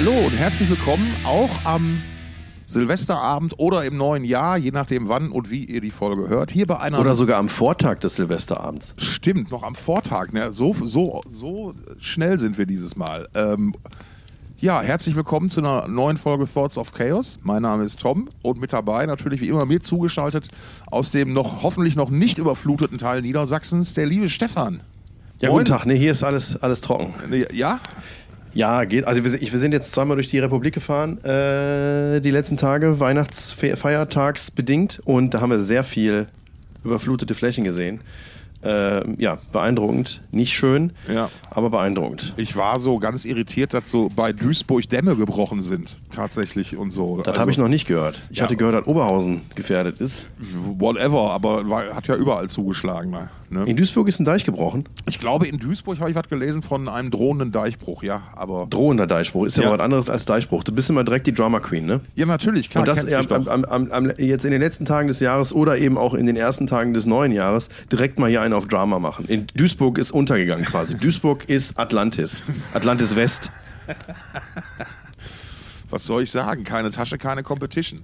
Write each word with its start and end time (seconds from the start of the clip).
Hallo 0.00 0.12
und 0.12 0.32
herzlich 0.32 0.70
willkommen 0.70 1.12
auch 1.24 1.50
am 1.64 2.00
Silvesterabend 2.66 3.58
oder 3.58 3.84
im 3.84 3.96
neuen 3.96 4.22
Jahr, 4.22 4.56
je 4.56 4.70
nachdem 4.70 5.08
wann 5.08 5.32
und 5.32 5.50
wie 5.50 5.64
ihr 5.64 5.80
die 5.80 5.90
Folge 5.90 6.28
hört. 6.28 6.52
Hier 6.52 6.68
bei 6.68 6.78
einer. 6.78 7.00
Oder 7.00 7.16
sogar 7.16 7.36
am 7.36 7.48
Vortag 7.48 7.98
des 7.98 8.14
Silvesterabends. 8.14 8.94
Stimmt, 8.96 9.50
noch 9.50 9.64
am 9.64 9.74
Vortag. 9.74 10.32
Ne? 10.32 10.52
So, 10.52 10.72
so, 10.84 11.20
so 11.28 11.74
schnell 11.98 12.38
sind 12.38 12.58
wir 12.58 12.66
dieses 12.66 12.94
Mal. 12.94 13.26
Ähm, 13.34 13.74
ja, 14.60 14.80
herzlich 14.82 15.16
willkommen 15.16 15.50
zu 15.50 15.62
einer 15.62 15.88
neuen 15.88 16.16
Folge 16.16 16.46
Thoughts 16.46 16.78
of 16.78 16.92
Chaos. 16.92 17.40
Mein 17.42 17.62
Name 17.62 17.82
ist 17.82 17.98
Tom 17.98 18.28
und 18.42 18.60
mit 18.60 18.72
dabei 18.72 19.04
natürlich 19.04 19.40
wie 19.40 19.48
immer 19.48 19.66
mir 19.66 19.80
zugeschaltet 19.80 20.46
aus 20.92 21.10
dem 21.10 21.32
noch 21.32 21.64
hoffentlich 21.64 21.96
noch 21.96 22.10
nicht 22.10 22.38
überfluteten 22.38 22.98
Teil 22.98 23.22
Niedersachsens 23.22 23.94
der 23.94 24.06
liebe 24.06 24.28
Stefan. 24.28 24.78
Ja, 25.40 25.48
Moin. 25.48 25.64
guten 25.64 25.76
Tag. 25.76 25.86
Nee, 25.86 25.98
hier 25.98 26.12
ist 26.12 26.22
alles, 26.22 26.54
alles 26.54 26.82
trocken. 26.82 27.14
Ja? 27.52 27.80
Ja, 28.54 28.84
geht. 28.84 29.06
Also 29.06 29.22
wir, 29.22 29.30
sind- 29.30 29.52
wir 29.52 29.58
sind 29.58 29.72
jetzt 29.72 29.92
zweimal 29.92 30.16
durch 30.16 30.30
die 30.30 30.38
Republik 30.38 30.74
gefahren, 30.74 31.22
äh, 31.24 32.20
die 32.20 32.30
letzten 32.30 32.56
Tage, 32.56 32.98
Weihnachtsfeiertagsbedingt. 33.00 35.00
Und 35.04 35.34
da 35.34 35.40
haben 35.40 35.50
wir 35.50 35.60
sehr 35.60 35.84
viel 35.84 36.26
überflutete 36.84 37.34
Flächen 37.34 37.64
gesehen. 37.64 38.00
Äh, 38.64 39.08
ja, 39.22 39.38
beeindruckend. 39.52 40.20
Nicht 40.32 40.52
schön, 40.52 40.90
Ja. 41.12 41.30
aber 41.50 41.70
beeindruckend. 41.70 42.34
Ich 42.36 42.56
war 42.56 42.80
so 42.80 42.98
ganz 42.98 43.24
irritiert, 43.24 43.72
dass 43.72 43.88
so 43.88 44.08
bei 44.14 44.32
Duisburg 44.32 44.88
Dämme 44.88 45.14
gebrochen 45.14 45.62
sind. 45.62 45.96
Tatsächlich 46.10 46.76
und 46.76 46.90
so. 46.90 47.18
Das 47.18 47.28
Also, 47.28 47.40
habe 47.40 47.50
ich 47.52 47.58
noch 47.58 47.68
nicht 47.68 47.86
gehört. 47.86 48.20
Ich 48.30 48.38
Ja. 48.38 48.44
hatte 48.44 48.56
gehört, 48.56 48.74
dass 48.74 48.86
Oberhausen 48.88 49.42
gefährdet 49.54 50.00
ist. 50.00 50.26
Whatever, 50.76 51.30
aber 51.30 51.70
war, 51.70 51.94
hat 51.94 52.08
ja 52.08 52.16
überall 52.16 52.48
zugeschlagen. 52.48 53.16
Ne? 53.50 53.64
In 53.64 53.76
Duisburg 53.76 54.08
ist 54.08 54.20
ein 54.20 54.24
Deich 54.24 54.44
gebrochen. 54.44 54.84
Ich 55.06 55.18
glaube, 55.18 55.46
in 55.46 55.58
Duisburg 55.58 55.98
habe 56.00 56.10
ich 56.10 56.16
was 56.16 56.28
gelesen 56.28 56.62
von 56.62 56.88
einem 56.88 57.10
drohenden 57.10 57.50
Deichbruch, 57.52 58.02
ja. 58.02 58.20
Aber. 58.36 58.66
Drohender 58.68 59.06
Deichbruch. 59.06 59.46
Ist 59.46 59.56
ja, 59.56 59.64
Ja. 59.64 59.72
was 59.72 59.80
anderes 59.80 60.10
als 60.10 60.24
Deichbruch. 60.26 60.64
Du 60.64 60.72
bist 60.72 60.90
immer 60.90 61.04
direkt 61.04 61.26
die 61.26 61.32
Drama 61.32 61.60
Queen, 61.60 61.86
ne? 61.86 62.00
Ja, 62.14 62.26
natürlich, 62.26 62.70
klar. 62.70 62.82
Und 62.82 62.88
das 62.88 63.10
am, 63.32 63.48
am, 63.48 63.64
am, 63.64 63.90
am, 63.90 64.10
jetzt 64.18 64.44
in 64.44 64.50
den 64.50 64.60
letzten 64.60 64.84
Tagen 64.84 65.08
des 65.08 65.20
Jahres 65.20 65.52
oder 65.52 65.78
eben 65.78 65.96
auch 65.98 66.14
in 66.14 66.26
den 66.26 66.36
ersten 66.36 66.66
Tagen 66.66 66.92
des 66.94 67.06
neuen 67.06 67.32
Jahres 67.32 67.68
direkt 67.90 68.18
mal 68.18 68.28
hier 68.28 68.42
einen 68.42 68.54
auf 68.54 68.66
Drama 68.66 68.98
machen. 68.98 69.24
In 69.26 69.46
Duisburg 69.54 69.98
ist 69.98 70.10
untergegangen 70.10 70.64
quasi. 70.64 70.96
Duisburg 70.98 71.48
ist 71.48 71.78
Atlantis. 71.78 72.42
Atlantis 72.74 73.16
West. 73.16 73.50
Was 75.90 76.04
soll 76.04 76.22
ich 76.22 76.30
sagen? 76.30 76.64
Keine 76.64 76.90
Tasche, 76.90 77.16
keine 77.18 77.42
Competition. 77.42 78.00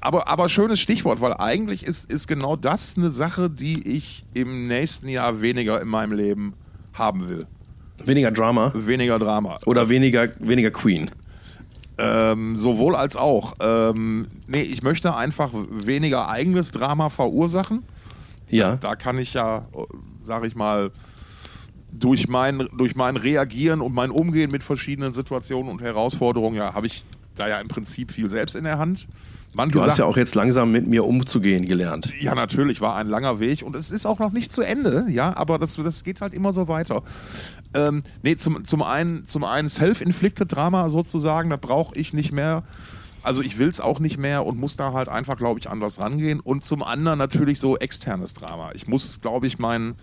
Aber, 0.00 0.28
aber 0.28 0.48
schönes 0.48 0.80
Stichwort, 0.80 1.20
weil 1.20 1.34
eigentlich 1.34 1.84
ist, 1.84 2.10
ist 2.10 2.28
genau 2.28 2.56
das 2.56 2.96
eine 2.96 3.10
Sache, 3.10 3.50
die 3.50 3.96
ich 3.96 4.24
im 4.34 4.68
nächsten 4.68 5.08
Jahr 5.08 5.40
weniger 5.40 5.80
in 5.80 5.88
meinem 5.88 6.12
Leben 6.12 6.54
haben 6.92 7.28
will. 7.28 7.46
Weniger 8.04 8.30
Drama 8.30 8.72
Weniger 8.74 9.18
Drama. 9.18 9.58
oder 9.66 9.88
weniger, 9.88 10.28
weniger 10.38 10.70
Queen. 10.70 11.10
Ähm, 11.98 12.56
sowohl 12.56 12.94
als 12.94 13.16
auch. 13.16 13.54
Ähm, 13.60 14.28
nee, 14.46 14.62
ich 14.62 14.82
möchte 14.82 15.16
einfach 15.16 15.50
weniger 15.52 16.28
eigenes 16.28 16.70
Drama 16.70 17.08
verursachen. 17.08 17.82
Ja. 18.50 18.76
Da 18.76 18.94
kann 18.94 19.18
ich 19.18 19.34
ja, 19.34 19.66
sage 20.22 20.46
ich 20.46 20.54
mal, 20.54 20.92
durch 21.90 22.28
mein, 22.28 22.68
durch 22.76 22.94
mein 22.94 23.16
Reagieren 23.16 23.80
und 23.80 23.94
mein 23.94 24.10
Umgehen 24.10 24.50
mit 24.50 24.62
verschiedenen 24.62 25.12
Situationen 25.12 25.72
und 25.72 25.82
Herausforderungen, 25.82 26.56
ja, 26.56 26.74
habe 26.74 26.86
ich 26.86 27.04
da 27.38 27.48
ja 27.48 27.60
im 27.60 27.68
Prinzip 27.68 28.12
viel 28.12 28.28
selbst 28.30 28.54
in 28.56 28.64
der 28.64 28.78
Hand. 28.78 29.06
Manche 29.54 29.72
Du 29.72 29.80
hast 29.80 29.90
Sachen- 29.96 29.98
ja 30.00 30.04
auch 30.04 30.16
jetzt 30.16 30.34
langsam 30.34 30.70
mit 30.72 30.86
mir 30.86 31.04
umzugehen 31.04 31.64
gelernt. 31.64 32.12
ja, 32.20 32.34
natürlich, 32.34 32.80
war 32.82 32.96
ein 32.96 33.06
langer 33.06 33.38
Weg 33.40 33.62
und 33.62 33.74
es 33.76 33.90
ist 33.90 34.04
auch 34.06 34.18
noch 34.18 34.32
nicht 34.32 34.52
zu 34.52 34.60
Ende, 34.62 35.06
ja, 35.08 35.34
aber 35.36 35.58
das, 35.58 35.76
das 35.76 36.04
geht 36.04 36.20
halt 36.20 36.34
immer 36.34 36.52
so 36.52 36.68
weiter. 36.68 37.02
Ähm, 37.74 38.02
nee, 38.22 38.36
zum, 38.36 38.64
zum 38.64 38.82
einen, 38.82 39.26
zum 39.26 39.44
einen 39.44 39.70
self-inflicted 39.70 40.52
Drama 40.52 40.88
sozusagen, 40.90 41.48
das 41.50 41.60
brauche 41.60 41.94
ich 41.96 42.12
nicht 42.12 42.32
mehr. 42.32 42.62
Also 43.22 43.42
ich 43.42 43.58
will 43.58 43.68
es 43.68 43.80
auch 43.80 44.00
nicht 44.00 44.16
mehr 44.18 44.46
und 44.46 44.58
muss 44.58 44.76
da 44.76 44.92
halt 44.92 45.08
einfach, 45.08 45.36
glaube 45.36 45.58
ich, 45.58 45.68
anders 45.68 45.98
rangehen. 45.98 46.40
Und 46.40 46.64
zum 46.64 46.82
anderen 46.82 47.18
natürlich 47.18 47.58
so 47.58 47.76
externes 47.76 48.32
Drama. 48.32 48.70
Ich 48.74 48.86
muss, 48.86 49.20
glaube 49.20 49.46
ich, 49.46 49.58
meinen 49.58 49.96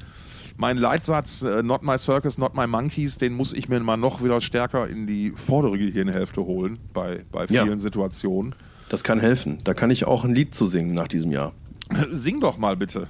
mein 0.58 0.78
Leitsatz, 0.78 1.42
äh, 1.42 1.64
not 1.64 1.84
my 1.84 1.98
circus, 1.98 2.38
not 2.38 2.56
my 2.56 2.68
monkeys, 2.68 3.18
den 3.18 3.34
muss 3.34 3.54
ich 3.54 3.68
mir 3.70 3.80
mal 3.82 3.98
noch 3.98 4.24
wieder 4.24 4.40
stärker 4.42 4.88
in 4.88 5.06
die 5.08 5.32
vordere 5.36 5.78
Gehirnhälfte 5.78 6.42
holen 6.46 6.78
bei, 6.94 7.24
bei 7.32 7.46
Ja. 7.50 7.64
vielen 7.64 7.80
Situationen. 7.80 8.56
Das 8.90 9.04
kann 9.04 9.20
helfen. 9.20 9.58
Da 9.64 9.74
kann 9.74 9.90
ich 9.92 10.06
auch 10.06 10.24
ein 10.24 10.34
Lied 10.36 10.54
zu 10.56 10.66
singen 10.66 10.94
nach 10.94 11.08
diesem 11.08 11.32
Jahr. 11.32 11.54
Sing 12.12 12.40
doch 12.40 12.58
mal 12.58 12.76
bitte. 12.76 13.08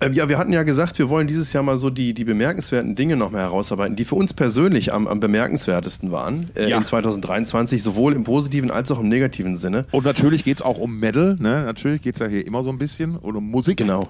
Ähm, 0.00 0.14
ja, 0.14 0.28
wir 0.28 0.38
hatten 0.38 0.52
ja 0.52 0.62
gesagt, 0.62 0.98
wir 0.98 1.08
wollen 1.10 1.26
dieses 1.28 1.52
Jahr 1.52 1.62
mal 1.62 1.76
so 1.78 1.90
die, 1.90 2.14
die 2.14 2.24
bemerkenswerten 2.24 2.96
Dinge 2.96 3.16
noch 3.16 3.30
mal 3.30 3.42
herausarbeiten, 3.42 3.94
die 3.94 4.04
für 4.04 4.14
uns 4.16 4.32
persönlich 4.34 4.92
am, 4.92 5.06
am 5.06 5.20
bemerkenswertesten 5.20 6.10
waren 6.10 6.50
äh, 6.56 6.70
Ja. 6.70 6.78
in 6.78 6.84
2023, 6.84 7.82
sowohl 7.82 8.14
im 8.14 8.24
positiven 8.24 8.70
als 8.70 8.90
auch 8.90 8.98
im 8.98 9.08
negativen 9.08 9.54
Sinne. 9.54 9.86
Und 9.92 10.04
natürlich 10.04 10.42
geht 10.42 10.56
es 10.56 10.62
auch 10.62 10.78
um 10.78 10.98
Metal, 10.98 11.36
ne? 11.38 11.62
Natürlich 11.66 12.02
geht 12.02 12.14
es 12.14 12.20
ja 12.20 12.26
hier 12.26 12.44
immer 12.46 12.62
so 12.64 12.70
ein 12.70 12.78
bisschen 12.78 13.16
und 13.16 13.36
um 13.36 13.48
Musik. 13.50 13.76
Genau. 13.76 14.08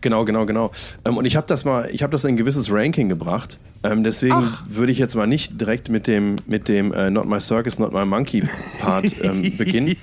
Genau, 0.00 0.24
genau, 0.24 0.46
genau. 0.46 0.70
Ähm, 1.04 1.16
und 1.16 1.24
ich 1.24 1.36
habe 1.36 1.46
das 1.46 1.64
mal, 1.64 1.88
ich 1.92 2.02
habe 2.02 2.12
das 2.12 2.24
in 2.24 2.30
ein 2.30 2.36
gewisses 2.36 2.70
Ranking 2.70 3.08
gebracht. 3.08 3.58
Ähm, 3.82 4.02
deswegen 4.02 4.34
Ach. 4.34 4.64
würde 4.68 4.92
ich 4.92 4.98
jetzt 4.98 5.14
mal 5.14 5.26
nicht 5.26 5.60
direkt 5.60 5.88
mit 5.88 6.06
dem, 6.06 6.36
mit 6.46 6.68
dem 6.68 6.92
äh, 6.92 7.10
Not 7.10 7.26
My 7.26 7.40
Circus, 7.40 7.78
Not 7.78 7.92
My 7.92 8.04
Monkey 8.04 8.42
Part 8.80 9.14
ähm, 9.22 9.52
beginnen, 9.58 9.96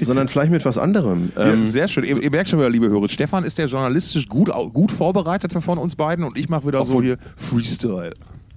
sondern 0.00 0.28
vielleicht 0.28 0.50
mit 0.50 0.64
was 0.64 0.78
anderem. 0.78 1.32
Ja, 1.36 1.52
Ähm, 1.52 1.64
sehr 1.64 1.88
schön. 1.88 2.04
Ihr, 2.04 2.20
ihr 2.20 2.30
merkt 2.30 2.48
schon 2.48 2.58
wieder, 2.58 2.70
liebe 2.70 2.88
Hörer, 2.88 3.08
Stefan 3.08 3.44
ist 3.44 3.58
der 3.58 3.66
journalistisch 3.66 4.28
gut, 4.28 4.50
gut 4.72 4.90
vorbereitete 4.90 5.60
von 5.60 5.78
uns 5.78 5.94
beiden 5.94 6.24
und 6.24 6.38
ich 6.38 6.48
mache 6.48 6.66
wieder 6.66 6.84
so 6.84 7.00
hier 7.00 7.18
Freestyle. 7.36 8.14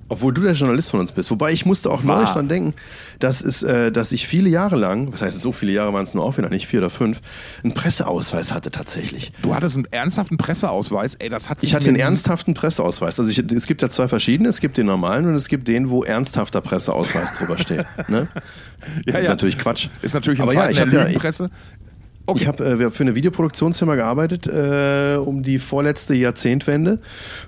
Obwohl 0.09 0.33
du 0.33 0.41
der 0.41 0.53
Journalist 0.53 0.89
von 0.89 0.99
uns 0.99 1.11
bist. 1.11 1.29
Wobei 1.31 1.51
ich 1.51 1.65
musste 1.65 1.89
auch 1.91 2.01
neulich 2.03 2.29
dran 2.29 2.47
denken, 2.47 2.73
dass, 3.19 3.41
es, 3.41 3.61
äh, 3.63 3.91
dass 3.91 4.11
ich 4.11 4.27
viele 4.27 4.49
Jahre 4.49 4.77
lang, 4.77 5.11
was 5.11 5.21
heißt 5.21 5.41
so 5.41 5.51
viele 5.51 5.73
Jahre 5.73 5.91
waren 5.93 6.03
es 6.03 6.13
nur 6.13 6.23
auch 6.23 6.37
wieder 6.37 6.49
nicht, 6.49 6.67
vier 6.67 6.79
oder 6.79 6.89
fünf, 6.89 7.21
einen 7.63 7.73
Presseausweis 7.73 8.53
hatte 8.53 8.71
tatsächlich. 8.71 9.33
Du 9.41 9.53
hattest 9.53 9.75
einen 9.75 9.85
ernsthaften 9.91 10.37
Presseausweis. 10.37 11.15
Ey, 11.15 11.29
das 11.29 11.49
hat 11.49 11.59
sich 11.59 11.71
Ich 11.71 11.75
hatte 11.75 11.89
einen 11.89 11.97
ernsthaften 11.97 12.53
Presseausweis. 12.53 13.19
Also 13.19 13.29
ich, 13.29 13.39
es 13.39 13.67
gibt 13.67 13.81
ja 13.81 13.89
zwei 13.89 14.07
verschiedene. 14.07 14.49
Es 14.49 14.61
gibt 14.61 14.77
den 14.77 14.85
normalen 14.85 15.25
und 15.25 15.35
es 15.35 15.49
gibt 15.49 15.67
den, 15.67 15.89
wo 15.89 16.03
ernsthafter 16.03 16.61
Presseausweis 16.61 17.33
drüber 17.33 17.57
steht. 17.57 17.85
Ne? 18.07 18.27
Ja, 19.05 19.13
Das 19.13 19.21
ist 19.21 19.25
ja. 19.25 19.31
natürlich 19.31 19.57
Quatsch. 19.57 19.87
Ist 20.01 20.13
natürlich 20.13 20.39
in 20.39 20.43
Aber 20.43 20.53
ja, 20.53 20.69
ich 20.69 20.77
der 20.77 20.85
habe 20.85 20.95
ja, 20.95 21.07
ich, 22.35 22.41
Lügenpresse. 22.41 22.41
ich 22.41 22.47
habe 22.75 22.85
äh, 22.85 22.91
für 22.91 23.03
eine 23.03 23.15
Videoproduktionsfirma 23.15 23.95
gearbeitet 23.95 24.47
äh, 24.47 25.17
um 25.17 25.43
die 25.43 25.57
vorletzte 25.59 26.13
Jahrzehntwende 26.15 26.99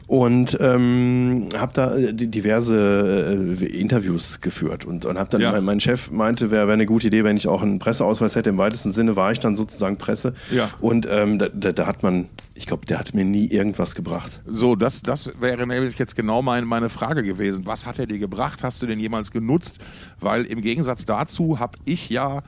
und 0.08 0.58
ähm, 0.62 1.50
habe 1.58 1.72
da 1.74 1.96
äh, 1.96 2.14
di- 2.14 2.28
diverse 2.28 3.58
äh, 3.62 3.66
Interviews 3.66 4.42
geführt 4.42 4.86
und, 4.86 5.06
und 5.06 5.18
habe 5.18 5.30
dann 5.30 5.42
Ja. 5.42 5.52
mein, 5.52 5.64
mein 5.64 5.80
Chef 5.80 6.12
meinte, 6.12 6.52
wäre 6.52 6.68
wär 6.68 6.74
eine 6.74 6.86
gute 6.86 7.08
Idee, 7.08 7.24
wenn 7.24 7.38
ich 7.38 7.48
auch 7.48 7.62
einen 7.62 7.80
Presseausweis 7.80 8.36
hätte. 8.36 8.50
Im 8.50 8.58
weitesten 8.58 8.92
Sinne 8.92 9.16
war 9.16 9.32
ich 9.32 9.40
dann 9.40 9.56
sozusagen 9.56 9.98
Presse 9.98 10.34
Ja. 10.52 10.70
und 10.80 11.08
ähm, 11.10 11.40
da, 11.40 11.50
da, 11.50 11.72
da 11.72 11.86
hat 11.88 12.04
man, 12.04 12.28
ich 12.56 12.66
glaube, 12.66 12.86
der 12.86 13.00
hat 13.00 13.14
mir 13.14 13.26
nie 13.26 13.48
irgendwas 13.48 13.96
gebracht. 13.96 14.42
So, 14.46 14.76
das, 14.76 15.02
das 15.02 15.30
wäre 15.40 15.66
nämlich 15.68 15.98
jetzt 15.98 16.16
genau 16.16 16.42
mein, 16.42 16.66
meine 16.66 16.90
Frage 16.90 17.24
gewesen. 17.24 17.66
Was 17.66 17.86
hat 17.86 18.00
er 18.00 18.06
dir 18.08 18.20
gebracht? 18.20 18.64
Hast 18.64 18.82
du 18.82 18.88
den 18.88 19.00
jemals 19.00 19.32
genutzt? 19.32 19.80
Weil 20.20 20.46
im 20.46 20.62
Gegensatz 20.62 21.06
dazu 21.06 21.60
habe 21.60 21.78
ich 21.86 22.10
ja 22.10 22.44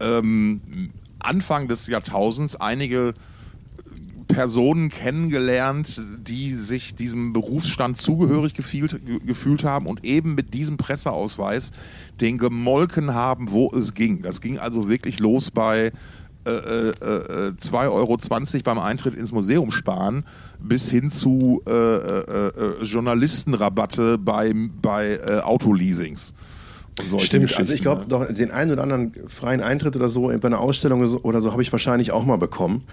ähm, 0.00 0.60
Anfang 1.18 1.68
des 1.68 1.86
Jahrtausends 1.86 2.56
einige 2.56 3.14
Personen 4.28 4.90
kennengelernt, 4.90 6.02
die 6.18 6.52
sich 6.54 6.94
diesem 6.96 7.32
Berufsstand 7.32 7.96
zugehörig 7.98 8.54
gefühlt, 8.54 9.06
ge- 9.06 9.20
gefühlt 9.20 9.62
haben 9.64 9.86
und 9.86 10.04
eben 10.04 10.34
mit 10.34 10.52
diesem 10.52 10.76
Presseausweis 10.76 11.70
den 12.20 12.36
gemolken 12.36 13.14
haben, 13.14 13.52
wo 13.52 13.70
es 13.72 13.94
ging. 13.94 14.22
Das 14.22 14.40
ging 14.40 14.58
also 14.58 14.88
wirklich 14.88 15.20
los 15.20 15.52
bei 15.52 15.92
äh, 16.44 16.50
äh, 16.50 16.88
äh, 16.90 17.52
2,20 17.52 17.90
Euro 17.90 18.18
beim 18.64 18.78
Eintritt 18.78 19.14
ins 19.14 19.30
Museum 19.32 19.70
sparen, 19.70 20.24
bis 20.60 20.90
hin 20.90 21.10
zu 21.10 21.62
äh, 21.66 21.70
äh, 21.72 22.48
äh, 22.48 22.84
Journalistenrabatte 22.84 24.18
bei, 24.18 24.52
bei 24.82 25.18
äh, 25.18 25.40
Autoleasings. 25.40 26.34
Stimmt, 27.18 27.54
also 27.58 27.74
ich 27.74 27.82
glaube, 27.82 28.06
doch 28.06 28.26
den 28.32 28.50
einen 28.50 28.72
oder 28.72 28.82
anderen 28.82 29.12
freien 29.28 29.60
Eintritt 29.60 29.96
oder 29.96 30.08
so 30.08 30.28
bei 30.28 30.46
einer 30.46 30.60
Ausstellung 30.60 31.02
oder 31.02 31.42
so, 31.42 31.52
habe 31.52 31.60
ich 31.60 31.70
wahrscheinlich 31.70 32.10
auch 32.10 32.24
mal 32.24 32.38
bekommen. 32.38 32.84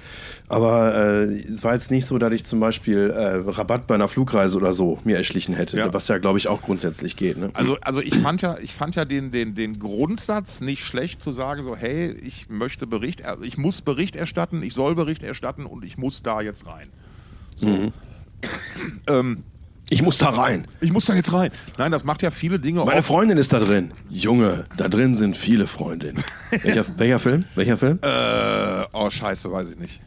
Aber 0.50 0.94
äh, 0.94 1.42
es 1.50 1.64
war 1.64 1.74
jetzt 1.74 1.90
nicht 1.90 2.06
so, 2.06 2.18
dass 2.18 2.34
ich 2.34 2.44
zum 2.44 2.60
Beispiel 2.60 3.10
äh, 3.12 3.50
Rabatt 3.50 3.88
bei 3.88 3.96
einer 3.96 4.10
Flugreise 4.10 4.58
oder 4.58 4.74
so 4.74 5.00
mir 5.06 5.16
erschlichen 5.18 5.56
hätte, 5.56 5.78
Ja. 5.78 5.94
was 5.94 6.10
ja, 6.10 6.18
glaube 6.18 6.38
ich, 6.38 6.50
auch 6.50 6.62
grundsätzlich 6.62 7.16
geht. 7.16 7.38
Ne? 7.38 7.50
Also, 7.54 7.78
also 7.82 8.02
ich 8.02 8.16
fand 8.16 8.42
ja, 8.42 8.58
ich 8.62 8.74
fand 8.74 8.96
ja 8.96 9.06
den, 9.06 9.32
den, 9.32 9.56
den 9.56 9.80
Grundsatz 9.80 10.60
nicht 10.60 10.84
schlecht 10.84 11.24
zu 11.24 11.32
sagen, 11.32 11.64
so, 11.64 11.76
hey, 11.76 12.12
ich 12.12 12.50
möchte 12.50 12.86
Bericht, 12.86 13.26
also 13.26 13.46
ich 13.46 13.58
muss 13.58 13.82
Bericht 13.82 14.18
erstatten, 14.18 14.62
ich 14.64 14.74
soll 14.74 14.96
Bericht 14.96 15.24
erstatten 15.24 15.66
und 15.66 15.86
ich 15.86 15.98
muss 15.98 16.22
da 16.22 16.42
jetzt 16.42 16.68
rein. 16.68 16.90
So. 17.56 17.92
Ähm, 19.08 19.44
ich 19.90 20.02
muss 20.02 20.18
da 20.18 20.30
rein. 20.30 20.68
ich 20.82 20.92
muss 20.92 21.06
da 21.06 21.14
jetzt 21.14 21.34
rein. 21.34 21.52
Nein, 21.78 21.92
das 21.92 22.04
macht 22.04 22.22
ja 22.22 22.32
viele 22.32 22.60
Dinge 22.60 22.84
Meine 22.84 23.00
auch. 23.02 23.06
Freundin 23.06 23.38
ist 23.38 23.54
da 23.54 23.60
drin. 23.60 23.92
Junge, 24.10 24.66
da 24.78 24.88
drin 24.88 25.14
sind 25.16 25.38
viele 25.38 25.68
Freundinnen. 25.68 26.24
welcher, 26.62 26.86
welcher 26.98 27.20
Film? 27.20 27.46
Welcher 27.56 27.78
Film? 27.78 28.00
Äh, 28.02 28.86
oh, 28.94 29.10
scheiße, 29.10 29.52
weiß 29.52 29.70
ich 29.72 29.78
nicht. 29.78 30.00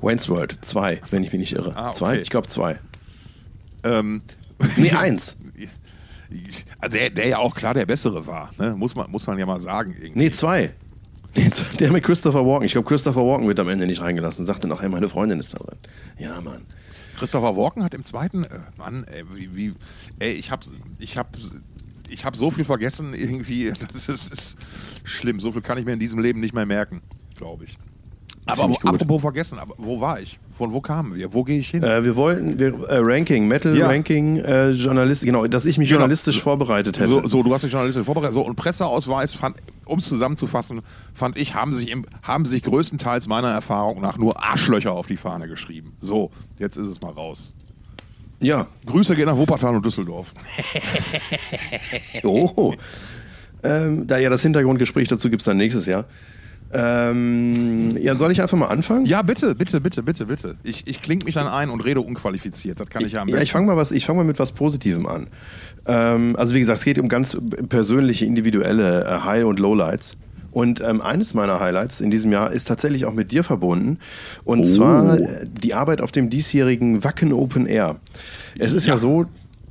Wayne's 0.00 0.28
World 0.28 0.58
2, 0.62 1.00
wenn 1.10 1.22
ich 1.24 1.32
mich 1.32 1.40
nicht 1.40 1.52
irre. 1.52 1.74
Ah, 1.76 1.88
okay. 1.88 1.98
Zwei? 1.98 2.18
Ich 2.18 2.30
glaube 2.30 2.46
zwei. 2.48 2.78
Ähm, 3.82 4.22
Nee, 4.76 4.90
eins. 4.90 5.36
also 6.80 6.96
der, 6.96 7.10
der 7.10 7.28
ja 7.28 7.38
auch 7.38 7.54
klar 7.54 7.74
der 7.74 7.86
Bessere 7.86 8.26
war, 8.26 8.50
ne? 8.58 8.74
muss, 8.76 8.94
man, 8.94 9.10
muss 9.10 9.26
man 9.26 9.38
ja 9.38 9.46
mal 9.46 9.60
sagen. 9.60 9.94
Irgendwie. 9.98 10.18
Nee, 10.18 10.30
zwei. 10.30 10.74
Der 11.78 11.92
mit 11.92 12.02
Christopher 12.02 12.44
Walken. 12.44 12.66
Ich 12.66 12.72
glaube, 12.72 12.88
Christopher 12.88 13.24
Walken 13.24 13.46
wird 13.46 13.60
am 13.60 13.68
Ende 13.68 13.86
nicht 13.86 14.00
reingelassen. 14.00 14.46
Sagte 14.46 14.66
noch, 14.66 14.82
hey, 14.82 14.88
meine 14.88 15.08
Freundin 15.08 15.38
ist 15.38 15.54
da 15.54 15.58
drin. 15.58 15.78
Ja, 16.18 16.40
Mann. 16.40 16.62
Christopher 17.20 17.54
Walken 17.54 17.84
hat 17.84 17.92
im 17.92 18.02
zweiten, 18.02 18.44
äh, 18.44 18.48
Mann, 18.78 19.04
ey, 19.04 19.24
wie, 19.34 19.54
wie, 19.54 19.74
ey, 20.20 20.32
ich 20.32 20.50
hab, 20.50 20.64
ich 20.98 21.18
hab, 21.18 21.36
ich 22.08 22.24
hab 22.24 22.34
so 22.34 22.50
viel 22.50 22.64
vergessen 22.64 23.12
irgendwie, 23.12 23.70
das 23.92 24.08
ist, 24.08 24.32
ist 24.32 24.56
schlimm. 25.04 25.38
So 25.38 25.52
viel 25.52 25.60
kann 25.60 25.76
ich 25.76 25.84
mir 25.84 25.92
in 25.92 26.00
diesem 26.00 26.18
Leben 26.18 26.40
nicht 26.40 26.54
mehr 26.54 26.64
merken, 26.64 27.02
glaube 27.36 27.64
ich. 27.64 27.76
Aber 28.46 28.68
gut. 28.68 28.78
apropos 28.86 29.20
vergessen, 29.20 29.58
aber 29.58 29.74
wo 29.76 30.00
war 30.00 30.18
ich? 30.18 30.40
Von 30.56 30.72
wo 30.72 30.80
kamen 30.80 31.14
wir? 31.14 31.32
Wo 31.34 31.44
gehe 31.44 31.58
ich 31.58 31.68
hin? 31.68 31.82
Äh, 31.82 32.04
wir 32.04 32.16
wollten, 32.16 32.58
wir, 32.58 32.68
äh, 32.88 32.98
Ranking, 33.00 33.46
Metal 33.46 33.76
Ja. 33.76 33.86
Ranking, 33.86 34.38
äh, 34.38 34.70
Journalist, 34.70 35.24
genau, 35.24 35.46
dass 35.46 35.66
ich 35.66 35.76
mich 35.76 35.88
Genau. 35.90 36.00
journalistisch 36.00 36.40
vorbereitet 36.40 36.98
hätte. 36.98 37.08
So, 37.08 37.26
so, 37.26 37.42
du 37.42 37.52
hast 37.52 37.62
dich 37.64 37.72
Journalistin 37.72 38.04
vorbereitet. 38.04 38.34
So, 38.34 38.40
und 38.46 38.56
Presseausweis, 38.56 39.34
um 39.90 39.98
es 39.98 40.08
zusammenzufassen, 40.08 40.82
fand 41.12 41.36
ich, 41.36 41.54
haben 41.54 41.74
sich, 41.74 41.90
im, 41.90 42.06
haben 42.22 42.46
sich 42.46 42.62
größtenteils 42.62 43.28
meiner 43.28 43.50
Erfahrung 43.50 44.00
nach 44.00 44.16
nur 44.16 44.42
Arschlöcher 44.42 44.92
auf 44.92 45.06
die 45.06 45.16
Fahne 45.16 45.48
geschrieben. 45.48 45.94
So, 46.00 46.30
jetzt 46.58 46.76
ist 46.76 46.86
es 46.86 47.00
mal 47.00 47.12
raus. 47.12 47.52
Ja. 48.40 48.68
Grüße 48.86 49.14
gehen 49.16 49.26
nach 49.26 49.36
Wuppertal 49.36 49.76
und 49.76 49.84
Düsseldorf. 49.84 50.34
Oh. 52.22 52.74
ähm, 53.62 54.06
da 54.06 54.18
ja 54.18 54.30
das 54.30 54.42
Hintergrundgespräch 54.42 55.08
dazu 55.08 55.28
gibt 55.30 55.42
es 55.42 55.46
dann 55.46 55.56
nächstes 55.56 55.86
Jahr. 55.86 56.06
Ähm, 56.72 57.96
ja, 58.00 58.14
soll 58.14 58.30
ich 58.32 58.40
einfach 58.40 58.56
mal 58.56 58.68
anfangen? 58.68 59.04
Ja, 59.06 59.22
bitte, 59.22 59.54
bitte, 59.54 59.80
bitte, 59.80 60.02
bitte, 60.02 60.26
bitte. 60.26 60.54
Ich, 60.62 60.86
ich 60.86 61.02
kling 61.02 61.22
mich 61.24 61.34
dann 61.34 61.48
ein 61.48 61.68
und 61.70 61.80
rede 61.84 62.00
unqualifiziert. 62.00 62.78
Das 62.80 62.88
kann 62.88 63.04
ich 63.04 63.12
ja 63.12 63.22
am 63.22 63.28
Ja, 63.28 63.34
besten. 63.34 63.44
ich 63.44 63.52
fange 63.52 63.66
mal, 63.66 63.76
was- 63.76 63.90
ich 63.92 64.06
fang 64.06 64.16
mal 64.16 64.24
mit 64.24 64.38
was 64.38 64.52
Positivem 64.52 65.06
an. 65.06 65.26
Ähm, 65.86 66.36
also 66.36 66.54
wie 66.54 66.60
gesagt, 66.60 66.78
es 66.78 66.84
geht 66.84 66.98
um 66.98 67.08
ganz 67.08 67.36
persönliche, 67.68 68.24
individuelle 68.24 69.04
äh, 69.04 69.24
High- 69.24 69.44
und 69.44 69.58
Lowlights. 69.58 70.16
Und 70.52 70.80
ähm, 70.80 71.00
eines 71.00 71.32
meiner 71.34 71.60
Highlights 71.60 72.00
in 72.00 72.10
diesem 72.10 72.32
Jahr 72.32 72.50
ist 72.52 72.66
tatsächlich 72.66 73.04
auch 73.04 73.14
mit 73.14 73.30
dir 73.30 73.44
verbunden. 73.44 73.98
Und 74.44 74.64
zwar 74.64 75.18
äh, 75.18 75.46
die 75.46 75.74
Arbeit 75.74 76.02
auf 76.02 76.10
dem 76.12 76.28
diesjährigen 76.28 77.04
Wacken 77.04 77.32
Open 77.32 77.66
Air. 77.66 77.96
Es 78.58 78.72
ist 78.74 78.86
ja. 78.86 78.94
Ja. 78.94 78.98
so, 78.98 79.26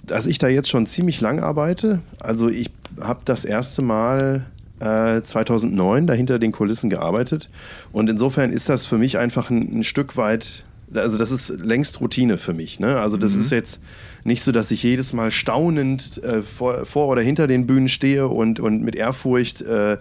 dass 0.05 0.25
ich 0.25 0.37
da 0.37 0.47
jetzt 0.47 0.69
schon 0.69 0.85
ziemlich 0.85 1.19
lang 1.21 1.39
arbeite. 1.41 2.01
Also 2.19 2.47
ich 2.49 2.71
habe 2.99 3.19
das 3.25 3.43
erste 3.45 3.81
Mal 3.81 4.45
äh, 4.79 5.21
2009 5.21 6.07
da 6.07 6.13
hinter 6.13 6.39
den 6.39 6.51
Kulissen 6.51 6.89
gearbeitet. 6.89 7.47
Und 7.91 8.09
insofern 8.09 8.51
ist 8.51 8.69
das 8.69 8.85
für 8.85 8.97
mich 8.97 9.17
einfach 9.17 9.49
ein, 9.49 9.79
ein 9.79 9.83
Stück 9.83 10.17
weit, 10.17 10.65
also 10.93 11.17
das 11.17 11.31
ist 11.31 11.49
längst 11.49 12.01
Routine 12.01 12.37
für 12.37 12.53
mich. 12.53 12.79
Ne? 12.79 12.99
Also 12.99 13.17
das 13.17 13.35
ist 13.35 13.51
jetzt 13.51 13.79
nicht 14.23 14.43
so, 14.43 14.51
dass 14.51 14.71
ich 14.71 14.83
jedes 14.83 15.13
Mal 15.13 15.31
staunend 15.31 16.21
äh, 16.23 16.41
vor, 16.41 16.85
vor 16.85 17.07
oder 17.07 17.21
hinter 17.21 17.47
den 17.47 17.67
Bühnen 17.67 17.87
stehe 17.87 18.27
und, 18.27 18.59
und 18.59 18.81
mit 18.81 18.95
Ehrfurcht 18.95 19.61
äh, 19.61 19.93
äh, 19.93 19.97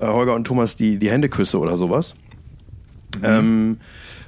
Holger 0.00 0.34
und 0.34 0.44
Thomas 0.44 0.76
die, 0.76 0.98
die 0.98 1.10
Hände 1.10 1.28
küsse 1.28 1.58
oder 1.58 1.76
sowas. 1.76 2.14
Ähm, 3.22 3.78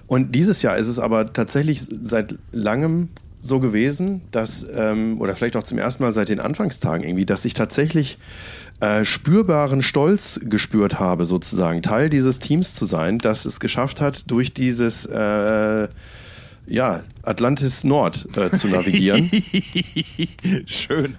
und 0.06 0.34
dieses 0.34 0.62
Jahr 0.62 0.76
ist 0.76 0.86
es 0.86 0.98
aber 0.98 1.32
tatsächlich 1.32 1.82
seit 1.82 2.36
langem 2.52 3.08
so 3.40 3.60
gewesen, 3.60 4.22
dass, 4.30 4.66
ähm, 4.74 5.20
oder 5.20 5.34
vielleicht 5.34 5.56
auch 5.56 5.62
zum 5.62 5.78
ersten 5.78 6.02
Mal 6.02 6.12
seit 6.12 6.28
den 6.28 6.40
Anfangstagen 6.40 7.04
irgendwie, 7.04 7.26
dass 7.26 7.44
ich 7.44 7.54
tatsächlich 7.54 8.18
äh, 8.80 9.04
spürbaren 9.04 9.82
Stolz 9.82 10.40
gespürt 10.42 11.00
habe, 11.00 11.24
sozusagen, 11.24 11.82
Teil 11.82 12.10
dieses 12.10 12.38
Teams 12.38 12.74
zu 12.74 12.84
sein, 12.84 13.18
das 13.18 13.44
es 13.44 13.60
geschafft 13.60 14.00
hat, 14.00 14.30
durch 14.30 14.52
dieses 14.52 15.06
äh, 15.06 15.88
ja, 16.66 17.02
Atlantis 17.22 17.84
Nord 17.84 18.26
äh, 18.36 18.50
zu 18.50 18.68
navigieren. 18.68 19.30
Schön. 20.66 21.16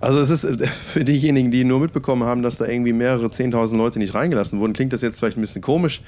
Also 0.00 0.18
es 0.18 0.30
ist 0.30 0.44
äh, 0.44 0.66
für 0.66 1.04
diejenigen, 1.04 1.50
die 1.50 1.64
nur 1.64 1.80
mitbekommen 1.80 2.24
haben, 2.24 2.42
dass 2.42 2.56
da 2.56 2.66
irgendwie 2.66 2.92
mehrere 2.92 3.26
10.000 3.26 3.76
Leute 3.76 3.98
nicht 3.98 4.14
reingelassen 4.14 4.58
wurden, 4.58 4.72
klingt 4.72 4.92
das 4.92 5.00
jetzt 5.00 5.20
vielleicht 5.20 5.38
ein 5.38 5.42
bisschen 5.42 5.62
komisch, 5.62 6.02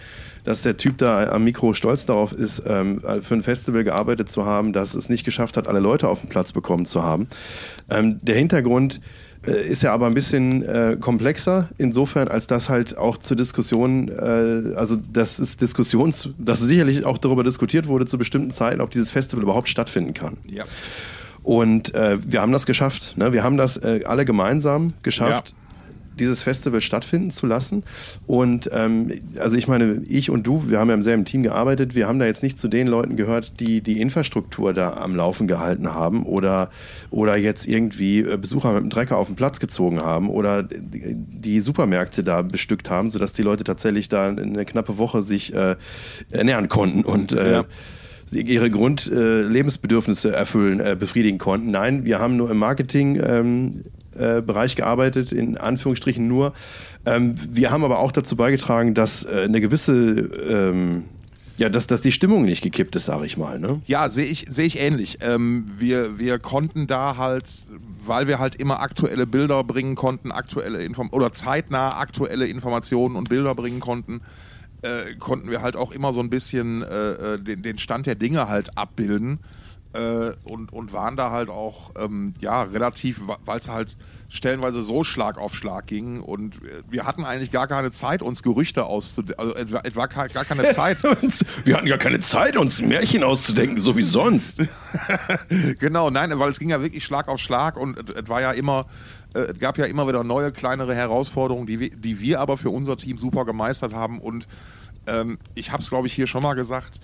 dass 0.45 0.63
der 0.63 0.77
Typ 0.77 0.99
da 0.99 1.29
am 1.29 1.45
Mikro 1.45 1.75
stolz 1.75 2.07
darauf 2.07 2.33
ist, 2.33 2.63
ähm, 2.67 3.01
für 3.23 3.35
ein 3.35 3.43
Festival 3.43 3.85
gearbeitet 3.85 4.29
zu 4.29 4.45
haben, 4.45 4.73
dass 4.73 4.95
es 4.95 5.09
nicht 5.09 5.25
geschafft 5.25 5.57
hat, 5.57 5.69
alle 5.69 5.81
Leute 5.81 6.09
auf 6.09 6.21
den 6.21 6.29
Platz 6.29 6.53
bekommen 6.53 6.87
zu 6.87 7.05
haben. 7.05 7.29
Ähm, 7.89 8.19
der 8.23 8.37
Hintergrund 8.37 8.97
äh, 8.97 9.01
ist 9.53 9.83
ja 9.83 9.93
aber 9.93 10.07
ein 10.07 10.15
bisschen 10.15 10.63
äh, 10.63 10.97
komplexer, 11.01 11.69
insofern, 11.79 12.29
als 12.29 12.47
das 12.47 12.69
halt 12.69 12.97
auch 12.99 13.17
zur 13.19 13.37
Diskussion, 13.37 14.09
äh, 14.09 14.75
also 14.77 14.97
das 15.13 15.39
ist 15.39 15.61
Diskussions, 15.61 16.31
dass 16.39 16.61
sicherlich 16.61 17.05
auch 17.05 17.19
darüber 17.19 17.45
diskutiert 17.45 17.87
wurde 17.87 18.07
zu 18.07 18.19
bestimmten 18.19 18.51
Zeiten, 18.51 18.81
ob 18.81 18.91
dieses 18.91 19.11
Festival 19.11 19.43
überhaupt 19.43 19.69
stattfinden 19.69 20.15
kann. 20.15 20.37
Ja. 20.47 20.65
Und 21.43 21.95
äh, 21.95 22.19
wir 22.25 22.41
haben 22.41 22.51
das 22.51 22.67
geschafft. 22.67 23.17
Ne? 23.17 23.33
Wir 23.33 23.45
haben 23.45 23.57
das 23.57 23.77
äh, 23.77 24.01
alle 24.05 24.25
gemeinsam 24.25 24.93
geschafft, 25.05 25.51
Ja. 25.51 25.66
Dieses 26.19 26.43
Festival 26.43 26.81
stattfinden 26.81 27.31
zu 27.31 27.47
lassen. 27.47 27.83
Und 28.27 28.71
ähm, 28.73 29.13
also 29.39 29.57
ich 29.57 29.69
meine, 29.69 30.03
ich 30.09 30.31
und 30.31 30.47
du, 30.47 30.69
wir 30.69 30.79
haben 30.79 30.89
ja 30.89 30.95
im 30.95 31.03
selben 31.03 31.25
Team 31.25 31.43
gearbeitet. 31.43 31.95
Wir 31.95 32.09
haben 32.09 32.19
da 32.19 32.27
jetzt 32.27 32.43
nicht 32.43 32.59
zu 32.59 32.69
den 32.69 32.87
Leuten 32.87 33.17
gehört, 33.17 33.61
die 33.61 33.81
die 33.81 34.01
Infrastruktur 34.01 34.73
da 34.73 34.95
am 34.95 35.15
Laufen 35.15 35.47
gehalten 35.47 35.93
haben 35.95 36.25
oder, 36.25 36.71
oder 37.11 37.37
jetzt 37.37 37.67
irgendwie 37.67 38.21
äh, 38.21 38.37
Besucher 38.37 38.73
mit 38.73 38.83
dem 38.83 38.91
Trecker 38.91 39.17
auf 39.17 39.27
den 39.27 39.37
Platz 39.37 39.61
gezogen 39.61 40.01
haben 40.01 40.29
oder 40.29 40.63
die 40.63 41.61
Supermärkte 41.61 42.25
da 42.25 42.43
bestückt 42.43 42.91
haben, 42.91 43.11
sodass 43.11 43.33
die 43.33 43.43
Leute 43.43 43.65
tatsächlich 43.65 44.09
da 44.09 44.29
eine 44.29 44.65
knappe 44.65 44.99
Woche 44.99 45.23
sich 45.23 45.55
äh, 45.55 45.77
ernähren 46.31 46.69
konnten 46.69 47.05
und 47.05 47.33
äh, 47.33 47.53
Ja. 47.53 47.65
ihre 48.33 48.71
Grundlebensbedürfnisse 48.71 50.31
äh, 50.31 50.33
erfüllen, 50.33 50.81
äh, 50.81 50.97
befriedigen 50.99 51.39
konnten. 51.39 51.71
Nein, 51.71 52.05
wir 52.05 52.19
haben 52.19 52.37
nur 52.37 52.51
im 52.51 52.59
Marketing 52.59 53.21
ähm, 53.25 53.83
äh, 54.19 54.43
Bereich 54.43 54.77
gearbeitet, 54.77 55.33
in 55.33 55.57
Anführungsstrichen 55.57 56.27
nur. 56.27 56.53
Ähm, 57.05 57.37
wir 57.49 57.71
haben 57.71 57.85
aber 57.85 57.99
auch 58.01 58.13
dazu 58.13 58.37
beigetragen, 58.37 58.95
dass 58.95 59.25
äh, 59.25 59.43
eine 59.45 59.61
gewisse, 59.61 59.93
ähm, 59.93 61.05
ja, 61.57 61.69
dass, 61.69 61.87
dass 61.87 62.03
die 62.03 62.13
Stimmung 62.13 62.45
nicht 62.45 62.63
gekippt 62.63 62.97
ist, 62.97 63.07
sage 63.07 63.27
ich 63.27 63.37
mal. 63.37 63.59
Ne? 63.59 63.81
Ja, 63.87 64.11
sehe 64.11 64.27
ich, 64.27 64.47
sehe 64.49 64.67
ich 64.67 64.79
ähnlich. 64.79 65.19
Ähm, 65.21 65.67
wir, 65.79 66.19
wir 66.19 66.39
konnten 66.39 66.87
da 66.87 67.17
halt, 67.17 67.45
weil 68.05 68.27
wir 68.27 68.39
halt 68.39 68.57
immer 68.57 68.81
aktuelle 68.81 69.27
Bilder 69.27 69.63
bringen 69.65 69.95
konnten, 69.95 70.33
aktuelle 70.33 70.83
Inform 70.83 71.11
oder 71.13 71.33
zeitnah 71.33 71.97
aktuelle 71.99 72.47
Informationen 72.47 73.17
und 73.17 73.29
Bilder 73.29 73.55
bringen 73.55 73.81
konnten, 73.81 74.21
äh, 74.83 75.15
konnten 75.19 75.51
wir 75.51 75.63
halt 75.63 75.77
auch 75.77 75.93
immer 75.93 76.13
so 76.13 76.21
ein 76.21 76.29
bisschen 76.29 76.83
äh, 76.83 77.13
äh, 77.13 77.39
den, 77.39 77.63
den 77.63 77.79
Stand 77.79 78.07
der 78.07 78.17
Dinge 78.17 78.49
halt 78.49 78.77
abbilden. 78.77 79.39
Äh, 79.97 80.33
und, 80.45 80.73
und 80.73 80.93
waren 80.93 81.17
da 81.17 81.31
halt 81.31 81.49
auch 81.49 81.93
ähm, 81.99 82.35
ja 82.41 82.63
relativ, 82.63 83.21
weil 83.45 83.59
es 83.61 83.69
halt 83.69 83.97
stellenweise 84.29 84.83
so 84.83 85.05
Schlag 85.05 85.39
auf 85.39 85.55
Schlag 85.55 85.87
ging 85.87 86.21
und 86.21 86.59
wir 86.91 87.05
hatten 87.07 87.25
eigentlich 87.25 87.53
gar 87.53 87.69
keine 87.69 87.93
Zeit, 87.93 88.21
uns 88.23 88.43
Gerüchte 88.43 88.85
auszudenken, 88.85 89.39
also 89.41 89.55
etwa, 89.55 89.79
etwa 89.85 90.07
gar 90.07 90.45
keine 90.45 90.69
Zeit. 90.73 90.99
Wir 91.65 91.77
hatten 91.77 91.87
gar 91.87 91.99
keine 91.99 92.19
Zeit, 92.19 92.57
uns 92.57 92.83
Märchen 92.83 93.23
auszudenken, 93.23 93.79
so 93.79 93.97
wie 93.97 94.03
sonst. 94.03 94.59
genau, 95.79 96.11
nein, 96.11 96.37
weil 96.39 96.51
es 96.51 96.59
ging 96.59 96.71
ja 96.71 96.81
wirklich 96.83 97.05
Schlag 97.05 97.29
auf 97.29 97.39
Schlag 97.41 97.77
und 97.77 97.99
es- 97.99 98.15
es 98.25 98.29
war 98.29 98.41
ja 98.41 98.51
immer, 98.51 98.87
äh, 99.35 99.41
es 99.41 99.59
gab 99.59 99.79
ja 99.79 99.85
immer 99.87 100.07
wieder 100.09 100.25
neue, 100.25 100.53
kleinere 100.53 100.95
Herausforderungen, 100.95 101.67
die, 101.67 101.81
wir- 101.81 101.91
die 101.97 102.21
wir 102.21 102.41
aber 102.41 102.57
für 102.57 102.71
unser 102.71 102.97
Team 102.97 103.19
super 103.19 103.45
gemeistert 103.45 103.95
haben. 103.95 104.19
Und 104.21 104.47
ähm, 105.07 105.39
ich 105.55 105.71
habe 105.71 105.83
es, 105.83 105.89
glaube 105.89 106.07
ich, 106.09 106.13
hier 106.15 106.27
schon 106.27 106.43
mal 106.43 106.55
gesagt, 106.55 106.99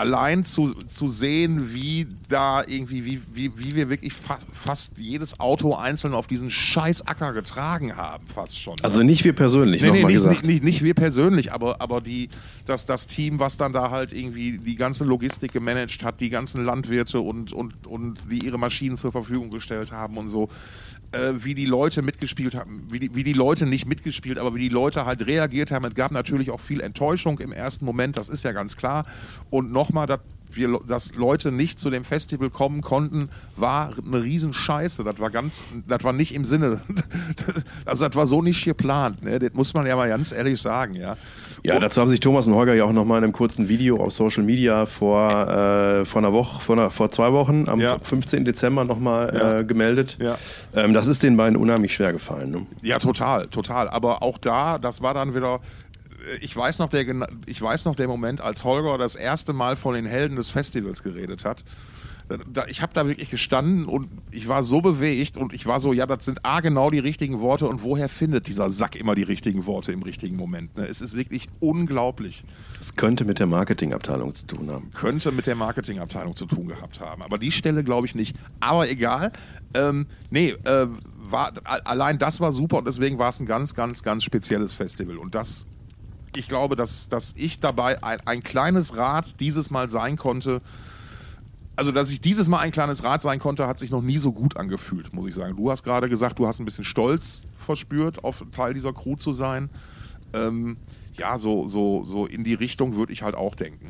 allein 0.00 0.44
zu, 0.44 0.72
zu 0.72 1.08
sehen, 1.08 1.74
wie 1.74 2.06
da 2.28 2.62
irgendwie, 2.66 3.04
wie, 3.04 3.22
wie, 3.34 3.52
wie 3.56 3.74
wir 3.76 3.90
wirklich 3.90 4.14
fast, 4.14 4.46
fast 4.52 4.96
jedes 4.96 5.38
Auto 5.38 5.74
einzeln 5.74 6.14
auf 6.14 6.26
diesen 6.26 6.50
scheiß 6.50 7.06
Acker 7.06 7.34
getragen 7.34 7.96
haben, 7.96 8.26
fast 8.26 8.58
schon. 8.58 8.76
ne? 8.76 8.84
Also 8.84 9.02
nicht 9.02 9.24
wir 9.24 9.34
persönlich, 9.34 9.82
Nee, 9.82 9.90
nee, 9.90 9.96
nochmal 9.98 10.12
nicht, 10.12 10.16
gesagt. 10.16 10.36
nicht, 10.36 10.46
nicht, 10.46 10.62
nicht 10.64 10.82
wir 10.82 10.94
persönlich, 10.94 11.52
aber, 11.52 11.80
aber 11.82 12.00
die, 12.00 12.30
das, 12.64 12.86
das 12.86 13.06
Team, 13.06 13.38
was 13.38 13.58
dann 13.58 13.72
da 13.74 13.90
halt 13.90 14.12
irgendwie 14.12 14.56
die 14.56 14.76
ganze 14.76 15.04
Logistik 15.04 15.52
gemanagt 15.52 16.02
hat, 16.02 16.20
die 16.20 16.30
ganzen 16.30 16.64
Landwirte 16.64 17.20
und, 17.20 17.52
und, 17.52 17.86
und 17.86 18.18
die 18.30 18.44
ihre 18.44 18.58
Maschinen 18.58 18.96
zur 18.96 19.12
Verfügung 19.12 19.50
gestellt 19.50 19.92
haben 19.92 20.16
und 20.16 20.28
so, 20.28 20.48
äh, 21.12 21.32
wie 21.38 21.54
die 21.54 21.66
Leute 21.66 22.02
mitgespielt 22.02 22.54
haben, 22.54 22.86
wie 22.90 23.00
die, 23.00 23.14
wie 23.14 23.24
die 23.24 23.32
Leute 23.32 23.66
nicht 23.66 23.86
mitgespielt, 23.86 24.38
aber 24.38 24.54
wie 24.54 24.60
die 24.60 24.68
Leute 24.68 25.06
halt 25.06 25.26
reagiert 25.26 25.70
haben. 25.70 25.84
Es 25.84 25.94
gab 25.94 26.10
natürlich 26.10 26.50
auch 26.50 26.60
viel 26.60 26.80
Enttäuschung 26.80 27.38
im 27.40 27.52
ersten 27.52 27.84
Moment, 27.84 28.16
das 28.16 28.28
ist 28.28 28.44
ja 28.44 28.52
ganz 28.52 28.76
klar. 28.76 29.06
Und 29.50 29.72
nochmal, 29.90 30.06
dass 30.06 30.20
wir, 30.52 30.80
dass 30.88 31.14
Leute 31.14 31.52
nicht 31.52 31.78
zu 31.78 31.90
dem 31.90 32.02
Festival 32.04 32.50
kommen 32.50 32.80
konnten, 32.80 33.28
war 33.54 33.90
eine 34.04 34.20
Riesenscheiße. 34.20 35.04
Das 35.04 35.20
war 35.20 35.30
ganz, 35.30 35.62
das 35.86 36.02
war 36.02 36.12
nicht 36.12 36.34
im 36.34 36.44
Sinne, 36.44 36.80
also 37.84 38.06
das 38.08 38.16
war 38.16 38.26
so 38.26 38.42
nicht 38.42 38.64
geplant. 38.64 39.22
Ne? 39.22 39.38
Das 39.38 39.52
muss 39.54 39.74
man 39.74 39.86
ja 39.86 39.94
mal 39.94 40.08
ganz 40.08 40.32
ehrlich 40.32 40.60
sagen, 40.60 40.94
ja. 40.94 41.16
Ja, 41.62 41.78
dazu 41.78 42.00
haben 42.00 42.08
sich 42.08 42.18
Thomas 42.18 42.48
und 42.48 42.54
Holger 42.54 42.74
ja 42.74 42.82
auch 42.84 42.92
nochmal 42.92 43.18
in 43.18 43.24
einem 43.24 43.32
kurzen 43.32 43.68
Video 43.68 44.02
auf 44.02 44.12
Social 44.12 44.42
Media 44.42 44.86
vor, 44.86 45.30
äh, 45.30 46.04
vor 46.04 46.20
einer 46.22 46.32
Woche, 46.32 46.60
vor, 46.62 46.76
einer, 46.76 46.90
vor 46.90 47.10
zwei 47.10 47.32
Wochen, 47.32 47.68
am 47.68 47.78
Ja. 47.78 47.98
15. 48.02 48.44
Dezember 48.44 48.84
nochmal 48.84 49.32
Ja. 49.32 49.58
äh, 49.60 49.64
gemeldet. 49.64 50.16
Ja. 50.20 50.36
Ähm, 50.74 50.94
das 50.94 51.06
ist 51.06 51.22
den 51.22 51.36
beiden 51.36 51.56
unheimlich 51.56 51.94
schwer 51.94 52.12
gefallen. 52.12 52.50
Ne? 52.50 52.66
Ja, 52.82 52.98
total, 52.98 53.46
total. 53.48 53.88
Aber 53.88 54.22
auch 54.24 54.38
da, 54.38 54.78
das 54.78 55.00
war 55.00 55.14
dann 55.14 55.34
wieder. 55.34 55.60
Äh, 56.28 56.36
Ich 56.40 56.56
weiß, 56.56 56.78
noch 56.78 56.88
der, 56.88 57.06
ich 57.46 57.60
weiß 57.60 57.84
noch 57.84 57.96
der 57.96 58.08
Moment, 58.08 58.40
als 58.40 58.64
Holger 58.64 58.98
das 58.98 59.14
erste 59.14 59.52
Mal 59.52 59.76
von 59.76 59.94
den 59.94 60.06
Helden 60.06 60.36
des 60.36 60.50
Festivals 60.50 61.02
geredet 61.02 61.44
hat. 61.44 61.64
da, 62.52 62.66
ich 62.66 62.80
habe 62.82 62.92
da 62.94 63.08
wirklich 63.08 63.30
gestanden 63.30 63.86
und 63.86 64.08
ich 64.30 64.46
war 64.48 64.62
so 64.62 64.80
bewegt 64.80 65.36
und 65.36 65.52
ich 65.52 65.66
war 65.66 65.80
so, 65.80 65.92
ja, 65.92 66.06
das 66.06 66.24
sind 66.24 66.44
A, 66.44 66.60
genau 66.60 66.90
die 66.90 67.00
richtigen 67.00 67.40
Worte 67.40 67.66
und 67.66 67.82
woher 67.82 68.08
findet 68.08 68.46
dieser 68.46 68.70
Sack 68.70 68.94
immer 68.94 69.14
die 69.14 69.24
richtigen 69.24 69.66
Worte 69.66 69.90
im 69.92 70.02
richtigen 70.02 70.36
Moment? 70.36 70.76
Ne? 70.76 70.86
Es 70.86 71.00
ist 71.00 71.16
wirklich 71.16 71.48
unglaublich. 71.58 72.44
Es 72.80 72.94
könnte 72.94 73.24
mit 73.24 73.40
der 73.40 73.46
Marketingabteilung 73.46 74.34
zu 74.34 74.46
tun 74.46 74.70
haben. 74.70 74.90
Könnte 74.92 75.32
mit 75.32 75.46
der 75.46 75.56
Marketingabteilung 75.56 76.36
zu 76.36 76.46
tun 76.46 76.68
gehabt 76.68 77.00
haben. 77.00 77.22
Aber 77.22 77.38
die 77.38 77.50
Stelle 77.50 77.82
glaube 77.82 78.06
ich 78.06 78.14
nicht. 78.14 78.36
Aber 78.60 78.88
egal. 78.88 79.32
Ähm, 79.74 80.06
nee, 80.30 80.50
äh, 80.64 80.86
war, 81.30 81.52
allein 81.84 82.18
das 82.18 82.40
war 82.40 82.52
super 82.52 82.78
und 82.78 82.86
deswegen 82.86 83.18
war 83.18 83.28
es 83.28 83.40
ein 83.40 83.46
ganz, 83.46 83.74
ganz, 83.74 84.02
ganz 84.02 84.24
spezielles 84.24 84.72
Festival. 84.72 85.18
Und 85.18 85.34
das, 85.34 85.66
ich 86.36 86.48
glaube, 86.48 86.76
dass, 86.76 87.08
dass 87.08 87.34
ich 87.36 87.60
dabei 87.60 88.02
ein, 88.02 88.18
ein 88.24 88.42
kleines 88.42 88.96
Rad 88.96 89.40
dieses 89.40 89.70
Mal 89.70 89.90
sein 89.90 90.16
konnte, 90.16 90.60
also 91.76 91.92
dass 91.92 92.10
ich 92.10 92.20
dieses 92.20 92.48
Mal 92.48 92.58
ein 92.58 92.72
kleines 92.72 93.02
Rad 93.04 93.22
sein 93.22 93.38
konnte, 93.38 93.66
hat 93.66 93.78
sich 93.78 93.90
noch 93.90 94.02
nie 94.02 94.18
so 94.18 94.32
gut 94.32 94.56
angefühlt, 94.56 95.14
muss 95.14 95.26
ich 95.26 95.34
sagen. 95.34 95.56
Du 95.56 95.70
hast 95.70 95.82
gerade 95.82 96.08
gesagt, 96.08 96.38
du 96.38 96.46
hast 96.46 96.60
ein 96.60 96.64
bisschen 96.64 96.84
Stolz 96.84 97.42
verspürt, 97.56 98.22
auf 98.22 98.44
Teil 98.52 98.74
dieser 98.74 98.92
Crew 98.92 99.16
zu 99.16 99.32
sein. 99.32 99.70
Ähm, 100.34 100.76
ja, 101.14 101.38
so, 101.38 101.66
so, 101.66 102.04
so 102.04 102.26
in 102.26 102.44
die 102.44 102.54
Richtung 102.54 102.96
würde 102.96 103.12
ich 103.12 103.22
halt 103.22 103.34
auch 103.34 103.54
denken. 103.54 103.88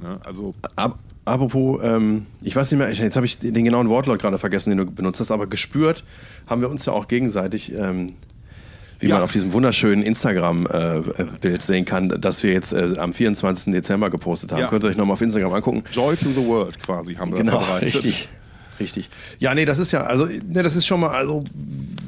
Ne? 0.00 0.20
Also. 0.24 0.54
Ab, 0.76 0.98
apropos, 1.24 1.80
ähm, 1.82 2.26
ich 2.40 2.54
weiß 2.54 2.70
nicht 2.70 2.78
mehr, 2.78 2.92
jetzt 2.92 3.16
habe 3.16 3.26
ich 3.26 3.38
den 3.38 3.64
genauen 3.64 3.88
Wortlaut 3.88 4.20
gerade 4.20 4.38
vergessen, 4.38 4.70
den 4.70 4.78
du 4.78 4.86
benutzt 4.86 5.20
hast, 5.20 5.30
aber 5.30 5.46
gespürt 5.46 6.04
haben 6.46 6.60
wir 6.60 6.70
uns 6.70 6.86
ja 6.86 6.92
auch 6.92 7.08
gegenseitig. 7.08 7.72
Ähm, 7.72 8.14
wie 9.02 9.08
ja. 9.08 9.16
man 9.16 9.24
auf 9.24 9.32
diesem 9.32 9.52
wunderschönen 9.52 10.02
Instagram-Bild 10.02 11.60
äh, 11.60 11.62
sehen 11.62 11.84
kann, 11.84 12.08
das 12.20 12.42
wir 12.42 12.52
jetzt 12.52 12.72
äh, 12.72 12.94
am 12.98 13.12
24. 13.12 13.72
Dezember 13.72 14.10
gepostet 14.10 14.52
haben. 14.52 14.60
Ja. 14.60 14.68
Könnt 14.68 14.84
ihr 14.84 14.90
euch 14.90 14.96
nochmal 14.96 15.14
auf 15.14 15.20
Instagram 15.20 15.52
angucken. 15.52 15.82
Joy 15.90 16.16
to 16.16 16.30
the 16.30 16.46
World 16.46 16.78
quasi 16.80 17.14
haben 17.14 17.32
wir 17.32 17.38
genau, 17.38 17.60
verbreitet. 17.60 17.94
Richtig. 17.94 18.28
Richtig. 18.80 19.08
Ja, 19.38 19.54
nee, 19.54 19.64
das 19.64 19.78
ist 19.78 19.92
ja, 19.92 20.02
also, 20.02 20.26
ne, 20.26 20.62
das 20.62 20.76
ist 20.76 20.86
schon 20.86 21.00
mal, 21.00 21.10
also. 21.10 21.44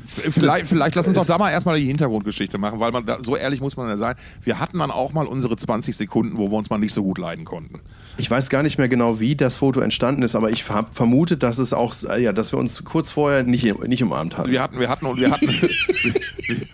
Vielleicht, 0.06 0.68
vielleicht 0.68 0.94
lass 0.94 1.09
uns 1.09 1.16
doch 1.16 1.26
da 1.26 1.38
mal 1.38 1.50
erstmal 1.50 1.78
die 1.78 1.87
Hintergrundgeschichte 1.87 2.56
machen, 2.56 2.78
weil 2.78 2.92
man 2.92 3.04
da, 3.04 3.18
so 3.23 3.37
ehrlich 3.37 3.61
muss 3.61 3.76
man 3.76 3.88
ja 3.88 3.97
sein. 3.97 4.14
Wir 4.42 4.61
hatten 4.61 4.78
dann 4.78 4.92
auch 4.92 5.12
mal 5.12 5.26
unsere 5.26 5.56
20 5.56 5.97
Sekunden, 5.97 6.37
wo 6.38 6.50
wir 6.50 6.56
uns 6.56 6.71
mal 6.71 6.78
nicht 6.78 6.94
so 6.94 7.02
gut 7.02 7.18
leiden 7.18 7.44
konnten. 7.44 7.80
Ich 8.16 8.30
weiß 8.30 8.49
gar 8.49 8.62
nicht 8.62 8.78
mehr 8.78 8.88
genau, 8.88 9.18
wie 9.18 9.35
das 9.35 9.56
Foto 9.56 9.80
entstanden 9.80 10.23
ist, 10.23 10.37
aber 10.37 10.50
ich 10.50 10.68
habe 10.71 10.87
vermutet, 10.92 11.42
dass 11.42 11.59
es 11.59 11.73
auch, 11.73 11.94
ja, 12.16 12.33
dass 12.33 12.52
wir 12.52 12.61
uns 12.61 12.85
kurz 12.85 13.11
vorher 13.11 13.42
nicht, 13.42 13.64
nicht 13.88 14.02
umarmt 14.04 14.38
hatten. 14.38 14.50
Wir 14.50 14.62
hatten, 14.62 14.78
wir 14.78 14.88
hatten 14.88 15.06
und 15.06 15.21
wir 15.21 15.33
hatten, 15.33 15.49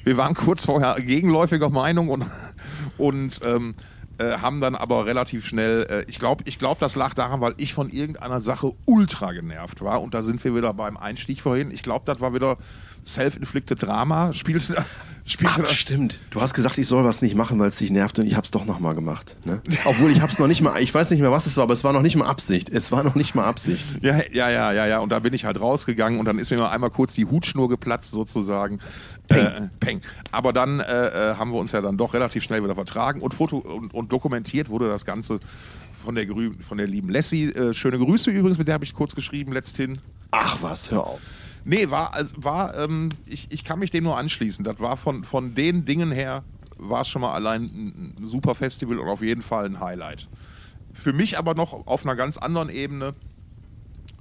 wir 0.05 0.17
waren 0.19 0.35
kurz 0.35 0.67
vorher 0.67 0.97
gegenläufiger 1.01 1.71
Meinung 1.71 2.09
und, 2.11 2.27
und 2.99 3.41
ähm, 3.45 3.75
äh, 4.21 4.39
haben 4.39 4.61
dann 4.61 4.75
aber 4.75 5.07
relativ 5.07 5.47
schnell, 5.47 5.87
äh, 5.89 6.05
ich 6.09 6.19
glaube, 6.19 6.45
ich 6.47 6.59
glaub, 6.59 6.79
das 6.79 6.95
lag 6.95 7.15
daran, 7.15 7.41
weil 7.41 7.55
ich 7.57 7.73
von 7.73 7.89
irgendeiner 7.91 8.41
Sache 8.43 8.73
ultra 8.85 9.33
genervt 9.33 9.81
war. 9.81 10.03
Und 10.03 10.15
da 10.15 10.23
sind 10.23 10.45
wir 10.45 10.55
wieder 10.55 10.75
beim 10.75 10.97
Einstieg 10.97 11.41
vorhin. 11.41 11.71
Ich 11.71 11.83
glaube, 11.83 12.03
das 12.05 12.21
war 12.21 12.35
wieder 12.35 12.59
self-inflicted 13.05 13.83
Drama. 13.83 14.33
Spielte, 14.33 14.85
spielte 15.25 15.65
Ach, 15.67 15.71
stimmt. 15.71 16.21
Du 16.31 16.41
hast 16.41 16.55
gesagt, 16.55 16.77
ich 16.79 16.87
soll 16.87 17.05
was 17.05 17.23
nicht 17.23 17.35
machen, 17.35 17.59
weil 17.59 17.69
es 17.69 17.77
dich 17.77 17.91
nervt 17.91 18.19
und 18.19 18.27
ich 18.27 18.35
habe 18.35 18.45
es 18.45 18.51
doch 18.51 18.67
nochmal 18.67 18.95
gemacht. 18.95 19.37
Ne? 19.45 19.63
Obwohl 19.85 20.11
ich 20.11 20.21
habe 20.21 20.31
es 20.31 20.39
noch 20.39 20.47
nicht 20.47 20.61
mal, 20.61 20.81
ich 20.81 20.93
weiß 20.93 21.11
nicht 21.11 21.21
mehr, 21.21 21.33
was 21.33 21.47
es 21.47 21.57
war, 21.57 21.65
aber 21.65 21.73
es 21.73 21.83
war 21.83 21.93
noch 21.93 22.03
nicht 22.03 22.17
mal 22.17 22.27
Absicht. 22.27 22.69
Es 22.69 22.93
war 22.93 23.03
noch 23.03 23.15
nicht 23.15 23.35
mal 23.35 23.45
Absicht. 23.45 23.87
Ja, 24.03 24.21
ja, 24.33 24.51
ja, 24.51 24.73
ja, 24.73 24.87
ja. 24.87 24.99
Und 24.99 25.11
da 25.13 25.19
bin 25.19 25.33
ich 25.33 25.45
halt 25.45 25.61
rausgegangen 25.61 26.19
und 26.19 26.27
dann 26.27 26.39
ist 26.39 26.51
mir 26.51 26.59
mal 26.59 26.71
einmal 26.71 26.91
kurz 26.91 27.15
die 27.15 27.25
Hutschnur 27.25 27.69
geplatzt 27.69 28.11
sozusagen. 28.11 28.81
Peng. 29.31 29.47
Äh, 29.47 29.69
peng. 29.79 30.01
Aber 30.33 30.53
dann 30.53 30.81
äh, 30.81 31.31
äh, 31.31 31.35
haben 31.37 31.53
wir 31.53 31.59
uns 31.59 31.73
ja 31.73 31.81
dann 31.81 31.97
doch 31.97 32.15
relativ 32.15 32.43
schnell 32.43 32.63
wieder 32.63 32.75
vertragen 32.75 33.21
und, 33.21 33.33
Foto 33.33 33.59
und, 33.59 33.95
und 33.95 34.13
dokumentiert 34.13 34.69
wurde 34.69 34.89
das 34.89 35.05
Ganze 35.05 35.39
von 36.03 36.15
der, 36.15 36.27
von 36.67 36.79
der 36.79 36.87
lieben 36.87 37.11
Lassie. 37.11 37.47
Äh, 37.47 37.73
schöne 37.73 37.99
Grüße 37.99 38.31
übrigens, 38.31 38.59
mit 38.59 38.69
der 38.69 38.75
habe 38.75 38.85
ich 38.85 38.93
kurz 38.93 39.15
geschrieben 39.15 39.53
letzthin. 39.53 39.99
Ach 40.33 40.59
was, 40.61 40.91
hör 40.91 41.07
auf. 41.07 41.21
Nee, 41.65 41.91
war, 41.91 42.15
also 42.15 42.37
war 42.39 42.77
ähm, 42.77 43.11
ich, 43.27 43.49
ich 43.51 43.65
kann 43.65 43.79
mich 43.79 43.91
dem 43.91 44.05
nur 44.05 44.17
anschließen. 44.17 44.65
Das 44.65 44.81
war 44.81 44.97
von, 44.97 45.25
von 45.25 45.55
den 45.55 45.85
Dingen 45.85 46.11
her, 46.11 46.43
war 46.79 47.03
es 47.03 47.09
schon 47.09 47.23
mal 47.23 47.35
allein 47.35 47.63
ein, 47.63 48.15
ein 48.19 48.27
super 48.27 48.55
Festival 48.55 48.99
und 48.99 49.09
auf 49.09 49.23
jeden 49.23 49.43
Fall 49.43 49.67
ein 49.67 49.79
Highlight. 49.79 50.29
Für 50.93 51.13
mich 51.13 51.39
aber 51.39 51.55
noch 51.55 51.87
auf 51.87 52.05
einer 52.05 52.17
ganz 52.17 52.37
anderen 52.37 52.69
Ebene, 52.69 53.13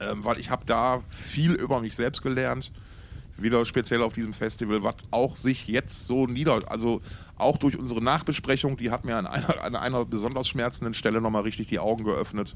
ähm, 0.01 0.23
weil 0.23 0.39
ich 0.39 0.49
habe 0.49 0.65
da 0.65 1.01
viel 1.09 1.53
über 1.53 1.81
mich 1.81 1.95
selbst 1.95 2.21
gelernt 2.21 2.71
wieder 3.41 3.65
speziell 3.65 4.01
auf 4.01 4.13
diesem 4.13 4.33
Festival, 4.33 4.83
was 4.83 4.95
auch 5.11 5.35
sich 5.35 5.67
jetzt 5.67 6.07
so 6.07 6.27
nieder, 6.27 6.59
also 6.67 6.99
auch 7.37 7.57
durch 7.57 7.77
unsere 7.77 8.03
Nachbesprechung, 8.03 8.77
die 8.77 8.91
hat 8.91 9.05
mir 9.05 9.15
an 9.15 9.27
einer, 9.27 9.63
an 9.63 9.75
einer 9.75 10.05
besonders 10.05 10.47
schmerzenden 10.47 10.93
Stelle 10.93 11.21
nochmal 11.21 11.43
richtig 11.43 11.67
die 11.67 11.79
Augen 11.79 12.03
geöffnet. 12.03 12.55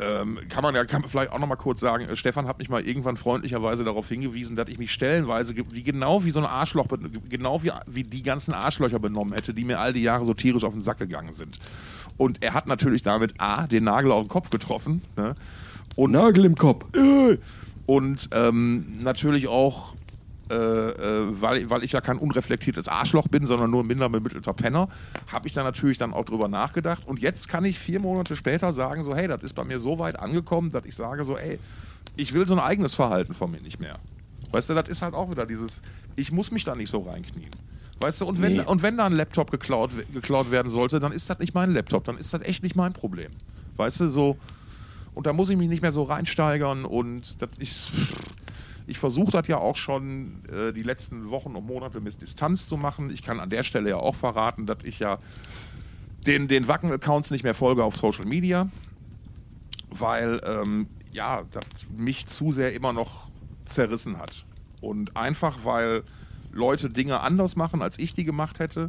Ähm, 0.00 0.40
kann 0.48 0.62
man 0.64 0.74
ja 0.74 0.84
kann 0.84 1.02
man 1.02 1.10
vielleicht 1.10 1.30
auch 1.30 1.38
nochmal 1.38 1.56
kurz 1.56 1.80
sagen, 1.80 2.08
äh, 2.08 2.16
Stefan 2.16 2.48
hat 2.48 2.58
mich 2.58 2.68
mal 2.68 2.82
irgendwann 2.82 3.16
freundlicherweise 3.16 3.84
darauf 3.84 4.08
hingewiesen, 4.08 4.56
dass 4.56 4.68
ich 4.68 4.78
mich 4.78 4.92
stellenweise, 4.92 5.54
wie 5.56 5.82
genau 5.84 6.24
wie 6.24 6.32
so 6.32 6.40
ein 6.40 6.46
Arschloch, 6.46 6.88
genau 7.28 7.62
wie, 7.62 7.70
wie 7.86 8.02
die 8.02 8.22
ganzen 8.22 8.52
Arschlöcher 8.54 8.98
benommen 8.98 9.34
hätte, 9.34 9.54
die 9.54 9.64
mir 9.64 9.78
all 9.78 9.92
die 9.92 10.02
Jahre 10.02 10.24
so 10.24 10.34
tierisch 10.34 10.64
auf 10.64 10.72
den 10.72 10.82
Sack 10.82 10.98
gegangen 10.98 11.32
sind. 11.32 11.58
Und 12.16 12.42
er 12.42 12.54
hat 12.54 12.66
natürlich 12.66 13.02
damit 13.02 13.34
A, 13.38 13.68
den 13.68 13.84
Nagel 13.84 14.10
auf 14.10 14.24
den 14.24 14.28
Kopf 14.28 14.50
getroffen. 14.50 15.02
Ne? 15.16 15.34
Und 15.96 16.10
Nagel 16.10 16.44
im 16.44 16.56
Kopf. 16.56 16.84
Äh, 16.96 17.38
und 17.86 18.28
ähm, 18.32 18.98
natürlich 19.02 19.48
auch, 19.48 19.94
äh, 20.50 20.54
äh, 20.54 21.40
weil, 21.40 21.68
weil 21.70 21.84
ich 21.84 21.92
ja 21.92 22.00
kein 22.00 22.18
unreflektiertes 22.18 22.88
Arschloch 22.88 23.28
bin, 23.28 23.46
sondern 23.46 23.70
nur 23.70 23.82
ein 23.82 23.86
minder 23.86 24.08
bemittelter 24.08 24.52
Penner, 24.52 24.88
habe 25.30 25.46
ich 25.46 25.54
da 25.54 25.62
natürlich 25.62 25.98
dann 25.98 26.12
auch 26.12 26.24
drüber 26.24 26.48
nachgedacht. 26.48 27.06
Und 27.06 27.20
jetzt 27.20 27.48
kann 27.48 27.64
ich 27.64 27.78
vier 27.78 28.00
Monate 28.00 28.36
später 28.36 28.72
sagen, 28.72 29.04
so, 29.04 29.14
hey, 29.14 29.28
das 29.28 29.42
ist 29.42 29.54
bei 29.54 29.64
mir 29.64 29.78
so 29.78 29.98
weit 29.98 30.18
angekommen, 30.18 30.70
dass 30.70 30.84
ich 30.84 30.96
sage, 30.96 31.24
so, 31.24 31.36
ey, 31.36 31.58
ich 32.16 32.32
will 32.32 32.46
so 32.46 32.54
ein 32.54 32.60
eigenes 32.60 32.94
Verhalten 32.94 33.34
von 33.34 33.50
mir 33.50 33.60
nicht 33.60 33.80
mehr. 33.80 33.98
Weißt 34.52 34.70
du, 34.70 34.74
das 34.74 34.88
ist 34.88 35.02
halt 35.02 35.14
auch 35.14 35.30
wieder 35.30 35.46
dieses, 35.46 35.82
ich 36.16 36.30
muss 36.30 36.50
mich 36.50 36.64
da 36.64 36.74
nicht 36.74 36.90
so 36.90 37.00
reinknien. 37.00 37.50
Weißt 38.00 38.20
du, 38.20 38.26
und 38.26 38.40
wenn, 38.40 38.54
nee. 38.54 38.60
und 38.60 38.82
wenn 38.82 38.96
da 38.96 39.06
ein 39.06 39.12
Laptop 39.12 39.50
geklaut, 39.50 39.90
geklaut 40.12 40.50
werden 40.50 40.70
sollte, 40.70 41.00
dann 41.00 41.12
ist 41.12 41.28
das 41.30 41.38
nicht 41.38 41.54
mein 41.54 41.70
Laptop, 41.72 42.04
dann 42.04 42.18
ist 42.18 42.34
das 42.34 42.42
echt 42.42 42.62
nicht 42.62 42.76
mein 42.76 42.92
Problem. 42.92 43.30
Weißt 43.76 44.00
du, 44.00 44.08
so, 44.08 44.36
und 45.14 45.26
da 45.26 45.32
muss 45.32 45.50
ich 45.50 45.56
mich 45.56 45.68
nicht 45.68 45.82
mehr 45.82 45.92
so 45.92 46.02
reinsteigern 46.02 46.84
und 46.84 47.40
das 47.40 47.50
ist. 47.58 47.90
Ich 48.86 48.98
versuche 48.98 49.32
das 49.32 49.48
ja 49.48 49.56
auch 49.56 49.76
schon 49.76 50.42
äh, 50.52 50.74
die 50.74 50.82
letzten 50.82 51.30
Wochen 51.30 51.56
und 51.56 51.66
Monate 51.66 52.02
mit 52.02 52.20
Distanz 52.20 52.68
zu 52.68 52.76
machen. 52.76 53.10
Ich 53.10 53.22
kann 53.22 53.40
an 53.40 53.48
der 53.48 53.62
Stelle 53.62 53.88
ja 53.88 53.96
auch 53.96 54.14
verraten, 54.14 54.66
dass 54.66 54.84
ich 54.84 54.98
ja 54.98 55.18
den, 56.26 56.48
den 56.48 56.68
Wacken-Accounts 56.68 57.30
nicht 57.30 57.44
mehr 57.44 57.54
folge 57.54 57.82
auf 57.82 57.96
Social 57.96 58.26
Media, 58.26 58.68
weil 59.88 60.38
ähm, 60.44 60.86
ja, 61.12 61.44
das 61.50 61.64
mich 61.96 62.26
zu 62.26 62.52
sehr 62.52 62.74
immer 62.74 62.92
noch 62.92 63.28
zerrissen 63.64 64.18
hat. 64.18 64.44
Und 64.82 65.16
einfach, 65.16 65.60
weil 65.64 66.02
Leute 66.52 66.90
Dinge 66.90 67.20
anders 67.20 67.56
machen, 67.56 67.80
als 67.80 67.98
ich 67.98 68.12
die 68.12 68.24
gemacht 68.24 68.58
hätte 68.58 68.88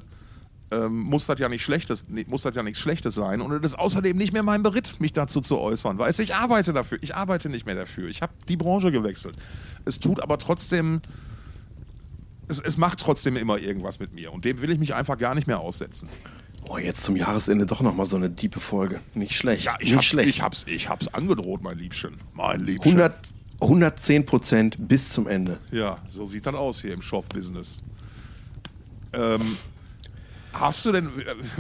ähm, 0.75 0.99
muss 0.99 1.25
das 1.25 1.39
ja 1.39 1.49
nicht 1.49 1.63
Schlechtes, 1.63 2.05
muss 2.27 2.43
das 2.43 2.55
ja 2.55 2.63
nichts 2.63 2.79
Schlechtes 2.79 3.15
sein. 3.15 3.41
Und 3.41 3.51
es 3.53 3.71
ist 3.73 3.79
außerdem 3.79 4.17
nicht 4.17 4.33
mehr 4.33 4.43
mein 4.43 4.63
Beritt, 4.63 4.99
mich 4.99 5.13
dazu 5.13 5.41
zu 5.41 5.57
äußern. 5.59 5.97
Weißt 5.97 6.19
ich 6.19 6.35
arbeite 6.35 6.73
dafür, 6.73 6.97
ich 7.01 7.15
arbeite 7.15 7.49
nicht 7.49 7.65
mehr 7.65 7.75
dafür. 7.75 8.09
Ich 8.09 8.21
habe 8.21 8.33
die 8.47 8.57
Branche 8.57 8.91
gewechselt. 8.91 9.35
Es 9.85 9.99
tut 9.99 10.21
aber 10.21 10.37
trotzdem, 10.37 11.01
es, 12.47 12.59
es 12.59 12.77
macht 12.77 12.99
trotzdem 12.99 13.35
immer 13.35 13.57
irgendwas 13.57 13.99
mit 13.99 14.13
mir. 14.13 14.33
Und 14.33 14.45
dem 14.45 14.61
will 14.61 14.71
ich 14.71 14.79
mich 14.79 14.93
einfach 14.93 15.17
gar 15.17 15.35
nicht 15.35 15.47
mehr 15.47 15.59
aussetzen. 15.59 16.09
Boah, 16.65 16.79
jetzt 16.79 17.03
zum 17.03 17.15
Jahresende 17.15 17.65
doch 17.65 17.81
nochmal 17.81 18.07
so 18.07 18.15
eine 18.15 18.29
diepe 18.29 18.59
Folge. 18.59 18.99
Nicht 19.13 19.35
schlecht. 19.35 19.65
Ja, 19.65 19.75
ich, 19.79 19.89
nicht 19.89 19.97
hab, 19.97 20.03
schlecht. 20.03 20.29
ich 20.29 20.41
hab's, 20.41 20.65
ich 20.67 20.89
hab's 20.89 21.07
angedroht, 21.07 21.61
mein 21.61 21.77
Liebchen. 21.77 22.15
Mein 22.33 22.61
Liebchen. 22.61 22.93
100, 22.93 23.19
110 23.61 24.25
Prozent 24.25 24.75
bis 24.79 25.11
zum 25.11 25.27
Ende. 25.27 25.59
Ja, 25.71 25.97
so 26.07 26.25
sieht 26.25 26.45
das 26.45 26.55
aus 26.55 26.81
hier 26.81 26.93
im 26.93 27.03
Schoff-Business. 27.03 27.83
Ähm, 29.13 29.57
Hast 30.59 30.85
du 30.85 30.93
denn, 30.93 31.09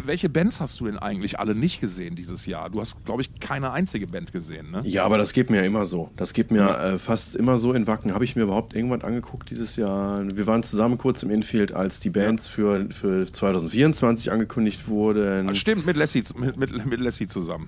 welche 0.05 0.29
Bands 0.29 0.61
hast 0.61 0.79
du 0.79 0.85
denn 0.85 0.97
eigentlich 0.97 1.37
alle 1.37 1.53
nicht 1.53 1.81
gesehen 1.81 2.15
dieses 2.15 2.45
Jahr? 2.45 2.69
Du 2.69 2.79
hast, 2.79 3.03
glaube 3.03 3.21
ich, 3.21 3.39
keine 3.41 3.71
einzige 3.71 4.07
Band 4.07 4.31
gesehen, 4.31 4.71
ne? 4.71 4.81
Ja, 4.85 5.03
aber 5.03 5.17
das 5.17 5.33
geht 5.33 5.49
mir 5.49 5.57
ja 5.57 5.63
immer 5.63 5.85
so. 5.85 6.11
Das 6.15 6.33
geht 6.33 6.49
mir 6.49 6.79
äh, 6.79 6.97
fast 6.97 7.35
immer 7.35 7.57
so 7.57 7.73
in 7.73 7.87
Wacken. 7.87 8.13
Habe 8.13 8.23
ich 8.23 8.37
mir 8.37 8.43
überhaupt 8.43 8.73
irgendwas 8.73 9.03
angeguckt 9.03 9.49
dieses 9.49 9.75
Jahr? 9.75 10.19
Wir 10.35 10.47
waren 10.47 10.63
zusammen 10.63 10.97
kurz 10.97 11.23
im 11.23 11.29
Infield, 11.29 11.73
als 11.73 11.99
die 11.99 12.09
Bands 12.09 12.45
ja. 12.45 12.51
für, 12.51 12.87
für 12.91 13.31
2024 13.31 14.31
angekündigt 14.31 14.87
wurden. 14.87 15.53
Stimmt, 15.55 15.85
mit 15.85 15.97
Lassie, 15.97 16.23
mit, 16.37 16.55
mit, 16.55 16.85
mit 16.85 16.99
Lassie 17.01 17.27
zusammen. 17.27 17.67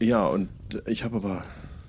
Ja, 0.00 0.26
und 0.26 0.50
ich 0.86 1.02
habe 1.02 1.16
aber 1.16 1.44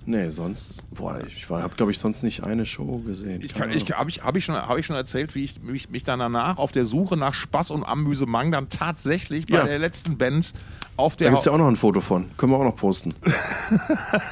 Nee, 0.10 0.32
sonst. 0.32 0.78
Boah, 0.90 1.22
ich 1.24 1.48
habe, 1.48 1.76
glaube 1.76 1.92
ich, 1.92 2.00
sonst 2.00 2.24
nicht 2.24 2.42
eine 2.42 2.66
Show 2.66 2.98
gesehen. 2.98 3.42
Ich, 3.44 3.52
ich 3.52 3.62
habe 3.62 3.72
ich, 4.08 4.20
hab 4.24 4.36
ich, 4.36 4.44
schon, 4.44 4.56
hab 4.56 4.76
ich 4.76 4.88
schon 4.88 4.96
erzählt, 4.96 5.36
wie 5.36 5.44
ich 5.44 5.62
mich, 5.62 5.92
mich 5.92 6.04
dann 6.04 6.18
danach 6.18 6.58
auf 6.58 6.72
der 6.72 6.86
Suche 6.86 7.16
nach 7.16 7.36
Spaß 7.36 7.70
und 7.70 7.84
Amüsement 7.84 8.52
dann 8.52 8.70
tatsächlich 8.70 9.46
bei 9.46 9.58
ja. 9.58 9.66
der 9.66 9.78
letzten 9.78 10.18
Band 10.18 10.54
auf 11.00 11.16
Da 11.16 11.26
der 11.26 11.30
gibt 11.32 11.40
es 11.40 11.46
ja 11.46 11.52
auch 11.52 11.58
noch 11.58 11.68
ein 11.68 11.76
Foto 11.76 12.02
von. 12.02 12.30
Können 12.38 12.52
wir 12.52 12.58
auch 12.58 12.64
noch 12.64 12.76
posten. 12.76 13.14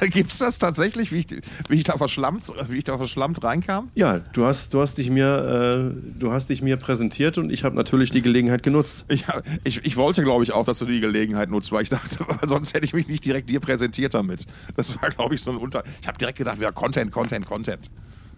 Gibt 0.10 0.32
es 0.32 0.38
das 0.38 0.58
tatsächlich, 0.58 1.12
wie 1.12 1.18
ich, 1.18 1.26
wie 1.68 1.76
ich 1.76 1.84
da 1.84 1.96
verschlammt, 1.96 2.44
wie 2.68 2.78
ich 2.78 2.84
da 2.84 2.96
verschlammt 2.98 3.42
reinkam? 3.42 3.90
Ja, 3.94 4.18
du 4.18 4.44
hast, 4.44 4.74
du 4.74 4.80
hast, 4.80 4.98
dich, 4.98 5.10
mir, 5.10 5.92
äh, 5.94 6.18
du 6.18 6.32
hast 6.32 6.50
dich 6.50 6.62
mir 6.62 6.76
präsentiert 6.76 7.38
und 7.38 7.50
ich 7.50 7.64
habe 7.64 7.74
natürlich 7.74 8.10
die 8.10 8.22
Gelegenheit 8.22 8.62
genutzt. 8.62 9.04
Ich, 9.08 9.24
ich, 9.64 9.84
ich 9.84 9.96
wollte, 9.96 10.22
glaube 10.22 10.44
ich, 10.44 10.52
auch, 10.52 10.64
dass 10.64 10.78
du 10.78 10.86
die 10.86 11.00
Gelegenheit 11.00 11.50
nutzt, 11.50 11.72
weil 11.72 11.82
ich 11.82 11.88
dachte, 11.88 12.18
weil 12.28 12.48
sonst 12.48 12.74
hätte 12.74 12.84
ich 12.84 12.92
mich 12.92 13.08
nicht 13.08 13.24
direkt 13.24 13.50
dir 13.50 13.60
präsentiert 13.60 14.14
damit. 14.14 14.46
Das 14.76 15.00
war, 15.00 15.08
glaube 15.08 15.34
ich, 15.34 15.42
so 15.42 15.50
ein 15.50 15.56
Unter. 15.56 15.82
Ich 16.00 16.08
habe 16.08 16.18
direkt 16.18 16.38
gedacht, 16.38 16.60
ja, 16.60 16.70
Content, 16.70 17.10
Content, 17.10 17.46
Content. 17.46 17.90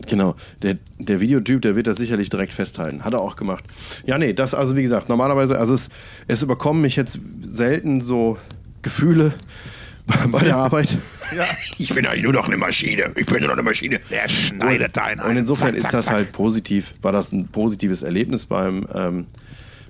Genau, 0.08 0.34
der, 0.62 0.78
der 0.98 1.20
Videotyp, 1.20 1.62
der 1.62 1.76
wird 1.76 1.86
das 1.86 1.96
sicherlich 1.98 2.30
direkt 2.30 2.54
festhalten. 2.54 3.04
Hat 3.04 3.12
er 3.12 3.20
auch 3.20 3.36
gemacht. 3.36 3.64
Ja, 4.06 4.18
nee, 4.18 4.32
das, 4.32 4.54
also 4.54 4.76
wie 4.76 4.82
gesagt, 4.82 5.08
normalerweise, 5.08 5.58
also 5.58 5.74
es, 5.74 5.88
es 6.26 6.42
überkommen 6.42 6.82
mich 6.82 6.96
jetzt 6.96 7.18
selten 7.42 8.00
so 8.00 8.38
Gefühle 8.82 9.34
bei 10.28 10.40
der 10.40 10.56
Arbeit. 10.56 10.96
Ja. 11.36 11.46
Ich 11.78 11.94
bin 11.94 12.04
eigentlich 12.06 12.24
nur 12.24 12.32
noch 12.32 12.48
eine 12.48 12.56
Maschine. 12.56 13.12
Ich 13.14 13.24
bin 13.26 13.36
nur 13.38 13.46
noch 13.46 13.52
eine 13.52 13.62
Maschine. 13.62 14.00
Der 14.10 14.26
schneidet 14.26 14.96
deinen 14.96 15.20
Und 15.20 15.36
insofern 15.36 15.68
Zack, 15.68 15.76
ist 15.76 15.94
das 15.94 16.06
zack. 16.06 16.14
halt 16.14 16.32
positiv, 16.32 16.94
war 17.02 17.12
das 17.12 17.30
ein 17.30 17.46
positives 17.46 18.02
Erlebnis 18.02 18.46
beim, 18.46 18.84
ähm, 18.92 19.26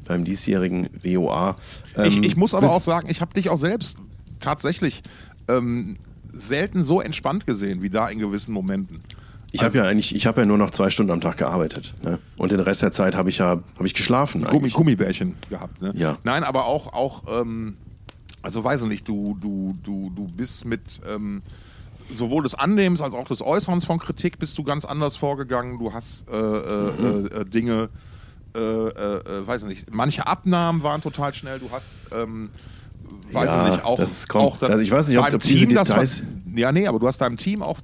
beim 0.05 0.27
diesjährigen 0.27 0.91
WOA. 1.03 1.57
Ich, 2.05 2.17
Ähm, 2.19 2.23
ich 2.25 2.37
muss 2.37 2.55
aber 2.55 2.73
auch 2.73 2.83
sagen, 2.83 3.09
ich 3.09 3.23
habe 3.23 3.33
dich 3.33 3.49
auch 3.49 3.57
selbst 3.57 3.97
tatsächlich 4.39 5.03
ähm, 5.49 5.97
selten 6.35 6.85
so 6.85 7.01
entspannt 7.01 7.47
gesehen 7.47 7.81
wie 7.81 7.89
da 7.89 8.07
in 8.09 8.19
gewissen 8.19 8.53
Momenten. 8.53 9.01
Ich 9.53 9.63
habe 9.63 9.77
ja 9.77 9.85
eigentlich, 9.85 10.15
ich 10.15 10.27
habe 10.27 10.41
ja 10.43 10.47
nur 10.47 10.59
noch 10.59 10.71
zwei 10.71 10.91
Stunden 10.91 11.11
am 11.13 11.21
Tag 11.21 11.39
gearbeitet. 11.39 11.95
Ne? 12.03 12.19
Und 12.37 12.53
den 12.53 12.61
Rest 12.61 12.83
der 12.83 12.93
Zeit 12.93 13.17
habe 13.17 13.31
ich 13.31 13.39
ja 13.39 13.59
habe 13.77 13.87
ich 13.87 13.95
geschlafen. 13.95 14.45
Gummi. 14.45 14.71
Gummibärchen 14.71 15.35
gehabt. 15.49 15.83
Ne? 15.83 15.93
Ja. 15.97 16.19
Nein, 16.25 16.45
aber 16.45 16.67
auch, 16.67 16.93
auch 16.93 17.23
ähm, 17.41 17.77
also 18.43 18.63
weiß 18.63 18.83
ich 18.83 18.89
nicht, 18.89 19.09
du, 19.09 19.37
du, 19.41 19.73
du, 19.83 20.11
du 20.15 20.27
bist 20.37 20.65
mit 20.67 21.01
ähm, 21.09 21.43
sowohl 22.13 22.43
des 22.45 22.55
Annehmens 22.55 23.03
als 23.03 23.15
auch 23.15 23.27
des 23.27 23.43
Äußerns 23.43 23.85
von 23.85 23.99
Kritik 23.99 24.39
bist 24.39 24.57
du 24.57 24.63
ganz 24.63 24.85
anders 24.85 25.17
vorgegangen. 25.17 25.79
Du 25.79 25.93
hast 25.93 26.25
äh, 26.31 26.37
äh, 26.37 27.41
äh, 27.41 27.45
Dinge, 27.45 27.89
äh, 28.55 28.59
äh, 28.61 29.47
weiß 29.47 29.63
ich 29.63 29.69
nicht, 29.69 29.95
manche 29.95 30.27
Abnahmen 30.27 30.83
waren 30.85 31.01
total 31.03 31.35
schnell. 31.35 31.59
Du 31.59 31.71
hast, 31.73 32.03
ähm, 32.13 32.51
weiß 33.33 33.47
Ja, 33.49 33.65
ich 33.67 33.73
nicht, 33.75 33.85
auch, 33.85 33.99
das 33.99 34.29
kommt- 34.29 34.45
auch 34.45 34.63
also 34.63 34.79
ich 34.81 34.91
weiß 34.91 35.09
nicht, 35.09 35.19
ob- 35.19 35.25
deinem 35.25 35.35
ob 35.37 35.43
diese 35.43 35.67
Team 35.67 35.75
das 35.75 35.89
Details- 35.89 36.19
Ver- 36.19 36.27
ja, 36.59 36.73
nee, 36.73 36.87
aber 36.87 36.99
du 36.99 37.07
hast 37.07 37.19
deinem 37.21 37.37
Team 37.37 37.63
auch 37.63 37.79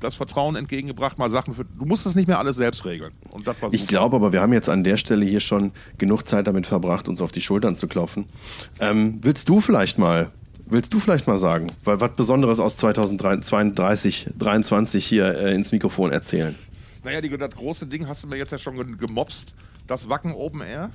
das 0.00 0.14
Vertrauen 0.14 0.56
entgegengebracht, 0.56 1.18
mal 1.18 1.30
Sachen 1.30 1.54
für. 1.54 1.64
Du 1.64 1.84
musst 1.84 2.06
es 2.06 2.14
nicht 2.14 2.28
mehr 2.28 2.38
alles 2.38 2.56
selbst 2.56 2.84
regeln. 2.84 3.12
Ich 3.72 3.86
glaube 3.86 4.16
aber, 4.16 4.32
wir 4.32 4.40
haben 4.40 4.52
jetzt 4.52 4.68
an 4.68 4.84
der 4.84 4.96
Stelle 4.96 5.24
hier 5.24 5.40
schon 5.40 5.72
genug 5.98 6.26
Zeit 6.28 6.46
damit 6.46 6.66
verbracht, 6.66 7.08
uns 7.08 7.20
auf 7.20 7.32
die 7.32 7.40
Schultern 7.40 7.76
zu 7.76 7.88
klopfen. 7.88 8.26
Ähm, 8.80 9.18
willst 9.22 9.48
du 9.48 9.60
vielleicht 9.60 9.98
mal, 9.98 10.30
willst 10.66 10.92
du 10.94 11.00
vielleicht 11.00 11.26
mal 11.26 11.38
sagen, 11.38 11.72
weil 11.84 12.00
was 12.00 12.12
Besonderes 12.16 12.60
aus 12.60 12.76
2032, 12.76 14.30
23 14.38 15.04
hier 15.06 15.38
äh, 15.38 15.54
ins 15.54 15.72
Mikrofon 15.72 16.12
erzählen? 16.12 16.54
Naja, 17.04 17.20
die, 17.20 17.28
das 17.36 17.50
große 17.54 17.86
Ding 17.86 18.06
hast 18.08 18.24
du 18.24 18.28
mir 18.28 18.36
jetzt 18.36 18.52
ja 18.52 18.58
schon 18.58 18.76
ge- 18.76 18.96
gemobst. 18.98 19.54
Das 19.86 20.08
Wacken 20.08 20.32
Open 20.32 20.60
Air. 20.60 20.90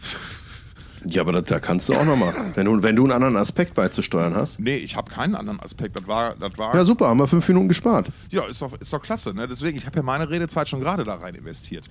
Ja, 1.07 1.21
aber 1.21 1.31
da, 1.33 1.41
da 1.41 1.59
kannst 1.59 1.89
du 1.89 1.93
auch 1.93 2.05
noch 2.05 2.15
mal, 2.15 2.33
wenn 2.55 2.65
du, 2.65 2.81
wenn 2.83 2.95
du 2.95 3.03
einen 3.03 3.11
anderen 3.11 3.37
Aspekt 3.37 3.73
beizusteuern 3.73 4.35
hast. 4.35 4.59
Nee, 4.59 4.75
ich 4.75 4.95
habe 4.95 5.09
keinen 5.11 5.35
anderen 5.35 5.59
Aspekt. 5.59 5.95
Das 5.97 6.07
war, 6.07 6.35
das 6.35 6.57
war 6.57 6.73
Ja, 6.75 6.85
super, 6.85 7.07
haben 7.07 7.19
wir 7.19 7.27
fünf 7.27 7.47
Minuten 7.47 7.67
gespart. 7.67 8.07
ja, 8.29 8.45
ist 8.45 8.61
doch, 8.61 8.79
ist 8.79 8.91
doch 8.93 9.01
klasse. 9.01 9.33
Ne? 9.33 9.47
Deswegen, 9.47 9.77
ich 9.77 9.85
habe 9.85 9.97
ja 9.97 10.03
meine 10.03 10.29
Redezeit 10.29 10.69
schon 10.69 10.79
gerade 10.79 11.03
da 11.03 11.15
rein 11.15 11.35
investiert. 11.35 11.85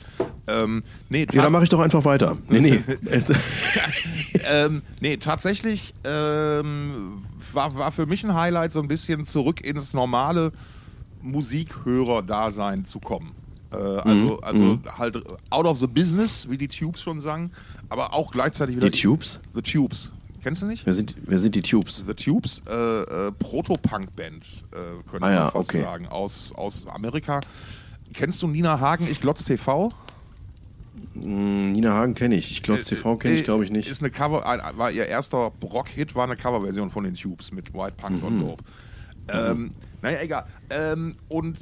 Ähm, 0.46 0.82
nee, 1.08 1.26
Ja, 1.32 1.42
dann 1.42 1.52
mache 1.52 1.64
ich 1.64 1.68
doch 1.70 1.80
einfach 1.80 2.04
weiter. 2.04 2.36
Nee, 2.48 2.60
nee. 2.60 2.82
ähm, 4.48 4.82
nee, 5.00 5.16
tatsächlich 5.16 5.94
ähm, 6.04 7.22
war, 7.52 7.74
war 7.74 7.92
für 7.92 8.06
mich 8.06 8.24
ein 8.24 8.34
Highlight, 8.34 8.72
so 8.72 8.80
ein 8.80 8.88
bisschen 8.88 9.24
zurück 9.24 9.60
ins 9.60 9.94
normale 9.94 10.52
Musikhörer-Dasein 11.22 12.84
zu 12.84 13.00
kommen. 13.00 13.32
Äh, 13.72 13.76
also 13.76 14.38
also 14.40 14.78
halt 14.98 15.16
out 15.50 15.66
of 15.66 15.78
the 15.78 15.86
business, 15.86 16.48
wie 16.50 16.58
die 16.58 16.68
Tubes 16.68 17.02
schon 17.02 17.20
sagen, 17.20 17.50
aber 17.88 18.12
auch 18.14 18.30
gleichzeitig 18.32 18.76
wieder. 18.76 18.90
Die 18.90 19.00
Tubes? 19.00 19.40
The 19.54 19.62
Tubes. 19.62 20.12
Kennst 20.42 20.62
du 20.62 20.66
nicht? 20.66 20.84
wer, 20.86 20.92
sind, 20.92 21.14
wer 21.22 21.38
sind 21.38 21.54
die 21.54 21.62
Tubes? 21.62 22.02
The 22.06 22.14
Tubes, 22.14 22.62
äh, 22.68 22.72
äh, 22.72 23.32
Proto-Punk-Band, 23.32 24.64
äh, 24.72 24.76
könnte 25.08 25.16
Ah 25.16 25.20
man 25.20 25.32
ja, 25.32 25.50
fast 25.50 25.70
okay. 25.70 25.82
sagen, 25.82 26.08
aus, 26.08 26.52
aus 26.56 26.86
Amerika. 26.88 27.40
Kennst 28.12 28.42
du 28.42 28.48
Nina 28.48 28.80
Hagen, 28.80 29.06
Ich 29.10 29.20
Glotz 29.20 29.44
TV? 29.44 29.90
Hm, 31.14 31.72
Nina 31.72 31.92
Hagen 31.94 32.14
kenne 32.14 32.34
ich. 32.34 32.50
Ich 32.50 32.62
Glotz 32.62 32.86
TV 32.86 33.16
kenne 33.16 33.36
ich, 33.36 33.44
glaube 33.44 33.64
ich, 33.64 33.70
nicht. 33.70 33.88
Ist 33.88 34.02
eine 34.02 34.10
Cover, 34.10 34.42
war 34.76 34.90
ihr 34.90 35.06
erster 35.06 35.52
Rock-Hit, 35.62 36.14
war 36.14 36.24
eine 36.24 36.36
Coverversion 36.36 36.90
von 36.90 37.04
den 37.04 37.14
Tubes 37.14 37.52
mit 37.52 37.72
White 37.72 37.94
Punks 37.96 38.22
Mhm. 38.22 38.26
on 38.28 38.40
Dope. 38.40 38.64
Ähm, 39.28 39.70
naja, 40.02 40.18
egal. 40.22 40.46
Ähm, 40.70 41.14
und 41.28 41.58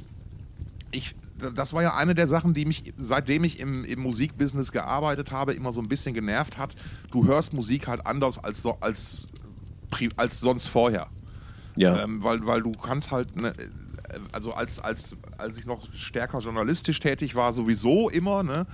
ich, 0.91 1.15
das 1.55 1.73
war 1.73 1.83
ja 1.83 1.95
eine 1.95 2.15
der 2.15 2.27
Sachen, 2.27 2.53
die 2.53 2.65
mich, 2.65 2.93
seitdem 2.97 3.43
ich 3.43 3.59
im, 3.59 3.83
im 3.83 3.99
Musikbusiness 4.01 4.71
gearbeitet 4.71 5.31
habe, 5.31 5.53
immer 5.53 5.71
so 5.71 5.81
ein 5.81 5.87
bisschen 5.87 6.13
genervt 6.13 6.57
hat. 6.57 6.75
Du 7.11 7.25
hörst 7.25 7.53
Musik 7.53 7.87
halt 7.87 8.05
anders 8.05 8.37
als, 8.43 8.61
so, 8.61 8.77
als, 8.79 9.27
als 10.15 10.39
sonst 10.39 10.67
vorher. 10.67 11.07
Ja. 11.77 12.03
Ähm, 12.03 12.23
weil, 12.23 12.45
weil 12.45 12.61
du 12.61 12.71
kannst 12.71 13.11
halt, 13.11 13.35
ne, 13.35 13.53
also 14.31 14.53
als, 14.53 14.79
als, 14.79 15.15
als 15.37 15.57
ich 15.57 15.65
noch 15.65 15.87
stärker 15.93 16.39
journalistisch 16.39 16.99
tätig 16.99 17.35
war, 17.35 17.51
sowieso 17.51 18.09
immer, 18.09 18.43
ne, 18.43 18.65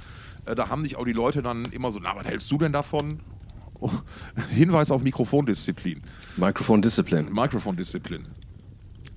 äh, 0.45 0.55
da 0.55 0.69
haben 0.69 0.83
dich 0.83 0.95
auch 0.95 1.05
die 1.05 1.13
Leute 1.13 1.41
dann 1.41 1.65
immer 1.65 1.91
so, 1.91 1.99
na, 1.99 2.15
was 2.15 2.25
hältst 2.25 2.51
du 2.51 2.57
denn 2.57 2.71
davon? 2.71 3.19
Oh, 3.79 3.91
Hinweis 4.49 4.91
auf 4.91 5.03
Mikrofondisziplin. 5.03 5.99
Microphone 6.37 6.81
Discipline. 6.81 7.29
Mikrofondisziplin. 7.29 8.27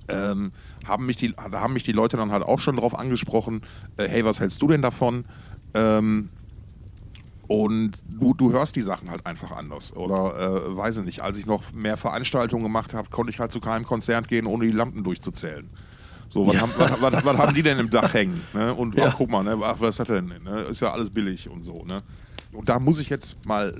Ähm, 0.07 0.51
haben 0.85 1.05
mich 1.05 1.17
die, 1.17 1.33
da 1.33 1.61
haben 1.61 1.73
mich 1.73 1.83
die 1.83 1.91
Leute 1.91 2.17
dann 2.17 2.31
halt 2.31 2.43
auch 2.43 2.59
schon 2.59 2.75
drauf 2.75 2.97
angesprochen, 2.97 3.61
äh, 3.97 4.07
hey, 4.07 4.25
was 4.25 4.39
hältst 4.39 4.61
du 4.61 4.67
denn 4.67 4.81
davon? 4.81 5.25
Ähm, 5.73 6.29
und 7.47 7.99
du, 8.05 8.33
du 8.33 8.53
hörst 8.53 8.75
die 8.77 8.81
Sachen 8.81 9.09
halt 9.09 9.25
einfach 9.25 9.51
anders. 9.51 9.93
Oder 9.95 10.39
äh, 10.39 10.77
weiß 10.77 10.97
ich 10.97 11.03
nicht, 11.03 11.19
als 11.21 11.37
ich 11.37 11.45
noch 11.45 11.73
mehr 11.73 11.97
Veranstaltungen 11.97 12.63
gemacht 12.63 12.93
habe, 12.93 13.09
konnte 13.09 13.31
ich 13.31 13.39
halt 13.39 13.51
zu 13.51 13.59
keinem 13.59 13.83
Konzert 13.85 14.27
gehen, 14.29 14.45
ohne 14.47 14.65
die 14.65 14.71
Lampen 14.71 15.03
durchzuzählen. 15.03 15.69
So, 16.29 16.47
was, 16.47 16.53
Ja. 16.55 16.61
haben, 16.61 16.73
was, 16.77 17.01
was, 17.01 17.25
was 17.25 17.37
haben 17.37 17.53
die 17.53 17.61
denn 17.61 17.77
im 17.77 17.89
Dach 17.89 18.13
hängen? 18.13 18.41
Ne? 18.53 18.73
Und 18.73 18.95
Ja. 18.95 19.09
ach, 19.09 19.15
guck 19.17 19.29
mal, 19.29 19.43
ne? 19.43 19.57
ach, 19.63 19.75
was 19.79 19.97
das 19.97 20.07
denn? 20.07 20.27
Ne? 20.27 20.61
Ist 20.69 20.79
ja 20.79 20.91
alles 20.91 21.09
billig 21.09 21.49
und 21.49 21.61
so. 21.63 21.83
Ne? 21.83 21.97
Und 22.53 22.69
da 22.69 22.79
muss 22.79 22.99
ich 22.99 23.09
jetzt 23.09 23.45
mal, 23.45 23.75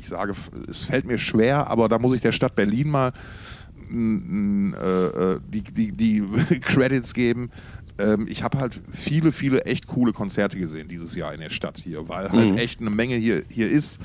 ich 0.00 0.06
sage, 0.06 0.32
es 0.68 0.84
fällt 0.84 1.04
mir 1.04 1.18
schwer, 1.18 1.66
aber 1.66 1.88
da 1.88 1.98
muss 1.98 2.14
ich 2.14 2.20
der 2.20 2.30
Stadt 2.32 2.54
Berlin 2.54 2.90
mal 2.90 3.12
die, 3.90 5.62
die, 5.62 5.92
die 5.92 6.20
Credits 6.60 7.14
geben. 7.14 7.50
Ähm, 7.98 8.26
ich 8.28 8.42
habe 8.42 8.58
halt 8.58 8.80
viele, 8.90 9.32
viele 9.32 9.62
echt 9.64 9.86
coole 9.86 10.12
Konzerte 10.12 10.58
gesehen 10.58 10.88
dieses 10.88 11.14
Jahr 11.14 11.32
in 11.32 11.40
der 11.40 11.50
Stadt 11.50 11.78
hier, 11.82 12.08
weil 12.08 12.30
halt 12.30 12.50
Mhm. 12.52 12.56
echt 12.58 12.80
eine 12.80 12.90
Menge 12.90 13.14
hier, 13.16 13.42
hier 13.50 13.70
ist. 13.70 14.00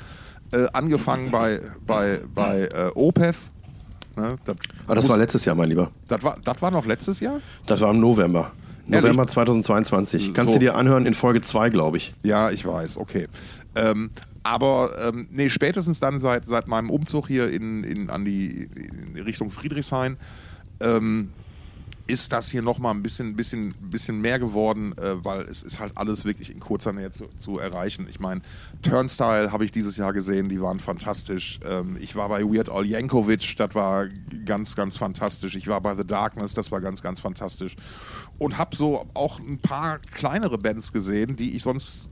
Äh, 0.52 0.66
angefangen 0.74 1.30
bei, 1.30 1.60
bei, 1.86 2.20
bei 2.34 2.64
äh, 2.66 2.90
Opeth. 2.94 3.36
Ne? 4.16 4.36
Das, 4.44 4.56
Ah, 4.86 4.94
das 4.94 5.04
muss- 5.04 5.10
war 5.12 5.18
letztes 5.18 5.44
Jahr, 5.46 5.54
mein 5.56 5.70
Lieber. 5.70 5.90
das, 6.08 6.22
war, 6.22 6.36
das 6.44 6.60
war 6.60 6.70
noch 6.70 6.84
letztes 6.84 7.20
Jahr? 7.20 7.40
Das 7.66 7.80
war 7.80 7.90
im 7.90 8.00
November. 8.00 8.52
November 8.86 9.26
2022. 9.26 10.34
Kannst 10.34 10.50
So. 10.50 10.54
du 10.58 10.60
dir 10.60 10.74
anhören 10.74 11.06
in 11.06 11.14
Folge 11.14 11.40
2, 11.40 11.70
glaube 11.70 11.96
ich. 11.96 12.14
Ja, 12.22 12.50
ich 12.50 12.64
weiß, 12.66 12.98
okay. 12.98 13.28
Ähm, 13.74 14.10
aber 14.42 14.92
ähm, 15.06 15.28
nee, 15.30 15.48
spätestens 15.48 16.00
dann 16.00 16.20
seit, 16.20 16.46
seit 16.46 16.66
meinem 16.66 16.90
Umzug 16.90 17.28
hier 17.28 17.50
in, 17.50 17.84
in, 17.84 18.10
an 18.10 18.24
die 18.24 18.68
in 18.74 19.20
Richtung 19.22 19.50
Friedrichshain 19.50 20.16
ähm, 20.80 21.30
ist 22.12 22.30
das 22.30 22.50
hier 22.50 22.60
nochmal 22.60 22.94
ein 22.94 23.02
bisschen, 23.02 23.36
bisschen, 23.36 23.70
bisschen 23.80 24.20
mehr 24.20 24.38
geworden, 24.38 24.92
äh, 24.98 25.24
weil 25.24 25.40
es 25.42 25.62
ist 25.62 25.80
halt 25.80 25.92
alles 25.96 26.26
wirklich 26.26 26.52
in 26.52 26.60
kurzer 26.60 26.92
Nähe 26.92 27.10
zu, 27.10 27.24
zu 27.38 27.58
erreichen. 27.58 28.06
Ich 28.10 28.20
meine, 28.20 28.42
Turnstyle 28.82 29.50
habe 29.50 29.64
ich 29.64 29.72
dieses 29.72 29.96
Jahr 29.96 30.12
gesehen, 30.12 30.50
die 30.50 30.60
waren 30.60 30.78
fantastisch. 30.78 31.58
Ähm, 31.64 31.96
ich 31.98 32.14
war 32.14 32.28
bei 32.28 32.44
Weird 32.44 32.68
Al 32.68 32.84
Yankovic, 32.84 33.56
das 33.56 33.74
war 33.74 34.08
ganz, 34.44 34.76
ganz 34.76 34.98
fantastisch. 34.98 35.56
Ich 35.56 35.68
war 35.68 35.80
bei 35.80 35.96
The 35.96 36.06
Darkness, 36.06 36.52
das 36.52 36.70
war 36.70 36.82
ganz, 36.82 37.00
ganz 37.00 37.18
fantastisch. 37.18 37.76
Und 38.38 38.58
habe 38.58 38.76
so 38.76 39.06
auch 39.14 39.40
ein 39.40 39.58
paar 39.58 39.98
kleinere 39.98 40.58
Bands 40.58 40.92
gesehen, 40.92 41.36
die 41.36 41.56
ich 41.56 41.62
sonst 41.62 42.10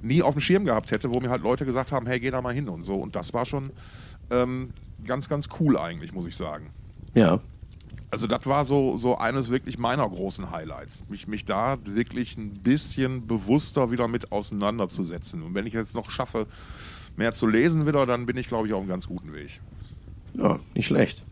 nie 0.00 0.22
auf 0.22 0.32
dem 0.32 0.40
Schirm 0.40 0.64
gehabt 0.64 0.90
hätte, 0.90 1.10
wo 1.10 1.20
mir 1.20 1.28
halt 1.28 1.42
Leute 1.42 1.66
gesagt 1.66 1.92
haben, 1.92 2.06
hey, 2.06 2.18
geh 2.18 2.30
da 2.30 2.40
mal 2.40 2.54
hin 2.54 2.70
und 2.70 2.82
so. 2.82 2.96
Und 2.96 3.14
das 3.14 3.34
war 3.34 3.44
schon 3.44 3.72
ähm, 4.30 4.70
ganz, 5.04 5.28
ganz 5.28 5.48
cool 5.60 5.76
eigentlich, 5.76 6.14
muss 6.14 6.24
ich 6.24 6.34
sagen. 6.34 6.68
Ja. 7.12 7.40
Also 8.14 8.28
das 8.28 8.46
war 8.46 8.64
so, 8.64 8.96
so 8.96 9.18
eines 9.18 9.50
wirklich 9.50 9.76
meiner 9.76 10.08
großen 10.08 10.52
Highlights, 10.52 11.02
mich, 11.08 11.26
mich 11.26 11.44
da 11.44 11.76
wirklich 11.84 12.38
ein 12.38 12.50
bisschen 12.50 13.26
bewusster 13.26 13.90
wieder 13.90 14.06
mit 14.06 14.30
auseinanderzusetzen. 14.30 15.42
Und 15.42 15.54
wenn 15.54 15.66
ich 15.66 15.72
jetzt 15.72 15.96
noch 15.96 16.10
schaffe, 16.10 16.46
mehr 17.16 17.32
zu 17.32 17.48
lesen 17.48 17.88
wieder, 17.88 18.06
dann 18.06 18.24
bin 18.24 18.36
ich, 18.36 18.46
glaube 18.46 18.68
ich, 18.68 18.72
auf 18.72 18.78
einem 18.78 18.88
ganz 18.88 19.08
guten 19.08 19.32
Weg. 19.32 19.60
Ja, 20.34 20.60
nicht 20.74 20.86
schlecht. 20.86 21.24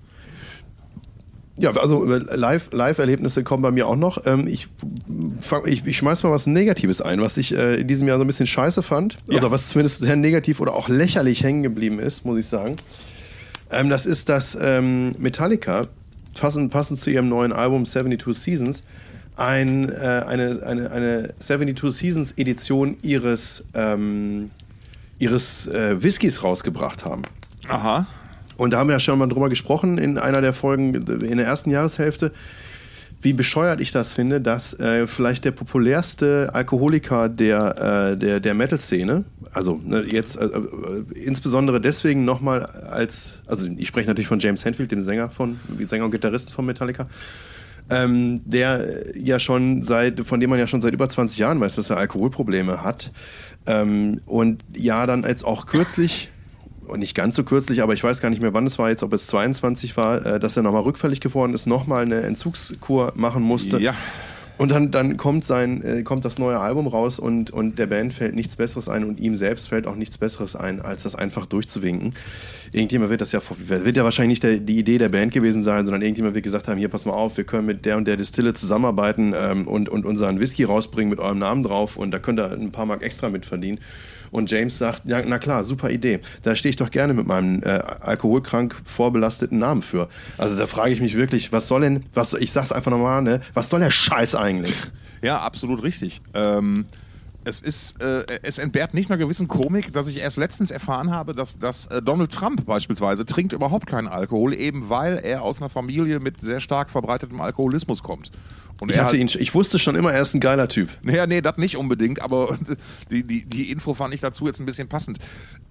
Ja, 1.56 1.70
also 1.70 2.12
äh, 2.12 2.18
Live- 2.34 2.72
Live-Erlebnisse 2.72 3.44
kommen 3.44 3.62
bei 3.62 3.70
mir 3.70 3.86
auch 3.86 3.94
noch. 3.94 4.26
Ähm, 4.26 4.48
ich, 4.48 4.66
fang, 5.38 5.64
ich, 5.68 5.86
ich 5.86 5.96
schmeiß 5.98 6.24
mal 6.24 6.32
was 6.32 6.48
Negatives 6.48 7.00
ein, 7.00 7.20
was 7.20 7.36
ich 7.36 7.54
äh, 7.54 7.80
in 7.80 7.86
diesem 7.86 8.08
Jahr 8.08 8.18
so 8.18 8.24
ein 8.24 8.26
bisschen 8.26 8.48
scheiße 8.48 8.82
fand. 8.82 9.18
Ja. 9.28 9.38
Oder 9.38 9.52
was 9.52 9.68
zumindest 9.68 10.00
sehr 10.00 10.16
negativ 10.16 10.58
oder 10.58 10.74
auch 10.74 10.88
lächerlich 10.88 11.44
hängen 11.44 11.62
geblieben 11.62 12.00
ist, 12.00 12.24
muss 12.24 12.38
ich 12.38 12.46
sagen. 12.46 12.74
Ähm, 13.70 13.88
das 13.88 14.04
ist 14.04 14.28
das 14.28 14.58
ähm, 14.60 15.14
Metallica, 15.18 15.86
passend, 16.38 16.70
passend 16.70 16.98
zu 16.98 17.10
ihrem 17.10 17.28
neuen 17.28 17.52
Album 17.52 17.86
72 17.86 18.36
Seasons, 18.36 18.82
ein, 19.36 19.88
äh, 19.88 20.24
eine, 20.26 20.62
eine, 20.64 20.90
eine 20.90 21.34
72 21.38 21.92
Seasons 21.92 22.32
Edition 22.36 22.96
ihres, 23.02 23.64
ähm, 23.74 24.50
ihres 25.18 25.66
äh, 25.66 26.02
Whiskys 26.02 26.44
rausgebracht 26.44 27.04
haben. 27.04 27.22
Aha. 27.68 28.06
Und 28.56 28.72
da 28.72 28.78
haben 28.78 28.88
wir 28.88 28.94
ja 28.94 29.00
schon 29.00 29.18
mal 29.18 29.28
drüber 29.28 29.48
gesprochen 29.48 29.98
in 29.98 30.18
einer 30.18 30.40
der 30.40 30.52
Folgen 30.52 30.94
in 30.94 31.38
der 31.38 31.46
ersten 31.46 31.70
Jahreshälfte, 31.70 32.32
wie 33.22 33.32
bescheuert 33.32 33.80
ich 33.80 33.92
das 33.92 34.12
finde, 34.12 34.40
dass 34.40 34.78
äh, 34.78 35.06
vielleicht 35.06 35.44
der 35.44 35.52
populärste 35.52 36.50
Alkoholiker 36.52 37.28
der, 37.28 38.12
äh, 38.12 38.16
der, 38.16 38.40
der 38.40 38.54
Metal-Szene, 38.54 39.24
also 39.52 39.80
ne, 39.84 40.04
jetzt 40.08 40.36
äh, 40.36 40.44
äh 40.44 40.60
insbesondere 41.14 41.80
deswegen 41.80 42.24
nochmal 42.24 42.66
als, 42.66 43.40
also 43.46 43.68
ich 43.76 43.86
spreche 43.86 44.08
natürlich 44.08 44.28
von 44.28 44.40
James 44.40 44.64
Hetfield, 44.64 44.90
dem 44.90 45.00
Sänger 45.00 45.30
von, 45.30 45.58
Sänger 45.86 46.04
und 46.04 46.10
Gitarristen 46.10 46.52
von 46.52 46.66
Metallica, 46.66 47.06
ähm, 47.90 48.40
der 48.44 49.16
ja 49.16 49.38
schon 49.38 49.82
seit, 49.82 50.20
von 50.20 50.40
dem 50.40 50.50
man 50.50 50.58
ja 50.58 50.66
schon 50.66 50.80
seit 50.80 50.92
über 50.92 51.08
20 51.08 51.38
Jahren 51.38 51.60
weiß, 51.60 51.76
dass 51.76 51.90
er 51.90 51.98
Alkoholprobleme 51.98 52.82
hat. 52.82 53.12
Ähm, 53.66 54.20
und 54.26 54.62
ja, 54.74 55.06
dann 55.06 55.22
jetzt 55.22 55.44
auch 55.44 55.66
kürzlich 55.66 56.30
und 56.86 57.00
nicht 57.00 57.14
ganz 57.14 57.36
so 57.36 57.44
kürzlich, 57.44 57.82
aber 57.82 57.94
ich 57.94 58.02
weiß 58.02 58.20
gar 58.20 58.30
nicht 58.30 58.42
mehr, 58.42 58.54
wann 58.54 58.66
es 58.66 58.78
war 58.78 58.90
jetzt, 58.90 59.02
ob 59.02 59.12
es 59.12 59.26
22 59.26 59.96
war, 59.96 60.24
äh, 60.24 60.40
dass 60.40 60.56
er 60.56 60.62
nochmal 60.62 60.82
rückfällig 60.82 61.20
geworden 61.20 61.54
ist, 61.54 61.66
nochmal 61.66 62.02
eine 62.02 62.22
Entzugskur 62.22 63.12
machen 63.14 63.42
musste. 63.42 63.78
Ja. 63.78 63.94
Und 64.58 64.70
dann, 64.70 64.90
dann 64.90 65.16
kommt, 65.16 65.44
sein, 65.44 65.82
äh, 65.82 66.02
kommt 66.02 66.24
das 66.24 66.38
neue 66.38 66.60
Album 66.60 66.86
raus 66.86 67.18
und, 67.18 67.50
und 67.50 67.78
der 67.78 67.86
Band 67.86 68.12
fällt 68.12 68.34
nichts 68.34 68.54
Besseres 68.54 68.88
ein 68.88 69.02
und 69.02 69.18
ihm 69.18 69.34
selbst 69.34 69.68
fällt 69.68 69.86
auch 69.86 69.96
nichts 69.96 70.18
Besseres 70.18 70.54
ein, 70.54 70.80
als 70.80 71.02
das 71.02 71.14
einfach 71.14 71.46
durchzuwinken. 71.46 72.14
Irgendjemand 72.70 73.10
wird 73.10 73.22
das 73.22 73.32
ja, 73.32 73.40
wird 73.58 73.96
ja 73.96 74.04
wahrscheinlich 74.04 74.36
nicht 74.36 74.42
der, 74.44 74.58
die 74.58 74.78
Idee 74.78 74.98
der 74.98 75.08
Band 75.08 75.32
gewesen 75.32 75.62
sein, 75.62 75.84
sondern 75.84 76.02
irgendjemand 76.02 76.34
wird 76.34 76.44
gesagt 76.44 76.68
haben, 76.68 76.78
hier, 76.78 76.88
pass 76.88 77.06
mal 77.06 77.12
auf, 77.12 77.36
wir 77.36 77.44
können 77.44 77.66
mit 77.66 77.84
der 77.84 77.96
und 77.96 78.06
der 78.06 78.16
Distille 78.16 78.54
zusammenarbeiten 78.54 79.34
ähm, 79.36 79.66
und, 79.66 79.88
und 79.88 80.06
unseren 80.06 80.38
Whisky 80.38 80.64
rausbringen 80.64 81.10
mit 81.10 81.18
eurem 81.18 81.38
Namen 81.38 81.62
drauf 81.62 81.96
und 81.96 82.12
da 82.12 82.18
könnt 82.18 82.38
ihr 82.38 82.52
ein 82.52 82.70
paar 82.70 82.86
Mark 82.86 83.02
extra 83.02 83.30
mit 83.30 83.46
verdienen. 83.46 83.80
Und 84.32 84.50
James 84.50 84.78
sagt, 84.78 85.02
ja, 85.04 85.22
na 85.24 85.38
klar, 85.38 85.62
super 85.62 85.90
Idee. 85.90 86.18
Da 86.42 86.56
stehe 86.56 86.70
ich 86.70 86.76
doch 86.76 86.90
gerne 86.90 87.14
mit 87.14 87.26
meinem 87.26 87.62
äh, 87.62 87.68
alkoholkrank 88.00 88.74
vorbelasteten 88.84 89.58
Namen 89.58 89.82
für. 89.82 90.08
Also 90.38 90.56
da 90.56 90.66
frage 90.66 90.92
ich 90.92 91.00
mich 91.00 91.16
wirklich, 91.16 91.52
was 91.52 91.68
soll 91.68 91.82
denn, 91.82 92.04
was, 92.14 92.32
ich 92.32 92.50
sag's 92.50 92.72
einfach 92.72 92.90
nochmal, 92.90 93.22
ne, 93.22 93.40
was 93.54 93.70
soll 93.70 93.80
der 93.80 93.90
Scheiß 93.90 94.34
eigentlich? 94.34 94.74
Ja, 95.24 95.38
absolut 95.38 95.84
richtig. 95.84 96.20
Ähm, 96.34 96.84
es 97.44 97.60
ist, 97.60 98.00
äh, 98.00 98.24
es 98.42 98.58
entbehrt 98.58 98.94
nicht 98.94 99.10
einer 99.10 99.18
gewissen 99.18 99.48
Komik, 99.48 99.92
dass 99.92 100.08
ich 100.08 100.18
erst 100.18 100.36
letztens 100.36 100.70
erfahren 100.70 101.10
habe, 101.10 101.32
dass, 101.32 101.58
dass 101.58 101.86
äh, 101.86 102.02
Donald 102.02 102.32
Trump 102.32 102.64
beispielsweise 102.66 103.24
trinkt 103.24 103.52
überhaupt 103.52 103.86
keinen 103.86 104.08
Alkohol, 104.08 104.54
eben 104.54 104.88
weil 104.88 105.18
er 105.22 105.42
aus 105.42 105.58
einer 105.58 105.68
Familie 105.68 106.20
mit 106.20 106.40
sehr 106.40 106.60
stark 106.60 106.90
verbreitetem 106.90 107.40
Alkoholismus 107.40 108.02
kommt. 108.02 108.30
Und 108.82 108.90
ich, 108.90 108.98
hatte 108.98 109.16
ihn, 109.16 109.30
ich 109.38 109.54
wusste 109.54 109.78
schon 109.78 109.94
immer, 109.94 110.12
er 110.12 110.22
ist 110.22 110.34
ein 110.34 110.40
geiler 110.40 110.66
Typ. 110.66 110.88
Naja, 111.02 111.24
nee, 111.28 111.40
das 111.40 111.56
nicht 111.56 111.76
unbedingt, 111.76 112.20
aber 112.20 112.58
die, 113.12 113.22
die, 113.22 113.44
die 113.44 113.70
Info 113.70 113.94
fand 113.94 114.12
ich 114.12 114.20
dazu 114.20 114.44
jetzt 114.44 114.58
ein 114.58 114.66
bisschen 114.66 114.88
passend. 114.88 115.18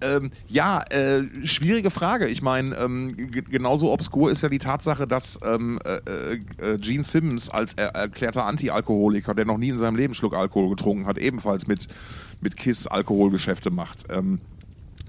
Ähm, 0.00 0.30
ja, 0.48 0.80
äh, 0.88 1.22
schwierige 1.44 1.90
Frage. 1.90 2.26
Ich 2.26 2.40
meine, 2.40 2.74
ähm, 2.74 3.14
genauso 3.50 3.92
obskur 3.92 4.30
ist 4.30 4.42
ja 4.42 4.48
die 4.48 4.58
Tatsache, 4.58 5.06
dass 5.06 5.38
ähm, 5.44 5.78
äh, 5.84 6.36
äh, 6.36 6.78
Gene 6.78 7.04
Simmons 7.04 7.50
als 7.50 7.74
er 7.74 7.88
erklärter 7.88 8.46
Anti-Alkoholiker, 8.46 9.34
der 9.34 9.44
noch 9.44 9.58
nie 9.58 9.68
in 9.68 9.76
seinem 9.76 9.96
Leben 9.96 10.14
Schluck 10.14 10.34
Alkohol 10.34 10.70
getrunken 10.70 11.04
hat, 11.04 11.18
ebenfalls 11.18 11.66
mit, 11.66 11.88
mit 12.40 12.56
KISS 12.56 12.86
Alkoholgeschäfte 12.86 13.70
macht. 13.70 14.06
Ähm, 14.08 14.40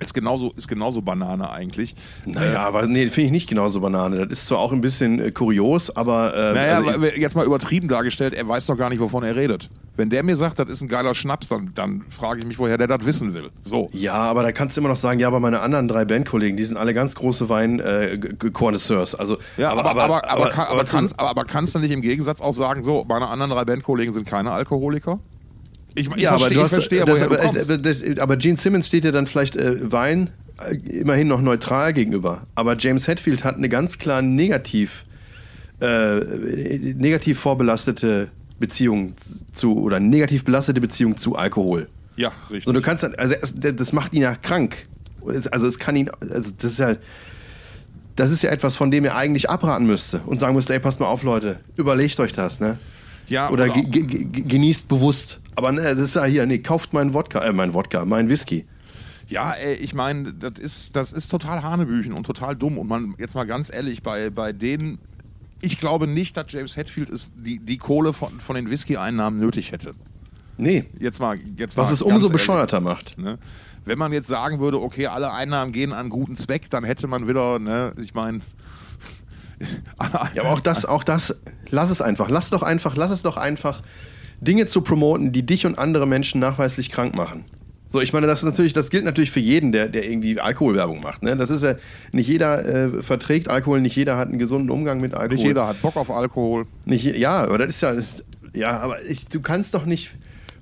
ist 0.04 0.14
genauso, 0.14 0.54
ist 0.56 0.68
genauso 0.68 1.02
Banane 1.02 1.50
eigentlich. 1.50 1.96
Naja, 2.26 2.54
äh, 2.54 2.56
aber 2.56 2.88
nee, 2.88 3.08
finde 3.08 3.26
ich 3.28 3.32
nicht 3.32 3.50
genauso 3.50 3.82
Banane. 3.82 4.28
Das 4.28 4.40
ist 4.40 4.48
zwar 4.48 4.60
auch 4.60 4.72
ein 4.72 4.82
bisschen 4.82 5.20
äh, 5.20 5.32
kurios, 5.32 5.96
aber. 5.96 6.34
Äh, 6.36 6.54
naja, 6.54 6.78
also 6.78 7.06
jetzt 7.06 7.36
mal 7.36 7.46
übertrieben 7.46 7.88
dargestellt, 7.88 8.34
er 8.34 8.48
weiß 8.48 8.68
doch 8.68 8.78
gar 8.78 8.90
nicht, 8.90 9.00
wovon 9.00 9.24
er 9.24 9.36
redet. 9.36 9.70
Wenn 9.96 10.10
der 10.10 10.24
mir 10.24 10.36
sagt, 10.36 10.58
das 10.58 10.70
ist 10.70 10.82
ein 10.82 10.88
geiler 10.88 11.14
Schnaps, 11.14 11.50
dann, 11.50 11.72
dann 11.76 12.04
frage 12.10 12.40
ich 12.40 12.46
mich, 12.46 12.58
woher 12.58 12.78
der 12.78 12.88
das 12.88 13.06
wissen 13.06 13.34
will. 13.34 13.50
So. 13.64 13.90
Ja, 13.94 14.16
aber 14.16 14.42
da 14.42 14.52
kannst 14.52 14.76
du 14.76 14.82
immer 14.82 14.90
noch 14.90 14.96
sagen, 14.96 15.20
ja, 15.20 15.28
aber 15.28 15.40
meine 15.40 15.60
anderen 15.60 15.88
drei 15.88 16.04
Bandkollegen, 16.04 16.58
die 16.58 16.64
sind 16.64 16.78
alle 16.78 16.94
ganz 16.94 17.14
große 17.14 17.48
Wein-Connoisseurs. 17.48 19.14
Äh, 19.14 19.18
also, 19.18 19.38
ja, 19.58 19.70
aber, 19.70 19.86
aber, 19.86 20.04
aber, 20.04 20.32
aber, 20.32 20.50
kann, 20.50 20.68
aber, 20.68 20.84
kannst, 20.84 21.20
aber 21.20 21.46
kannst 21.46 21.76
du 21.76 21.80
nicht 21.80 21.92
im 21.92 22.02
Gegensatz 22.02 22.42
auch 22.42 22.54
sagen, 22.54 22.82
so, 22.82 23.06
meine 23.08 23.28
anderen 23.28 23.52
drei 23.52 23.66
Bandkollegen 23.66 24.14
sind 24.14 24.28
keine 24.28 24.52
Alkoholiker? 24.52 25.20
Ich, 25.96 26.10
ich 26.10 26.24
ja, 26.24 26.38
verstehe, 26.38 27.04
aber, 27.04 27.14
woher 27.14 27.26
aber, 27.26 27.78
das, 27.78 28.02
aber 28.20 28.38
Gene 28.38 28.58
Simmons 28.58 28.88
steht 28.88 29.04
dir 29.04 29.12
dann 29.12 29.28
vielleicht 29.28 29.56
äh, 29.56 29.92
Wein 29.92 30.30
äh, 30.68 30.76
immerhin 30.76 31.28
noch 31.28 31.42
neutral 31.42 31.94
gegenüber. 31.94 32.44
Aber 32.56 32.76
James 32.78 33.08
Hetfield 33.08 33.44
hat 33.44 33.58
eine 33.58 33.70
ganz 33.70 34.00
klar 34.00 34.22
negativ, 34.22 35.06
äh, 35.82 36.20
negativ 36.96 37.40
vorbelastete 37.40 38.30
Beziehung 38.60 39.14
zu 39.52 39.80
oder 39.80 40.00
negativ 40.00 40.44
belastete 40.46 40.82
Beziehung 40.82 41.18
zu 41.18 41.36
Alkohol. 41.36 41.88
Ja, 42.16 42.32
richtig. 42.50 42.66
So, 42.66 42.72
du 42.72 42.82
kannst, 42.82 43.04
also 43.18 43.36
das 43.54 43.94
macht 43.94 44.14
ihn 44.14 44.22
ja 44.22 44.36
krank. 44.36 44.88
Also 45.52 45.68
es 45.68 45.80
kann 45.80 45.96
ihn, 45.96 46.10
also 46.30 46.52
das 46.60 46.74
ist 46.74 46.80
ja, 46.80 46.96
das 48.16 48.32
ist 48.32 48.44
ja 48.44 48.52
etwas, 48.52 48.76
von 48.76 48.92
dem 48.92 49.06
er 49.06 49.16
eigentlich 49.16 49.50
abraten 49.50 49.86
müsste 49.86 50.20
und 50.26 50.40
sagen 50.40 50.56
müsste, 50.56 50.74
ey, 50.74 50.80
passt 50.80 51.00
mal 51.00 51.08
auf, 51.08 51.24
Leute, 51.24 51.60
überlegt 51.76 52.20
euch 52.20 52.34
das, 52.34 52.60
ne? 52.60 52.78
Ja, 53.28 53.50
oder 53.50 53.70
genießt 53.70 54.88
bewusst. 54.88 55.40
Aber 55.56 55.72
ne, 55.72 55.82
das 55.82 56.00
ist 56.00 56.16
ja 56.16 56.26
hier, 56.26 56.46
nee, 56.46 56.60
kauft 56.60 56.94
meinen 56.94 57.14
Wodka, 57.14 57.40
äh, 57.40 57.54
mein 57.54 57.74
Wodka, 57.74 58.06
mein 58.06 58.30
Whisky. 58.30 58.66
Ja, 59.28 59.54
ey, 59.54 59.76
ich 59.76 59.94
meine, 59.94 60.34
das 60.34 60.60
ist, 60.60 60.96
das 60.96 61.14
ist 61.14 61.30
total 61.30 61.64
Hanebüchen 61.64 62.14
und 62.14 62.26
total 62.26 62.56
dumm. 62.56 62.78
Und 62.78 62.88
man, 62.88 63.16
jetzt 63.18 63.36
mal 63.36 63.46
ganz 63.46 63.72
ehrlich, 63.72 64.04
bei, 64.04 64.30
bei 64.30 64.52
denen, 64.52 65.00
ich 65.62 65.80
glaube 65.80 66.08
nicht, 66.08 66.36
dass 66.38 66.52
James 66.52 66.76
Hetfield 66.76 67.10
ist, 67.10 67.32
die, 67.36 67.60
die 67.60 67.78
Kohle 67.78 68.14
von, 68.14 68.40
von 68.40 68.56
den 68.56 68.70
Whisky-Einnahmen 68.70 69.40
nötig 69.40 69.72
hätte. 69.72 69.94
Nee. 70.58 70.86
Jetzt 71.00 71.20
mal, 71.20 71.40
jetzt 71.58 71.78
Was 71.78 71.88
mal 71.88 71.94
es 71.94 72.02
umso 72.02 72.30
bescheuerter 72.30 72.80
macht. 72.80 73.18
Ne? 73.18 73.40
Wenn 73.86 73.98
man 73.98 74.14
jetzt 74.14 74.28
sagen 74.28 74.60
würde, 74.60 74.80
okay, 74.82 75.08
alle 75.08 75.34
Einnahmen 75.34 75.72
gehen 75.72 75.94
an 75.94 76.10
guten 76.10 76.36
Zweck, 76.36 76.70
dann 76.70 76.84
hätte 76.84 77.08
man 77.08 77.28
wieder, 77.28 77.60
ne, 77.60 77.94
ich 78.00 78.14
meine. 78.14 78.42
ja, 80.36 80.44
aber 80.44 80.52
auch 80.52 80.60
das, 80.60 80.86
auch 80.86 81.04
das, 81.04 81.42
lass 81.70 81.90
es 81.90 82.02
einfach. 82.02 82.30
Lass 82.30 82.50
doch 82.50 82.62
einfach, 82.62 82.96
lass 82.96 83.12
es 83.12 83.24
doch 83.24 83.38
einfach 83.38 83.82
Dinge 84.44 84.66
zu 84.66 84.82
promoten, 84.82 85.32
die 85.32 85.46
dich 85.46 85.66
und 85.66 85.78
andere 85.78 86.08
Menschen 86.08 86.40
nachweislich 86.40 86.90
krank 86.90 87.16
machen. 87.16 87.46
So, 87.94 88.02
ich 88.02 88.12
meine, 88.12 88.26
das 88.26 88.40
ist 88.40 88.46
natürlich, 88.46 88.74
das 88.74 88.90
gilt 88.90 89.06
natürlich 89.06 89.30
für 89.30 89.40
jeden, 89.40 89.72
der, 89.72 89.88
der 89.88 90.10
irgendwie 90.10 90.40
Alkoholwerbung 90.40 91.02
macht. 91.02 91.22
Ne? 91.22 91.38
Das 91.38 91.52
ist 91.52 91.64
ja, 91.64 91.76
nicht 92.12 92.28
jeder 92.28 92.66
äh, 92.66 93.04
verträgt 93.04 93.50
Alkohol, 93.50 93.82
nicht 93.82 93.96
jeder 93.96 94.18
hat 94.18 94.30
einen 94.30 94.40
gesunden 94.40 94.72
Umgang 94.72 95.00
mit 95.00 95.14
Alkohol. 95.14 95.36
Nicht 95.36 95.46
jeder 95.46 95.68
hat 95.68 95.80
Bock 95.84 95.96
auf 95.96 96.10
Alkohol. 96.10 96.66
Nicht, 96.86 97.06
ja, 97.06 97.44
aber 97.44 97.60
das 97.60 97.70
ist 97.70 97.82
ja, 97.82 97.94
ja, 98.56 98.80
aber 98.80 99.06
ich, 99.06 99.28
du 99.28 99.42
kannst 99.42 99.76
doch 99.76 99.86
nicht. 99.86 100.16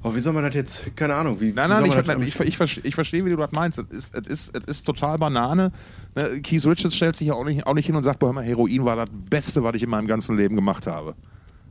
Oh, 0.03 0.13
wie 0.13 0.19
soll 0.19 0.33
man 0.33 0.43
das 0.43 0.55
jetzt? 0.55 0.95
Keine 0.97 1.13
Ahnung. 1.13 1.39
Wie, 1.39 1.53
nein, 1.53 1.69
nein, 1.69 1.85
ich, 1.85 1.95
ich, 1.95 2.39
ich, 2.41 2.57
verstehe, 2.57 2.83
ich, 2.83 2.95
verstehe, 2.95 3.23
wie 3.23 3.29
du 3.29 3.37
das 3.37 3.53
meinst. 3.53 3.79
Es 3.79 3.85
ist, 3.91 4.13
es 4.13 4.27
ist, 4.27 4.57
es 4.57 4.63
ist 4.65 4.83
total 4.83 5.17
Banane. 5.17 5.71
Ne? 6.15 6.41
Keith 6.41 6.65
Richards 6.65 6.97
stellt 6.97 7.15
sich 7.15 7.27
ja 7.27 7.33
auch 7.35 7.45
nicht, 7.45 7.65
auch 7.65 7.75
nicht 7.75 7.85
hin 7.85 7.95
und 7.95 8.03
sagt, 8.03 8.19
boah, 8.19 8.41
Heroin 8.41 8.83
war 8.83 8.97
das 8.97 9.09
Beste, 9.29 9.63
was 9.63 9.75
ich 9.75 9.83
in 9.83 9.89
meinem 9.89 10.07
ganzen 10.07 10.35
Leben 10.35 10.55
gemacht 10.55 10.85
habe. 10.85 11.15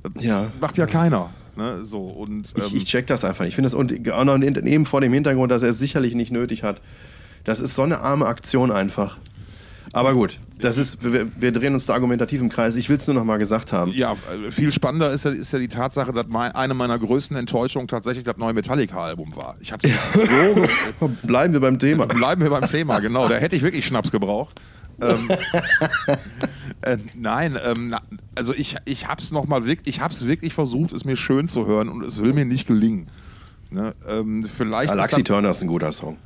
Das 0.02 0.22
ja. 0.22 0.50
macht 0.60 0.78
ja 0.78 0.86
keiner. 0.86 1.30
Ne? 1.56 1.84
So, 1.84 2.04
und, 2.04 2.54
ähm 2.56 2.64
ich, 2.66 2.74
ich, 2.74 2.84
check 2.84 3.06
das 3.06 3.24
einfach 3.24 3.44
nicht. 3.44 3.50
Ich 3.50 3.56
finde 3.56 3.66
das 3.66 3.74
und 3.74 4.10
auch 4.10 4.24
noch 4.24 4.40
eben 4.40 4.86
vor 4.86 5.00
dem 5.00 5.12
Hintergrund, 5.12 5.50
dass 5.50 5.62
er 5.62 5.70
es 5.70 5.78
sicherlich 5.78 6.14
nicht 6.14 6.32
nötig 6.32 6.62
hat. 6.62 6.80
Das 7.44 7.60
ist 7.60 7.74
so 7.74 7.82
eine 7.82 8.00
arme 8.00 8.26
Aktion 8.26 8.70
einfach. 8.70 9.18
Aber 9.92 10.14
gut, 10.14 10.38
das 10.60 10.78
ist, 10.78 11.02
wir, 11.02 11.26
wir, 11.36 11.52
drehen 11.52 11.74
uns 11.74 11.86
da 11.86 11.94
argumentativ 11.94 12.40
im 12.40 12.48
Kreis. 12.48 12.76
Ich 12.76 12.88
will 12.88 12.96
es 12.96 13.06
nur 13.06 13.14
noch 13.14 13.24
mal 13.24 13.38
gesagt 13.38 13.72
haben. 13.72 13.90
Ja, 13.92 14.14
viel 14.50 14.70
spannender 14.70 15.10
ist 15.10 15.24
ja, 15.24 15.32
ist 15.32 15.52
ja 15.52 15.58
die 15.58 15.68
Tatsache, 15.68 16.12
dass 16.12 16.26
mein, 16.28 16.52
eine 16.52 16.74
meiner 16.74 16.98
größten 16.98 17.36
Enttäuschungen 17.36 17.88
tatsächlich 17.88 18.24
das 18.24 18.36
neue 18.36 18.52
Metallica-Album 18.52 19.34
war. 19.34 19.56
Ich 19.60 19.72
hatte 19.72 19.90
so. 20.14 21.08
Bleiben 21.22 21.54
wir 21.54 21.60
beim 21.60 21.78
Thema. 21.78 22.06
Bleiben 22.06 22.42
wir 22.42 22.50
beim 22.50 22.68
Thema, 22.68 23.00
genau. 23.00 23.26
Da 23.26 23.36
hätte 23.36 23.56
ich 23.56 23.62
wirklich 23.62 23.84
Schnaps 23.84 24.12
gebraucht. 24.12 24.60
ähm, 25.00 25.28
äh, 26.82 26.96
nein, 27.14 27.58
ähm, 27.62 27.94
also 28.34 28.54
ich, 28.54 28.76
ich 28.84 29.06
habe 29.06 29.20
es 29.20 29.32
nochmal 29.32 29.64
wirklich, 29.64 29.96
ich 29.96 30.00
habe 30.00 30.14
es 30.14 30.26
wirklich 30.26 30.54
versucht, 30.54 30.92
es 30.92 31.04
mir 31.04 31.16
schön 31.16 31.46
zu 31.46 31.66
hören 31.66 31.88
und 31.88 32.04
es 32.04 32.22
will 32.22 32.32
mir 32.32 32.44
nicht 32.44 32.66
gelingen. 32.66 33.08
Ne? 33.70 33.94
Ähm, 34.08 34.44
vielleicht 34.44 34.90
Galaxy 34.90 35.22
Turner 35.22 35.50
ist 35.50 35.62
ein 35.62 35.68
guter 35.68 35.92
Song. 35.92 36.16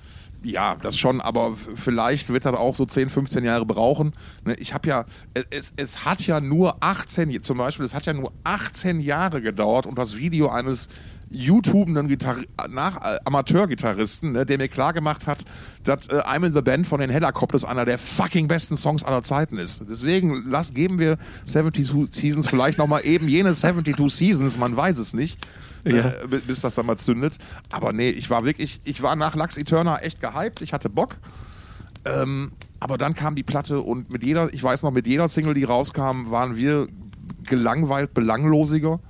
Ja, 0.45 0.77
das 0.77 0.99
schon, 0.99 1.23
aber 1.23 1.55
vielleicht 1.57 2.29
wird 2.29 2.45
er 2.45 2.61
auch 2.61 2.75
so 2.75 2.85
10, 2.85 3.09
15 3.09 3.45
Jahre 3.45 3.64
brauchen. 3.64 4.12
Ne? 4.45 4.55
Ich 4.55 4.75
habe 4.75 4.87
ja, 4.88 5.07
es, 5.51 5.73
es 5.77 6.05
hat 6.05 6.27
ja 6.27 6.40
nur 6.40 6.77
18, 6.81 7.43
zum 7.43 7.57
Beispiel, 7.57 7.87
es 7.87 7.95
hat 7.95 8.05
ja 8.05 8.12
nur 8.12 8.31
18 8.45 9.01
Jahre 9.01 9.40
gedauert 9.40 9.87
und 9.87 9.99
das 9.99 10.17
Video 10.19 10.51
eines 10.51 10.88
YouTubenden 11.35 12.09
Gitar 12.09 12.37
nach 12.70 12.97
äh, 12.97 13.18
Amateurgitarristen, 13.25 14.33
ne, 14.33 14.47
der 14.47 14.59
mir 14.59 14.68
klar 14.68 14.92
gemacht 14.92 15.27
hat, 15.27 15.44
dass 15.83 16.09
äh, 16.09 16.20
I'm 16.20 16.47
in 16.47 16.55
the 16.55 16.62
Band 16.62 16.87
von 16.87 17.01
den 17.01 17.11
Helicopters 17.11 17.64
einer 17.64 17.85
der 17.85 17.99
fucking 17.99 18.49
besten 18.49 18.77
Songs 18.77 19.05
aller 19.05 19.23
Zeiten 19.23 19.59
ist. 19.59 19.85
Deswegen 19.88 20.44
lass, 20.49 20.73
geben 20.73 20.99
wir 20.99 21.18
72 21.47 22.09
Seasons 22.12 22.49
vielleicht 22.49 22.79
nochmal 22.79 23.05
eben 23.05 23.29
jene 23.29 23.53
72 23.53 24.12
Seasons, 24.12 24.59
man 24.59 24.77
weiß 24.77 24.99
es 24.99 25.12
nicht. 25.12 25.38
Äh, 25.85 25.97
ja. 25.97 26.09
Äh, 26.09 26.40
bis 26.47 26.61
das 26.61 26.75
dann 26.75 26.87
mal 26.87 26.97
zündet. 26.97 27.38
Aber 27.73 27.92
nee, 27.92 28.11
ich 28.11 28.31
war 28.31 28.44
wirklich, 28.44 28.81
ich 28.85 29.03
war 29.03 29.16
nach 29.16 29.35
Lux 29.35 29.57
Eterna 29.57 29.99
echt 29.99 30.20
gehypt, 30.20 30.62
ich 30.62 30.73
hatte 30.73 30.88
Bock. 30.88 31.18
Ähm, 32.05 32.53
aber 32.81 32.99
dann 32.99 33.14
kam 33.14 33.35
die 33.35 33.42
Platte 33.42 33.81
und 33.81 34.12
mit 34.12 34.23
jeder, 34.23 34.53
ich 34.53 34.62
weiß 34.62 34.83
noch, 34.83 34.90
mit 34.90 35.07
jeder 35.07 35.29
Single, 35.29 35.55
die 35.55 35.64
rauskam, 35.64 36.31
waren 36.31 36.57
wir 36.57 36.88
gelangweilt, 37.44 38.14
belanglosiger. 38.14 39.01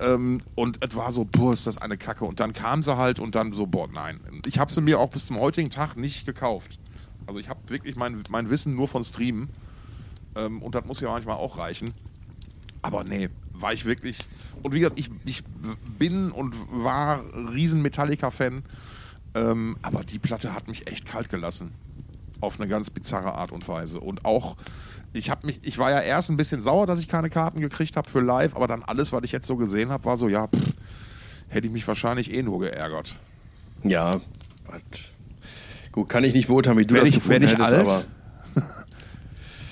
Ähm, 0.00 0.40
und 0.54 0.78
es 0.84 0.94
war 0.96 1.10
so, 1.12 1.24
boah, 1.24 1.52
ist 1.52 1.66
das 1.66 1.78
eine 1.78 1.96
Kacke. 1.96 2.24
Und 2.24 2.40
dann 2.40 2.52
kam 2.52 2.82
sie 2.82 2.96
halt 2.96 3.18
und 3.18 3.34
dann 3.34 3.52
so, 3.52 3.66
boah, 3.66 3.88
nein. 3.88 4.20
Ich 4.46 4.58
habe 4.58 4.72
sie 4.72 4.80
mir 4.80 5.00
auch 5.00 5.10
bis 5.10 5.26
zum 5.26 5.38
heutigen 5.38 5.70
Tag 5.70 5.96
nicht 5.96 6.26
gekauft. 6.26 6.78
Also 7.26 7.40
ich 7.40 7.48
habe 7.48 7.60
wirklich 7.68 7.96
mein, 7.96 8.22
mein 8.30 8.48
Wissen 8.50 8.74
nur 8.74 8.88
von 8.88 9.04
Streamen. 9.04 9.50
Ähm, 10.36 10.62
und 10.62 10.74
das 10.74 10.84
muss 10.84 11.00
ja 11.00 11.10
manchmal 11.10 11.36
auch 11.36 11.58
reichen. 11.58 11.92
Aber 12.82 13.04
nee, 13.04 13.28
war 13.52 13.72
ich 13.72 13.84
wirklich. 13.84 14.18
Und 14.62 14.72
wie 14.72 14.80
gesagt, 14.80 14.98
ich, 14.98 15.10
ich 15.24 15.42
bin 15.98 16.30
und 16.30 16.54
war 16.70 17.22
riesen 17.52 17.82
Metallica-Fan. 17.82 18.62
Ähm, 19.34 19.76
aber 19.82 20.04
die 20.04 20.18
Platte 20.18 20.54
hat 20.54 20.68
mich 20.68 20.86
echt 20.86 21.06
kalt 21.06 21.28
gelassen. 21.28 21.72
Auf 22.40 22.60
eine 22.60 22.68
ganz 22.68 22.90
bizarre 22.90 23.34
Art 23.34 23.52
und 23.52 23.66
Weise. 23.68 24.00
Und 24.00 24.24
auch, 24.24 24.56
ich 25.12 25.30
habe 25.30 25.46
mich, 25.46 25.60
ich 25.62 25.78
war 25.78 25.90
ja 25.90 26.00
erst 26.00 26.30
ein 26.30 26.36
bisschen 26.36 26.60
sauer, 26.60 26.86
dass 26.86 27.00
ich 27.00 27.08
keine 27.08 27.30
Karten 27.30 27.60
gekriegt 27.60 27.96
habe 27.96 28.08
für 28.08 28.20
live, 28.20 28.54
aber 28.54 28.66
dann 28.66 28.82
alles, 28.84 29.12
was 29.12 29.24
ich 29.24 29.32
jetzt 29.32 29.46
so 29.46 29.56
gesehen 29.56 29.90
habe, 29.90 30.04
war 30.04 30.16
so, 30.16 30.28
ja, 30.28 30.46
pff, 30.46 30.72
hätte 31.48 31.66
ich 31.66 31.72
mich 31.72 31.86
wahrscheinlich 31.88 32.32
eh 32.32 32.42
nur 32.42 32.60
geärgert. 32.60 33.18
Ja, 33.82 34.20
gut, 35.92 36.08
kann 36.08 36.24
ich 36.24 36.34
nicht 36.34 36.48
beurteilen, 36.48 36.78
wie 36.78 36.82
du 36.82 36.94
Werd 36.94 37.08
das 37.08 37.16
ich, 37.16 37.28
werd 37.28 37.42
ich 37.42 37.52
hättest, 37.52 37.72
alt? 37.72 37.80
aber 37.80 38.04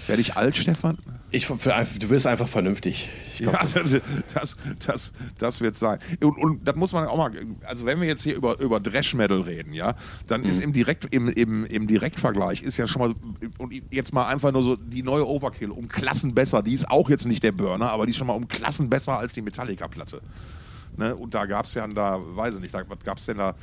Werde 0.07 0.21
ich 0.21 0.37
alt, 0.37 0.57
Stefan? 0.57 0.99
ich, 1.31 1.47
du 1.47 2.11
wirst 2.11 2.27
einfach 2.27 2.49
vernünftig. 2.49 3.09
Glaub, 3.39 3.55
Ja, 3.55 3.61
das, 3.61 4.01
das, 4.35 4.57
das, 4.87 5.13
das 5.39 5.61
wird 5.61 5.77
sein. 5.77 5.99
Und, 6.21 6.39
und 6.39 6.69
das 6.69 6.77
muss 6.77 6.93
man 6.93 7.07
auch 7.07 7.17
mal, 7.17 7.33
also 7.65 7.85
wenn 7.87 8.01
wir 8.01 8.07
jetzt 8.07 8.23
hier 8.23 8.37
über, 8.37 8.59
über 8.61 8.83
Thrash 8.83 9.15
Metal 9.15 9.41
reden, 9.41 9.73
ja, 9.73 9.95
dann 10.27 10.45
ist 10.45 10.61
im, 10.61 10.73
Direkt, 10.73 11.13
im, 11.15 11.29
im, 11.29 11.65
im 11.65 11.87
Direktvergleich 11.87 12.63
ist 12.63 12.77
ja 12.77 12.87
schon 12.87 13.03
mal, 13.03 13.15
und 13.59 13.73
jetzt 13.91 14.15
mal 14.15 14.27
einfach 14.27 14.53
nur 14.53 14.63
so 14.63 14.77
die 14.77 15.03
neue 15.03 15.27
Overkill 15.27 15.71
um 15.71 15.89
Klassen 15.89 16.35
besser, 16.35 16.63
die 16.63 16.75
ist 16.75 16.89
auch 16.91 17.11
jetzt 17.11 17.27
nicht 17.27 17.43
der 17.43 17.53
Burner, 17.53 17.91
aber 17.91 18.07
die 18.07 18.11
ist 18.11 18.17
schon 18.17 18.27
mal 18.27 18.35
um 18.35 18.49
Klassen 18.49 18.89
besser 18.89 19.19
als 19.19 19.33
die 19.33 19.43
Metallica-Platte. 19.43 20.21
Ne? 20.97 21.15
Und 21.15 21.35
da 21.35 21.47
gab 21.47 21.67
es 21.67 21.75
ja, 21.75 21.87
da, 21.87 22.19
weiß 22.21 22.55
ich 22.55 22.61
nicht, 22.61 22.75
da, 22.75 22.83
was 22.89 23.01
gab 23.01 23.19
es 23.19 23.27
denn 23.27 23.39
da 23.39 23.55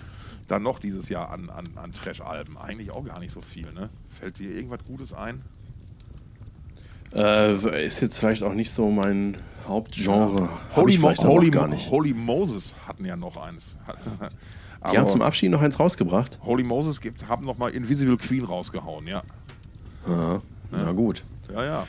dann 0.47 0.61
noch 0.61 0.79
dieses 0.79 1.09
Jahr 1.09 1.31
an, 1.31 1.49
an, 1.49 1.65
an 1.75 1.93
Trash-Alben? 1.93 2.57
Eigentlich 2.57 2.91
auch 2.91 3.05
gar 3.05 3.19
nicht 3.19 3.31
so 3.31 3.41
viel, 3.41 3.71
ne? 3.71 3.89
Fällt 4.09 4.39
dir 4.39 4.51
irgendwas 4.51 4.83
Gutes 4.85 5.13
ein? 5.13 5.41
Äh, 7.15 7.85
ist 7.85 8.01
jetzt 8.01 8.17
vielleicht 8.17 8.43
auch 8.43 8.53
nicht 8.53 8.71
so 8.71 8.89
mein 8.89 9.37
Hauptgenre. 9.67 10.49
Holy, 10.75 10.97
Mo 10.97 11.13
Holy, 11.15 11.49
gar 11.49 11.67
nicht. 11.67 11.89
Holy 11.89 12.13
Moses 12.13 12.75
hatten 12.87 13.05
ja 13.05 13.15
noch 13.15 13.37
eins. 13.37 13.77
Die 14.91 14.97
haben 14.97 15.07
zum 15.07 15.21
Abschied 15.21 15.49
noch 15.49 15.61
eins 15.61 15.79
rausgebracht. 15.79 16.39
Holy 16.43 16.63
Moses 16.63 16.99
gibt, 16.99 17.29
haben 17.29 17.45
noch 17.45 17.57
mal 17.57 17.69
Invisible 17.69 18.17
Queen 18.17 18.43
rausgehauen, 18.43 19.07
ja. 19.07 19.23
Aha. 20.05 20.41
Na 20.71 20.91
gut. 20.91 21.23
Ja, 21.53 21.63
ja. 21.63 21.87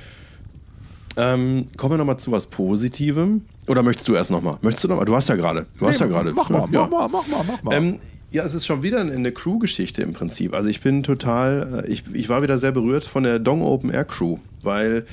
Ähm, 1.17 1.67
kommen 1.77 1.95
wir 1.95 1.99
nochmal 1.99 2.19
zu 2.19 2.31
was 2.31 2.47
Positivem. 2.47 3.43
Oder 3.67 3.83
möchtest 3.83 4.09
du 4.09 4.15
erst 4.15 4.31
nochmal? 4.31 4.59
Möchtest 4.63 4.85
du 4.85 4.89
nochmal? 4.89 5.07
Du 5.07 5.15
hast 5.15 5.29
ja 5.29 5.37
gerade. 5.37 5.67
Du 5.79 5.87
hast 5.87 6.01
ja 6.01 6.07
gerade. 6.07 6.33
Mach 6.33 6.51
mal, 6.51 6.69
ja. 6.71 6.83
mach 6.83 6.91
mal, 6.91 7.09
mach 7.09 7.27
mal, 7.27 7.45
mach 7.47 7.63
mal. 7.63 7.75
Ähm, 7.75 7.99
ja, 8.31 8.45
es 8.45 8.53
ist 8.53 8.67
schon 8.67 8.83
wieder 8.83 9.01
eine 9.01 9.33
Crew-Geschichte 9.33 10.03
im 10.03 10.13
Prinzip. 10.13 10.55
Also 10.55 10.69
ich 10.69 10.81
bin 10.81 11.03
total, 11.03 11.85
äh, 11.87 11.91
ich, 11.91 12.05
ich 12.13 12.29
war 12.29 12.43
wieder 12.43 12.59
sehr 12.59 12.73
berührt 12.73 13.05
von 13.05 13.23
der 13.23 13.39
Dong 13.39 13.63
Open 13.63 13.91
Air 13.91 14.05
Crew, 14.05 14.39
weil 14.65 15.07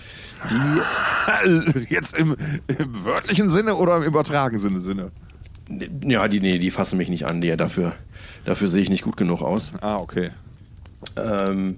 die, 0.49 1.89
Jetzt 1.89 2.17
im, 2.17 2.35
im 2.67 3.05
wörtlichen 3.05 3.49
Sinne 3.49 3.75
oder 3.75 3.97
im 3.97 4.03
übertragenen 4.03 4.81
Sinne? 4.81 5.11
ja, 6.03 6.27
die, 6.27 6.39
nee, 6.39 6.57
die 6.57 6.71
fassen 6.71 6.97
mich 6.97 7.09
nicht 7.09 7.25
an, 7.25 7.41
die, 7.41 7.55
dafür, 7.55 7.93
dafür 8.45 8.67
sehe 8.67 8.81
ich 8.81 8.89
nicht 8.89 9.03
gut 9.03 9.17
genug 9.17 9.41
aus. 9.41 9.71
Ah, 9.81 9.97
okay. 9.97 10.31
Ähm, 11.15 11.77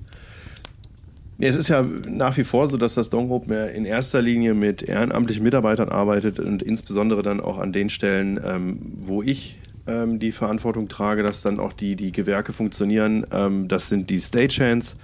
nee, 1.38 1.48
es 1.48 1.56
ist 1.56 1.70
ja 1.70 1.86
nach 2.08 2.38
wie 2.38 2.44
vor 2.44 2.68
so, 2.68 2.78
dass 2.78 2.96
das 2.96 3.10
Dong 3.10 3.32
Open 3.32 3.54
Air 3.54 3.72
in 3.72 3.86
erster 3.86 4.22
Linie 4.22 4.54
mit 4.54 4.82
ehrenamtlichen 4.84 5.44
Mitarbeitern 5.44 5.90
arbeitet 5.90 6.40
und 6.40 6.64
insbesondere 6.64 7.22
dann 7.22 7.40
auch 7.40 7.60
an 7.60 7.72
den 7.72 7.90
Stellen, 7.90 8.40
ähm, 8.44 8.80
wo 9.02 9.22
ich 9.22 9.60
ähm, 9.86 10.20
die 10.20 10.32
Verantwortung 10.32 10.88
trage, 10.88 11.24
dass 11.24 11.42
dann 11.42 11.60
auch 11.60 11.74
die, 11.74 11.96
die 11.96 12.12
Gewerke 12.12 12.54
funktionieren. 12.54 13.26
Ähm, 13.32 13.68
das 13.68 13.90
sind 13.90 14.10
die 14.10 14.20
Stagehands 14.20 14.96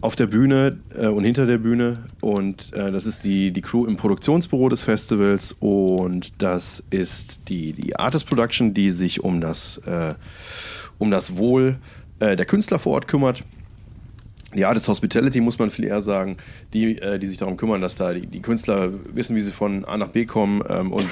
auf 0.00 0.16
der 0.16 0.26
Bühne 0.26 0.78
äh, 0.96 1.06
und 1.06 1.24
hinter 1.24 1.46
der 1.46 1.58
Bühne 1.58 1.98
und 2.20 2.72
äh, 2.72 2.90
das 2.90 3.06
ist 3.06 3.24
die, 3.24 3.50
die 3.50 3.60
Crew 3.60 3.86
im 3.86 3.96
Produktionsbüro 3.96 4.68
des 4.68 4.82
Festivals 4.82 5.54
und 5.60 6.42
das 6.42 6.82
ist 6.90 7.48
die, 7.48 7.72
die 7.72 7.96
Artist 7.96 8.26
Production, 8.26 8.72
die 8.72 8.90
sich 8.90 9.22
um 9.22 9.40
das, 9.40 9.78
äh, 9.86 10.14
um 10.98 11.10
das 11.10 11.36
Wohl 11.36 11.76
äh, 12.18 12.36
der 12.36 12.46
Künstler 12.46 12.78
vor 12.78 12.94
Ort 12.94 13.08
kümmert. 13.08 13.44
Die 14.54 14.64
Artist 14.64 14.88
Hospitality 14.88 15.40
muss 15.40 15.58
man 15.60 15.70
viel 15.70 15.84
eher 15.84 16.00
sagen, 16.00 16.38
die, 16.72 16.98
äh, 16.98 17.18
die 17.18 17.26
sich 17.26 17.38
darum 17.38 17.56
kümmern, 17.56 17.80
dass 17.80 17.96
da 17.96 18.12
die, 18.12 18.26
die 18.26 18.40
Künstler 18.40 18.90
wissen, 19.14 19.36
wie 19.36 19.40
sie 19.40 19.52
von 19.52 19.84
A 19.84 19.96
nach 19.96 20.08
B 20.08 20.24
kommen 20.24 20.62
ähm, 20.68 20.92
und 20.92 21.06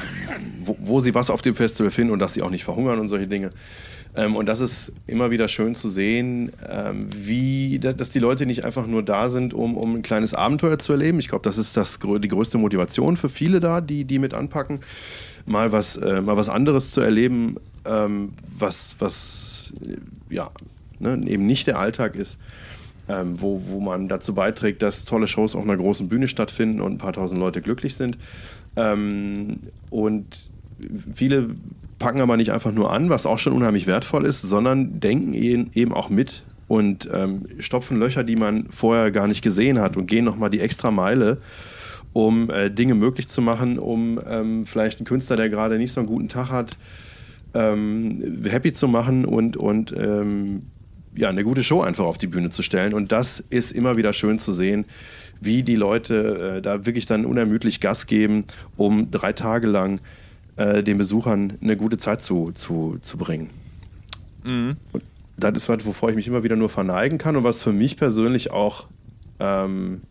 wo, 0.64 0.76
wo 0.80 1.00
sie 1.00 1.14
was 1.14 1.30
auf 1.30 1.42
dem 1.42 1.54
Festival 1.54 1.90
finden 1.90 2.12
und 2.12 2.18
dass 2.18 2.34
sie 2.34 2.42
auch 2.42 2.50
nicht 2.50 2.64
verhungern 2.64 2.98
und 2.98 3.08
solche 3.08 3.28
Dinge. 3.28 3.50
Ähm, 4.16 4.36
und 4.36 4.46
das 4.46 4.60
ist 4.60 4.92
immer 5.06 5.30
wieder 5.30 5.48
schön 5.48 5.74
zu 5.74 5.88
sehen, 5.88 6.50
ähm, 6.68 7.08
wie, 7.14 7.78
da- 7.78 7.92
dass 7.92 8.10
die 8.10 8.18
Leute 8.18 8.46
nicht 8.46 8.64
einfach 8.64 8.86
nur 8.86 9.02
da 9.02 9.28
sind, 9.28 9.54
um, 9.54 9.76
um 9.76 9.96
ein 9.96 10.02
kleines 10.02 10.34
Abenteuer 10.34 10.78
zu 10.78 10.92
erleben. 10.92 11.18
Ich 11.20 11.28
glaube, 11.28 11.44
das 11.48 11.58
ist 11.58 11.76
das, 11.76 11.98
die 12.00 12.28
größte 12.28 12.58
Motivation 12.58 13.16
für 13.16 13.28
viele 13.28 13.60
da, 13.60 13.80
die, 13.80 14.04
die 14.04 14.18
mit 14.18 14.34
anpacken, 14.34 14.80
mal 15.46 15.72
was, 15.72 15.96
äh, 15.96 16.20
mal 16.20 16.36
was 16.36 16.48
anderes 16.48 16.90
zu 16.92 17.00
erleben, 17.00 17.56
ähm, 17.84 18.32
was, 18.58 18.96
was 18.98 19.72
äh, 19.86 20.34
ja, 20.34 20.48
ne, 20.98 21.20
eben 21.26 21.46
nicht 21.46 21.66
der 21.66 21.78
Alltag 21.78 22.16
ist. 22.16 22.38
Ähm, 23.10 23.40
wo, 23.40 23.62
wo 23.68 23.80
man 23.80 24.06
dazu 24.08 24.34
beiträgt, 24.34 24.82
dass 24.82 25.06
tolle 25.06 25.26
Shows 25.26 25.54
auf 25.54 25.62
einer 25.64 25.78
großen 25.78 26.10
Bühne 26.10 26.28
stattfinden 26.28 26.82
und 26.82 26.92
ein 26.92 26.98
paar 26.98 27.14
tausend 27.14 27.40
Leute 27.40 27.62
glücklich 27.62 27.94
sind. 27.94 28.18
Ähm, 28.76 29.60
und 29.88 30.44
viele 31.14 31.54
packen 31.98 32.20
aber 32.20 32.36
nicht 32.36 32.52
einfach 32.52 32.72
nur 32.72 32.92
an, 32.92 33.10
was 33.10 33.26
auch 33.26 33.38
schon 33.38 33.52
unheimlich 33.52 33.86
wertvoll 33.86 34.24
ist, 34.24 34.42
sondern 34.42 35.00
denken 35.00 35.34
eben 35.34 35.92
auch 35.92 36.10
mit 36.10 36.44
und 36.68 37.08
ähm, 37.12 37.44
stopfen 37.58 37.98
Löcher, 37.98 38.24
die 38.24 38.36
man 38.36 38.66
vorher 38.70 39.10
gar 39.10 39.26
nicht 39.26 39.42
gesehen 39.42 39.80
hat 39.80 39.96
und 39.96 40.06
gehen 40.06 40.24
nochmal 40.24 40.50
die 40.50 40.60
extra 40.60 40.90
Meile, 40.90 41.38
um 42.12 42.50
äh, 42.50 42.70
Dinge 42.70 42.94
möglich 42.94 43.28
zu 43.28 43.40
machen, 43.40 43.78
um 43.78 44.20
ähm, 44.28 44.66
vielleicht 44.66 45.00
einen 45.00 45.06
Künstler, 45.06 45.36
der 45.36 45.48
gerade 45.48 45.78
nicht 45.78 45.92
so 45.92 46.00
einen 46.00 46.08
guten 46.08 46.28
Tag 46.28 46.50
hat, 46.50 46.76
ähm, 47.54 48.42
happy 48.48 48.72
zu 48.72 48.86
machen 48.86 49.24
und, 49.24 49.56
und 49.56 49.94
ähm, 49.96 50.60
ja, 51.16 51.30
eine 51.30 51.42
gute 51.42 51.64
Show 51.64 51.80
einfach 51.80 52.04
auf 52.04 52.18
die 52.18 52.26
Bühne 52.26 52.50
zu 52.50 52.62
stellen. 52.62 52.92
Und 52.92 53.12
das 53.12 53.40
ist 53.40 53.72
immer 53.72 53.96
wieder 53.96 54.12
schön 54.12 54.38
zu 54.38 54.52
sehen, 54.52 54.86
wie 55.40 55.62
die 55.62 55.74
Leute 55.74 56.56
äh, 56.58 56.62
da 56.62 56.84
wirklich 56.86 57.06
dann 57.06 57.24
unermüdlich 57.24 57.80
Gas 57.80 58.06
geben, 58.06 58.44
um 58.76 59.10
drei 59.10 59.32
Tage 59.32 59.66
lang 59.66 60.00
äh, 60.58 60.82
den 60.82 60.98
Besuchern 60.98 61.54
eine 61.62 61.76
gute 61.76 61.96
Zeit 61.96 62.20
zu, 62.22 62.52
zu, 62.52 62.98
zu 63.00 63.16
bringen. 63.16 63.48
Und 64.92 65.02
das 65.36 65.54
ist 65.56 65.68
was, 65.68 65.84
wovor 65.86 66.10
ich 66.10 66.16
mich 66.16 66.26
immer 66.26 66.42
wieder 66.42 66.56
nur 66.56 66.68
verneigen 66.68 67.16
kann 67.18 67.36
und 67.36 67.44
was 67.44 67.62
für 67.62 67.72
mich 67.72 67.96
persönlich 67.96 68.50
auch, 68.50 68.86
ähm, 69.40 70.02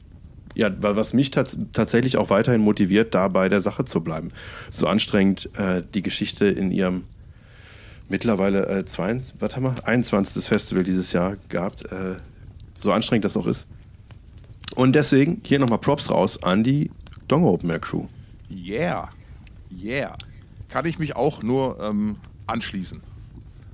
ja, 0.55 0.69
wa- 0.81 0.95
was 0.95 1.13
mich 1.13 1.31
tats 1.31 1.57
tatsächlich 1.73 2.17
auch 2.17 2.29
weiterhin 2.29 2.61
motiviert, 2.61 3.13
da 3.15 3.27
bei 3.27 3.49
der 3.49 3.59
Sache 3.59 3.85
zu 3.85 4.01
bleiben. 4.01 4.29
So 4.71 4.87
anstrengend 4.87 5.49
äh, 5.57 5.83
die 5.93 6.01
Geschichte 6.01 6.45
in 6.47 6.71
ihrem 6.71 7.03
mittlerweile 8.09 8.67
äh, 8.67 8.85
22, 8.85 9.35
was 9.41 9.55
haben 9.55 9.63
wir? 9.63 9.75
21. 9.85 10.43
Festival 10.45 10.83
dieses 10.83 11.11
Jahr 11.13 11.35
gehabt. 11.49 11.85
Äh, 11.91 12.15
so 12.79 12.91
anstrengend 12.91 13.25
das 13.25 13.35
auch 13.37 13.47
ist. 13.47 13.67
Und 14.75 14.93
deswegen 14.95 15.41
hier 15.43 15.59
nochmal 15.59 15.79
Props 15.79 16.09
raus 16.11 16.41
an 16.43 16.63
die 16.63 16.91
Dong 17.27 17.43
Open 17.43 17.69
Air 17.69 17.79
Crew. 17.79 18.05
Yeah. 18.49 19.09
Yeah. 19.71 20.15
Kann 20.69 20.85
ich 20.85 20.99
mich 20.99 21.15
auch 21.15 21.43
nur 21.43 21.79
ähm, 21.81 22.17
anschließen. 22.45 23.01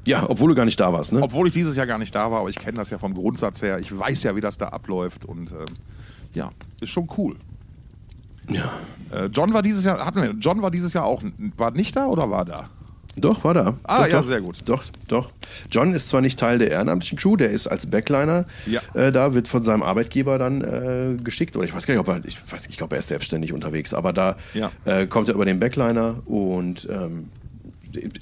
Ja, 0.06 0.30
obwohl 0.30 0.50
du 0.50 0.56
gar 0.56 0.66
nicht 0.66 0.80
da 0.80 0.92
warst, 0.92 1.14
ne? 1.14 1.22
Obwohl 1.22 1.48
ich 1.48 1.54
dieses 1.54 1.76
Jahr 1.76 1.88
gar 1.88 1.98
nicht 1.98 2.14
da 2.14 2.30
war, 2.30 2.42
aber 2.42 2.50
ich 2.50 2.60
kenne 2.60 2.74
das 2.74 2.90
ja 2.90 2.98
vom 2.98 3.14
Grundsatz 3.14 3.62
her. 3.62 3.80
Ich 3.80 3.98
weiß 3.98 4.24
ja, 4.24 4.36
wie 4.36 4.42
das 4.42 4.58
da 4.58 4.68
abläuft 4.68 5.24
und 5.26 5.52
ähm, 5.52 5.66
ja, 6.34 6.50
ist 6.82 6.90
schon 6.90 7.08
cool. 7.18 7.38
ja. 8.50 8.72
Äh, 9.12 9.28
John 9.28 9.54
war 9.54 9.62
dieses 9.62 9.86
Jahr, 9.86 10.06
hatten 10.06 10.22
wir, 10.22 10.32
John 10.32 10.62
war 10.62 10.72
dieses 10.72 10.94
Jahr 10.94 11.06
auch, 11.06 11.24
war 11.58 11.72
nicht 11.72 11.96
da 11.96 12.08
oder 12.08 12.30
war 12.30 12.44
da? 12.44 12.70
Doch, 13.16 13.44
war 13.44 13.54
da. 13.54 13.78
Ah, 13.84 14.04
doch, 14.04 14.08
ja, 14.08 14.18
doch. 14.20 14.26
sehr 14.28 14.42
gut. 14.42 14.58
Doch, 14.66 14.84
doch. 15.08 15.30
John 15.72 15.94
ist 15.94 16.08
zwar 16.08 16.22
nicht 16.22 16.40
Teil 16.40 16.58
der 16.58 16.72
ehrenamtlichen 16.72 17.18
Crew, 17.18 17.36
der 17.36 17.52
ist 17.52 17.68
als 17.68 17.86
Backliner 17.86 18.46
Ja. 18.66 18.82
äh, 18.96 19.12
da, 19.12 19.34
wird 19.36 19.48
von 19.48 19.62
seinem 19.64 19.84
Arbeitgeber 19.84 20.40
dann 20.40 20.62
äh, 20.62 21.16
geschickt. 21.24 21.56
Oder 21.56 21.66
ich 21.66 21.74
weiß 21.76 21.86
gar 21.86 21.94
nicht, 21.94 22.02
ob 22.02 22.08
er, 22.08 22.26
ich 22.26 22.38
weiß, 22.52 22.68
ich 22.70 22.78
glaube, 22.78 22.96
er 22.96 23.00
ist 23.00 23.10
selbstständig 23.10 23.54
unterwegs, 23.54 23.94
aber 23.94 24.14
da 24.14 24.36
Ja. 24.54 24.72
äh, 24.86 25.06
kommt 25.06 25.30
er 25.30 25.36
über 25.36 25.46
den 25.46 25.60
Backliner 25.60 26.16
und 26.26 26.88
ähm, 26.90 27.30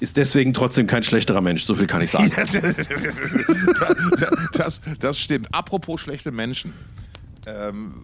ist 0.00 0.18
deswegen 0.18 0.52
trotzdem 0.52 0.86
kein 0.86 1.02
schlechterer 1.02 1.40
Mensch, 1.40 1.64
so 1.64 1.74
viel 1.74 1.86
kann 1.86 2.02
ich 2.02 2.10
sagen. 2.10 2.30
das, 4.54 4.82
das 5.00 5.18
stimmt. 5.18 5.48
Apropos 5.52 6.00
schlechte 6.02 6.30
Menschen. 6.30 6.74
Ähm, 7.46 7.94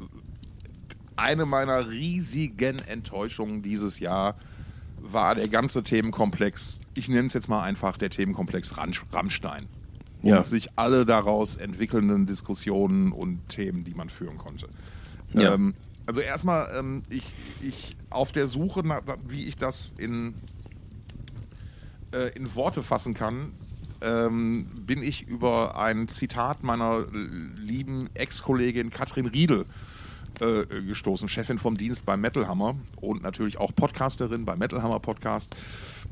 eine 1.16 1.44
meiner 1.46 1.88
riesigen 1.90 2.79
Enttäuschungen 2.87 3.62
dieses 3.62 3.98
Jahr 4.01 4.37
war 5.03 5.35
der 5.35 5.49
ganze 5.49 5.83
Themenkomplex, 5.83 6.81
ich 6.95 7.09
nenne 7.09 7.27
es 7.27 7.35
jetzt 7.35 7.49
mal 7.49 7.63
einfach 7.63 7.97
der 7.97 8.11
Themenkomplex 8.11 8.77
Ram- 8.77 8.93
Rammstein. 9.13 9.67
Ja. 10.21 10.39
und 10.39 10.47
sich 10.49 10.71
alle 10.75 11.07
daraus 11.07 11.55
entwickelnden 11.55 12.27
Diskussionen 12.27 13.13
und 13.13 13.49
Themen, 13.49 13.85
die 13.85 13.95
man 13.95 14.09
führen 14.09 14.37
konnte. 14.37 14.67
Ja. 15.33 15.55
Ähm, 15.55 15.75
also 16.07 16.21
erstmal, 16.21 16.75
ähm, 16.77 17.05
ich, 17.09 17.37
ich 17.63 17.97
auf 18.11 18.33
der 18.33 18.49
Suche, 18.49 18.81
nach, 18.85 19.03
wie 19.29 19.45
ich 19.45 19.55
das 19.55 19.95
in, 19.97 20.35
äh, 22.13 22.31
in 22.37 22.53
Worte 22.57 22.83
fassen 22.83 23.15
kann, 23.15 23.53
ähm, 24.01 24.67
bin 24.87 25.03
ich 25.05 25.29
über 25.29 25.79
ein 25.81 26.09
Zitat 26.09 26.65
meiner 26.65 27.05
lieben 27.61 28.09
Ex-Kollegin 28.15 28.91
Katrin 28.91 29.27
Riedel 29.27 29.63
äh, 29.63 29.65
gestoßen, 30.38 31.29
Chefin 31.29 31.59
vom 31.59 31.77
Dienst 31.77 32.07
bei 32.07 32.17
Metal 32.17 32.47
Hammer 32.47 32.77
und 33.01 33.23
natürlich 33.23 33.59
auch 33.59 33.75
Podcasterin 33.75 34.45
bei 34.45 34.55
Metal 34.55 34.83
Hammer 34.83 35.01
Podcast. 35.01 35.57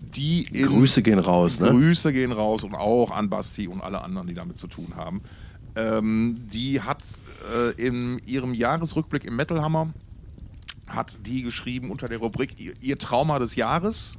Die 0.01 0.45
Grüße 0.47 1.03
gehen 1.03 1.19
raus, 1.19 1.61
ne? 1.61 1.71
Grüße 1.71 2.13
gehen 2.13 2.33
raus 2.33 2.65
und 2.65 2.75
auch 2.75 3.11
an 3.11 3.29
Basti 3.29 3.69
und 3.69 3.81
alle 3.83 4.03
anderen, 4.03 4.27
die 4.27 4.35
damit 4.35 4.59
zu 4.59 4.67
tun 4.67 4.95
haben. 4.97 5.21
Ähm, 5.77 6.37
die 6.53 6.81
hat 6.81 7.03
äh, 7.55 7.73
in 7.81 8.19
ihrem 8.27 8.55
Jahresrückblick 8.55 9.25
im 9.25 9.37
Metal 9.37 9.63
Hammer 9.63 9.93
hat 10.87 11.19
die 11.27 11.43
geschrieben 11.43 11.91
unter 11.91 12.07
der 12.07 12.19
Rubrik 12.19 12.59
ihr, 12.59 12.73
ihr 12.81 12.99
Trauma 12.99 13.39
des 13.39 13.57
Jahres 13.57 14.15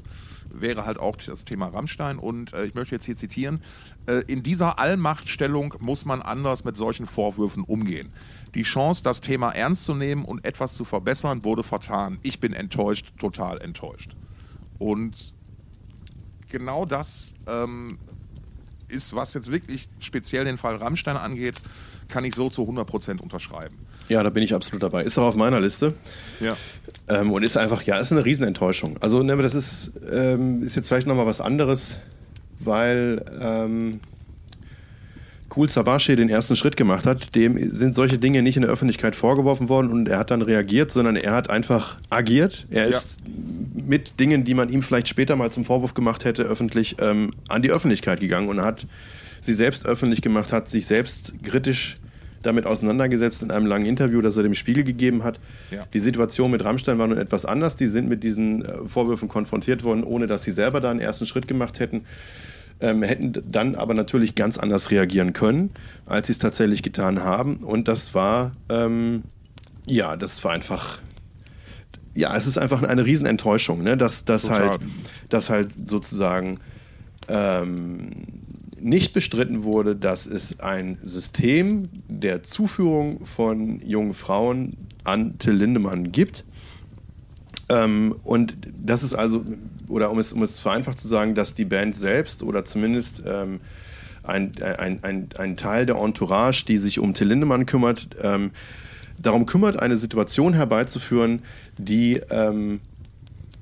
wäre 0.53 0.85
halt 0.85 0.99
auch 0.99 1.15
das 1.15 1.45
Thema 1.45 1.67
Rammstein 1.67 2.19
und 2.19 2.53
äh, 2.53 2.65
ich 2.65 2.75
möchte 2.75 2.95
jetzt 2.95 3.05
hier 3.05 3.17
zitieren 3.17 3.61
äh, 4.05 4.23
in 4.27 4.43
dieser 4.43 4.79
Allmachtstellung 4.79 5.73
muss 5.79 6.05
man 6.05 6.21
anders 6.21 6.63
mit 6.63 6.77
solchen 6.77 7.07
Vorwürfen 7.07 7.63
umgehen. 7.63 8.09
Die 8.57 8.63
Chance, 8.63 9.03
das 9.03 9.21
Thema 9.21 9.51
ernst 9.51 9.85
zu 9.85 9.93
nehmen 9.93 10.25
und 10.25 10.43
etwas 10.43 10.73
zu 10.73 10.83
verbessern, 10.83 11.43
wurde 11.43 11.61
vertan. 11.61 12.17
Ich 12.23 12.39
bin 12.39 12.53
enttäuscht, 12.53 13.13
total 13.19 13.61
enttäuscht. 13.61 14.15
Und 14.79 15.35
genau 16.49 16.85
das 16.85 17.35
ähm, 17.47 17.99
ist, 18.87 19.15
was 19.15 19.35
jetzt 19.35 19.51
wirklich 19.51 19.87
speziell 19.99 20.43
den 20.43 20.57
Fall 20.57 20.77
Rammstein 20.77 21.17
angeht, 21.17 21.61
kann 22.07 22.23
ich 22.23 22.33
so 22.33 22.49
zu 22.49 22.63
100% 22.63 23.19
unterschreiben. 23.19 23.77
Ja, 24.09 24.23
da 24.23 24.31
bin 24.31 24.41
ich 24.41 24.55
absolut 24.55 24.81
dabei. 24.81 25.03
Ist 25.03 25.19
auch 25.19 25.27
auf 25.27 25.35
meiner 25.35 25.59
Liste. 25.59 25.93
Ja. 26.39 26.57
Ähm, 27.09 27.31
und 27.31 27.43
ist 27.43 27.57
einfach, 27.57 27.83
ja, 27.83 27.99
ist 27.99 28.11
eine 28.11 28.25
Riesenenttäuschung. 28.25 28.97
Also, 29.01 29.21
ne, 29.21 29.37
das 29.37 29.53
ist, 29.53 29.91
ähm, 30.11 30.63
ist 30.63 30.75
jetzt 30.75 30.87
vielleicht 30.87 31.05
nochmal 31.05 31.27
was 31.27 31.41
anderes, 31.41 31.95
weil 32.59 33.23
ähm, 33.39 33.99
Cool 35.57 35.67
Savage 35.67 36.15
den 36.15 36.29
ersten 36.29 36.55
Schritt 36.55 36.77
gemacht 36.77 37.05
hat. 37.05 37.35
Dem 37.35 37.71
sind 37.71 37.95
solche 37.95 38.19
Dinge 38.19 38.43
nicht 38.43 38.57
in 38.57 38.61
der 38.61 38.71
Öffentlichkeit 38.71 39.15
vorgeworfen 39.15 39.69
worden 39.69 39.91
und 39.91 40.07
er 40.07 40.19
hat 40.19 40.29
dann 40.29 40.43
reagiert, 40.43 40.91
sondern 40.91 41.15
er 41.15 41.33
hat 41.33 41.49
einfach 41.49 41.97
agiert. 42.09 42.67
Er 42.69 42.85
ist 42.85 43.17
mit 43.73 44.19
Dingen, 44.19 44.43
die 44.43 44.53
man 44.53 44.69
ihm 44.69 44.83
vielleicht 44.83 45.07
später 45.07 45.35
mal 45.35 45.51
zum 45.51 45.65
Vorwurf 45.65 45.93
gemacht 45.93 46.25
hätte, 46.25 46.43
öffentlich 46.43 46.97
ähm, 46.99 47.33
an 47.47 47.61
die 47.63 47.71
Öffentlichkeit 47.71 48.19
gegangen 48.19 48.49
und 48.49 48.61
hat 48.61 48.85
sie 49.41 49.53
selbst 49.53 49.85
öffentlich 49.85 50.21
gemacht, 50.21 50.53
hat 50.53 50.69
sich 50.69 50.85
selbst 50.85 51.33
kritisch 51.43 51.95
damit 52.43 52.65
auseinandergesetzt 52.65 53.43
in 53.43 53.51
einem 53.51 53.65
langen 53.65 53.85
Interview, 53.85 54.21
das 54.21 54.37
er 54.37 54.43
dem 54.43 54.53
Spiegel 54.53 54.83
gegeben 54.83 55.23
hat. 55.23 55.39
Ja. 55.71 55.85
Die 55.93 55.99
Situation 55.99 56.51
mit 56.51 56.63
Rammstein 56.63 56.97
war 56.97 57.07
nun 57.07 57.17
etwas 57.17 57.45
anders. 57.45 57.75
Die 57.75 57.87
sind 57.87 58.07
mit 58.07 58.23
diesen 58.23 58.63
äh, 58.63 58.73
Vorwürfen 58.87 59.27
konfrontiert 59.27 59.83
worden, 59.83 60.03
ohne 60.03 60.27
dass 60.27 60.43
sie 60.43 60.51
selber 60.51 60.79
da 60.79 60.91
einen 60.91 60.99
ersten 60.99 61.25
Schritt 61.25 61.47
gemacht 61.47 61.79
hätten. 61.79 62.05
Ähm, 62.79 63.01
hätten 63.01 63.33
dann 63.47 63.75
aber 63.75 63.95
natürlich 63.95 64.35
ganz 64.35 64.59
anders 64.59 64.91
reagieren 64.91 65.33
können, 65.33 65.71
als 66.05 66.27
sie 66.27 66.33
es 66.33 66.39
tatsächlich 66.39 66.83
getan 66.83 67.23
haben. 67.23 67.57
Und 67.57 67.87
das 67.87 68.13
war, 68.13 68.51
ähm, 68.69 69.23
ja, 69.87 70.15
das 70.15 70.43
war 70.43 70.51
einfach, 70.51 70.99
ja, 72.13 72.35
es 72.35 72.45
ist 72.45 72.59
einfach 72.59 72.83
eine 72.83 73.03
Riesenenttäuschung, 73.05 73.81
ne? 73.81 73.97
dass, 73.97 74.25
dass, 74.25 74.43
Total. 74.43 74.69
halt, 74.69 74.81
dass 75.29 75.49
halt 75.49 75.71
sozusagen 75.85 76.59
ähm, 77.27 78.11
nicht 78.79 79.13
bestritten 79.13 79.63
wurde, 79.63 79.95
dass 79.95 80.27
es 80.27 80.59
ein 80.59 80.97
System 81.01 81.89
der 82.07 82.43
Zuführung 82.43 83.25
von 83.25 83.81
jungen 83.81 84.13
Frauen 84.13 84.77
an 85.03 85.37
Till 85.39 85.53
Lindemann 85.53 86.11
gibt. 86.11 86.43
Ähm, 87.69 88.15
und 88.23 88.55
das 88.77 89.03
ist 89.03 89.13
also, 89.13 89.43
oder 89.87 90.11
um 90.11 90.19
es, 90.19 90.33
um 90.33 90.43
es 90.43 90.59
vereinfacht 90.59 90.99
zu 90.99 91.07
sagen, 91.07 91.35
dass 91.35 91.53
die 91.53 91.65
Band 91.65 91.95
selbst 91.95 92.43
oder 92.43 92.65
zumindest 92.65 93.21
ähm, 93.25 93.59
ein, 94.23 94.51
ein, 94.61 95.03
ein, 95.03 95.29
ein 95.37 95.57
Teil 95.57 95.85
der 95.85 95.95
Entourage, 95.95 96.65
die 96.65 96.77
sich 96.77 96.99
um 96.99 97.13
Till 97.13 97.27
Lindemann 97.27 97.65
kümmert, 97.65 98.09
ähm, 98.21 98.51
darum 99.17 99.45
kümmert, 99.45 99.79
eine 99.79 99.97
Situation 99.97 100.53
herbeizuführen, 100.53 101.41
die, 101.77 102.21
ähm, 102.29 102.81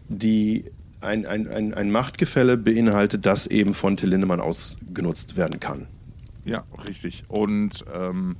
die 0.07 0.65
ein, 1.01 1.25
ein, 1.25 1.47
ein, 1.47 1.73
ein 1.73 1.91
Machtgefälle 1.91 2.57
beinhaltet, 2.57 3.25
das 3.25 3.47
eben 3.47 3.73
von 3.73 3.97
Till 3.97 4.09
Lindemann 4.09 4.41
ausgenutzt 4.41 5.37
werden 5.37 5.59
kann. 5.59 5.87
Ja, 6.45 6.63
richtig. 6.87 7.23
Und 7.29 7.85
ähm, 7.93 8.35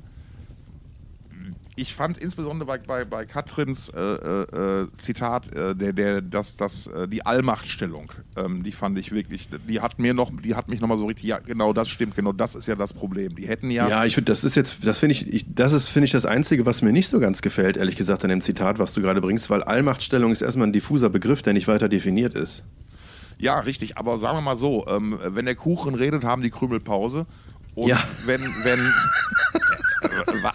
ich 1.77 1.93
fand 1.93 2.17
insbesondere 2.17 2.65
bei, 2.67 2.77
bei, 2.77 3.03
bei 3.03 3.25
Katrins 3.25 3.89
äh, 3.89 3.99
äh, 4.01 4.88
Zitat, 4.97 5.51
äh, 5.53 5.75
der, 5.75 5.91
der, 5.93 6.21
das, 6.21 6.55
das, 6.55 6.88
äh, 6.88 7.07
die 7.07 7.25
Allmachtstellung, 7.25 8.11
ähm, 8.38 8.63
die 8.63 8.71
fand 8.71 8.97
ich 8.97 9.11
wirklich, 9.11 9.49
die 9.67 9.81
hat 9.81 9.99
mir 9.99 10.13
noch, 10.13 10.31
die 10.41 10.55
hat 10.55 10.69
mich 10.69 10.79
nochmal 10.79 10.97
so 10.97 11.05
richtig, 11.05 11.25
ja, 11.25 11.39
genau 11.39 11.73
das 11.73 11.89
stimmt, 11.89 12.15
genau 12.15 12.31
das 12.31 12.55
ist 12.55 12.67
ja 12.67 12.75
das 12.75 12.93
Problem. 12.93 13.35
Die 13.35 13.47
hätten 13.47 13.69
ja. 13.71 13.89
Ja, 13.89 14.05
ich 14.05 14.15
finde, 14.15 14.31
das 14.31 14.43
ist 14.45 14.55
jetzt, 14.55 14.85
das 14.88 14.99
finde 14.99 15.11
ich, 15.13 15.27
ich, 15.33 15.45
das 15.53 15.73
ist, 15.73 15.89
finde 15.89 16.05
ich, 16.05 16.11
das 16.11 16.25
Einzige, 16.25 16.65
was 16.65 16.81
mir 16.81 16.93
nicht 16.93 17.09
so 17.09 17.19
ganz 17.19 17.41
gefällt, 17.41 17.75
ehrlich 17.77 17.97
gesagt, 17.97 18.23
an 18.23 18.29
dem 18.29 18.41
Zitat, 18.41 18.79
was 18.79 18.93
du 18.93 19.01
gerade 19.01 19.19
bringst, 19.19 19.49
weil 19.49 19.61
Allmachtstellung 19.63 20.31
ist 20.31 20.41
erstmal 20.41 20.67
ein 20.67 20.73
diffuser 20.73 21.09
Begriff, 21.09 21.41
der 21.41 21.53
nicht 21.53 21.67
weiter 21.67 21.89
definiert 21.89 22.35
ist. 22.35 22.63
Ja, 23.38 23.59
richtig, 23.59 23.97
aber 23.97 24.17
sagen 24.17 24.38
wir 24.38 24.41
mal 24.41 24.55
so, 24.55 24.85
ähm, 24.88 25.19
wenn 25.21 25.43
der 25.43 25.55
Kuchen 25.55 25.93
redet, 25.95 26.23
haben 26.23 26.41
die 26.41 26.51
Krümel 26.51 26.79
Pause. 26.79 27.25
Und 27.75 27.89
Ja. 27.89 28.01
wenn, 28.25 28.39
wenn 28.63 28.79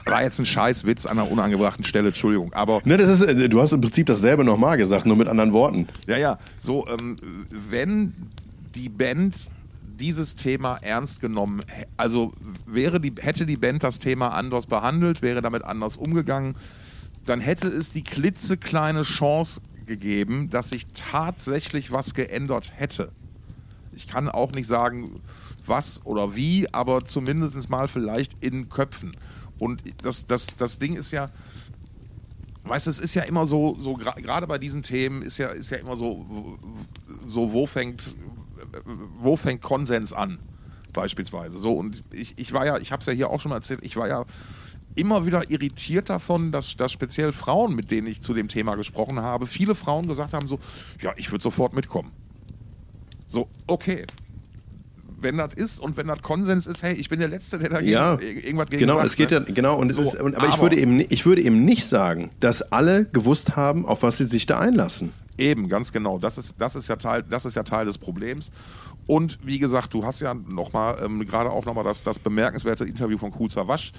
war, 0.06 0.22
jetzt 0.22 0.38
ein 0.38 0.46
Scheißwitz 0.46 1.06
an 1.06 1.18
einer 1.18 1.30
unangebrachten 1.30 1.84
Stelle, 1.84 2.08
Entschuldigung. 2.08 2.52
Aber 2.52 2.80
Ne, 2.84 2.96
das 2.96 3.08
ist, 3.08 3.22
äh, 3.22 3.48
du 3.48 3.60
hast 3.60 3.72
im 3.72 3.80
Prinzip 3.80 4.06
dasselbe 4.06 4.44
nochmal 4.44 4.76
gesagt, 4.76 5.06
nur 5.06 5.16
mit 5.16 5.28
anderen 5.28 5.52
Worten. 5.52 5.88
ja, 6.06 6.16
ja, 6.16 6.38
so, 6.58 6.86
ähm, 6.88 7.16
wenn 7.68 8.12
die 8.74 8.88
Band 8.88 9.48
dieses 9.98 10.34
Thema 10.34 10.78
ernst 10.80 11.20
genommen, 11.20 11.62
also 11.96 12.32
wäre 12.66 13.00
die, 13.00 13.12
hätte 13.20 13.44
die 13.46 13.56
Band 13.56 13.82
das 13.82 13.98
Thema 13.98 14.28
anders 14.28 14.66
behandelt, 14.66 15.22
wäre 15.22 15.42
damit 15.42 15.64
anders 15.64 15.96
umgegangen, 15.96 16.56
dann 17.26 17.40
hätte 17.40 17.68
es 17.68 17.90
die 17.90 18.02
klitzekleine 18.02 19.02
Chance 19.02 19.60
gegeben, 19.86 20.48
dass 20.50 20.70
sich 20.70 20.86
tatsächlich 20.86 21.92
was 21.92 22.14
geändert 22.14 22.72
hätte. 22.76 23.12
Ich 23.92 24.06
kann 24.08 24.28
auch 24.28 24.52
nicht 24.52 24.66
sagen, 24.66 25.20
was 25.66 26.00
oder 26.04 26.34
wie, 26.34 26.72
aber 26.72 27.04
zumindest 27.04 27.68
mal 27.68 27.88
vielleicht 27.88 28.32
in 28.42 28.68
Köpfen. 28.68 29.12
Und 29.60 29.82
das, 30.02 30.26
das, 30.26 30.48
das 30.56 30.78
Ding 30.78 30.96
ist 30.96 31.12
ja, 31.12 31.26
weißt 32.64 32.86
du, 32.86 32.90
es 32.90 32.98
ist 32.98 33.14
ja 33.14 33.22
immer 33.22 33.46
so, 33.46 33.76
so 33.78 33.94
gerade 33.94 34.46
bei 34.46 34.58
diesen 34.58 34.82
Themen 34.82 35.22
ist 35.22 35.38
ja, 35.38 35.48
ist 35.48 35.70
ja 35.70 35.76
immer 35.76 35.96
so, 35.96 36.58
so 37.28 37.52
wo 37.52 37.66
fängt, 37.66 38.16
wo 39.20 39.36
fängt 39.36 39.62
Konsens 39.62 40.12
an, 40.12 40.38
beispielsweise. 40.92 41.58
So, 41.58 41.72
und 41.72 42.02
ich, 42.10 42.34
ich 42.38 42.52
war 42.52 42.66
ja, 42.66 42.78
ich 42.78 42.90
habe 42.90 43.00
es 43.00 43.06
ja 43.06 43.12
hier 43.12 43.30
auch 43.30 43.40
schon 43.40 43.50
mal 43.50 43.56
erzählt, 43.56 43.80
ich 43.82 43.96
war 43.96 44.08
ja 44.08 44.24
immer 44.94 45.24
wieder 45.26 45.50
irritiert 45.50 46.10
davon, 46.10 46.52
dass, 46.52 46.76
dass 46.76 46.90
speziell 46.90 47.32
Frauen, 47.32 47.76
mit 47.76 47.90
denen 47.90 48.06
ich 48.06 48.22
zu 48.22 48.34
dem 48.34 48.48
Thema 48.48 48.74
gesprochen 48.74 49.20
habe, 49.20 49.46
viele 49.46 49.74
Frauen 49.74 50.08
gesagt 50.08 50.32
haben 50.32 50.48
so, 50.48 50.58
ja, 51.00 51.12
ich 51.16 51.30
würde 51.30 51.42
sofort 51.42 51.74
mitkommen. 51.74 52.12
So, 53.26 53.48
okay. 53.66 54.06
Wenn 55.22 55.36
das 55.36 55.54
ist 55.54 55.80
und 55.80 55.96
wenn 55.96 56.06
das 56.06 56.22
Konsens 56.22 56.66
ist, 56.66 56.82
hey, 56.82 56.94
ich 56.94 57.08
bin 57.08 57.18
der 57.20 57.28
Letzte, 57.28 57.58
der 57.58 57.68
dagegen 57.70 57.92
Ja, 57.92 58.14
ir- 58.14 58.44
irgendwas 58.44 58.68
gegen 58.70 58.80
genau, 58.80 58.94
sagt, 58.94 59.06
es 59.06 59.16
geht 59.16 59.30
ne? 59.30 59.44
ja, 59.46 59.54
genau, 59.54 59.78
und 59.78 59.90
es 59.90 59.96
So, 59.96 60.02
ist, 60.02 60.20
und, 60.20 60.34
aber, 60.36 60.46
ich 60.46 60.52
aber- 60.54 60.62
würde 60.62 60.76
eben, 60.76 61.00
ich 61.00 61.26
würde 61.26 61.42
eben 61.42 61.64
nicht 61.64 61.86
sagen, 61.86 62.30
dass 62.40 62.62
alle 62.72 63.04
gewusst 63.06 63.56
haben, 63.56 63.84
auf 63.86 64.02
was 64.02 64.16
sie 64.18 64.24
sich 64.24 64.46
da 64.46 64.58
einlassen. 64.58 65.12
Eben, 65.38 65.68
ganz 65.68 65.90
genau. 65.92 66.18
Das 66.18 66.36
ist, 66.38 66.54
das 66.58 66.76
ist, 66.76 66.88
ja, 66.88 66.96
Teil, 66.96 67.22
das 67.28 67.44
ist 67.46 67.56
ja 67.56 67.62
Teil 67.62 67.86
des 67.86 67.96
Problems. 67.98 68.50
Und 69.06 69.38
wie 69.44 69.58
gesagt, 69.58 69.92
du 69.94 70.04
hast 70.04 70.20
ja 70.20 70.34
nochmal, 70.34 70.98
ähm, 71.04 71.24
gerade 71.26 71.50
auch 71.50 71.64
nochmal 71.64 71.84
das, 71.84 72.02
das 72.02 72.18
bemerkenswerte 72.18 72.84
Interview 72.84 73.16
von 73.18 73.30
Kul 73.30 73.48
Wasch 73.54 73.92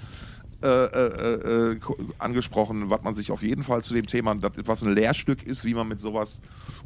äh, 0.62 0.68
äh, 0.68 1.72
äh, 1.72 1.76
ko- 1.80 1.96
angesprochen, 2.20 2.88
was 2.88 3.02
man 3.02 3.16
sich 3.16 3.32
auf 3.32 3.42
jeden 3.42 3.64
Fall 3.64 3.82
zu 3.82 3.94
dem 3.94 4.06
Thema, 4.06 4.36
was 4.64 4.82
ein 4.84 4.94
Lehrstück 4.94 5.42
ist, 5.42 5.64
wie 5.64 5.74
man 5.74 5.88
mit 5.88 6.00
sowas 6.00 6.40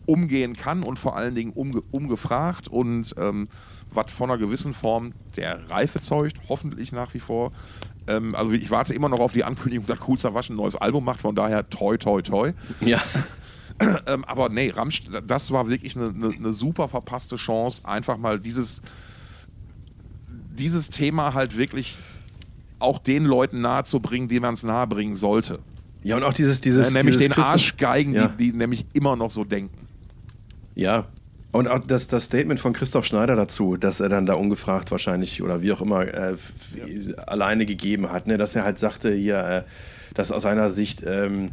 umgehen 0.06 0.56
kann 0.56 0.82
und 0.82 0.98
vor 0.98 1.14
allen 1.16 1.34
Dingen 1.34 1.52
umge, 1.52 1.82
umgefragt 1.90 2.68
und 2.68 3.14
ähm, 3.18 3.46
was 3.92 4.12
von 4.12 4.30
einer 4.30 4.38
gewissen 4.38 4.72
Form 4.74 5.12
der 5.36 5.70
Reife 5.70 6.00
zeugt, 6.00 6.38
hoffentlich 6.48 6.92
nach 6.92 7.14
wie 7.14 7.20
vor. 7.20 7.52
Ähm, 8.06 8.34
also 8.34 8.52
ich 8.52 8.70
warte 8.70 8.94
immer 8.94 9.08
noch 9.08 9.20
auf 9.20 9.32
die 9.32 9.44
Ankündigung, 9.44 9.86
dass 9.86 9.98
Cool 10.06 10.18
Wasch 10.34 10.50
ein 10.50 10.56
neues 10.56 10.76
Album 10.76 11.04
macht, 11.04 11.20
von 11.20 11.34
daher 11.34 11.68
toi, 11.68 11.96
toi, 11.96 12.22
toi. 12.22 12.52
Ja. 12.80 13.02
Ähm, 14.06 14.24
aber 14.24 14.48
nee, 14.48 14.70
Ramst 14.70 15.02
das 15.26 15.50
war 15.50 15.68
wirklich 15.68 15.96
eine, 15.96 16.08
eine, 16.08 16.34
eine 16.34 16.52
super 16.54 16.88
verpasste 16.88 17.36
Chance, 17.36 17.84
einfach 17.84 18.16
mal 18.16 18.40
dieses, 18.40 18.80
dieses 20.56 20.88
Thema 20.88 21.34
halt 21.34 21.58
wirklich 21.58 21.98
auch 22.78 22.98
den 22.98 23.26
Leuten 23.26 23.60
nahezubringen, 23.60 24.28
denen 24.28 24.40
man 24.40 24.54
es 24.54 24.62
nahebringen 24.62 25.14
sollte. 25.14 25.58
Ja, 26.02 26.16
und 26.16 26.22
auch 26.24 26.32
dieses, 26.32 26.60
dieses. 26.62 26.88
Äh, 26.88 26.92
nämlich 26.94 27.18
dieses 27.18 27.34
den 27.34 27.42
Arschgeigen, 27.44 28.14
Ja. 28.14 28.28
die, 28.28 28.52
die 28.52 28.56
nämlich 28.56 28.86
immer 28.94 29.16
noch 29.16 29.30
so 29.30 29.44
denken. 29.44 29.86
Ja. 30.74 31.06
Und 31.56 31.68
auch 31.68 31.78
das, 31.78 32.06
das 32.06 32.24
Statement 32.24 32.60
von 32.60 32.74
Christoph 32.74 33.06
Schneider 33.06 33.34
dazu, 33.34 33.78
dass 33.78 34.00
er 34.00 34.10
dann 34.10 34.26
da 34.26 34.34
ungefragt 34.34 34.90
wahrscheinlich 34.90 35.42
oder 35.42 35.62
wie 35.62 35.72
auch 35.72 35.80
immer 35.80 36.02
äh, 36.02 36.34
ja. 36.74 37.14
alleine 37.26 37.64
gegeben 37.64 38.12
hat, 38.12 38.26
ne? 38.26 38.36
dass 38.36 38.54
er 38.54 38.64
halt 38.64 38.78
sagte, 38.78 39.14
hier, 39.14 39.38
äh, 39.38 39.62
dass 40.12 40.32
aus 40.32 40.42
seiner 40.42 40.68
Sicht, 40.68 41.02
ähm, 41.06 41.52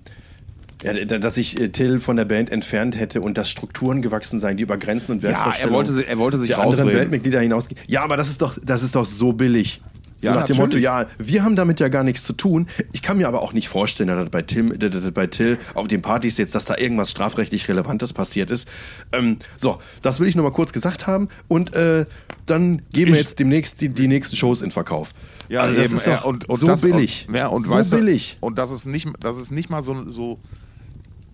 ja, 0.83 0.93
dass 1.05 1.35
sich 1.35 1.57
äh, 1.57 1.69
Till 1.69 2.01
von 2.01 2.17
der 2.17 2.25
Band 2.25 2.51
entfernt 2.51 2.99
hätte 2.99 3.21
und 3.21 3.37
dass 3.37 3.49
Strukturen 3.49 4.01
gewachsen 4.01 4.41
seien, 4.41 4.57
die 4.57 4.63
über 4.63 4.77
Grenzen 4.77 5.13
und 5.13 5.23
Wertvorstellungen 5.23 5.73
ja, 5.73 5.81
er 5.81 5.93
wollte, 5.93 6.05
er 6.05 6.19
wollte 6.19 6.37
sich 6.37 6.49
der 6.49 6.59
anderen 6.59 6.87
Weltmitglieder 6.87 7.39
hinausgehen. 7.39 7.79
Ja, 7.87 8.03
aber 8.03 8.17
das 8.17 8.29
ist 8.29 8.41
doch, 8.41 8.57
das 8.61 8.83
ist 8.83 8.97
doch 8.97 9.05
so 9.05 9.31
billig. 9.31 9.79
So 10.24 10.30
ja, 10.30 10.36
nach 10.36 10.45
dem 10.45 10.55
Motto, 10.55 10.78
ja, 10.78 11.05
wir 11.17 11.43
haben 11.43 11.57
damit 11.57 11.82
ja 11.82 11.89
gar 11.89 12.03
nichts 12.05 12.24
zu 12.24 12.32
tun. 12.32 12.67
Ich 12.93 13.01
kann 13.01 13.17
mir 13.17 13.28
aber 13.28 13.43
auch 13.43 13.51
nicht 13.51 13.67
vorstellen, 13.67 14.07
dass 14.07 14.30
bei, 14.30 14.41
Tim, 14.41 14.80
dass 14.80 15.11
bei 15.11 15.28
Till 15.28 15.57
auf 15.74 15.89
den 15.89 16.01
Partys 16.01 16.38
jetzt, 16.38 16.55
dass 16.55 16.63
da 16.63 16.78
irgendwas 16.78 17.11
strafrechtlich 17.11 17.67
Relevantes 17.67 18.13
passiert 18.13 18.49
ist. 18.49 18.65
Ähm, 19.11 19.38
so, 19.57 19.80
das 20.01 20.21
will 20.21 20.30
ich 20.30 20.36
nur 20.36 20.45
mal 20.45 20.53
kurz 20.53 20.71
gesagt 20.71 21.07
haben. 21.07 21.28
Und 21.49 21.76
äh, 21.76 22.05
dann 22.45 22.82
geben 22.93 23.11
wir 23.11 23.19
jetzt 23.19 23.39
demnächst 23.39 23.82
die, 23.82 23.89
die 23.89 24.07
nächsten 24.07 24.38
Shows 24.38 24.61
in 24.61 24.71
Verkauf. 24.71 25.09
Ja, 25.49 25.61
also 25.61 25.76
das 25.76 25.88
eben, 25.88 25.97
ist 25.97 26.07
doch 26.07 26.24
und, 26.24 26.47
und 26.47 26.57
so 26.57 26.67
das, 26.67 26.82
billig. 26.82 27.26
Und, 27.28 27.36
ja, 27.36 27.47
und 27.47 27.67
so 27.67 27.97
billig. 27.97 28.38
Du, 28.39 28.47
und 28.47 28.57
das 28.57 28.71
ist 28.71 28.86
nicht, 28.86 29.09
das 29.19 29.38
ist 29.38 29.51
nicht 29.51 29.69
mal 29.69 29.82
so, 29.82 30.09
so 30.09 30.39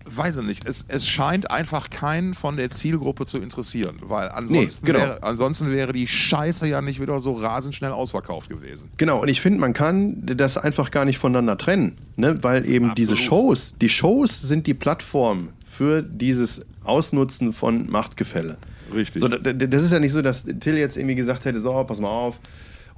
weiß 0.04 0.38
ich 0.38 0.44
nicht, 0.44 0.66
es, 0.66 0.84
es 0.88 1.06
scheint 1.06 1.50
einfach 1.50 1.90
keinen 1.90 2.34
von 2.34 2.56
der 2.56 2.70
Zielgruppe 2.70 3.26
zu 3.26 3.38
interessieren, 3.38 3.96
weil 4.02 4.28
ansonsten, 4.28 4.86
nee, 4.86 4.92
genau. 4.92 5.04
wäre, 5.04 5.22
ansonsten 5.22 5.70
wäre 5.70 5.92
die 5.92 6.06
Scheiße 6.06 6.66
ja 6.66 6.80
nicht 6.80 7.00
wieder 7.00 7.20
so 7.20 7.32
rasend 7.32 7.74
schnell 7.74 7.92
ausverkauft 7.92 8.48
gewesen. 8.48 8.90
Genau, 8.96 9.22
und 9.22 9.28
ich 9.28 9.40
finde, 9.40 9.60
man 9.60 9.72
kann 9.72 10.22
das 10.24 10.56
einfach 10.56 10.90
gar 10.90 11.04
nicht 11.04 11.18
voneinander 11.18 11.56
trennen, 11.58 11.96
ne? 12.16 12.42
weil 12.42 12.66
eben 12.66 12.90
Absolut. 12.90 12.98
diese 12.98 13.16
Shows, 13.16 13.74
die 13.80 13.88
Shows 13.88 14.40
sind 14.40 14.66
die 14.66 14.74
Plattform 14.74 15.50
für 15.66 16.02
dieses 16.02 16.62
Ausnutzen 16.84 17.52
von 17.52 17.90
Machtgefälle. 17.90 18.58
Richtig. 18.92 19.20
So, 19.20 19.28
das 19.28 19.84
ist 19.84 19.92
ja 19.92 20.00
nicht 20.00 20.12
so, 20.12 20.22
dass 20.22 20.44
Till 20.44 20.76
jetzt 20.76 20.96
irgendwie 20.96 21.14
gesagt 21.14 21.44
hätte, 21.44 21.60
so, 21.60 21.84
pass 21.84 22.00
mal 22.00 22.08
auf, 22.08 22.40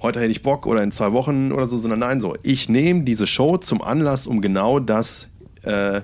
heute 0.00 0.20
hätte 0.20 0.30
ich 0.30 0.42
Bock 0.42 0.66
oder 0.66 0.82
in 0.82 0.92
zwei 0.92 1.12
Wochen 1.12 1.52
oder 1.52 1.68
so, 1.68 1.76
sondern 1.76 2.00
nein, 2.00 2.20
so, 2.20 2.36
ich 2.42 2.68
nehme 2.68 3.02
diese 3.02 3.26
Show 3.26 3.58
zum 3.58 3.82
Anlass, 3.82 4.26
um 4.26 4.40
genau 4.40 4.78
das 4.78 5.28
äh, 5.62 6.00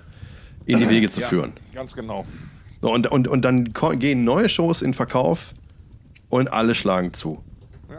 in 0.68 0.78
die 0.78 0.88
Wege 0.88 1.10
zu 1.10 1.20
ja, 1.22 1.28
führen. 1.28 1.52
Ganz 1.74 1.94
genau. 1.94 2.24
Und, 2.80 3.08
und, 3.08 3.26
und 3.26 3.44
dann 3.44 3.72
gehen 3.98 4.24
neue 4.24 4.48
Shows 4.48 4.82
in 4.82 4.94
Verkauf 4.94 5.52
und 6.28 6.52
alle 6.52 6.74
schlagen 6.74 7.12
zu. 7.12 7.42
Ja. 7.90 7.96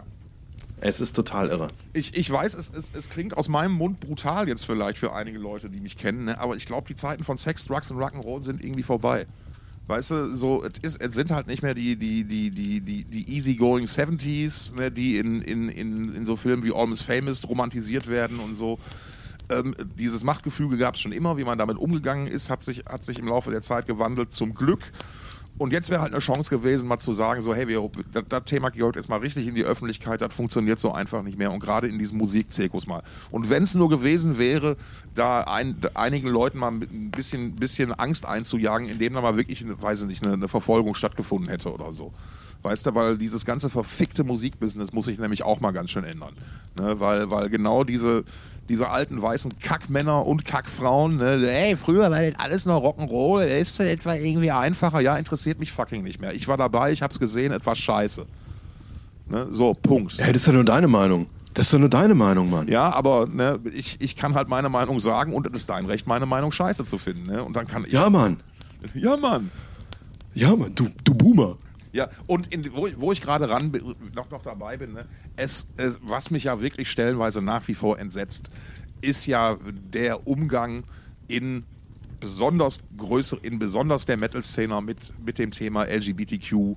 Es 0.80 1.02
ist 1.02 1.14
total 1.14 1.50
irre. 1.50 1.68
Ich, 1.94 2.16
ich 2.16 2.32
weiß, 2.32 2.54
es, 2.54 2.72
es, 2.74 2.86
es 2.94 3.10
klingt 3.10 3.36
aus 3.36 3.50
meinem 3.50 3.74
Mund 3.74 4.00
brutal 4.00 4.48
jetzt 4.48 4.66
vielleicht 4.66 4.98
für 4.98 5.14
einige 5.14 5.38
Leute, 5.38 5.70
die 5.70 5.82
mich 5.82 5.98
kennen, 5.98 6.26
ne? 6.26 6.40
aber 6.40 6.56
ich 6.56 6.66
glaube, 6.66 6.88
die 6.88 6.96
Zeiten 6.96 7.24
von 7.24 7.38
Sex, 7.38 7.66
Drugs 7.66 7.92
und 7.92 7.98
Rock'n'Roll 7.98 8.44
sind 8.44 8.64
irgendwie 8.64 8.84
vorbei. 8.84 9.26
Weißt 9.88 10.12
du, 10.12 10.38
so, 10.38 10.64
es, 10.64 10.78
ist, 10.84 11.02
es 11.02 11.16
sind 11.16 11.32
halt 11.32 11.48
nicht 11.48 11.64
mehr 11.64 11.74
die, 11.74 11.96
die, 11.96 12.24
die, 12.24 12.52
die, 12.52 12.80
die, 12.80 13.04
die 13.04 13.36
easygoing 13.36 13.86
70s, 13.86 14.76
ne, 14.76 14.92
die 14.92 15.18
in, 15.18 15.42
in, 15.42 15.68
in, 15.68 16.14
in 16.14 16.26
so 16.28 16.36
Filmen 16.36 16.64
wie 16.64 16.72
Almost 16.72 17.02
Famous 17.02 17.48
romantisiert 17.50 18.06
werden 18.06 18.40
und 18.40 18.56
so. 18.56 18.78
Ähm, 19.50 19.76
dieses 19.98 20.24
Machtgefüge 20.24 20.78
gab 20.78 20.96
es 20.96 21.02
schon 21.02 21.12
immer, 21.12 21.38
wie 21.38 21.44
man 21.44 21.58
damit 21.58 21.78
umgegangen 21.78 22.28
ist, 22.28 22.50
hat 22.50 22.64
sich, 22.64 22.86
hat 22.86 23.04
sich 23.04 23.20
im 23.20 23.28
Laufe 23.28 23.52
der 23.52 23.62
Zeit 23.62 23.86
gewandelt, 23.88 24.34
zum 24.34 24.54
Glück. 24.54 24.92
Und 25.60 25.74
jetzt 25.74 25.90
wäre 25.90 26.02
halt 26.02 26.14
eine 26.14 26.22
Chance 26.22 26.50
gewesen, 26.50 26.88
mal 26.88 27.00
zu 27.00 27.12
sagen, 27.12 27.42
so, 27.42 27.54
hey, 27.54 27.68
wir, 27.68 27.92
das, 28.14 28.24
das, 28.30 28.44
Thema 28.46 28.70
gehört 28.70 28.96
jetzt 28.96 29.10
mal 29.10 29.20
richtig 29.20 29.46
in 29.46 29.56
die 29.56 29.66
Öffentlichkeit, 29.66 30.22
das 30.22 30.34
funktioniert 30.34 30.80
so 30.80 30.94
einfach 30.94 31.22
nicht 31.22 31.38
mehr. 31.38 31.52
Und 31.52 31.60
gerade 31.60 31.90
in 31.90 32.00
diesem 32.00 32.18
Musikzirkus 32.18 32.88
mal. 32.88 33.04
Und 33.30 33.50
wenn 33.50 33.64
es 33.64 33.76
nur 33.76 33.90
gewesen 33.90 34.38
wäre, 34.38 34.78
da 35.16 35.42
ein, 35.42 35.76
einigen 35.96 36.30
Leuten 36.30 36.60
mal 36.60 36.72
ein 36.72 37.12
bisschen, 37.12 37.56
bisschen 37.56 37.92
Angst 37.92 38.26
einzujagen, 38.26 38.88
indem 38.88 39.14
da 39.16 39.22
mal 39.22 39.36
wirklich, 39.36 39.66
weiß 39.68 40.04
ich 40.04 40.08
nicht, 40.08 40.24
eine, 40.24 40.32
eine 40.32 40.48
Verfolgung 40.48 40.96
stattgefunden 40.96 41.50
hätte 41.50 41.74
oder 41.74 41.92
so. 41.92 42.14
Weißt 42.62 42.86
du, 42.86 42.96
weil 42.96 43.18
dieses 43.18 43.44
ganze 43.44 43.70
verfickte 43.70 44.24
Musikbusiness 44.24 44.94
muss 44.94 45.06
sich 45.06 45.20
nämlich 45.20 45.44
auch 45.44 45.60
mal 45.60 45.72
ganz 45.72 45.90
schön 45.90 46.06
ändern. 46.06 46.36
Ne? 46.80 47.02
Weil, 47.02 47.30
weil 47.32 47.50
genau 47.50 47.84
diese, 47.84 48.24
diese 48.70 48.88
alten 48.90 49.22
weißen 49.22 49.58
Kackmänner 49.60 50.26
und 50.26 50.46
Kackfrauen, 50.46 51.18
ne? 51.18 51.50
ey, 51.50 51.76
früher 51.76 52.10
war 52.12 52.22
das 52.22 52.36
alles 52.38 52.66
noch 52.66 52.82
Rock'n'Roll, 52.82 53.44
ist 53.44 53.80
das 53.80 53.88
etwa 53.88 54.14
irgendwie 54.14 54.52
einfacher? 54.52 55.02
Ja, 55.02 55.18
interessiert 55.18 55.60
mich 55.60 55.72
fucking 55.72 56.04
nicht 56.04 56.22
mehr. 56.22 56.34
Ich 56.34 56.48
war 56.48 56.56
dabei, 56.56 56.92
ich 56.92 57.02
hab's 57.02 57.20
gesehen, 57.20 57.52
etwas 57.52 57.80
scheiße. 57.80 58.26
Ne? 59.30 59.48
So, 59.52 59.74
Punkt. 59.74 60.14
Ja, 60.14 60.28
das 60.28 60.38
ist 60.38 60.48
ja 60.48 60.54
nur 60.54 60.64
deine 60.64 60.88
Meinung. 60.88 61.28
Das 61.56 61.66
ist 61.66 61.74
doch 61.74 61.80
nur 61.80 61.90
deine 61.90 62.14
Meinung, 62.14 62.50
Mann. 62.50 62.68
Ja, 62.68 62.94
aber 62.94 63.28
ne, 63.28 63.60
ich, 63.74 64.00
ich 64.00 64.16
kann 64.16 64.36
halt 64.36 64.50
meine 64.50 64.70
Meinung 64.70 65.00
sagen 65.00 65.34
und 65.34 65.48
es 65.48 65.54
ist 65.54 65.70
dein 65.70 65.86
Recht, 65.88 66.08
meine 66.08 66.26
Meinung 66.26 66.52
scheiße 66.52 66.86
zu 66.86 66.98
finden. 66.98 67.32
Ne? 67.32 67.44
Und 67.44 67.56
dann 67.56 67.68
kann 67.68 67.84
ich. 67.86 67.92
Ja, 67.92 68.10
Mann. 68.10 68.38
Ja, 68.94 69.18
Mann. 69.18 69.52
Ja, 70.36 70.56
Mann, 70.56 70.74
du, 70.76 70.88
du 71.04 71.14
Boomer. 71.14 71.58
Ja, 71.92 72.10
und 72.28 72.54
in, 72.54 72.72
wo, 72.74 72.88
wo, 72.98 73.12
ich 73.12 73.22
gerade 73.22 73.50
ran 73.50 73.72
noch, 74.14 74.30
noch 74.30 74.44
dabei 74.44 74.78
bin, 74.78 74.94
ne, 74.94 75.06
es, 75.36 75.66
es, 75.78 75.98
was 76.04 76.30
mich 76.30 76.44
ja 76.44 76.62
wirklich 76.62 76.90
stellenweise 76.90 77.42
nach 77.42 77.68
wie 77.68 77.74
vor 77.74 77.98
entsetzt, 77.98 78.50
ist 79.02 79.26
ja 79.26 79.58
der 79.92 80.28
Umgang 80.28 80.84
in 81.28 81.64
besonders 82.20 82.82
größer, 82.98 83.38
in 83.42 83.60
besonders 83.60 84.06
der 84.06 84.18
Metal-Szene 84.18 84.82
mit, 84.82 85.14
mit 85.26 85.40
dem 85.40 85.52
Thema 85.52 85.86
LGBTQ 85.86 86.76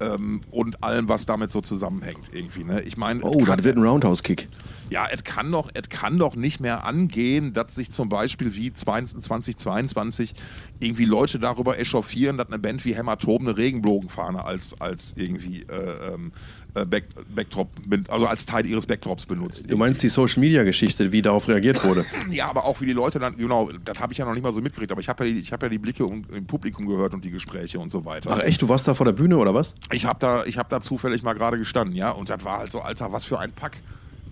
ähm, 0.00 0.40
und 0.50 0.82
allem, 0.82 1.08
was 1.08 1.26
damit 1.26 1.50
so 1.50 1.60
zusammenhängt 1.60 2.30
irgendwie. 2.32 2.64
Ne? 2.64 2.82
Ich 2.82 2.96
meine, 2.96 3.22
oh, 3.22 3.44
dann 3.44 3.64
wird 3.64 3.76
ein 3.76 3.82
Roundhouse-Kick. 3.82 4.48
Ja, 4.90 5.06
es 5.10 5.24
kann 5.24 5.50
doch, 5.52 5.70
es 5.74 5.88
kann 5.88 6.18
doch 6.18 6.34
nicht 6.34 6.60
mehr 6.60 6.84
angehen, 6.84 7.52
dass 7.52 7.74
sich 7.74 7.90
zum 7.90 8.08
Beispiel 8.08 8.54
wie 8.54 8.72
2022 8.72 10.34
irgendwie 10.80 11.04
Leute 11.04 11.38
darüber 11.38 11.78
echauffieren, 11.78 12.38
dass 12.38 12.48
eine 12.48 12.58
Band 12.58 12.84
wie 12.84 12.94
Hämatom 12.94 13.46
eine 13.46 13.56
Regenbogenfahne 13.56 14.44
als, 14.44 14.80
als 14.80 15.12
irgendwie 15.16 15.62
äh, 15.62 16.14
ähm, 16.14 16.32
äh, 16.67 16.67
Back, 16.84 17.04
Backdrop, 17.34 17.70
also 18.08 18.26
als 18.26 18.46
Teil 18.46 18.66
ihres 18.66 18.86
Backdrops 18.86 19.26
benutzt. 19.26 19.64
Du 19.68 19.76
meinst 19.76 20.02
die 20.02 20.08
Social 20.08 20.40
Media 20.40 20.62
Geschichte, 20.64 21.12
wie 21.12 21.22
darauf 21.22 21.48
reagiert 21.48 21.84
wurde? 21.84 22.04
Ja, 22.30 22.48
aber 22.48 22.64
auch 22.64 22.80
wie 22.80 22.86
die 22.86 22.92
Leute 22.92 23.18
dann, 23.18 23.36
genau, 23.36 23.70
das 23.84 23.98
habe 24.00 24.12
ich 24.12 24.18
ja 24.18 24.24
noch 24.24 24.34
nicht 24.34 24.42
mal 24.42 24.52
so 24.52 24.60
mitgekriegt, 24.60 24.92
aber 24.92 25.00
ich 25.00 25.08
habe 25.08 25.26
ja, 25.26 25.42
hab 25.50 25.62
ja 25.62 25.68
die 25.68 25.78
Blicke 25.78 26.04
im 26.04 26.46
Publikum 26.46 26.86
gehört 26.86 27.14
und 27.14 27.24
die 27.24 27.30
Gespräche 27.30 27.78
und 27.78 27.90
so 27.90 28.04
weiter. 28.04 28.30
Ach 28.32 28.40
echt, 28.40 28.60
du 28.60 28.68
warst 28.68 28.86
da 28.86 28.94
vor 28.94 29.06
der 29.06 29.12
Bühne 29.12 29.38
oder 29.38 29.54
was? 29.54 29.74
Ich 29.92 30.04
habe 30.04 30.18
da, 30.18 30.44
hab 30.44 30.68
da 30.68 30.80
zufällig 30.80 31.22
mal 31.22 31.32
gerade 31.32 31.58
gestanden, 31.58 31.96
ja, 31.96 32.10
und 32.10 32.28
das 32.28 32.44
war 32.44 32.58
halt 32.58 32.70
so, 32.70 32.80
Alter, 32.80 33.12
was 33.12 33.24
für 33.24 33.38
ein 33.38 33.52
Pack. 33.52 33.78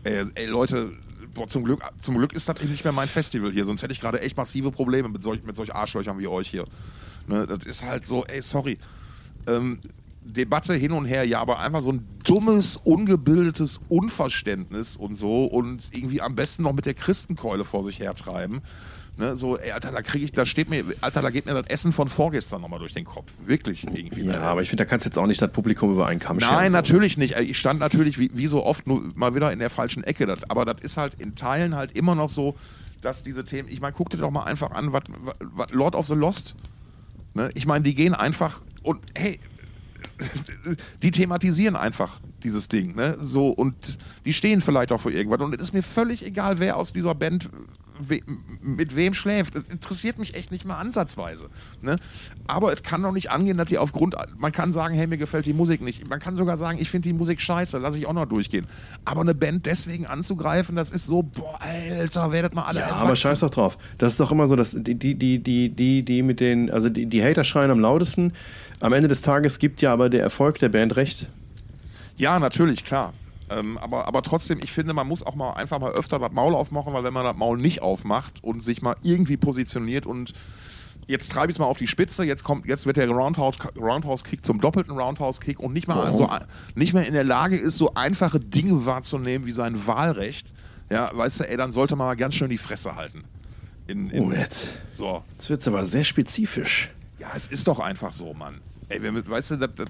Ey, 0.05 0.25
ey 0.35 0.47
Leute, 0.47 0.93
boah, 1.35 1.49
zum, 1.49 1.65
Glück, 1.65 1.83
zum 2.01 2.17
Glück 2.17 2.33
ist 2.33 2.49
das 2.49 2.61
nicht 2.63 2.85
mehr 2.85 2.93
mein 2.93 3.09
Festival 3.09 3.51
hier, 3.51 3.65
sonst 3.65 3.83
hätte 3.83 3.93
ich 3.93 4.01
gerade 4.01 4.21
echt 4.21 4.37
massive 4.37 4.71
Probleme 4.71 5.09
mit 5.09 5.23
solch, 5.23 5.43
mit 5.45 5.57
solch 5.57 5.75
Arschlöchern 5.75 6.19
wie 6.19 6.27
euch 6.27 6.49
hier. 6.49 6.65
Ne, 7.29 7.47
das 7.47 7.65
ist 7.65 7.85
halt 7.85 8.07
so, 8.07 8.25
ey, 8.25 8.43
sorry. 8.43 8.77
Ähm, 9.47 9.79
Debatte 10.27 10.75
hin 10.75 10.93
und 10.93 11.07
her, 11.07 11.25
ja, 11.25 11.41
aber 11.41 11.61
einfach 11.61 11.81
so 11.81 11.93
ein 11.93 12.07
dummes, 12.25 12.77
ungebildetes 12.77 13.81
Unverständnis 13.89 14.97
und 14.97 15.15
so 15.15 15.45
und 15.45 15.89
irgendwie 15.93 16.21
am 16.21 16.35
besten 16.35 16.65
noch 16.65 16.73
mit 16.73 16.87
der 16.87 16.95
Christenkeule 16.95 17.65
vor 17.65 17.85
sich 17.85 18.01
hertreiben. 18.01 18.61
Ne, 19.19 19.35
so, 19.35 19.57
ey, 19.57 19.71
Alter, 19.71 19.93
da 19.93 20.03
kriege 20.03 20.27
ich, 20.27 20.33
da 20.33 20.45
steht 20.45 20.69
mir, 20.69 20.85
Alter, 21.01 21.23
da 21.23 21.31
geht 21.31 21.47
mir 21.47 21.55
das 21.55 21.67
Essen 21.69 21.91
von 21.93 22.09
vorgestern 22.09 22.61
nochmal 22.61 22.81
durch 22.81 22.93
den 22.93 23.07
Kopf. 23.07 23.33
Wirklich 23.47 23.85
irgendwie. 23.85 24.27
Ja, 24.27 24.41
aber 24.41 24.61
ich 24.61 24.69
finde, 24.69 24.85
da 24.85 24.91
kannst 24.91 25.07
du 25.07 25.09
jetzt 25.09 25.17
auch 25.17 25.27
nicht 25.27 25.41
das 25.41 25.51
Publikum 25.51 25.91
über 25.91 26.07
einen 26.07 26.21
Kamm 26.21 26.39
scheren. 26.39 26.55
Nein, 26.55 26.73
natürlich 26.73 27.17
nicht. 27.17 27.35
Ich 27.35 27.59
stand 27.59 27.81
natürlich 27.81 28.19
wie, 28.19 28.31
wie 28.35 28.47
so 28.47 28.63
oft 28.63 28.87
nur 28.87 29.09
mal 29.15 29.35
wieder 29.35 29.51
in 29.53 29.59
der 29.59 29.71
falschen 29.71 30.05
Ecke. 30.05 30.27
Das, 30.27 30.41
aber 30.51 30.67
das 30.67 30.83
ist 30.83 30.99
halt 30.99 31.19
in 31.19 31.35
Teilen 31.35 31.75
halt 31.75 31.97
immer 31.97 32.15
noch 32.15 32.29
so, 32.29 32.57
dass 33.01 33.23
diese 33.23 33.47
Themen, 33.47 33.71
ich 33.71 33.81
meine, 33.81 33.95
guck 33.97 34.11
dir 34.11 34.19
doch 34.19 34.31
mal 34.31 34.45
einfach 34.45 34.73
an, 34.73 34.93
was 34.93 35.05
Lord 35.71 35.95
of 35.95 36.07
the 36.07 36.15
Lost, 36.15 36.55
ne? 37.33 37.51
ich 37.55 37.67
meine, 37.67 37.85
die 37.85 37.95
gehen 37.95 38.13
einfach 38.13 38.61
und 38.83 39.01
hey, 39.15 39.41
die 41.03 41.11
thematisieren 41.11 41.77
einfach 41.77 42.21
dieses 42.43 42.69
Ding, 42.69 42.95
ne? 42.95 43.17
So 43.21 43.49
und 43.49 43.99
die 44.25 44.33
stehen 44.33 44.61
vielleicht 44.61 44.93
auch 44.93 45.01
für 45.01 45.13
irgendwas 45.13 45.41
und 45.41 45.55
es 45.55 45.61
ist 45.63 45.73
mir 45.73 45.83
völlig 45.83 46.25
egal, 46.25 46.59
wer 46.59 46.77
aus 46.77 46.93
dieser 46.93 47.15
Band 47.15 47.49
we 47.99 48.21
mit 48.63 48.97
wem 48.97 49.15
schläft. 49.15 49.55
Das 49.55 49.65
interessiert 49.65 50.19
mich 50.19 50.35
echt 50.35 50.51
nicht 50.51 50.65
mal 50.65 50.79
ansatzweise. 50.79 51.49
Ne? 51.83 51.97
Aber 52.47 52.73
es 52.73 52.83
kann 52.83 53.03
doch 53.03 53.13
nicht 53.13 53.31
angehen, 53.31 53.57
dass 53.57 53.69
die 53.69 53.79
aufgrund, 53.79 54.17
man 54.39 54.53
kann 54.53 54.73
sagen, 54.73 54.95
hey, 54.95 55.07
mir 55.07 55.19
gefällt 55.19 55.47
die 55.47 55.53
Musik 55.53 55.83
nicht. 55.83 56.09
Man 56.09 56.21
kann 56.21 56.37
sogar 56.37 56.57
sagen, 56.57 56.79
ich 56.81 56.91
finde 56.91 57.09
die 57.09 57.15
Musik 57.15 57.41
scheiße, 57.41 57.79
lasse 57.79 57.99
ich 57.99 58.07
auch 58.07 58.13
noch 58.13 58.27
durchgehen. 58.27 58.67
Aber 59.05 59.21
eine 59.21 59.35
Band 59.35 59.67
deswegen 59.67 60.07
anzugreifen, 60.07 60.77
das 60.77 60.91
ist 60.91 61.07
so, 61.07 61.23
boah, 61.23 61.61
Alter, 61.61 62.33
werdet 62.33 62.55
mal 62.55 62.65
alle. 62.65 62.81
Ja, 62.81 62.91
aber 62.97 63.17
scheiß 63.17 63.41
doch 63.41 63.51
drauf. 63.51 63.79
Das 63.99 64.13
ist 64.13 64.21
doch 64.21 64.33
immer 64.33 64.47
so, 64.47 64.57
dass 64.57 64.73
die, 64.73 64.95
die, 64.95 65.15
die, 65.15 65.39
die, 65.39 65.71
die, 65.71 66.03
die 66.03 66.23
mit 66.23 66.41
den, 66.41 66.71
also 66.71 66.89
die, 66.89 67.07
die 67.07 67.23
Hater 67.23 67.45
schreien 67.45 67.71
am 67.71 67.81
lautesten. 67.81 68.33
Am 68.81 68.93
Ende 68.93 69.09
des 69.09 69.23
Tages 69.23 69.59
gibt 69.59 69.81
ja 69.81 69.93
aber 69.93 70.11
der 70.11 70.23
Erfolg 70.23 70.59
der 70.59 70.69
Band 70.69 70.97
recht. 70.97 71.27
Ja, 72.17 72.39
natürlich, 72.39 72.85
klar. 72.85 73.13
Ähm, 73.49 73.79
aber, 73.79 74.09
aber 74.09 74.23
trotzdem, 74.23 74.59
ich 74.63 74.73
finde, 74.73 74.93
man 74.93 75.07
muss 75.07 75.23
auch 75.23 75.35
mal 75.35 75.53
einfach 75.53 75.79
mal 75.79 75.93
öfter 75.93 76.19
das 76.19 76.33
Maul 76.33 76.55
aufmachen, 76.55 76.93
weil 76.93 77.05
wenn 77.05 77.15
man 77.15 77.25
das 77.25 77.37
Maul 77.37 77.59
nicht 77.59 77.83
aufmacht 77.83 78.43
und 78.43 78.63
sich 78.63 78.83
mal 78.83 78.97
irgendwie 79.03 79.37
positioniert 79.37 80.07
und 80.07 80.33
jetzt 81.07 81.31
treibe 81.31 81.51
ich 81.51 81.57
es 81.57 81.59
mal 81.59 81.67
auf 81.67 81.79
die 81.79 81.87
Spitze, 81.87 82.25
jetzt 82.25 82.43
kommt, 82.43 82.67
jetzt 82.67 82.87
wird 82.87 82.97
der 82.97 83.09
Roundhouse, 83.09 83.57
Roundhouse 83.77 84.25
Kick 84.25 84.45
zum 84.45 84.61
doppelten 84.61 84.99
Roundhouse 84.99 85.41
Kick 85.41 85.61
und 85.61 85.73
nicht 85.73 85.87
mal 85.87 86.11
oh. 86.13 86.17
so, 86.17 86.29
nicht 86.75 86.93
mehr 86.93 87.07
in 87.07 87.15
der 87.15 87.25
Lage 87.25 87.57
ist, 87.57 87.77
so 87.77 87.95
einfache 87.95 88.41
Dinge 88.41 88.85
wahrzunehmen 88.85 89.47
wie 89.47 89.53
sein 89.53 89.87
Wahlrecht. 89.87 90.53
Ja, 90.91 91.11
weißt 91.17 91.41
du, 91.41 91.49
ey, 91.49 91.57
dann 91.57 91.73
sollte 91.73 91.97
man 91.97 92.09
mal 92.09 92.17
ganz 92.17 92.35
schön 92.35 92.51
die 92.51 92.59
Fresse 92.59 92.97
halten. 92.97 93.23
In, 93.87 94.11
in, 94.11 94.25
oh, 94.25 94.33
jetzt. 94.33 94.69
So. 94.91 95.23
Jetzt 95.33 95.49
wird 95.49 95.61
es 95.61 95.69
aber 95.69 95.85
sehr 95.85 96.05
spezifisch. 96.05 96.91
Ja, 97.19 97.29
es 97.35 97.49
ist 97.49 97.69
doch 97.69 97.79
einfach 97.79 98.13
so, 98.13 98.35
Mann. 98.35 98.61
ey, 98.89 99.03
wir, 99.03 99.29
weißt 99.29 99.53
du, 99.53 99.57
das, 99.57 99.71
das, 99.75 99.89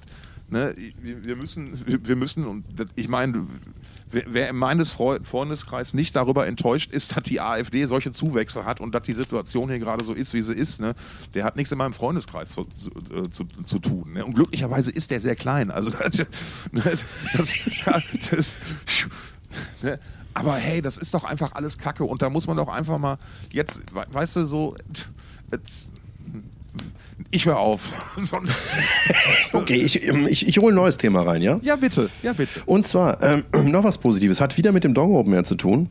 ne, 0.49 0.74
wir 1.01 1.36
müssen, 1.36 1.84
wir 1.86 2.16
müssen, 2.16 2.47
und 2.47 2.64
das, 2.74 2.88
ich 2.94 3.09
meine, 3.09 3.47
wer, 4.11 4.51
in 4.51 4.57
meines 4.57 4.90
Freundeskreis 4.90 5.94
nicht 5.94 6.14
darüber 6.14 6.47
enttäuscht 6.47 6.90
ist, 6.90 7.16
dass 7.16 7.24
die 7.24 7.40
AfD 7.40 7.84
solche 7.86 8.12
Zuwächse 8.12 8.64
hat 8.64 8.80
und 8.80 8.94
dass 8.94 9.03
die 9.03 9.12
Situation 9.12 9.68
hier 9.68 9.78
gerade 9.78 10.05
so 10.05 10.12
ist, 10.12 10.32
wie 10.34 10.42
sie 10.42 10.55
ist, 10.55 10.80
ne, 10.80 10.94
der 11.34 11.44
hat 11.44 11.57
nichts 11.57 11.72
in 11.72 11.78
meinem 11.78 11.94
Freundeskreis 11.94 12.51
zu, 12.51 12.62
zu, 12.64 12.90
äh, 12.90 13.30
zu, 13.30 13.78
tun. 13.78 14.12
Ne? 14.12 14.24
Und 14.24 14.34
glücklicherweise 14.34 14.90
ist 14.90 15.11
der 15.11 15.20
sehr 15.20 15.36
klein. 15.36 15.70
Also 15.70 15.90
das, 15.90 16.26
das, 17.32 17.55
das, 18.30 18.59
ne? 19.82 19.99
Aber 20.34 20.55
hey, 20.57 20.82
das 20.82 20.99
ist 20.99 21.14
doch 21.14 21.24
einfach 21.24 21.55
alles 21.55 21.78
Kacke 21.78 22.05
und 22.05 22.20
da 22.20 22.28
muss 22.28 22.47
man 22.47 22.59
doch 22.59 22.68
einfach 22.68 22.99
mal 22.99 23.18
jetzt, 23.53 23.80
weißt 23.92 24.36
du, 24.36 24.44
so. 24.44 24.76
Ich 27.31 27.47
höre 27.47 27.59
auf. 27.59 27.95
Sonst 28.18 28.66
okay, 29.53 29.77
ich, 29.77 30.07
ähm, 30.07 30.27
ich, 30.29 30.47
ich 30.47 30.59
hole 30.59 30.72
ein 30.72 30.77
neues 30.77 30.97
Thema 30.97 31.22
rein, 31.22 31.43
ja? 31.43 31.59
Ja, 31.62 31.77
bitte. 31.77 32.09
Ja, 32.22 32.33
bitte. 32.33 32.61
Und 32.66 32.87
zwar 32.87 33.22
ähm, 33.22 33.45
noch 33.70 33.85
was 33.85 33.99
Positives. 33.99 34.41
Hat 34.41 34.57
wieder 34.57 34.72
mit 34.72 34.85
dem 34.85 34.95
Dong 34.95 35.14
Open 35.14 35.33
mehr 35.33 35.45
zu 35.45 35.55
tun. 35.55 35.89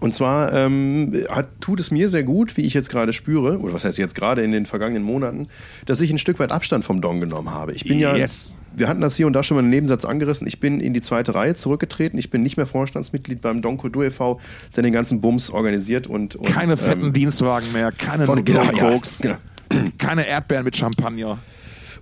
Und 0.00 0.12
zwar 0.12 0.52
ähm, 0.52 1.14
hat, 1.30 1.48
tut 1.60 1.80
es 1.80 1.90
mir 1.90 2.08
sehr 2.08 2.22
gut, 2.22 2.56
wie 2.56 2.62
ich 2.62 2.74
jetzt 2.74 2.90
gerade 2.90 3.12
spüre, 3.12 3.58
oder 3.58 3.72
was 3.72 3.84
heißt 3.84 3.96
jetzt 3.96 4.14
gerade 4.14 4.42
in 4.42 4.52
den 4.52 4.66
vergangenen 4.66 5.02
Monaten, 5.02 5.48
dass 5.86 6.00
ich 6.00 6.10
ein 6.10 6.18
Stück 6.18 6.38
weit 6.38 6.52
Abstand 6.52 6.84
vom 6.84 7.00
Dong 7.00 7.20
genommen 7.20 7.50
habe. 7.50 7.72
Ich 7.72 7.84
bin 7.84 7.98
yes. 7.98 8.50
ja, 8.50 8.56
wir 8.78 8.88
hatten 8.88 9.00
das 9.00 9.16
hier 9.16 9.26
und 9.26 9.32
da 9.32 9.42
schon 9.42 9.54
mal 9.56 9.62
einen 9.62 9.70
Nebensatz 9.70 10.04
angerissen. 10.04 10.46
Ich 10.46 10.60
bin 10.60 10.80
in 10.80 10.92
die 10.92 11.00
zweite 11.00 11.34
Reihe 11.34 11.54
zurückgetreten. 11.54 12.18
Ich 12.18 12.28
bin 12.28 12.42
nicht 12.42 12.58
mehr 12.58 12.66
Vorstandsmitglied 12.66 13.40
beim 13.40 13.62
Don 13.62 13.78
Kultur 13.78 14.04
e.V., 14.04 14.38
der 14.76 14.82
den 14.82 14.92
ganzen 14.92 15.22
Bums 15.22 15.50
organisiert 15.50 16.06
und. 16.06 16.36
und 16.36 16.46
keine 16.46 16.76
fetten 16.76 17.06
ähm, 17.06 17.12
Dienstwagen 17.14 17.72
mehr, 17.72 17.90
keine 17.90 18.26
genau, 18.42 18.66
Koks. 18.72 19.20
Ja, 19.20 19.22
genau. 19.22 19.38
keine 19.98 20.26
Erdbeeren 20.26 20.64
mit 20.64 20.76
Champagner. 20.76 21.38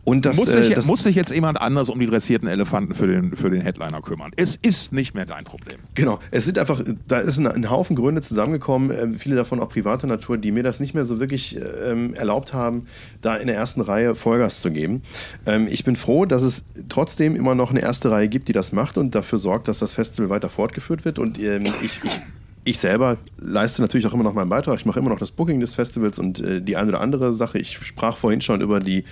Und 0.04 0.26
das, 0.26 0.36
muss, 0.36 0.52
sich, 0.52 0.70
äh, 0.70 0.74
das 0.74 0.86
muss 0.86 1.02
sich 1.02 1.16
jetzt 1.16 1.32
jemand 1.34 1.60
anders 1.60 1.88
um 1.88 1.98
die 1.98 2.06
dressierten 2.06 2.46
Elefanten 2.46 2.94
für 2.94 3.06
den, 3.06 3.34
für 3.34 3.48
den 3.48 3.62
Headliner 3.62 4.02
kümmern. 4.02 4.32
Es 4.36 4.56
ist 4.56 4.92
nicht 4.92 5.14
mehr 5.14 5.24
dein 5.24 5.44
Problem. 5.44 5.78
Genau. 5.94 6.18
Es 6.30 6.44
sind 6.44 6.58
einfach, 6.58 6.82
da 7.08 7.18
ist 7.18 7.38
ein, 7.38 7.46
ein 7.46 7.70
Haufen 7.70 7.96
Gründe 7.96 8.20
zusammengekommen, 8.20 8.90
äh, 8.90 9.18
viele 9.18 9.34
davon 9.34 9.60
auch 9.60 9.70
privater 9.70 10.06
Natur, 10.06 10.36
die 10.36 10.52
mir 10.52 10.62
das 10.62 10.78
nicht 10.78 10.94
mehr 10.94 11.04
so 11.04 11.20
wirklich 11.20 11.58
ähm, 11.84 12.12
erlaubt 12.14 12.52
haben, 12.52 12.86
da 13.22 13.36
in 13.36 13.46
der 13.46 13.56
ersten 13.56 13.80
Reihe 13.80 14.14
Vollgas 14.14 14.60
zu 14.60 14.70
geben. 14.70 15.02
Ähm, 15.46 15.66
ich 15.70 15.84
bin 15.84 15.96
froh, 15.96 16.26
dass 16.26 16.42
es 16.42 16.64
trotzdem 16.90 17.34
immer 17.34 17.54
noch 17.54 17.70
eine 17.70 17.80
erste 17.80 18.10
Reihe 18.10 18.28
gibt, 18.28 18.48
die 18.48 18.52
das 18.52 18.72
macht 18.72 18.98
und 18.98 19.14
dafür 19.14 19.38
sorgt, 19.38 19.68
dass 19.68 19.78
das 19.78 19.94
Festival 19.94 20.28
weiter 20.28 20.50
fortgeführt 20.50 21.06
wird. 21.06 21.18
Und 21.18 21.38
ähm, 21.38 21.64
ich, 21.82 22.00
ich 22.04 22.20
ich 22.64 22.78
selber 22.78 23.18
leiste 23.38 23.82
natürlich 23.82 24.06
auch 24.06 24.14
immer 24.14 24.24
noch 24.24 24.34
meinen 24.34 24.48
Beitrag. 24.48 24.78
Ich 24.78 24.86
mache 24.86 24.98
immer 24.98 25.10
noch 25.10 25.18
das 25.18 25.30
Booking 25.30 25.60
des 25.60 25.74
Festivals 25.74 26.18
und 26.18 26.40
äh, 26.40 26.60
die 26.60 26.76
eine 26.76 26.88
oder 26.88 27.00
andere 27.00 27.34
Sache. 27.34 27.58
Ich 27.58 27.78
sprach 27.86 28.16
vorhin 28.16 28.40
schon 28.40 28.60
über 28.60 28.80
die 28.80 29.04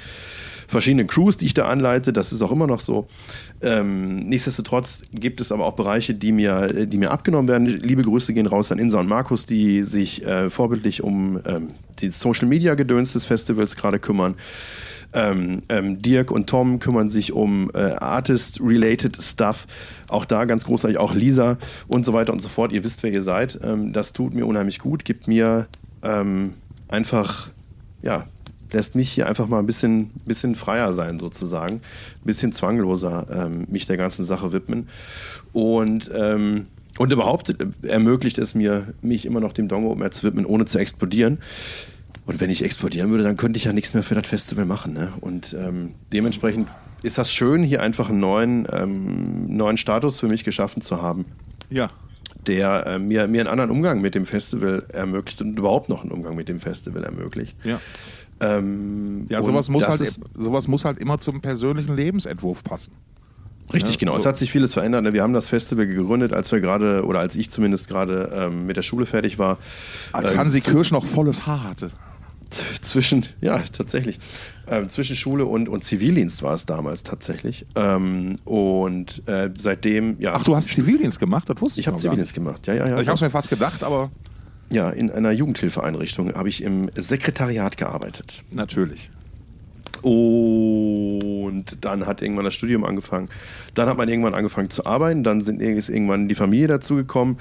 verschiedenen 0.68 1.06
Crews, 1.06 1.36
die 1.36 1.46
ich 1.46 1.54
da 1.54 1.66
anleite. 1.66 2.12
Das 2.12 2.32
ist 2.32 2.40
auch 2.42 2.50
immer 2.50 2.66
noch 2.66 2.80
so. 2.80 3.06
Ähm, 3.60 4.28
nichtsdestotrotz 4.28 5.02
gibt 5.12 5.40
es 5.40 5.52
aber 5.52 5.66
auch 5.66 5.74
Bereiche, 5.74 6.14
die 6.14 6.32
mir, 6.32 6.86
die 6.86 6.96
mir 6.96 7.10
abgenommen 7.10 7.48
werden. 7.48 7.66
Liebe 7.66 8.02
Grüße 8.02 8.32
gehen 8.32 8.46
raus 8.46 8.72
an 8.72 8.78
Insa 8.78 9.00
und 9.00 9.08
Markus, 9.08 9.44
die 9.44 9.82
sich 9.82 10.24
äh, 10.26 10.48
vorbildlich 10.48 11.02
um 11.02 11.40
ähm, 11.46 11.68
die 12.00 12.08
Social 12.08 12.48
Media 12.48 12.74
Gedöns 12.74 13.12
des 13.12 13.26
Festivals 13.26 13.76
gerade 13.76 13.98
kümmern. 13.98 14.34
Ähm, 15.14 15.62
ähm, 15.68 16.00
Dirk 16.00 16.30
und 16.30 16.48
Tom 16.48 16.78
kümmern 16.78 17.10
sich 17.10 17.32
um 17.32 17.70
äh, 17.74 17.92
Artist-related 17.92 19.22
Stuff. 19.22 19.66
Auch 20.08 20.24
da 20.24 20.44
ganz 20.44 20.64
großartig, 20.64 20.98
auch 20.98 21.14
Lisa 21.14 21.58
und 21.88 22.04
so 22.04 22.12
weiter 22.12 22.32
und 22.32 22.40
so 22.40 22.48
fort. 22.48 22.72
Ihr 22.72 22.84
wisst, 22.84 23.02
wer 23.02 23.12
ihr 23.12 23.22
seid. 23.22 23.58
Ähm, 23.62 23.92
das 23.92 24.12
tut 24.12 24.34
mir 24.34 24.46
unheimlich 24.46 24.78
gut, 24.78 25.04
gibt 25.04 25.28
mir 25.28 25.66
ähm, 26.02 26.54
einfach 26.88 27.50
ja, 28.02 28.26
lässt 28.72 28.94
mich 28.94 29.10
hier 29.10 29.26
einfach 29.26 29.48
mal 29.48 29.58
ein 29.58 29.66
bisschen, 29.66 30.10
bisschen 30.26 30.54
freier 30.54 30.92
sein, 30.92 31.18
sozusagen. 31.18 31.76
Ein 31.76 32.24
bisschen 32.24 32.52
zwangloser 32.52 33.26
ähm, 33.30 33.66
mich 33.70 33.86
der 33.86 33.96
ganzen 33.96 34.24
Sache 34.24 34.52
widmen. 34.52 34.88
Und, 35.52 36.10
ähm, 36.14 36.66
und 36.98 37.12
überhaupt 37.12 37.54
ermöglicht 37.82 38.38
es 38.38 38.54
mir, 38.54 38.92
mich 39.00 39.24
immer 39.24 39.40
noch 39.40 39.52
dem 39.52 39.68
Dongo 39.68 39.94
mehr 39.94 40.10
zu 40.10 40.24
widmen, 40.24 40.44
ohne 40.44 40.64
zu 40.64 40.78
explodieren. 40.78 41.38
Und 42.24 42.40
wenn 42.40 42.50
ich 42.50 42.62
explodieren 42.62 43.10
würde, 43.10 43.24
dann 43.24 43.36
könnte 43.36 43.58
ich 43.58 43.64
ja 43.64 43.72
nichts 43.72 43.94
mehr 43.94 44.02
für 44.02 44.14
das 44.14 44.26
Festival 44.26 44.64
machen. 44.64 44.92
Ne? 44.92 45.12
Und 45.20 45.56
ähm, 45.58 45.94
dementsprechend 46.12 46.68
ist 47.02 47.18
das 47.18 47.32
schön, 47.32 47.64
hier 47.64 47.82
einfach 47.82 48.08
einen 48.08 48.20
neuen, 48.20 48.66
ähm, 48.70 49.56
neuen 49.56 49.76
Status 49.76 50.20
für 50.20 50.28
mich 50.28 50.44
geschaffen 50.44 50.82
zu 50.82 51.02
haben. 51.02 51.24
Ja. 51.68 51.88
Der 52.46 52.86
äh, 52.86 52.98
mir, 52.98 53.26
mir 53.26 53.40
einen 53.40 53.48
anderen 53.48 53.70
Umgang 53.70 54.00
mit 54.00 54.14
dem 54.14 54.26
Festival 54.26 54.86
ermöglicht 54.92 55.42
und 55.42 55.58
überhaupt 55.58 55.88
noch 55.88 56.02
einen 56.02 56.12
Umgang 56.12 56.36
mit 56.36 56.48
dem 56.48 56.60
Festival 56.60 57.02
ermöglicht. 57.02 57.56
Ja. 57.64 57.80
Ähm, 58.40 59.26
ja, 59.28 59.42
sowas 59.42 59.68
muss, 59.68 59.88
halt, 59.88 60.18
sowas 60.34 60.66
muss 60.68 60.84
halt 60.84 60.98
immer 60.98 61.18
zum 61.18 61.40
persönlichen 61.40 61.94
Lebensentwurf 61.94 62.64
passen. 62.64 62.92
Richtig, 63.72 63.94
ja, 63.94 63.98
genau. 64.00 64.12
So. 64.12 64.18
Es 64.18 64.26
hat 64.26 64.38
sich 64.38 64.50
vieles 64.50 64.74
verändert. 64.74 65.04
Ne? 65.04 65.12
Wir 65.12 65.22
haben 65.22 65.32
das 65.32 65.48
Festival 65.48 65.86
gegründet, 65.86 66.32
als 66.32 66.52
wir 66.52 66.60
gerade, 66.60 67.04
oder 67.04 67.20
als 67.20 67.36
ich 67.36 67.50
zumindest 67.50 67.88
gerade 67.88 68.30
ähm, 68.34 68.66
mit 68.66 68.76
der 68.76 68.82
Schule 68.82 69.06
fertig 69.06 69.38
war. 69.38 69.58
Als 70.12 70.36
Hansi 70.36 70.58
ähm, 70.58 70.64
Kirsch 70.64 70.90
noch 70.90 71.04
volles 71.04 71.46
Haar 71.46 71.64
hatte. 71.64 71.90
Zwischen, 72.82 73.26
ja, 73.40 73.58
tatsächlich. 73.58 74.18
Ähm, 74.68 74.88
zwischen 74.88 75.16
Schule 75.16 75.46
und, 75.46 75.68
und 75.68 75.82
Zivildienst 75.84 76.42
war 76.42 76.54
es 76.54 76.66
damals 76.66 77.02
tatsächlich. 77.02 77.66
Ähm, 77.74 78.38
und 78.44 79.26
äh, 79.26 79.50
seitdem, 79.58 80.16
ja. 80.20 80.34
Ach, 80.34 80.44
du 80.44 80.54
hast 80.54 80.68
Zivildienst 80.68 81.18
gemacht? 81.18 81.48
Das 81.48 81.60
wusste 81.60 81.80
ich 81.80 81.84
Ich 81.84 81.88
habe 81.88 81.98
Zivildienst 81.98 82.34
gemacht, 82.34 82.66
ja, 82.66 82.74
ja, 82.74 82.88
ja. 82.88 83.00
Ich 83.00 83.08
habe 83.08 83.16
es 83.16 83.20
mir 83.20 83.30
fast 83.30 83.50
gedacht, 83.50 83.82
aber. 83.82 84.10
Ja, 84.70 84.88
in 84.88 85.10
einer 85.10 85.32
Jugendhilfeeinrichtung 85.32 86.32
habe 86.34 86.48
ich 86.48 86.62
im 86.62 86.88
Sekretariat 86.96 87.76
gearbeitet. 87.76 88.42
Natürlich. 88.50 89.10
Und 90.00 91.64
dann 91.80 92.06
hat 92.06 92.22
irgendwann 92.22 92.44
das 92.44 92.54
Studium 92.54 92.84
angefangen. 92.84 93.28
Dann 93.74 93.88
hat 93.88 93.96
man 93.96 94.08
irgendwann 94.08 94.34
angefangen 94.34 94.70
zu 94.70 94.86
arbeiten. 94.86 95.22
Dann 95.22 95.42
sind, 95.42 95.60
ist 95.60 95.90
irgendwann 95.90 96.26
die 96.26 96.34
Familie 96.34 96.68
dazugekommen 96.68 97.36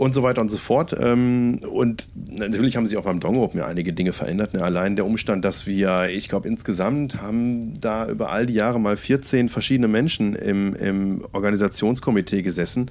und 0.00 0.14
so 0.14 0.22
weiter 0.22 0.40
und 0.40 0.48
so 0.48 0.56
fort. 0.56 0.96
Ähm, 0.98 1.60
und 1.70 2.08
natürlich 2.14 2.76
haben 2.76 2.86
sich 2.86 2.96
auch 2.96 3.04
beim 3.04 3.20
Dongo 3.20 3.50
mir 3.52 3.66
einige 3.66 3.92
Dinge 3.92 4.12
verändert. 4.12 4.54
Ne? 4.54 4.62
Allein 4.62 4.96
der 4.96 5.04
Umstand, 5.04 5.44
dass 5.44 5.66
wir, 5.66 6.08
ich 6.08 6.30
glaube, 6.30 6.48
insgesamt 6.48 7.20
haben 7.20 7.78
da 7.80 8.08
über 8.08 8.30
all 8.30 8.46
die 8.46 8.54
Jahre 8.54 8.80
mal 8.80 8.96
14 8.96 9.50
verschiedene 9.50 9.88
Menschen 9.88 10.34
im, 10.34 10.74
im 10.74 11.22
Organisationskomitee 11.32 12.40
gesessen. 12.40 12.90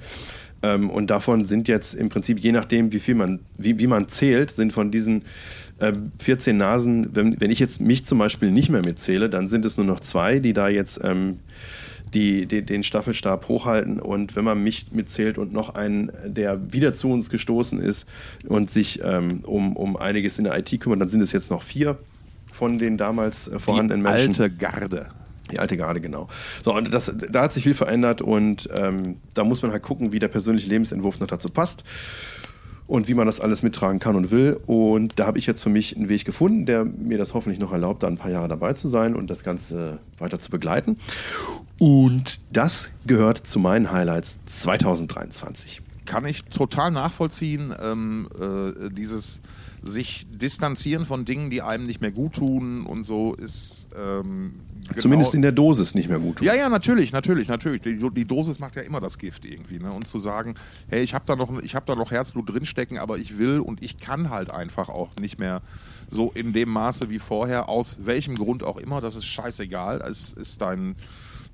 Ähm, 0.62 0.88
und 0.88 1.10
davon 1.10 1.44
sind 1.44 1.66
jetzt 1.66 1.94
im 1.94 2.10
Prinzip, 2.10 2.38
je 2.38 2.52
nachdem, 2.52 2.92
wie 2.92 3.00
viel 3.00 3.16
man, 3.16 3.40
wie, 3.58 3.80
wie 3.80 3.88
man 3.88 4.08
zählt, 4.08 4.52
sind 4.52 4.72
von 4.72 4.92
diesen 4.92 5.22
äh, 5.80 5.92
14 6.20 6.56
Nasen, 6.56 7.08
wenn, 7.12 7.40
wenn 7.40 7.50
ich 7.50 7.58
jetzt 7.58 7.80
mich 7.80 8.06
zum 8.06 8.18
Beispiel 8.18 8.52
nicht 8.52 8.68
mehr 8.68 8.82
mitzähle, 8.84 9.28
dann 9.28 9.48
sind 9.48 9.64
es 9.64 9.76
nur 9.76 9.86
noch 9.86 9.98
zwei, 9.98 10.38
die 10.38 10.52
da 10.52 10.68
jetzt 10.68 11.00
ähm, 11.02 11.38
die, 12.14 12.46
die, 12.46 12.62
den 12.62 12.82
Staffelstab 12.82 13.48
hochhalten. 13.48 14.00
Und 14.00 14.36
wenn 14.36 14.44
man 14.44 14.62
mich 14.62 14.86
mitzählt 14.92 15.38
und 15.38 15.52
noch 15.52 15.74
einen, 15.74 16.10
der 16.24 16.72
wieder 16.72 16.94
zu 16.94 17.10
uns 17.10 17.30
gestoßen 17.30 17.80
ist 17.80 18.06
und 18.46 18.70
sich 18.70 19.00
ähm, 19.02 19.40
um, 19.44 19.76
um 19.76 19.96
einiges 19.96 20.38
in 20.38 20.44
der 20.44 20.58
IT 20.58 20.80
kümmert, 20.80 21.00
dann 21.00 21.08
sind 21.08 21.22
es 21.22 21.32
jetzt 21.32 21.50
noch 21.50 21.62
vier 21.62 21.98
von 22.52 22.78
den 22.78 22.96
damals 22.96 23.48
äh, 23.48 23.58
vorhandenen 23.58 24.04
die 24.04 24.10
Menschen. 24.10 24.42
Alte 24.42 24.54
Garde. 24.54 25.06
Die 25.50 25.58
alte 25.58 25.76
Garde, 25.76 26.00
genau. 26.00 26.28
So, 26.62 26.74
und 26.74 26.92
das, 26.92 27.12
da 27.30 27.42
hat 27.42 27.52
sich 27.52 27.64
viel 27.64 27.74
verändert 27.74 28.22
und 28.22 28.68
ähm, 28.74 29.16
da 29.34 29.42
muss 29.42 29.62
man 29.62 29.72
halt 29.72 29.82
gucken, 29.82 30.12
wie 30.12 30.20
der 30.20 30.28
persönliche 30.28 30.68
Lebensentwurf 30.68 31.18
noch 31.18 31.26
dazu 31.26 31.48
passt 31.48 31.84
und 32.90 33.06
wie 33.06 33.14
man 33.14 33.26
das 33.26 33.40
alles 33.40 33.62
mittragen 33.62 34.00
kann 34.00 34.16
und 34.16 34.32
will. 34.32 34.60
Und 34.66 35.18
da 35.18 35.26
habe 35.26 35.38
ich 35.38 35.46
jetzt 35.46 35.62
für 35.62 35.68
mich 35.68 35.96
einen 35.96 36.08
Weg 36.08 36.24
gefunden, 36.24 36.66
der 36.66 36.84
mir 36.84 37.18
das 37.18 37.34
hoffentlich 37.34 37.60
noch 37.60 37.72
erlaubt, 37.72 38.02
da 38.02 38.08
ein 38.08 38.16
paar 38.16 38.32
Jahre 38.32 38.48
dabei 38.48 38.72
zu 38.72 38.88
sein 38.88 39.14
und 39.14 39.30
das 39.30 39.44
Ganze 39.44 40.00
weiter 40.18 40.40
zu 40.40 40.50
begleiten. 40.50 40.98
Und 41.78 42.40
das 42.52 42.90
gehört 43.06 43.38
zu 43.38 43.60
meinen 43.60 43.92
Highlights 43.92 44.40
2023. 44.44 45.82
Kann 46.10 46.24
ich 46.24 46.42
total 46.44 46.90
nachvollziehen, 46.90 47.72
ähm, 47.80 48.28
äh, 48.38 48.90
dieses 48.90 49.42
sich 49.82 50.26
distanzieren 50.28 51.06
von 51.06 51.24
Dingen, 51.24 51.50
die 51.50 51.62
einem 51.62 51.86
nicht 51.86 52.00
mehr 52.00 52.10
gut 52.10 52.34
tun 52.34 52.84
und 52.84 53.04
so 53.04 53.34
ist 53.34 53.88
ähm, 53.96 54.54
Genau. 54.90 55.02
Zumindest 55.02 55.34
in 55.34 55.42
der 55.42 55.52
Dosis 55.52 55.94
nicht 55.94 56.08
mehr 56.08 56.18
gut. 56.18 56.40
Ja, 56.40 56.54
ja, 56.54 56.68
natürlich, 56.68 57.12
natürlich, 57.12 57.46
natürlich. 57.46 57.82
Die, 57.82 57.96
die, 57.96 58.24
Dosis 58.24 58.58
macht 58.58 58.74
ja 58.74 58.82
immer 58.82 59.00
das 59.00 59.18
Gift 59.18 59.44
irgendwie. 59.44 59.78
Ne? 59.78 59.92
Und 59.92 60.08
zu 60.08 60.18
sagen, 60.18 60.56
hey, 60.88 61.02
ich 61.02 61.14
habe 61.14 61.24
da, 61.26 61.36
noch, 61.36 61.48
hab 61.50 61.86
da 61.86 61.94
noch 61.94 62.10
Herzblut 62.10 62.48
drinstecken, 62.50 62.98
aber 62.98 63.18
ich 63.18 63.38
will 63.38 63.60
und 63.60 63.82
ich 63.82 63.98
kann 63.98 64.30
halt 64.30 64.50
einfach 64.50 64.88
auch 64.88 65.10
nicht 65.20 65.38
mehr 65.38 65.62
so 66.08 66.32
in 66.32 66.52
dem 66.52 66.70
Maße 66.70 67.08
wie 67.08 67.20
vorher, 67.20 67.68
aus 67.68 68.00
welchem 68.02 68.36
Grund 68.36 68.64
auch 68.64 68.78
immer, 68.78 69.00
das 69.00 69.14
ist 69.14 69.26
scheißegal. 69.26 70.00
Es 70.00 70.32
ist 70.32 70.60
dein 70.60 70.96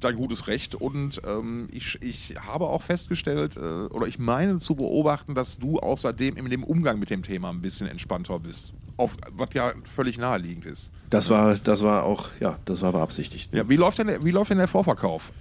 dein 0.00 0.16
gutes 0.16 0.46
Recht. 0.46 0.74
Und 0.74 1.20
ähm, 1.26 1.68
ich, 1.72 1.98
ich 2.02 2.34
habe 2.40 2.66
auch 2.66 2.82
festgestellt, 2.82 3.56
äh, 3.56 3.60
oder 3.60 4.06
ich 4.06 4.18
meine 4.18 4.58
zu 4.58 4.74
beobachten, 4.74 5.34
dass 5.34 5.58
du 5.58 5.78
außerdem 5.78 6.36
in 6.36 6.50
dem 6.50 6.64
Umgang 6.64 6.98
mit 6.98 7.10
dem 7.10 7.22
Thema 7.22 7.50
ein 7.50 7.60
bisschen 7.60 7.86
entspannter 7.88 8.38
bist. 8.38 8.72
Auf, 8.98 9.16
was 9.32 9.50
ja 9.52 9.72
völlig 9.84 10.16
naheliegend 10.16 10.64
ist. 10.64 10.90
Das 11.10 11.28
war, 11.28 11.56
das 11.56 11.82
war 11.82 12.04
auch, 12.04 12.30
ja, 12.40 12.58
das 12.64 12.80
war 12.80 12.92
beabsichtigt. 12.92 13.52
Ja, 13.54 13.68
wie 13.68 13.76
läuft 13.76 13.98
denn, 13.98 14.06
der, 14.06 14.22
wie 14.22 14.30
läuft 14.30 14.50
denn 14.50 14.58
der 14.58 14.68
Vorverkauf? 14.68 15.32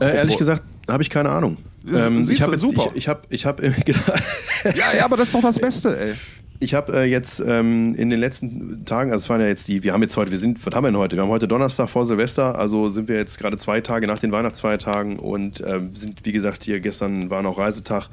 Äh, 0.00 0.16
ehrlich 0.16 0.36
gesagt, 0.36 0.64
habe 0.88 1.02
ich 1.02 1.10
keine 1.10 1.30
Ahnung. 1.30 1.58
Ähm, 1.86 2.28
ich 2.28 2.42
habe 2.42 2.58
super. 2.58 2.86
Ich, 2.88 2.96
ich 2.96 3.08
habe, 3.08 3.22
ich 3.30 3.46
habe, 3.46 3.66
ja, 4.64 4.96
ja, 4.96 5.04
aber 5.04 5.16
das 5.16 5.28
ist 5.28 5.34
doch 5.34 5.42
das 5.42 5.60
Beste, 5.60 5.96
ey. 5.96 6.14
Ich 6.64 6.72
habe 6.72 6.94
äh, 6.94 7.04
jetzt 7.04 7.40
ähm, 7.46 7.94
in 7.94 8.08
den 8.08 8.18
letzten 8.18 8.86
Tagen, 8.86 9.12
also 9.12 9.24
es 9.24 9.28
waren 9.28 9.42
ja 9.42 9.48
jetzt 9.48 9.68
die, 9.68 9.84
wir 9.84 9.92
haben 9.92 10.00
jetzt 10.00 10.16
heute, 10.16 10.30
wir 10.30 10.38
sind, 10.38 10.64
was 10.64 10.74
haben 10.74 10.84
wir 10.84 10.90
denn 10.90 10.96
heute? 10.96 11.14
Wir 11.14 11.22
haben 11.22 11.28
heute 11.28 11.46
Donnerstag 11.46 11.90
vor 11.90 12.06
Silvester, 12.06 12.58
also 12.58 12.88
sind 12.88 13.06
wir 13.06 13.16
jetzt 13.16 13.38
gerade 13.38 13.58
zwei 13.58 13.82
Tage 13.82 14.06
nach 14.06 14.18
den 14.18 14.32
Weihnachtsfeiertagen 14.32 15.18
und 15.18 15.60
äh, 15.60 15.80
sind, 15.92 16.24
wie 16.24 16.32
gesagt, 16.32 16.64
hier 16.64 16.80
gestern 16.80 17.28
war 17.28 17.42
noch 17.42 17.58
Reisetag 17.58 18.08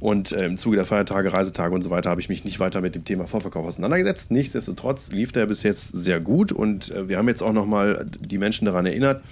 und 0.00 0.32
äh, 0.32 0.46
im 0.46 0.56
Zuge 0.56 0.76
der 0.76 0.86
Feiertage, 0.86 1.34
Reisetage 1.34 1.74
und 1.74 1.82
so 1.82 1.90
weiter 1.90 2.08
habe 2.08 2.22
ich 2.22 2.30
mich 2.30 2.46
nicht 2.46 2.60
weiter 2.60 2.80
mit 2.80 2.94
dem 2.94 3.04
Thema 3.04 3.26
Vorverkauf 3.26 3.66
auseinandergesetzt. 3.66 4.30
Nichtsdestotrotz 4.30 5.12
lief 5.12 5.32
der 5.32 5.44
bis 5.44 5.62
jetzt 5.62 5.88
sehr 5.88 6.18
gut 6.18 6.50
und 6.50 6.94
äh, 6.94 7.10
wir 7.10 7.18
haben 7.18 7.28
jetzt 7.28 7.42
auch 7.42 7.52
nochmal 7.52 8.06
die 8.20 8.38
Menschen 8.38 8.64
daran 8.64 8.86
erinnert, 8.86 9.22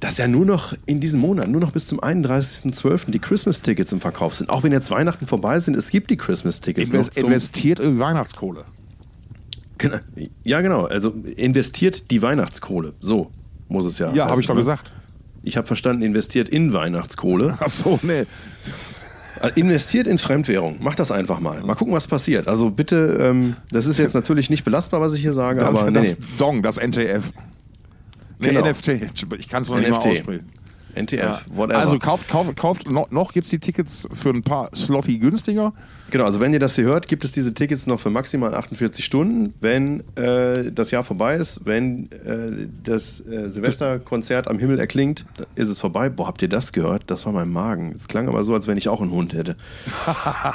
dass 0.00 0.18
ja 0.18 0.28
nur 0.28 0.44
noch 0.44 0.74
in 0.86 1.00
diesem 1.00 1.20
Monat, 1.20 1.48
nur 1.48 1.60
noch 1.60 1.72
bis 1.72 1.86
zum 1.86 2.00
31.12. 2.00 3.10
die 3.10 3.18
Christmas-Tickets 3.18 3.92
im 3.92 4.00
Verkauf 4.00 4.34
sind. 4.34 4.50
Auch 4.50 4.62
wenn 4.62 4.72
jetzt 4.72 4.90
Weihnachten 4.90 5.26
vorbei 5.26 5.58
sind, 5.60 5.76
es 5.76 5.90
gibt 5.90 6.10
die 6.10 6.16
Christmas-Tickets. 6.16 6.90
Invest, 6.90 7.18
investiert 7.18 7.80
in 7.80 7.98
Weihnachtskohle. 7.98 8.64
Ja, 10.42 10.60
genau. 10.60 10.84
Also 10.84 11.10
investiert 11.10 12.10
die 12.10 12.22
Weihnachtskohle. 12.22 12.94
So 13.00 13.30
muss 13.68 13.86
es 13.86 13.98
ja. 13.98 14.12
Ja, 14.12 14.28
habe 14.28 14.40
ich 14.40 14.46
doch 14.46 14.54
ne? 14.54 14.60
gesagt. 14.60 14.92
Ich 15.42 15.56
habe 15.56 15.66
verstanden, 15.66 16.02
investiert 16.02 16.48
in 16.48 16.72
Weihnachtskohle. 16.72 17.56
Ach 17.60 17.68
so, 17.68 17.98
nee. 18.02 18.26
Äh, 19.40 19.50
Investiert 19.54 20.06
in 20.06 20.18
Fremdwährung. 20.18 20.82
Macht 20.82 20.98
das 20.98 21.12
einfach 21.12 21.40
mal. 21.40 21.62
Mal 21.62 21.74
gucken, 21.74 21.94
was 21.94 22.06
passiert. 22.08 22.48
Also 22.48 22.70
bitte, 22.70 23.18
ähm, 23.20 23.54
das 23.70 23.86
ist 23.86 23.98
jetzt 23.98 24.14
natürlich 24.14 24.50
nicht 24.50 24.64
belastbar, 24.64 25.00
was 25.00 25.14
ich 25.14 25.20
hier 25.20 25.32
sage, 25.32 25.60
Das, 25.60 25.68
aber 25.68 25.90
nee. 25.90 25.98
das 25.98 26.16
Dong, 26.38 26.62
das 26.62 26.78
NTF. 26.78 27.32
Nee, 28.40 28.48
Genau. 28.50 28.66
NFT. 28.66 28.88
Ich 29.38 29.48
kann 29.48 29.62
es 29.62 29.70
noch 29.70 29.78
nicht 29.78 29.88
mal 29.90 29.98
NFT. 29.98 30.10
aussprechen. 30.10 30.52
NTF, 30.94 31.12
Ja. 31.20 31.40
whatever. 31.52 31.78
Also 31.78 31.98
kauft, 31.98 32.26
kauft, 32.26 32.56
kauft. 32.56 32.90
Noch, 32.90 33.10
noch 33.10 33.34
gibt 33.34 33.44
es 33.44 33.50
die 33.50 33.58
Tickets 33.58 34.08
für 34.14 34.30
ein 34.30 34.42
paar 34.42 34.70
Slotty 34.74 35.18
günstiger. 35.18 35.74
Genau, 36.10 36.24
also 36.24 36.40
wenn 36.40 36.54
ihr 36.54 36.58
das 36.58 36.74
hier 36.74 36.84
hört, 36.84 37.06
gibt 37.06 37.22
es 37.26 37.32
diese 37.32 37.52
Tickets 37.52 37.86
noch 37.86 38.00
für 38.00 38.08
maximal 38.08 38.54
48 38.54 39.04
Stunden. 39.04 39.52
Wenn 39.60 40.00
äh, 40.16 40.72
das 40.72 40.90
Jahr 40.92 41.04
vorbei 41.04 41.34
ist, 41.36 41.66
wenn 41.66 42.10
äh, 42.12 42.66
das 42.82 43.20
äh, 43.20 43.50
Silvesterkonzert 43.50 44.48
am 44.48 44.58
Himmel 44.58 44.78
erklingt, 44.80 45.26
ist 45.54 45.68
es 45.68 45.80
vorbei. 45.80 46.08
Boah, 46.08 46.28
habt 46.28 46.40
ihr 46.40 46.48
das 46.48 46.72
gehört? 46.72 47.02
Das 47.08 47.26
war 47.26 47.32
mein 47.34 47.50
Magen. 47.50 47.92
Es 47.94 48.08
klang 48.08 48.26
aber 48.26 48.42
so, 48.42 48.54
als 48.54 48.66
wenn 48.66 48.78
ich 48.78 48.88
auch 48.88 49.02
einen 49.02 49.10
Hund 49.10 49.34
hätte. 49.34 49.54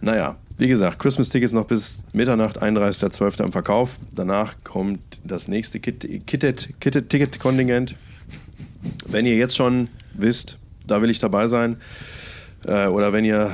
naja, 0.00 0.36
wie 0.60 0.68
gesagt, 0.68 0.98
Christmas-Tickets 0.98 1.52
noch 1.54 1.64
bis 1.64 2.02
Mitternacht, 2.12 2.62
31.12. 2.62 3.44
im 3.44 3.52
Verkauf. 3.52 3.96
Danach 4.14 4.54
kommt 4.62 5.00
das 5.24 5.48
nächste 5.48 5.80
Kit- 5.80 6.26
Kitted- 6.26 6.68
Kitted-Ticket-Kontingent. 6.80 7.94
Wenn 9.06 9.24
ihr 9.26 9.36
jetzt 9.36 9.56
schon 9.56 9.88
wisst, 10.14 10.58
da 10.86 11.00
will 11.02 11.08
ich 11.10 11.18
dabei 11.18 11.46
sein, 11.48 11.76
äh, 12.66 12.86
oder 12.86 13.12
wenn 13.14 13.24
ihr, 13.24 13.52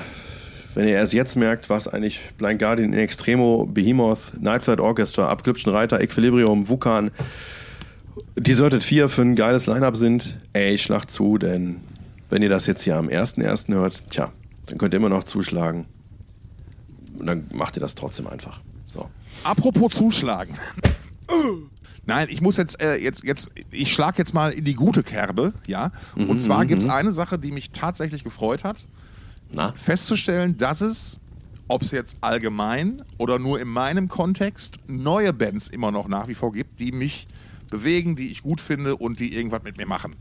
wenn 0.74 0.88
ihr 0.88 0.94
erst 0.94 1.12
jetzt 1.12 1.36
merkt, 1.36 1.70
was 1.70 1.86
eigentlich 1.86 2.20
Blind 2.38 2.58
Guardian 2.58 2.92
in 2.92 2.98
Extremo, 2.98 3.66
Behemoth, 3.66 4.32
Night 4.40 4.64
Flight 4.64 4.80
Orchestra, 4.80 5.28
Abglübschen 5.28 5.70
Reiter, 5.72 6.00
Equilibrium, 6.00 6.68
Vulkan, 6.68 7.12
Deserted 8.36 8.82
4 8.82 9.08
für 9.08 9.22
ein 9.22 9.36
geiles 9.36 9.66
Line-Up 9.66 9.96
sind, 9.96 10.36
ey, 10.54 10.76
schlagt 10.78 11.10
zu, 11.10 11.38
denn 11.38 11.76
wenn 12.30 12.42
ihr 12.42 12.48
das 12.48 12.66
jetzt 12.66 12.82
hier 12.82 12.96
am 12.96 13.08
1.1. 13.08 13.72
hört, 13.74 14.02
tja, 14.10 14.32
dann 14.66 14.78
könnt 14.78 14.92
ihr 14.94 14.98
immer 14.98 15.08
noch 15.08 15.24
zuschlagen. 15.24 15.86
Und 17.18 17.26
dann 17.26 17.44
macht 17.52 17.76
ihr 17.76 17.80
das 17.80 17.94
trotzdem 17.94 18.26
einfach. 18.26 18.60
So. 18.86 19.08
Apropos 19.44 19.94
zuschlagen. 19.94 20.56
Nein, 22.06 22.28
ich 22.30 22.40
muss 22.40 22.56
jetzt, 22.56 22.80
äh, 22.80 22.96
jetzt, 22.96 23.24
jetzt, 23.24 23.48
ich 23.70 23.92
schlage 23.92 24.18
jetzt 24.18 24.32
mal 24.32 24.52
in 24.52 24.64
die 24.64 24.74
gute 24.74 25.02
Kerbe, 25.02 25.52
ja. 25.66 25.90
Und 26.14 26.40
zwar 26.40 26.64
gibt 26.64 26.82
es 26.84 26.88
eine 26.88 27.10
Sache, 27.12 27.38
die 27.38 27.50
mich 27.50 27.70
tatsächlich 27.70 28.22
gefreut 28.22 28.62
hat, 28.62 28.84
Na? 29.52 29.72
festzustellen, 29.72 30.56
dass 30.56 30.82
es, 30.82 31.18
ob 31.66 31.82
es 31.82 31.90
jetzt 31.90 32.16
allgemein 32.20 32.98
oder 33.18 33.40
nur 33.40 33.60
in 33.60 33.66
meinem 33.68 34.06
Kontext, 34.06 34.76
neue 34.86 35.32
Bands 35.32 35.66
immer 35.66 35.90
noch 35.90 36.06
nach 36.06 36.28
wie 36.28 36.34
vor 36.34 36.52
gibt, 36.52 36.78
die 36.78 36.92
mich 36.92 37.26
bewegen, 37.70 38.14
die 38.14 38.28
ich 38.30 38.42
gut 38.44 38.60
finde 38.60 38.94
und 38.96 39.18
die 39.18 39.34
irgendwas 39.34 39.64
mit 39.64 39.76
mir 39.76 39.86
machen. 39.86 40.14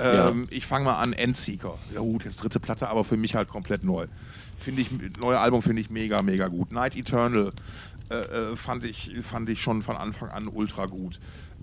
Ja. 0.00 0.30
Ähm, 0.30 0.46
Ich 0.48 0.66
fange 0.66 0.86
mal 0.86 0.96
an, 0.96 1.12
Endseeker. 1.12 1.76
Ja 1.92 2.00
gut, 2.00 2.24
jetzt 2.24 2.36
dritte 2.42 2.60
Platte, 2.60 2.88
aber 2.88 3.04
für 3.04 3.18
mich 3.18 3.34
halt 3.34 3.48
komplett 3.48 3.84
neu. 3.84 4.06
Finde 4.58 4.82
ich, 4.82 4.90
neue 5.20 5.38
Album 5.38 5.62
finde 5.62 5.82
ich 5.82 5.90
mega, 5.90 6.22
mega 6.22 6.48
gut. 6.48 6.72
Night 6.72 6.96
Eternal 6.96 7.52
äh, 8.10 8.14
äh, 8.14 8.56
fand, 8.56 8.84
ich, 8.84 9.12
fand 9.22 9.48
ich 9.50 9.60
schon 9.60 9.82
von 9.82 9.96
Anfang 9.96 10.28
an 10.30 10.48
ultra 10.48 10.86
gut. 10.86 11.18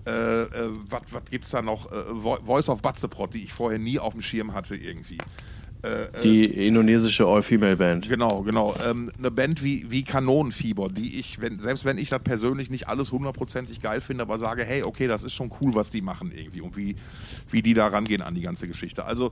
Äh, 0.06 0.10
äh, 0.42 0.46
was 0.90 1.02
gibt's 1.30 1.50
da 1.50 1.62
noch? 1.62 1.90
Äh, 1.90 1.96
Vo- 2.10 2.44
Voice 2.44 2.68
of 2.68 2.82
Batzeprot, 2.82 3.34
die 3.34 3.44
ich 3.44 3.52
vorher 3.52 3.78
nie 3.78 3.98
auf 3.98 4.12
dem 4.12 4.22
Schirm 4.22 4.54
hatte 4.54 4.76
irgendwie. 4.76 5.18
Die 6.22 6.46
indonesische 6.46 7.26
All-Female-Band. 7.26 8.08
Genau, 8.08 8.40
genau. 8.40 8.74
Ähm, 8.88 9.12
eine 9.18 9.30
Band 9.30 9.62
wie, 9.62 9.84
wie 9.90 10.02
Kanonenfieber, 10.02 10.88
die 10.88 11.18
ich, 11.18 11.42
wenn, 11.42 11.60
selbst 11.60 11.84
wenn 11.84 11.98
ich 11.98 12.08
das 12.08 12.22
persönlich 12.22 12.70
nicht 12.70 12.88
alles 12.88 13.12
hundertprozentig 13.12 13.82
geil 13.82 14.00
finde, 14.00 14.22
aber 14.22 14.38
sage, 14.38 14.64
hey, 14.64 14.82
okay, 14.82 15.06
das 15.08 15.24
ist 15.24 15.34
schon 15.34 15.50
cool, 15.60 15.74
was 15.74 15.90
die 15.90 16.00
machen 16.00 16.32
irgendwie 16.34 16.62
und 16.62 16.74
wie, 16.78 16.96
wie 17.50 17.60
die 17.60 17.74
da 17.74 17.88
rangehen 17.88 18.22
an 18.22 18.34
die 18.34 18.40
ganze 18.40 18.66
Geschichte. 18.66 19.04
Also 19.04 19.30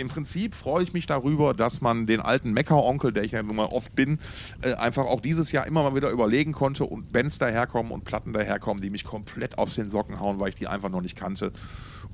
im 0.00 0.08
Prinzip 0.08 0.54
freue 0.54 0.82
ich 0.82 0.92
mich 0.92 1.06
darüber, 1.06 1.54
dass 1.54 1.80
man 1.80 2.06
den 2.06 2.20
alten 2.20 2.52
Mecker-Onkel, 2.52 3.12
der 3.12 3.22
ich 3.22 3.32
ja 3.32 3.42
nun 3.42 3.56
mal 3.56 3.66
oft 3.66 3.94
bin, 3.94 4.18
äh, 4.62 4.74
einfach 4.74 5.06
auch 5.06 5.20
dieses 5.20 5.52
Jahr 5.52 5.66
immer 5.66 5.82
mal 5.82 5.94
wieder 5.94 6.10
überlegen 6.10 6.52
konnte 6.52 6.84
und 6.84 7.12
Bands 7.12 7.38
daherkommen 7.38 7.92
und 7.92 8.04
Platten 8.04 8.32
daherkommen, 8.32 8.82
die 8.82 8.90
mich 8.90 9.04
komplett 9.04 9.58
aus 9.58 9.74
den 9.74 9.88
Socken 9.88 10.20
hauen, 10.20 10.40
weil 10.40 10.48
ich 10.48 10.56
die 10.56 10.66
einfach 10.66 10.88
noch 10.88 11.02
nicht 11.02 11.16
kannte. 11.16 11.52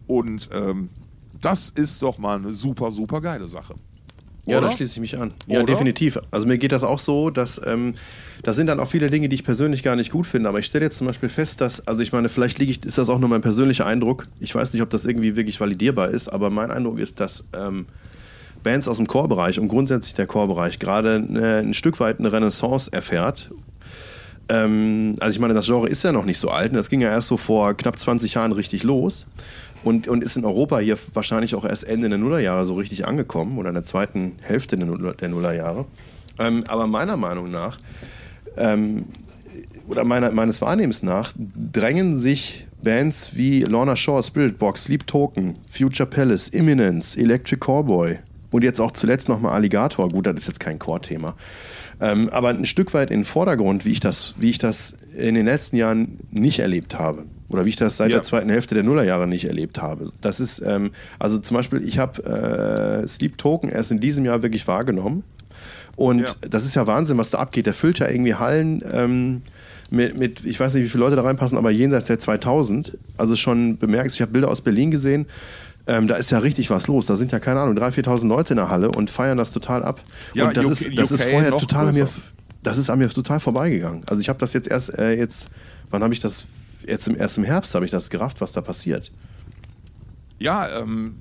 Und 0.06 0.50
ähm, 0.52 0.90
das 1.40 1.70
ist 1.70 2.02
doch 2.02 2.18
mal 2.18 2.36
eine 2.38 2.52
super, 2.52 2.90
super 2.90 3.20
geile 3.20 3.48
Sache. 3.48 3.74
Ja, 4.46 4.58
Oder? 4.58 4.68
da 4.68 4.72
schließe 4.74 4.92
ich 4.92 5.00
mich 5.00 5.18
an. 5.18 5.32
Ja, 5.46 5.58
Oder? 5.58 5.66
definitiv. 5.66 6.18
Also 6.30 6.46
mir 6.46 6.58
geht 6.58 6.72
das 6.72 6.84
auch 6.84 6.98
so, 7.00 7.30
dass 7.30 7.60
ähm, 7.66 7.94
das 8.42 8.56
sind 8.56 8.66
dann 8.66 8.80
auch 8.80 8.88
viele 8.88 9.08
Dinge, 9.08 9.28
die 9.28 9.34
ich 9.34 9.44
persönlich 9.44 9.82
gar 9.82 9.96
nicht 9.96 10.10
gut 10.10 10.26
finde. 10.26 10.48
Aber 10.48 10.58
ich 10.58 10.66
stelle 10.66 10.84
jetzt 10.84 10.98
zum 10.98 11.06
Beispiel 11.06 11.28
fest, 11.28 11.60
dass, 11.60 11.86
also 11.86 12.02
ich 12.02 12.12
meine, 12.12 12.28
vielleicht 12.28 12.58
liege 12.58 12.70
ich, 12.70 12.84
ist 12.84 12.98
das 12.98 13.08
auch 13.08 13.18
nur 13.18 13.28
mein 13.28 13.40
persönlicher 13.40 13.86
Eindruck. 13.86 14.24
Ich 14.40 14.54
weiß 14.54 14.72
nicht, 14.72 14.82
ob 14.82 14.90
das 14.90 15.06
irgendwie 15.06 15.36
wirklich 15.36 15.60
validierbar 15.60 16.10
ist, 16.10 16.28
aber 16.28 16.50
mein 16.50 16.70
Eindruck 16.70 16.98
ist, 16.98 17.20
dass 17.20 17.44
ähm, 17.56 17.86
Bands 18.62 18.88
aus 18.88 18.96
dem 18.96 19.06
Core-Bereich 19.06 19.58
und 19.60 19.68
grundsätzlich 19.68 20.14
der 20.14 20.26
Core-Bereich 20.26 20.78
gerade 20.78 21.24
äh, 21.34 21.60
ein 21.60 21.74
Stück 21.74 22.00
weit 22.00 22.18
eine 22.18 22.32
Renaissance 22.32 22.92
erfährt. 22.92 23.50
Ähm, 24.48 25.14
also 25.20 25.34
ich 25.34 25.40
meine, 25.40 25.54
das 25.54 25.66
Genre 25.66 25.88
ist 25.88 26.02
ja 26.02 26.12
noch 26.12 26.24
nicht 26.24 26.38
so 26.38 26.50
alt. 26.50 26.74
Das 26.74 26.90
ging 26.90 27.00
ja 27.00 27.10
erst 27.10 27.28
so 27.28 27.36
vor 27.36 27.74
knapp 27.74 27.98
20 27.98 28.34
Jahren 28.34 28.52
richtig 28.52 28.82
los. 28.82 29.26
Und, 29.84 30.08
und 30.08 30.24
ist 30.24 30.36
in 30.36 30.44
Europa 30.44 30.78
hier 30.78 30.98
wahrscheinlich 31.14 31.54
auch 31.54 31.64
erst 31.64 31.84
Ende 31.84 32.08
der 32.08 32.18
Nullerjahre 32.18 32.64
so 32.64 32.74
richtig 32.74 33.06
angekommen 33.06 33.56
oder 33.56 33.68
in 33.68 33.74
der 33.74 33.84
zweiten 33.84 34.32
Hälfte 34.40 34.76
der, 34.76 35.12
der 35.12 35.28
Nullerjahre. 35.28 35.84
Ähm, 36.38 36.64
aber 36.66 36.88
meiner 36.88 37.16
Meinung 37.16 37.50
nach, 37.50 37.78
ähm, 38.56 39.04
oder 39.88 40.04
meiner, 40.04 40.30
meines 40.32 40.60
Wahrnehmens 40.60 41.02
nach, 41.02 41.32
drängen 41.36 42.16
sich 42.16 42.66
Bands 42.82 43.30
wie 43.34 43.62
Lorna 43.62 43.96
Shore, 43.96 44.22
Spirit 44.22 44.58
Box, 44.58 44.84
Sleep 44.84 45.06
Token, 45.06 45.54
Future 45.70 46.08
Palace, 46.08 46.48
Imminence, 46.48 47.16
Electric 47.16 47.60
Cowboy 47.64 48.18
und 48.50 48.62
jetzt 48.62 48.80
auch 48.80 48.92
zuletzt 48.92 49.28
nochmal 49.28 49.52
Alligator. 49.52 50.08
Gut, 50.08 50.26
das 50.26 50.36
ist 50.36 50.46
jetzt 50.46 50.60
kein 50.60 50.78
Core-Thema. 50.78 51.34
Ähm, 52.00 52.28
aber 52.30 52.50
ein 52.50 52.66
Stück 52.66 52.92
weit 52.94 53.10
in 53.10 53.20
den 53.20 53.24
Vordergrund, 53.24 53.84
wie 53.84 53.92
ich, 53.92 54.00
das, 54.00 54.34
wie 54.38 54.50
ich 54.50 54.58
das 54.58 54.96
in 55.16 55.34
den 55.34 55.46
letzten 55.46 55.76
Jahren 55.76 56.18
nicht 56.30 56.58
erlebt 56.58 56.98
habe. 56.98 57.24
Oder 57.48 57.64
wie 57.64 57.70
ich 57.70 57.76
das 57.76 57.96
seit 57.96 58.10
Ja. 58.10 58.16
der 58.16 58.22
zweiten 58.22 58.50
Hälfte 58.50 58.74
der 58.74 58.84
Nullerjahre 58.84 59.26
nicht 59.26 59.46
erlebt 59.46 59.80
habe. 59.80 60.10
Das 60.20 60.40
ist, 60.40 60.62
ähm, 60.66 60.90
also 61.18 61.38
zum 61.38 61.56
Beispiel, 61.56 61.82
ich 61.86 61.98
habe 61.98 63.02
äh, 63.04 63.08
Sleep 63.08 63.38
Token 63.38 63.70
erst 63.70 63.92
in 63.92 64.00
diesem 64.00 64.24
Jahr 64.24 64.42
wirklich 64.42 64.66
wahrgenommen. 64.68 65.22
Und 65.96 66.20
Ja. 66.20 66.30
das 66.48 66.64
ist 66.64 66.74
ja 66.74 66.86
Wahnsinn, 66.86 67.18
was 67.18 67.30
da 67.30 67.38
abgeht. 67.38 67.66
Der 67.66 67.74
füllt 67.74 67.98
ja 67.98 68.08
irgendwie 68.08 68.34
Hallen 68.34 68.82
ähm, 68.92 69.42
mit, 69.90 70.18
mit, 70.18 70.44
ich 70.44 70.60
weiß 70.60 70.74
nicht, 70.74 70.84
wie 70.84 70.88
viele 70.88 71.04
Leute 71.04 71.16
da 71.16 71.22
reinpassen, 71.22 71.56
aber 71.56 71.70
jenseits 71.70 72.06
der 72.06 72.18
2000. 72.18 72.96
Also 73.16 73.34
schon 73.36 73.78
bemerkt, 73.78 74.10
ich 74.12 74.20
habe 74.20 74.32
Bilder 74.32 74.48
aus 74.48 74.60
Berlin 74.60 74.90
gesehen. 74.90 75.26
Ähm, 75.88 76.08
da 76.08 76.16
ist 76.16 76.30
ja 76.32 76.38
richtig 76.38 76.68
was 76.70 76.88
los. 76.88 77.06
Da 77.06 77.14
sind 77.16 77.30
ja, 77.32 77.38
keine 77.38 77.60
Ahnung, 77.60 77.76
3.000, 77.78 78.04
4.000 78.06 78.26
Leute 78.28 78.52
in 78.54 78.56
der 78.56 78.68
Halle 78.68 78.90
und 78.90 79.08
feiern 79.10 79.38
das 79.38 79.52
total 79.52 79.84
ab. 79.84 80.00
Ja, 80.34 80.48
und 80.48 80.56
das, 80.56 80.64
UK 80.66 80.72
ist, 80.72 80.98
das 80.98 81.12
ist 81.12 81.22
vorher 81.22 81.50
total 81.52 81.88
an 81.88 81.94
mir, 81.94 82.08
das 82.64 82.76
ist 82.76 82.90
an 82.90 82.98
mir 82.98 83.08
total 83.08 83.38
vorbeigegangen. 83.38 84.02
Also 84.06 84.20
ich 84.20 84.28
habe 84.28 84.38
das 84.40 84.52
jetzt 84.52 84.68
erst, 84.68 84.98
äh, 84.98 85.14
jetzt, 85.14 85.48
wann 85.90 86.02
habe 86.02 86.12
ich 86.12 86.18
das, 86.20 86.44
jetzt 86.84 87.06
im, 87.06 87.16
erst 87.16 87.38
im 87.38 87.44
Herbst 87.44 87.74
habe 87.76 87.84
ich 87.84 87.90
das 87.92 88.10
gerafft, 88.10 88.40
was 88.40 88.50
da 88.50 88.60
passiert. 88.60 89.12
Ja, 90.40 90.80
ähm, 90.80 91.14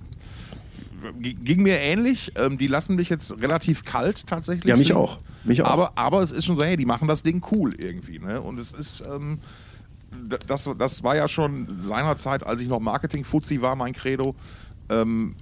ging 1.21 1.63
mir 1.63 1.79
ähnlich. 1.79 2.31
Ähm, 2.37 2.57
die 2.57 2.67
lassen 2.67 2.95
mich 2.95 3.09
jetzt 3.09 3.41
relativ 3.41 3.83
kalt 3.83 4.27
tatsächlich. 4.27 4.65
Ja, 4.65 4.77
mich 4.77 4.87
sind. 4.87 4.95
auch. 4.97 5.17
Mich 5.43 5.61
auch. 5.61 5.69
Aber, 5.69 5.91
aber 5.95 6.21
es 6.21 6.31
ist 6.31 6.45
schon 6.45 6.57
so, 6.57 6.63
hey, 6.63 6.77
die 6.77 6.85
machen 6.85 7.07
das 7.07 7.23
Ding 7.23 7.45
cool 7.51 7.73
irgendwie. 7.77 8.19
Ne? 8.19 8.41
Und 8.41 8.59
es 8.59 8.73
ist, 8.73 9.01
ähm, 9.01 9.39
das, 10.47 10.69
das 10.77 11.03
war 11.03 11.15
ja 11.15 11.27
schon 11.27 11.67
seinerzeit, 11.77 12.45
als 12.45 12.61
ich 12.61 12.67
noch 12.67 12.79
Marketing-Fuzzi 12.79 13.61
war, 13.61 13.75
mein 13.75 13.93
Credo. 13.93 14.35
Ähm, 14.87 15.35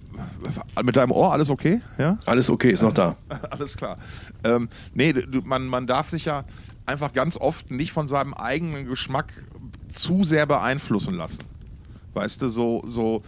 mit 0.83 0.95
deinem 0.95 1.11
Ohr 1.11 1.33
alles 1.33 1.49
okay? 1.49 1.81
Ja? 1.97 2.17
Alles 2.25 2.49
okay, 2.49 2.71
ist 2.71 2.81
noch 2.81 2.93
da. 2.93 3.17
Alles 3.49 3.75
klar. 3.75 3.97
Ähm, 4.45 4.69
nee, 4.93 5.11
du, 5.11 5.41
man, 5.41 5.67
man 5.67 5.85
darf 5.85 6.07
sich 6.07 6.23
ja 6.23 6.45
einfach 6.85 7.11
ganz 7.11 7.35
oft 7.35 7.69
nicht 7.69 7.91
von 7.91 8.07
seinem 8.07 8.33
eigenen 8.33 8.85
Geschmack 8.85 9.33
zu 9.89 10.23
sehr 10.23 10.45
beeinflussen 10.45 11.15
lassen. 11.15 11.43
Weißt 12.13 12.41
du, 12.41 12.47
so, 12.47 12.83
so 12.85 13.21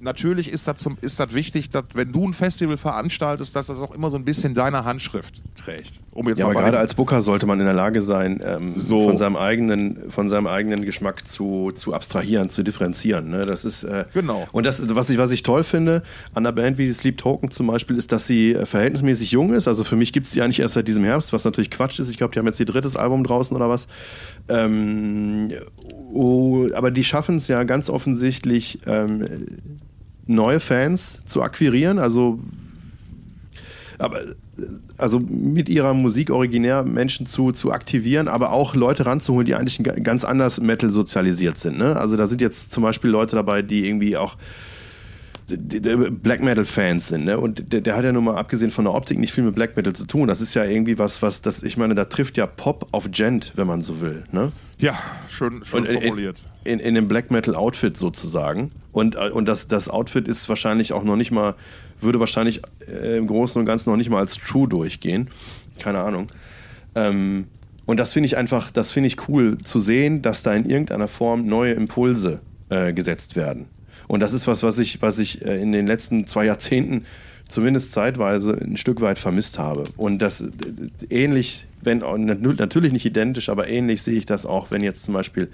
natürlich 0.00 0.48
ist 0.48 0.68
das, 0.68 0.78
zum, 0.78 0.98
ist 1.00 1.18
das 1.20 1.34
wichtig, 1.34 1.70
dass 1.70 1.84
wenn 1.94 2.12
du 2.12 2.26
ein 2.26 2.34
Festival 2.34 2.76
veranstaltest, 2.76 3.56
dass 3.56 3.66
das 3.66 3.78
auch 3.78 3.92
immer 3.92 4.10
so 4.10 4.18
ein 4.18 4.24
bisschen 4.24 4.54
deine 4.54 4.84
Handschrift 4.84 5.42
trägt. 5.54 6.00
Um 6.16 6.26
jetzt 6.28 6.38
ja, 6.38 6.46
aber 6.46 6.54
gerade 6.54 6.78
als 6.78 6.94
Booker 6.94 7.20
sollte 7.20 7.44
man 7.44 7.60
in 7.60 7.66
der 7.66 7.74
Lage 7.74 8.00
sein, 8.00 8.40
ähm, 8.42 8.72
so. 8.74 9.06
von, 9.06 9.18
seinem 9.18 9.36
eigenen, 9.36 10.10
von 10.10 10.30
seinem 10.30 10.46
eigenen 10.46 10.82
Geschmack 10.86 11.28
zu, 11.28 11.72
zu 11.74 11.92
abstrahieren, 11.92 12.48
zu 12.48 12.62
differenzieren. 12.62 13.28
Ne? 13.28 13.44
Das 13.44 13.66
ist, 13.66 13.84
äh, 13.84 14.06
genau. 14.14 14.48
Und 14.52 14.64
das, 14.64 14.94
was 14.94 15.10
ich, 15.10 15.18
was 15.18 15.30
ich 15.30 15.42
toll 15.42 15.62
finde 15.62 16.02
an 16.32 16.44
der 16.44 16.52
Band 16.52 16.78
wie 16.78 16.90
Sleep 16.90 17.18
Token 17.18 17.50
zum 17.50 17.66
Beispiel, 17.66 17.98
ist, 17.98 18.12
dass 18.12 18.26
sie 18.26 18.54
äh, 18.54 18.64
verhältnismäßig 18.64 19.30
jung 19.30 19.52
ist. 19.52 19.68
Also 19.68 19.84
für 19.84 19.96
mich 19.96 20.14
gibt 20.14 20.24
es 20.24 20.32
die 20.32 20.40
eigentlich 20.40 20.60
erst 20.60 20.72
seit 20.72 20.88
diesem 20.88 21.04
Herbst, 21.04 21.34
was 21.34 21.44
natürlich 21.44 21.70
Quatsch 21.70 21.98
ist. 21.98 22.10
Ich 22.10 22.16
glaube, 22.16 22.32
die 22.32 22.38
haben 22.38 22.46
jetzt 22.46 22.60
ihr 22.60 22.66
drittes 22.66 22.96
Album 22.96 23.22
draußen 23.22 23.54
oder 23.54 23.68
was. 23.68 23.86
Ähm, 24.48 25.50
oh, 26.14 26.66
aber 26.74 26.90
die 26.90 27.04
schaffen 27.04 27.36
es 27.36 27.46
ja 27.46 27.62
ganz 27.64 27.90
offensichtlich, 27.90 28.78
ähm, 28.86 29.26
neue 30.26 30.60
Fans 30.60 31.20
zu 31.26 31.42
akquirieren. 31.42 31.98
Also 31.98 32.40
aber 33.98 34.20
also 34.98 35.20
mit 35.20 35.68
ihrer 35.68 35.94
Musik 35.94 36.30
originär 36.30 36.82
Menschen 36.82 37.26
zu, 37.26 37.52
zu 37.52 37.72
aktivieren, 37.72 38.28
aber 38.28 38.52
auch 38.52 38.74
Leute 38.74 39.06
ranzuholen, 39.06 39.46
die 39.46 39.54
eigentlich 39.54 39.82
ganz 40.02 40.24
anders 40.24 40.60
Metal 40.60 40.90
sozialisiert 40.90 41.58
sind. 41.58 41.78
Ne? 41.78 41.96
Also 41.96 42.16
da 42.16 42.26
sind 42.26 42.40
jetzt 42.40 42.72
zum 42.72 42.82
Beispiel 42.82 43.10
Leute 43.10 43.36
dabei, 43.36 43.62
die 43.62 43.86
irgendwie 43.86 44.16
auch 44.16 44.36
Black 45.48 46.42
Metal 46.42 46.64
Fans 46.64 47.06
sind, 47.06 47.24
ne? 47.24 47.38
Und 47.38 47.72
der, 47.72 47.80
der, 47.80 47.96
hat 47.96 48.04
ja 48.04 48.10
nun 48.10 48.24
mal 48.24 48.34
abgesehen 48.34 48.72
von 48.72 48.84
der 48.84 48.94
Optik 48.94 49.16
nicht 49.18 49.32
viel 49.32 49.44
mit 49.44 49.54
Black 49.54 49.76
Metal 49.76 49.92
zu 49.92 50.04
tun. 50.04 50.26
Das 50.26 50.40
ist 50.40 50.54
ja 50.54 50.64
irgendwie 50.64 50.98
was, 50.98 51.22
was 51.22 51.40
das, 51.40 51.62
ich 51.62 51.76
meine, 51.76 51.94
da 51.94 52.06
trifft 52.06 52.36
ja 52.36 52.46
Pop 52.46 52.88
auf 52.90 53.08
Gent, 53.12 53.52
wenn 53.54 53.68
man 53.68 53.80
so 53.80 54.00
will, 54.00 54.24
ne? 54.32 54.50
Ja, 54.78 54.98
schon, 55.28 55.64
schon 55.64 55.86
in, 55.86 56.00
formuliert. 56.00 56.42
In, 56.64 56.80
in, 56.80 56.86
in 56.86 56.94
dem 56.96 57.06
Black 57.06 57.30
Metal 57.30 57.54
Outfit 57.54 57.96
sozusagen. 57.96 58.72
Und, 58.90 59.14
äh, 59.14 59.30
und 59.30 59.46
das, 59.46 59.68
das 59.68 59.88
Outfit 59.88 60.26
ist 60.26 60.48
wahrscheinlich 60.48 60.92
auch 60.92 61.04
noch 61.04 61.16
nicht 61.16 61.30
mal 61.30 61.54
würde 62.00 62.20
wahrscheinlich 62.20 62.62
äh, 62.88 63.16
im 63.16 63.26
Großen 63.26 63.58
und 63.58 63.66
Ganzen 63.66 63.90
noch 63.90 63.96
nicht 63.96 64.10
mal 64.10 64.18
als 64.18 64.34
True 64.34 64.68
durchgehen. 64.68 65.28
Keine 65.78 66.00
Ahnung. 66.00 66.26
Ähm, 66.94 67.46
und 67.84 67.98
das 67.98 68.12
finde 68.12 68.26
ich 68.26 68.36
einfach, 68.36 68.70
das 68.70 68.90
finde 68.90 69.06
ich 69.06 69.28
cool 69.28 69.58
zu 69.58 69.78
sehen, 69.78 70.22
dass 70.22 70.42
da 70.42 70.54
in 70.54 70.68
irgendeiner 70.68 71.08
Form 71.08 71.46
neue 71.46 71.72
Impulse 71.72 72.40
äh, 72.68 72.92
gesetzt 72.92 73.36
werden. 73.36 73.66
Und 74.08 74.20
das 74.20 74.32
ist 74.32 74.46
was, 74.46 74.62
was 74.62 74.78
ich, 74.78 75.02
was 75.02 75.18
ich 75.18 75.44
äh, 75.44 75.60
in 75.60 75.72
den 75.72 75.86
letzten 75.86 76.26
zwei 76.26 76.44
Jahrzehnten 76.44 77.04
zumindest 77.48 77.92
zeitweise 77.92 78.52
ein 78.54 78.76
Stück 78.76 79.00
weit 79.00 79.18
vermisst 79.18 79.58
habe. 79.58 79.84
Und 79.96 80.18
das 80.20 80.40
äh, 80.40 80.46
ähnlich, 81.10 81.66
wenn 81.82 81.98
natürlich 81.98 82.92
nicht 82.92 83.06
identisch, 83.06 83.48
aber 83.48 83.68
ähnlich 83.68 84.02
sehe 84.02 84.16
ich 84.16 84.26
das 84.26 84.46
auch, 84.46 84.70
wenn 84.70 84.82
jetzt 84.82 85.04
zum 85.04 85.14
Beispiel 85.14 85.48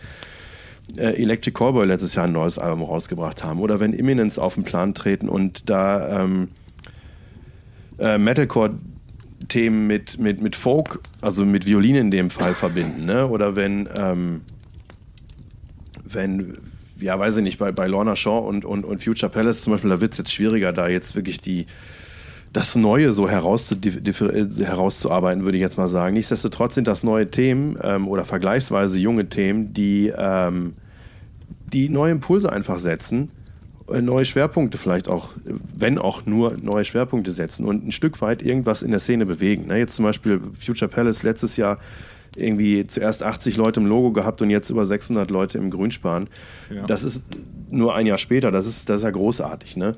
äh, 0.97 1.23
Electric 1.23 1.57
Cowboy 1.57 1.87
letztes 1.87 2.15
Jahr 2.15 2.27
ein 2.27 2.33
neues 2.33 2.59
Album 2.59 2.83
rausgebracht 2.83 3.45
haben 3.45 3.61
oder 3.61 3.81
wenn 3.81 3.93
Imminence 3.93 4.39
auf 4.39 4.55
den 4.55 4.65
Plan 4.65 4.95
treten 4.95 5.29
und 5.29 5.69
da 5.71 6.23
ähm, 6.23 6.49
äh, 7.99 8.19
Metalcore-Themen 8.19 9.87
mit, 9.87 10.19
mit, 10.19 10.41
mit 10.41 10.57
Folk, 10.57 11.01
also 11.21 11.45
mit 11.45 11.67
Violin 11.67 11.97
in 11.97 12.11
dem 12.11 12.31
Fall 12.31 12.55
verbinden, 12.55 13.05
ne? 13.05 13.29
oder 13.29 13.57
wenn, 13.57 13.89
ähm, 13.97 14.43
wenn 16.05 16.59
ja, 17.01 17.19
weiß 17.19 17.37
ich 17.39 17.43
nicht, 17.43 17.59
bei, 17.59 17.73
bei 17.73 17.87
Lorna 17.87 18.17
Shaw 18.17 18.47
und, 18.47 18.65
und, 18.65 18.85
und 18.85 19.03
Future 19.03 19.31
Palace 19.31 19.63
zum 19.63 19.73
Beispiel, 19.73 19.91
da 19.91 20.01
wird 20.01 20.13
es 20.13 20.19
jetzt 20.19 20.33
schwieriger, 20.33 20.73
da 20.73 20.89
jetzt 20.89 21.17
wirklich 21.17 21.41
die, 21.41 21.67
das 22.53 22.77
Neue 22.77 23.13
so 23.13 23.29
herauszu, 23.29 23.77
herauszuarbeiten, 24.59 25.45
würde 25.45 25.57
ich 25.57 25.63
jetzt 25.63 25.79
mal 25.79 25.89
sagen. 25.89 26.15
Nichtsdestotrotz 26.15 26.75
sind 26.75 26.87
das 26.87 27.03
neue 27.03 27.31
Themen 27.31 27.79
ähm, 27.83 28.09
oder 28.09 28.25
vergleichsweise 28.25 28.99
junge 28.99 29.29
Themen, 29.29 29.73
die, 29.73 30.13
ähm, 30.15 30.75
die 31.73 31.89
neue 31.89 32.13
Impulse 32.13 32.53
einfach 32.53 32.79
setzen, 32.79 33.31
äh, 33.91 34.03
neue 34.03 34.27
Schwerpunkte 34.27 34.77
vielleicht 34.77 35.09
auch, 35.09 35.31
wenn 35.45 35.97
auch 35.97 36.27
nur 36.27 36.57
neue 36.63 36.85
Schwerpunkte 36.85 37.31
setzen 37.31 37.65
und 37.65 37.87
ein 37.87 37.93
Stück 37.93 38.21
weit 38.21 38.43
irgendwas 38.43 38.83
in 38.83 38.91
der 38.91 39.01
Szene 39.01 39.25
bewegen. 39.25 39.69
Ne? 39.69 39.79
Jetzt 39.79 39.97
zum 39.97 40.05
Beispiel 40.05 40.41
Future 40.61 40.91
Palace 40.91 41.23
letztes 41.23 41.57
Jahr 41.57 41.79
irgendwie 42.37 42.87
zuerst 42.87 43.23
80 43.23 43.57
Leute 43.57 43.81
im 43.81 43.87
Logo 43.87 44.13
gehabt 44.13 44.43
und 44.43 44.51
jetzt 44.51 44.69
über 44.69 44.85
600 44.85 45.31
Leute 45.31 45.57
im 45.59 45.71
Grünspan. 45.71 46.29
Ja. 46.75 46.87
Das 46.87 47.03
ist 47.03 47.25
nur 47.71 47.95
ein 47.95 48.07
Jahr 48.07 48.19
später, 48.19 48.51
das 48.51 48.67
ist, 48.67 48.89
das 48.91 48.99
ist 48.99 49.05
ja 49.05 49.11
großartig. 49.11 49.77
Ne? 49.77 49.93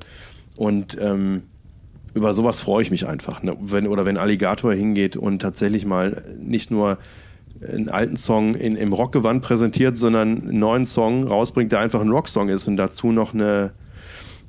Und 0.55 0.97
ähm, 0.99 1.43
über 2.15 2.33
sowas 2.33 2.61
freue 2.61 2.81
ich 2.81 2.89
mich 2.89 3.07
einfach. 3.07 3.43
Ne? 3.43 3.55
Wenn, 3.59 3.87
oder 3.87 4.05
wenn 4.05 4.17
Alligator 4.17 4.73
hingeht 4.73 5.17
und 5.17 5.41
tatsächlich 5.41 5.85
mal 5.85 6.23
nicht 6.39 6.71
nur 6.71 6.97
einen 7.61 7.89
alten 7.89 8.15
Song 8.15 8.55
in, 8.55 8.75
im 8.75 8.93
Rockgewand 8.93 9.43
präsentiert, 9.43 9.97
sondern 9.97 10.41
einen 10.41 10.59
neuen 10.59 10.85
Song 10.85 11.27
rausbringt, 11.27 11.73
der 11.73 11.79
einfach 11.79 12.01
ein 12.01 12.09
Rocksong 12.09 12.47
ist 12.47 12.67
und 12.67 12.77
dazu 12.77 13.11
noch 13.11 13.33
eine, 13.33 13.71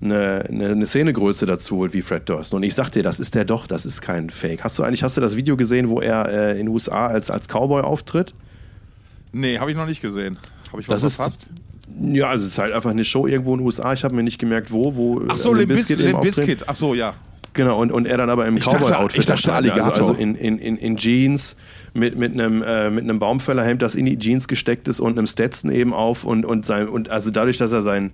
eine, 0.01 0.45
eine, 0.49 0.87
Szenegröße 0.87 1.45
dazu 1.45 1.79
holt 1.79 1.93
wie 1.93 2.03
Fred 2.03 2.29
Durst. 2.29 2.55
Und 2.55 2.63
ich 2.63 2.75
sag 2.75 2.91
dir, 2.91 3.03
das 3.03 3.19
ist 3.19 3.35
der 3.35 3.45
doch, 3.45 3.67
das 3.67 3.85
ist 3.85 4.01
kein 4.01 4.31
Fake. 4.31 4.63
Hast 4.63 4.79
du 4.79 4.85
eigentlich, 4.85 5.03
hast 5.03 5.17
du 5.17 5.21
das 5.21 5.35
Video 5.35 5.57
gesehen, 5.57 5.89
wo 5.89 6.01
er 6.01 6.29
äh, 6.29 6.51
in 6.53 6.67
den 6.67 6.69
USA 6.69 7.09
als, 7.09 7.33
als 7.33 7.49
Cowboy 7.49 7.83
auftritt? 7.83 8.33
Nee, 9.33 9.59
habe 9.59 9.73
ich 9.73 9.77
noch 9.77 9.87
nicht 9.87 10.03
gesehen. 10.03 10.39
Habe 10.71 10.81
ich 10.83 10.89
was 10.89 11.03
das 11.03 11.17
verpasst? 11.17 11.49
Ja, 12.01 12.29
also 12.29 12.45
es 12.45 12.53
ist 12.53 12.59
halt 12.59 12.73
einfach 12.73 12.91
eine 12.91 13.05
Show 13.05 13.27
irgendwo 13.27 13.55
in 13.55 13.59
den 13.59 13.67
USA. 13.67 13.93
Ich 13.93 14.05
habe 14.05 14.15
mir 14.15 14.23
nicht 14.23 14.39
gemerkt, 14.39 14.71
wo. 14.71 14.95
wo 14.97 15.23
Ach 15.29 15.37
so, 15.37 15.53
Limp 15.53 15.69
Bizkit. 15.71 16.65
Ach 16.69 16.75
so, 16.75 16.95
ja. 16.95 17.15
Genau, 17.57 17.81
und, 17.81 17.91
und 17.91 18.07
er 18.07 18.19
dann 18.19 18.29
aber 18.29 18.47
im 18.47 18.57
Cowboy-Outfit. 18.57 19.21
Ich 19.21 19.27
dachte, 19.27 19.51
Alligator. 19.55 19.89
Also, 19.89 20.13
also 20.13 20.13
in, 20.13 20.35
in, 20.35 20.59
in, 20.59 20.77
in 20.77 20.97
Jeans 20.99 21.57
mit, 21.95 22.15
mit, 22.15 22.35
einem, 22.35 22.63
äh, 22.63 22.91
mit 22.91 23.05
einem 23.05 23.19
Baumfällerhemd, 23.19 23.81
das 23.81 23.95
in 23.95 24.05
die 24.05 24.19
Jeans 24.19 24.47
gesteckt 24.47 24.89
ist 24.89 25.01
und 25.01 25.17
einem 25.17 25.27
Stetson 25.27 25.73
eben 25.73 25.95
auf 25.95 26.25
und, 26.25 26.45
und, 26.45 26.67
sein, 26.67 26.87
und 26.87 27.09
also 27.09 27.31
dadurch, 27.31 27.57
dass 27.57 27.73
er 27.73 27.81
sein, 27.81 28.13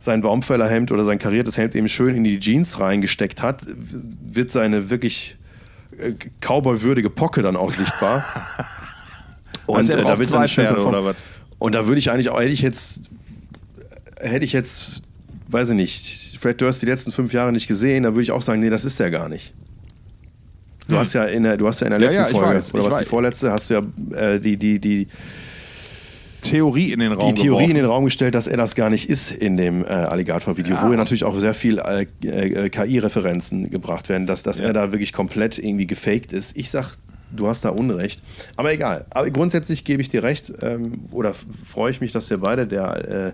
sein 0.00 0.22
Baumfällerhemd 0.22 0.90
oder 0.90 1.04
sein 1.04 1.20
kariertes 1.20 1.56
Hemd 1.56 1.76
eben 1.76 1.88
schön 1.88 2.16
in 2.16 2.24
die 2.24 2.40
Jeans 2.40 2.80
reingesteckt 2.80 3.42
hat, 3.42 3.62
wird 3.68 4.50
seine 4.50 4.90
wirklich 4.90 5.36
äh, 5.98 6.14
Cowboy-würdige 6.40 7.10
Pocke 7.10 7.42
dann 7.42 7.56
auch 7.56 7.70
sichtbar. 7.70 8.24
und 9.66 9.76
also 9.76 9.92
äh, 9.92 10.02
da 10.02 10.18
wird 10.18 10.26
zwei 10.26 10.48
Pferde 10.48 10.84
oder 10.84 11.04
was? 11.04 11.16
Und 11.60 11.76
da 11.76 11.86
würde 11.86 12.00
ich 12.00 12.10
eigentlich 12.10 12.28
auch, 12.28 12.40
hätte 12.40 12.50
ich 12.50 12.62
jetzt, 12.62 13.08
hätte 14.20 14.44
ich 14.44 14.52
jetzt, 14.52 15.02
weiß 15.46 15.68
ich 15.68 15.76
nicht, 15.76 16.21
Fred 16.42 16.60
Durst 16.60 16.82
die 16.82 16.86
letzten 16.86 17.12
fünf 17.12 17.32
Jahre 17.32 17.52
nicht 17.52 17.68
gesehen, 17.68 18.02
dann 18.02 18.14
würde 18.14 18.24
ich 18.24 18.32
auch 18.32 18.42
sagen, 18.42 18.60
nee, 18.60 18.68
das 18.68 18.84
ist 18.84 18.98
der 18.98 19.12
gar 19.12 19.28
nicht. 19.28 19.54
Du 20.88 20.94
hm. 20.94 20.98
hast 20.98 21.12
ja 21.12 21.22
in 21.24 21.44
der, 21.44 21.56
du 21.56 21.68
hast 21.68 21.80
ja 21.80 21.86
in 21.86 21.92
der 21.92 22.00
letzten 22.00 22.22
ja, 22.22 22.26
ja, 22.26 22.34
Folge, 22.34 22.56
weiß, 22.56 22.74
oder 22.74 22.84
was 22.84 22.92
weiß. 22.94 23.02
die 23.04 23.08
vorletzte, 23.08 23.52
hast 23.52 23.70
du 23.70 23.74
ja 23.74 23.80
äh, 24.16 24.40
die, 24.40 24.56
die, 24.56 24.80
die 24.80 25.06
Theorie 26.42 26.92
in 26.92 26.98
den 26.98 27.12
Raum 27.12 27.32
Die 27.32 27.42
Theorie 27.42 27.58
geworfen. 27.58 27.70
in 27.70 27.76
den 27.76 27.84
Raum 27.84 28.04
gestellt, 28.06 28.34
dass 28.34 28.48
er 28.48 28.56
das 28.56 28.74
gar 28.74 28.90
nicht 28.90 29.08
ist 29.08 29.30
in 29.30 29.56
dem 29.56 29.84
äh, 29.84 29.86
Alligator-Video, 29.86 30.74
ja. 30.74 30.84
wo 30.84 30.90
ja 30.90 30.96
natürlich 30.96 31.22
auch 31.22 31.36
sehr 31.36 31.54
viel 31.54 31.78
äh, 31.78 32.06
äh 32.26 32.68
KI-Referenzen 32.68 33.70
gebracht 33.70 34.08
werden, 34.08 34.26
dass, 34.26 34.42
dass 34.42 34.58
ja. 34.58 34.64
er 34.64 34.72
da 34.72 34.90
wirklich 34.90 35.12
komplett 35.12 35.60
irgendwie 35.60 35.86
gefaked 35.86 36.32
ist. 36.32 36.56
Ich 36.56 36.70
sag, 36.70 36.96
du 37.30 37.46
hast 37.46 37.64
da 37.64 37.68
Unrecht. 37.68 38.20
Aber 38.56 38.72
egal. 38.72 39.06
Aber 39.10 39.30
grundsätzlich 39.30 39.84
gebe 39.84 40.02
ich 40.02 40.08
dir 40.08 40.24
recht 40.24 40.52
ähm, 40.60 41.04
oder 41.12 41.34
freue 41.64 41.92
ich 41.92 42.00
mich, 42.00 42.10
dass 42.10 42.28
wir 42.30 42.38
beide 42.38 42.66
der 42.66 43.26
äh, 43.28 43.32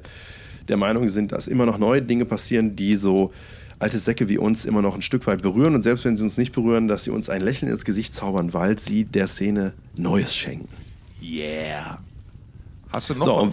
der 0.68 0.76
Meinung 0.76 1.08
sind, 1.08 1.32
dass 1.32 1.48
immer 1.48 1.66
noch 1.66 1.78
neue 1.78 2.02
Dinge 2.02 2.24
passieren, 2.24 2.76
die 2.76 2.96
so 2.96 3.32
alte 3.78 3.98
Säcke 3.98 4.28
wie 4.28 4.38
uns 4.38 4.64
immer 4.64 4.82
noch 4.82 4.94
ein 4.94 5.02
Stück 5.02 5.26
weit 5.26 5.42
berühren 5.42 5.74
und 5.74 5.82
selbst 5.82 6.04
wenn 6.04 6.16
sie 6.16 6.22
uns 6.24 6.36
nicht 6.36 6.52
berühren, 6.52 6.88
dass 6.88 7.04
sie 7.04 7.10
uns 7.10 7.28
ein 7.28 7.40
Lächeln 7.40 7.70
ins 7.70 7.84
Gesicht 7.84 8.14
zaubern, 8.14 8.52
weil 8.52 8.78
sie 8.78 9.04
der 9.04 9.28
Szene 9.28 9.72
Neues 9.96 10.34
schenken. 10.34 10.68
Yeah. 11.22 11.98
Hast 12.90 13.10
du 13.10 13.14
noch 13.14 13.24
so, 13.24 13.52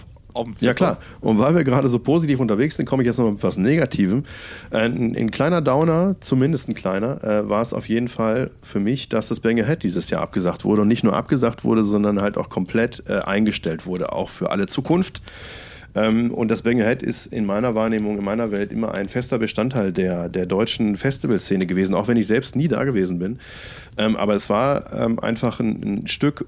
Ja 0.60 0.74
klar. 0.74 0.98
Und 1.20 1.38
weil 1.38 1.54
wir 1.54 1.64
gerade 1.64 1.88
so 1.88 1.98
positiv 1.98 2.40
unterwegs 2.40 2.76
sind, 2.76 2.86
komme 2.86 3.02
ich 3.02 3.06
jetzt 3.06 3.18
noch 3.18 3.26
mit 3.26 3.38
etwas 3.38 3.56
Negativem. 3.56 4.24
Ein, 4.70 5.16
ein 5.16 5.30
kleiner 5.30 5.62
Downer, 5.62 6.16
zumindest 6.20 6.68
ein 6.68 6.74
kleiner, 6.74 7.22
äh, 7.24 7.48
war 7.48 7.62
es 7.62 7.72
auf 7.72 7.88
jeden 7.88 8.08
Fall 8.08 8.50
für 8.62 8.80
mich, 8.80 9.08
dass 9.08 9.28
das 9.28 9.40
Bang 9.40 9.60
Ahead 9.60 9.82
dieses 9.82 10.10
Jahr 10.10 10.22
abgesagt 10.22 10.64
wurde 10.64 10.82
und 10.82 10.88
nicht 10.88 11.04
nur 11.04 11.16
abgesagt 11.16 11.64
wurde, 11.64 11.84
sondern 11.84 12.20
halt 12.20 12.36
auch 12.36 12.50
komplett 12.50 13.04
äh, 13.08 13.20
eingestellt 13.20 13.86
wurde, 13.86 14.12
auch 14.12 14.28
für 14.28 14.50
alle 14.50 14.66
Zukunft. 14.66 15.22
Ähm, 15.96 16.30
und 16.30 16.50
das 16.50 16.62
Bang 16.62 16.80
Ahead 16.80 17.02
ist 17.02 17.26
in 17.26 17.46
meiner 17.46 17.74
Wahrnehmung, 17.74 18.18
in 18.18 18.24
meiner 18.24 18.50
Welt 18.50 18.70
immer 18.70 18.92
ein 18.92 19.08
fester 19.08 19.38
Bestandteil 19.38 19.92
der, 19.92 20.28
der 20.28 20.44
deutschen 20.44 20.96
Festivalszene 20.96 21.66
gewesen, 21.66 21.94
auch 21.94 22.06
wenn 22.06 22.18
ich 22.18 22.26
selbst 22.26 22.54
nie 22.54 22.68
da 22.68 22.84
gewesen 22.84 23.18
bin. 23.18 23.38
Ähm, 23.96 24.14
aber 24.14 24.34
es 24.34 24.50
war 24.50 24.92
ähm, 24.92 25.18
einfach 25.18 25.58
ein, 25.58 25.82
ein 25.82 26.06
Stück 26.06 26.44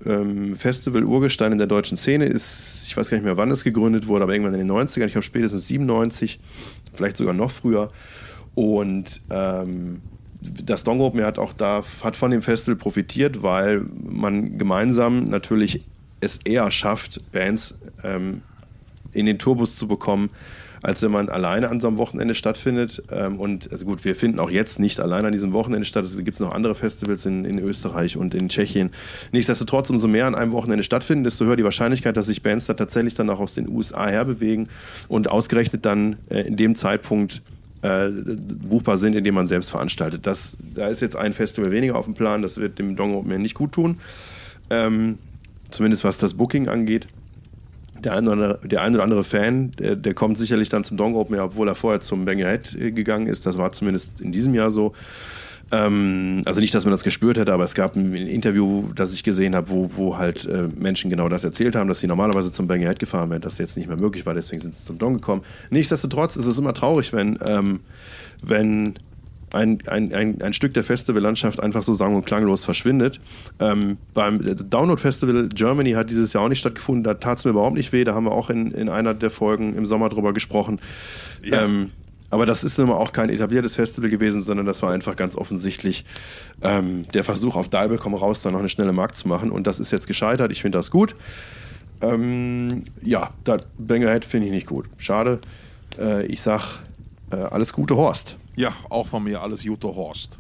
Festival-Urgestein 0.57 1.53
in 1.53 1.59
der 1.59 1.67
deutschen 1.67 1.97
Szene. 1.97 2.27
Ist, 2.27 2.85
ich 2.87 2.97
weiß 2.97 3.09
gar 3.09 3.17
nicht 3.17 3.25
mehr, 3.25 3.39
wann 3.39 3.51
es 3.51 3.65
gegründet 3.65 4.07
wurde, 4.07 4.25
aber 4.25 4.35
irgendwann 4.35 4.55
in 4.55 4.67
den 4.67 4.71
90ern, 4.71 5.07
ich 5.07 5.13
glaube 5.13 5.23
spätestens 5.23 5.67
97, 5.67 6.39
vielleicht 6.93 7.17
sogar 7.17 7.33
noch 7.33 7.51
früher. 7.51 7.91
Und 8.55 9.23
ähm, 9.31 10.03
das 10.41 10.85
Dongo 10.85 11.07
Open 11.07 11.25
hat 11.25 11.39
auch 11.39 11.53
da, 11.53 11.83
hat 12.03 12.17
von 12.17 12.31
dem 12.31 12.43
Festival 12.43 12.77
profitiert, 12.77 13.43
weil 13.43 13.85
man 14.05 14.59
gemeinsam 14.59 15.29
natürlich 15.29 15.85
es 16.21 16.39
eher 16.39 16.71
schafft, 16.71 17.21
Bands 17.33 17.79
ähm, 18.05 18.43
in 19.13 19.27
den 19.27 19.39
Turbus 19.39 19.77
zu 19.77 19.89
bekommen, 19.89 20.31
als 20.83 21.03
wenn 21.03 21.11
man 21.11 21.29
alleine 21.29 21.71
an 21.71 21.81
so 21.81 21.89
einem 21.89 21.97
Wochenende 21.97 22.35
stattfindet. 22.35 23.03
Ähm, 23.11 23.41
und 23.41 23.71
also 23.73 23.85
gut, 23.85 24.05
wir 24.05 24.15
finden 24.15 24.39
auch 24.39 24.51
jetzt 24.51 24.79
nicht 24.79 25.01
alleine 25.01 25.29
an 25.29 25.33
diesem 25.33 25.53
Wochenende 25.53 25.85
statt. 25.85 26.05
Es 26.05 26.17
gibt 26.17 26.39
noch 26.41 26.55
andere 26.55 26.75
Festivals 26.75 27.27
in, 27.27 27.45
in 27.45 27.59
Österreich 27.59 28.17
und 28.17 28.35
in 28.35 28.49
Tschechien. 28.49 28.91
Nichtsdestotrotz, 29.33 29.91
umso 29.91 30.09
mehr 30.09 30.27
an 30.27 30.35
einem 30.35 30.53
Wochenende 30.53 30.85
stattfinden, 30.85 31.25
desto 31.25 31.45
höher 31.47 31.57
die 31.57 31.65
Wahrscheinlichkeit, 31.65 32.17
dass 32.17 32.27
sich 32.27 32.43
Bands 32.43 32.67
da 32.67 32.75
tatsächlich 32.75 33.15
dann 33.15 33.31
auch 33.31 33.41
aus 33.41 33.55
den 33.55 33.69
USA 33.69 34.07
herbewegen 34.07 34.69
und 35.09 35.31
ausgerechnet 35.31 35.85
dann 35.85 36.17
äh, 36.31 36.43
in 36.43 36.57
dem 36.57 36.75
Zeitpunkt 36.75 37.43
äh, 37.83 38.09
buchbar 38.69 38.97
sind, 38.97 39.15
indem 39.15 39.35
man 39.35 39.47
selbst 39.47 39.71
veranstaltet. 39.71 40.27
Das, 40.27 40.57
da 40.75 40.89
ist 40.89 41.01
jetzt 41.01 41.17
ein 41.17 41.33
Festival 41.33 41.71
weniger 41.71 41.97
auf 41.97 42.07
dem 42.07 42.15
Plan, 42.15 42.43
das 42.43 42.59
wird 42.59 42.79
dem 42.79 42.97
Dong 42.97 43.15
Open 43.15 43.41
nicht 43.41 43.55
gut 43.55 43.73
tun. 43.73 44.01
Ähm, 44.71 45.19
zumindest 45.71 46.05
was 46.05 46.19
das 46.19 46.35
Booking 46.35 46.69
angeht. 46.69 47.07
Der 48.05 48.15
ein, 48.15 48.27
oder 48.27 48.33
andere, 48.33 48.69
der 48.69 48.83
ein 48.83 48.95
oder 48.95 49.03
andere 49.03 49.25
Fan, 49.25 49.73
der, 49.73 49.97
der 49.97 50.15
kommt 50.15 50.39
sicherlich 50.39 50.69
dann 50.69 50.85
zum 50.85 50.97
Dong 50.97 51.15
Open, 51.15 51.39
obwohl 51.39 51.69
er 51.69 51.75
vorher 51.75 52.01
zum 52.01 52.25
Banger 52.25 52.49
Head 52.49 52.77
äh, 52.81 52.93
gegangen 52.93 53.27
ist. 53.27 53.47
Das 53.47 53.59
war 53.59 53.73
zumindest 53.73 54.21
in 54.21 54.33
diesem 54.33 54.55
Jahr 54.55 54.71
so. 54.71 54.93
Ähm, 55.71 56.43
also 56.47 56.61
nicht, 56.61 56.75
dass 56.75 56.85
man 56.85 56.93
das 56.93 57.03
gespürt 57.03 57.37
hätte, 57.37 57.53
aber 57.53 57.65
es 57.65 57.75
gab 57.75 57.95
ein 57.95 58.15
Interview, 58.15 58.91
das 58.95 59.13
ich 59.13 59.23
gesehen 59.23 59.55
habe, 59.55 59.69
wo, 59.71 59.91
wo 59.97 60.17
halt 60.17 60.47
äh, 60.47 60.69
Menschen 60.77 61.11
genau 61.11 61.29
das 61.29 61.45
erzählt 61.45 61.77
haben, 61.77 61.89
dass 61.89 62.01
sie 62.01 62.07
normalerweise 62.07 62.51
zum 62.51 62.67
Banger 62.67 62.89
Head 62.89 62.99
gefahren 62.99 63.31
wären, 63.31 63.43
das 63.43 63.59
jetzt 63.59 63.77
nicht 63.77 63.89
mehr 63.89 63.99
möglich 63.99 64.25
war, 64.25 64.35
deswegen 64.35 64.63
sind 64.63 64.75
sie 64.75 64.85
zum 64.85 64.99
Dong 64.99 65.15
gekommen. 65.15 65.43
Nichtsdestotrotz 65.71 66.37
ist 66.37 66.47
es 66.47 66.57
immer 66.59 66.73
traurig, 66.73 67.13
wenn, 67.13 67.39
ähm, 67.47 67.81
wenn 68.43 68.95
ein, 69.53 69.79
ein, 69.87 70.13
ein, 70.15 70.43
ein 70.43 70.53
Stück 70.53 70.75
der 70.75 70.85
Festivallandschaft 70.85 71.61
einfach 71.61 71.83
so 71.83 71.93
sang- 71.93 72.15
und 72.15 72.27
klanglos 72.27 72.65
verschwindet. 72.65 73.21
Ähm, 73.61 73.99
beim 74.15 74.41
Download 74.71 75.01
Festival 75.01 75.49
Germany 75.49 75.93
hat 75.93 76.11
dieses 76.11 76.33
Jahr 76.33 76.45
auch 76.45 76.49
nicht 76.49 76.61
stattgefunden, 76.61 77.05
da 77.05 77.15
tat 77.15 77.39
es 77.39 77.45
mir 77.45 77.53
überhaupt 77.53 77.77
nicht 77.77 77.93
weh, 77.93 78.05
da 78.05 78.15
haben 78.15 78.25
wir 78.25 78.33
auch 78.33 78.51
in, 78.51 78.71
in 78.71 78.89
einer 78.89 79.15
der 79.15 79.31
Folgen 79.31 79.75
im 79.75 79.87
Sommer 79.87 80.09
drüber 80.09 80.33
gesprochen. 80.33 80.81
Ja. 81.43 81.65
Ähm, 81.65 81.91
aber 82.31 82.45
das 82.45 82.63
ist 82.63 82.79
nun 82.79 82.89
mal 82.89 82.97
auch 82.97 83.13
kein 83.13 83.31
etabliertes 83.31 83.77
Festival 83.77 84.11
gewesen, 84.11 84.43
sondern 84.43 84.67
das 84.67 84.83
war 84.83 84.93
einfach 84.93 85.17
ganz 85.17 85.35
offensichtlich 85.35 86.05
ähm, 86.63 87.09
der 87.15 87.25
Versuch, 87.25 87.57
auf 87.57 87.69
Dalbe 87.69 87.97
komm 87.97 88.15
raus, 88.15 88.43
da 88.43 88.51
noch 88.51 88.59
eine 88.59 88.69
schnelle 88.69 88.93
Markt 88.93 89.17
zu 89.17 89.29
machen. 89.29 89.51
Und 89.51 89.67
das 89.67 89.81
ist 89.81 89.91
jetzt 89.91 90.07
gescheitert. 90.07 90.53
Ich 90.53 90.61
finde 90.61 90.77
das 90.77 90.91
gut. 90.91 91.15
Ähm, 92.03 92.85
ja, 93.03 93.33
das 93.45 93.63
Bangerhead 93.79 94.25
finde 94.25 94.49
ich 94.49 94.53
nicht 94.53 94.67
gut. 94.67 94.87
Schade. 94.99 95.39
Äh, 95.99 96.27
ich 96.27 96.43
sag 96.43 96.81
äh, 97.31 97.37
alles 97.37 97.73
Gute, 97.73 97.97
Horst. 97.97 98.37
Ja, 98.59 98.73
auch 98.91 99.07
von 99.07 99.23
mir 99.23 99.41
alles 99.41 99.63
Gute, 99.63 99.87
Horst. 99.87 100.37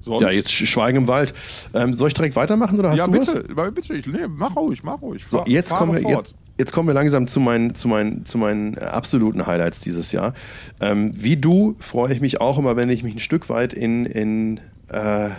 Sonst? 0.00 0.20
Ja, 0.20 0.30
jetzt 0.30 0.52
Schweigen 0.52 0.98
im 0.98 1.08
Wald. 1.08 1.32
Ähm, 1.72 1.94
soll 1.94 2.08
ich 2.08 2.14
direkt 2.14 2.36
weitermachen 2.36 2.78
oder 2.78 2.90
hast 2.90 2.98
ja, 2.98 3.06
du 3.06 3.12
bitte, 3.12 3.44
was? 3.56 3.74
bitte, 3.74 3.94
ich, 3.94 4.06
nee, 4.06 4.26
mach 4.28 4.54
ruhig, 4.54 4.84
mach 4.84 5.00
ruhig. 5.00 5.24
So, 5.30 5.44
jetzt 5.46 5.72
kommen 5.72 5.94
wir, 5.94 6.02
jetzt, 6.10 6.34
jetzt 6.58 6.72
kommen 6.72 6.88
wir 6.88 6.92
langsam 6.92 7.26
zu 7.26 7.40
meinen, 7.40 7.74
zu 7.74 7.88
meinen, 7.88 8.26
zu 8.26 8.36
meinen 8.36 8.76
absoluten 8.76 9.46
Highlights 9.46 9.80
dieses 9.80 10.12
Jahr. 10.12 10.34
Ähm, 10.78 11.12
wie 11.14 11.38
du 11.38 11.74
freue 11.80 12.12
ich 12.12 12.20
mich 12.20 12.38
auch 12.38 12.58
immer, 12.58 12.76
wenn 12.76 12.90
ich 12.90 13.02
mich 13.02 13.14
ein 13.14 13.20
Stück 13.20 13.48
weit 13.48 13.72
in, 13.72 14.04
in 14.04 14.60
äh, 14.88 15.30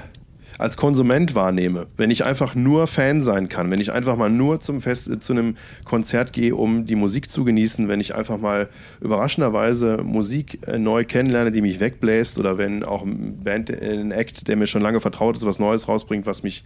als 0.57 0.77
Konsument 0.77 1.35
wahrnehme, 1.35 1.87
wenn 1.97 2.11
ich 2.11 2.25
einfach 2.25 2.55
nur 2.55 2.87
Fan 2.87 3.21
sein 3.21 3.49
kann, 3.49 3.69
wenn 3.69 3.79
ich 3.79 3.91
einfach 3.91 4.15
mal 4.15 4.29
nur 4.29 4.59
zum 4.59 4.81
Fest, 4.81 5.21
zu 5.21 5.33
einem 5.33 5.55
Konzert 5.85 6.33
gehe, 6.33 6.55
um 6.55 6.85
die 6.85 6.95
Musik 6.95 7.29
zu 7.29 7.43
genießen, 7.43 7.87
wenn 7.87 7.99
ich 7.99 8.15
einfach 8.15 8.37
mal 8.37 8.69
überraschenderweise 9.01 9.97
Musik 10.03 10.59
äh, 10.67 10.77
neu 10.77 11.05
kennenlerne, 11.05 11.51
die 11.51 11.61
mich 11.61 11.79
wegbläst 11.79 12.39
oder 12.39 12.57
wenn 12.57 12.83
auch 12.83 13.03
ein 13.03 13.43
Band, 13.43 13.69
ein 13.69 14.11
Act, 14.11 14.47
der 14.47 14.55
mir 14.55 14.67
schon 14.67 14.81
lange 14.81 14.99
vertraut 14.99 15.37
ist, 15.37 15.45
was 15.45 15.59
Neues 15.59 15.87
rausbringt, 15.87 16.25
was 16.25 16.43
mich 16.43 16.63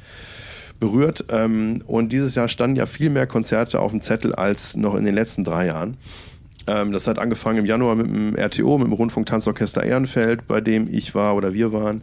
berührt. 0.79 1.25
Ähm, 1.29 1.83
und 1.87 2.13
dieses 2.13 2.35
Jahr 2.35 2.47
standen 2.47 2.75
ja 2.75 2.85
viel 2.85 3.09
mehr 3.09 3.27
Konzerte 3.27 3.79
auf 3.79 3.91
dem 3.91 4.01
Zettel 4.01 4.33
als 4.33 4.75
noch 4.75 4.95
in 4.95 5.05
den 5.05 5.15
letzten 5.15 5.43
drei 5.43 5.67
Jahren. 5.67 5.97
Ähm, 6.67 6.91
das 6.91 7.07
hat 7.07 7.19
angefangen 7.19 7.59
im 7.59 7.65
Januar 7.65 7.95
mit 7.95 8.07
dem 8.07 8.35
RTO, 8.35 8.77
mit 8.77 8.87
dem 8.87 8.93
Rundfunk-Tanzorchester 8.93 9.83
Ehrenfeld, 9.83 10.47
bei 10.47 10.61
dem 10.61 10.87
ich 10.91 11.15
war 11.15 11.35
oder 11.35 11.53
wir 11.53 11.73
waren. 11.73 12.01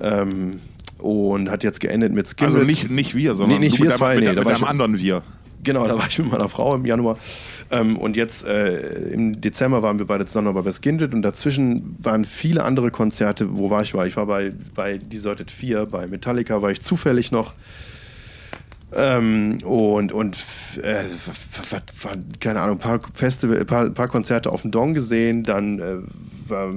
Ähm, 0.00 0.56
und 0.98 1.50
hat 1.50 1.64
jetzt 1.64 1.80
geendet 1.80 2.12
mit 2.12 2.28
Skin. 2.28 2.46
Also 2.46 2.60
nicht, 2.60 2.90
nicht 2.90 3.14
wir, 3.14 3.34
sondern 3.34 3.60
nee, 3.60 3.66
nicht 3.66 3.82
wir 3.82 3.92
zwei, 3.94 4.16
mit, 4.16 4.24
nee, 4.24 4.30
mit, 4.30 4.44
mit 4.44 4.54
einem 4.54 4.64
anderen 4.64 4.98
wir. 4.98 5.22
Genau, 5.62 5.86
da 5.88 5.98
war 5.98 6.06
ich 6.08 6.18
mit 6.18 6.30
meiner 6.30 6.48
Frau 6.48 6.74
im 6.74 6.84
Januar. 6.86 7.18
Ähm, 7.70 7.98
und 7.98 8.16
jetzt 8.16 8.46
äh, 8.46 9.10
im 9.10 9.38
Dezember 9.40 9.82
waren 9.82 9.98
wir 9.98 10.06
beide 10.06 10.24
zusammen 10.24 10.54
bei 10.54 10.72
Skindred 10.72 11.12
und 11.14 11.22
dazwischen 11.22 11.96
waren 11.98 12.24
viele 12.24 12.64
andere 12.64 12.90
Konzerte. 12.90 13.58
Wo 13.58 13.68
war 13.68 13.82
ich? 13.82 13.92
War? 13.94 14.06
Ich 14.06 14.16
war 14.16 14.26
bei, 14.26 14.52
bei 14.74 14.98
Deserted 14.98 15.50
4, 15.50 15.86
bei 15.86 16.06
Metallica 16.06 16.62
war 16.62 16.70
ich 16.70 16.80
zufällig 16.80 17.32
noch. 17.32 17.54
Ähm, 18.94 19.58
und 19.64 20.12
und 20.12 20.38
äh, 20.82 21.04
keine 22.40 22.60
Ahnung, 22.62 22.76
ein 22.76 22.80
paar, 22.80 23.00
Festival, 23.12 23.62
paar, 23.66 23.90
paar 23.90 24.08
Konzerte 24.08 24.50
auf 24.50 24.62
dem 24.62 24.70
Dong 24.70 24.94
gesehen, 24.94 25.42
dann 25.42 25.78
äh, 25.78 25.96
war 26.48 26.70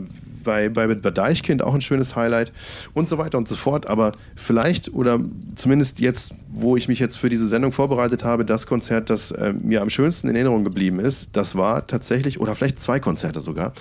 bei, 0.44 0.70
bei, 0.70 0.88
bei 0.88 1.12
Deichkind 1.12 1.64
auch 1.64 1.74
ein 1.74 1.82
schönes 1.82 2.16
Highlight 2.16 2.52
und 2.94 3.10
so 3.10 3.18
weiter 3.18 3.38
und 3.38 3.48
so 3.48 3.56
fort. 3.56 3.88
Aber 3.88 4.12
vielleicht 4.36 4.94
oder 4.94 5.20
zumindest 5.56 6.00
jetzt, 6.00 6.34
wo 6.50 6.76
ich 6.78 6.88
mich 6.88 7.00
jetzt 7.00 7.18
für 7.18 7.30
diese 7.30 7.48
Sendung 7.48 7.72
vorbereitet 7.72 8.24
habe, 8.24 8.46
das 8.46 8.68
Konzert, 8.68 9.10
das 9.10 9.32
äh, 9.32 9.54
mir 9.54 9.82
am 9.82 9.90
schönsten 9.90 10.28
in 10.28 10.36
Erinnerung 10.36 10.64
geblieben 10.64 11.00
ist, 11.00 11.30
das 11.34 11.56
war 11.56 11.88
tatsächlich, 11.88 12.40
oder 12.40 12.56
vielleicht 12.56 12.80
zwei 12.80 13.00
Konzerte 13.00 13.42
sogar. 13.42 13.74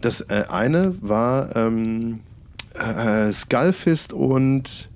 Das 0.00 0.22
äh, 0.22 0.44
eine 0.48 0.94
war 1.00 1.54
ähm, 1.56 2.20
äh, 2.74 3.32
Skullfist 3.32 4.12
und 4.12 4.88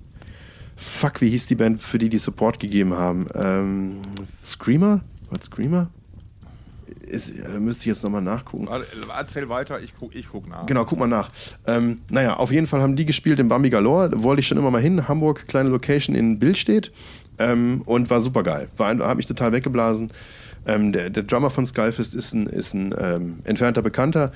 Fuck, 0.75 1.21
wie 1.21 1.29
hieß 1.29 1.45
die 1.45 1.55
Band, 1.55 1.79
für 1.79 1.99
die 1.99 2.09
die 2.09 2.17
Support 2.17 2.59
gegeben 2.59 2.95
haben? 2.95 3.27
Ähm, 3.35 3.97
Screamer? 4.43 5.01
Was 5.29 5.45
Screamer? 5.45 5.91
Ist, 7.07 7.33
müsste 7.59 7.81
ich 7.81 7.85
jetzt 7.87 8.03
nochmal 8.03 8.21
nachgucken. 8.21 8.67
Erzähl 9.17 9.49
weiter, 9.49 9.81
ich 9.81 9.93
guck, 9.97 10.15
ich 10.15 10.29
guck 10.29 10.47
nach. 10.47 10.65
Genau, 10.65 10.85
guck 10.85 10.99
mal 10.99 11.07
nach. 11.07 11.29
Ähm, 11.67 11.95
naja, 12.09 12.37
auf 12.37 12.51
jeden 12.51 12.67
Fall 12.67 12.81
haben 12.81 12.95
die 12.95 13.05
gespielt 13.05 13.39
in 13.39 13.49
Bambi 13.49 13.69
Galore. 13.69 14.09
Da 14.09 14.23
wollte 14.23 14.41
ich 14.41 14.47
schon 14.47 14.57
immer 14.57 14.71
mal 14.71 14.81
hin. 14.81 15.07
Hamburg, 15.07 15.47
kleine 15.47 15.69
Location 15.69 16.15
in 16.15 16.39
Billstedt. 16.39 16.91
Ähm, 17.39 17.81
und 17.85 18.09
war 18.09 18.21
super 18.21 18.43
geil. 18.43 18.69
War, 18.77 18.97
hat 18.97 19.17
mich 19.17 19.25
total 19.25 19.51
weggeblasen. 19.51 20.11
Ähm, 20.65 20.91
der, 20.91 21.09
der, 21.09 21.23
Drummer 21.23 21.49
von 21.49 21.65
Skullfist 21.65 22.13
ist 22.13 22.33
ein, 22.33 22.45
ist 22.45 22.73
ein 22.73 22.93
ähm, 22.97 23.39
entfernter 23.45 23.81
Bekannter. 23.81 24.31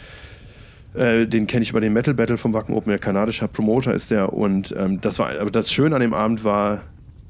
Äh, 0.95 1.28
den 1.28 1.45
kenne 1.45 1.64
ich 1.64 1.70
über 1.70 1.82
den 1.82 1.93
Metal 1.93 2.14
Battle 2.14 2.38
vom 2.38 2.53
Wacken 2.53 2.74
Open 2.74 2.91
Air. 2.91 2.99
Kanadischer 2.99 3.47
Promoter 3.47 3.93
ist 3.93 4.12
der. 4.12 4.34
Und 4.34 4.74
ähm, 4.78 5.01
das 5.01 5.20
war, 5.20 5.30
aber 5.39 5.51
das 5.51 5.72
Schöne 5.72 5.95
an 5.95 6.01
dem 6.01 6.14
Abend 6.14 6.43
war, 6.43 6.84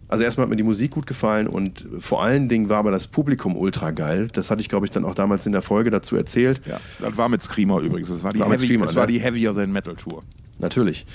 also 0.08 0.24
erstmal 0.24 0.46
hat 0.46 0.50
mir 0.50 0.56
die 0.56 0.64
Musik 0.64 0.92
gut 0.92 1.08
gefallen 1.08 1.48
und 1.48 1.86
vor 2.00 2.24
allen 2.24 2.48
Dingen 2.48 2.70
war 2.70 2.78
aber 2.78 2.92
das 2.92 3.08
Publikum 3.08 3.58
ultra 3.58 3.92
geil. 3.92 4.28
Das 4.34 4.52
hatte 4.52 4.62
ich, 4.62 4.70
glaube 4.70 4.86
ich, 4.86 4.92
dann 4.92 5.04
auch 5.04 5.16
damals 5.16 5.46
in 5.46 5.52
der 5.52 5.64
Folge 5.64 5.90
dazu 5.90 6.16
erzählt. 6.16 6.62
Ja, 6.68 6.80
das 7.00 7.18
war 7.18 7.28
mit 7.30 7.42
Screamer 7.42 7.80
übrigens. 7.80 8.10
Das 8.10 8.24
war 8.24 8.32
die, 8.32 8.40
war 8.40 8.50
Heavy, 8.50 8.66
Screamer, 8.66 8.86
das 8.86 8.94
ne? 8.94 9.00
war 9.00 9.08
die 9.08 9.20
Heavier 9.20 9.56
Than 9.56 9.72
Metal 9.72 9.96
Tour. 9.96 10.24
Natürlich. 10.60 11.06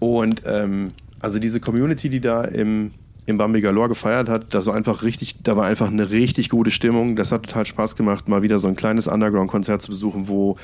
Und 0.00 0.42
ähm, 0.44 0.88
also 1.20 1.38
diese 1.38 1.60
Community, 1.60 2.08
die 2.08 2.20
da 2.20 2.42
im, 2.44 2.90
im 3.26 3.38
Bambi 3.38 3.60
Galore 3.60 3.90
gefeiert 3.90 4.28
hat, 4.28 4.52
das 4.52 4.66
war 4.66 4.74
einfach 4.74 5.04
richtig, 5.04 5.36
da 5.44 5.56
war 5.56 5.66
einfach 5.66 5.88
eine 5.88 6.10
richtig 6.10 6.48
gute 6.48 6.72
Stimmung. 6.72 7.14
Das 7.14 7.30
hat 7.30 7.44
total 7.44 7.64
Spaß 7.64 7.94
gemacht, 7.94 8.28
mal 8.28 8.42
wieder 8.42 8.58
so 8.58 8.66
ein 8.66 8.74
kleines 8.74 9.06
Underground-Konzert 9.06 9.82
zu 9.82 9.92
besuchen, 9.92 10.26
wo, 10.26 10.56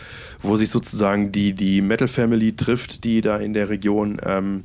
wo 0.43 0.57
sich 0.57 0.68
sozusagen 0.68 1.31
die, 1.31 1.53
die 1.53 1.81
Metal 1.81 2.09
Family 2.09 2.55
trifft, 2.55 3.05
die 3.05 3.20
da 3.20 3.37
in 3.37 3.53
der 3.53 3.68
Region 3.68 4.20
ähm, 4.26 4.64